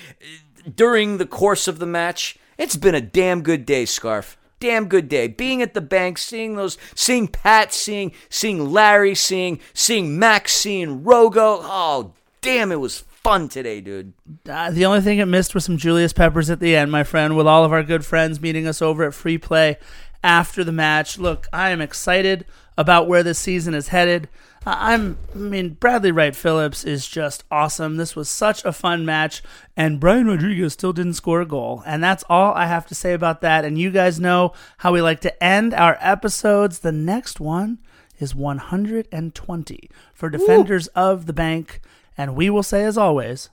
during 0.75 1.19
the 1.19 1.27
course 1.27 1.69
of 1.69 1.79
the 1.79 1.87
match. 1.87 2.37
It's 2.59 2.77
been 2.77 2.95
a 2.97 3.01
damn 3.01 3.43
good 3.43 3.65
day, 3.65 3.85
Scarf. 3.85 4.37
Damn 4.63 4.87
good 4.87 5.09
day. 5.09 5.27
Being 5.27 5.61
at 5.61 5.75
the 5.75 5.81
bank, 5.81 6.19
seeing 6.19 6.55
those, 6.55 6.79
seeing 6.95 7.27
Pat, 7.27 7.73
seeing 7.73 8.13
seeing 8.29 8.71
Larry, 8.71 9.17
seeing 9.17 9.59
seeing 9.75 10.21
Max, 10.21 10.53
seeing 10.53 11.03
Rogo. 11.03 11.59
Oh, 11.65 12.13
damn, 12.43 12.71
it 12.71 12.79
was 12.79 13.01
fun 13.01 13.49
today, 13.49 13.81
dude. 13.81 14.13
Uh, 14.49 14.71
the 14.71 14.87
only 14.87 15.01
thing 15.01 15.19
it 15.19 15.27
missed 15.27 15.53
was 15.53 15.65
some 15.65 15.79
Julius 15.79 16.13
Peppers 16.13 16.49
at 16.49 16.61
the 16.61 16.77
end, 16.77 16.93
my 16.93 17.03
friend, 17.03 17.37
with 17.37 17.49
all 17.49 17.65
of 17.65 17.73
our 17.73 17.83
good 17.83 18.07
friends 18.07 18.41
meeting 18.41 18.69
us 18.69 18.81
over 18.81 19.03
at 19.03 19.15
Free 19.15 19.37
Play 19.37 19.79
after 20.23 20.63
the 20.63 20.71
match. 20.71 21.19
Look, 21.19 21.49
I 21.53 21.71
am 21.71 21.81
excited 21.81 22.47
about 22.79 23.09
where 23.09 23.25
this 23.25 23.41
season 23.41 23.75
is 23.75 23.89
headed. 23.89 24.29
I- 24.67 24.93
I'm, 24.95 25.19
I 25.35 25.39
mean, 25.39 25.71
Bradley 25.71 26.13
Wright 26.13 26.35
Phillips 26.37 26.85
is 26.85 27.07
just 27.09 27.45
awesome. 27.51 27.97
This 27.97 28.15
was 28.15 28.29
such 28.29 28.65
a 28.65 28.73
fun 28.73 29.05
match, 29.05 29.43
and 29.77 29.99
Brian 29.99 30.27
Rodriguez 30.27 30.73
still 30.73 30.93
didn't 30.93 31.15
score 31.15 31.41
a 31.41 31.47
goal. 31.47 31.83
And 31.87 32.03
that's 32.03 32.25
all 32.29 32.53
I 32.55 32.67
have 32.67 32.87
to 32.87 32.95
say 32.95 33.13
about 33.13 33.41
that. 33.41 33.65
And 33.65 33.79
you 33.79 33.91
guys 33.91 34.21
know 34.21 34.53
how 34.79 34.93
we 34.93 35.03
like 35.03 35.21
to 35.23 35.43
end 35.45 35.75
our 35.75 35.99
episodes. 36.01 36.81
The 36.81 36.93
next 36.93 37.41
one 37.41 37.79
is 38.19 38.35
120 38.35 39.91
for 40.15 40.31
Defenders 40.31 40.87
of 40.89 41.27
the 41.27 41.33
Bank. 41.33 41.81
And 42.17 42.37
we 42.37 42.51
will 42.51 42.63
say, 42.63 42.85
as 42.85 42.99
always, 42.99 43.51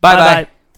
bye. 0.00 0.16
bye. 0.16 0.48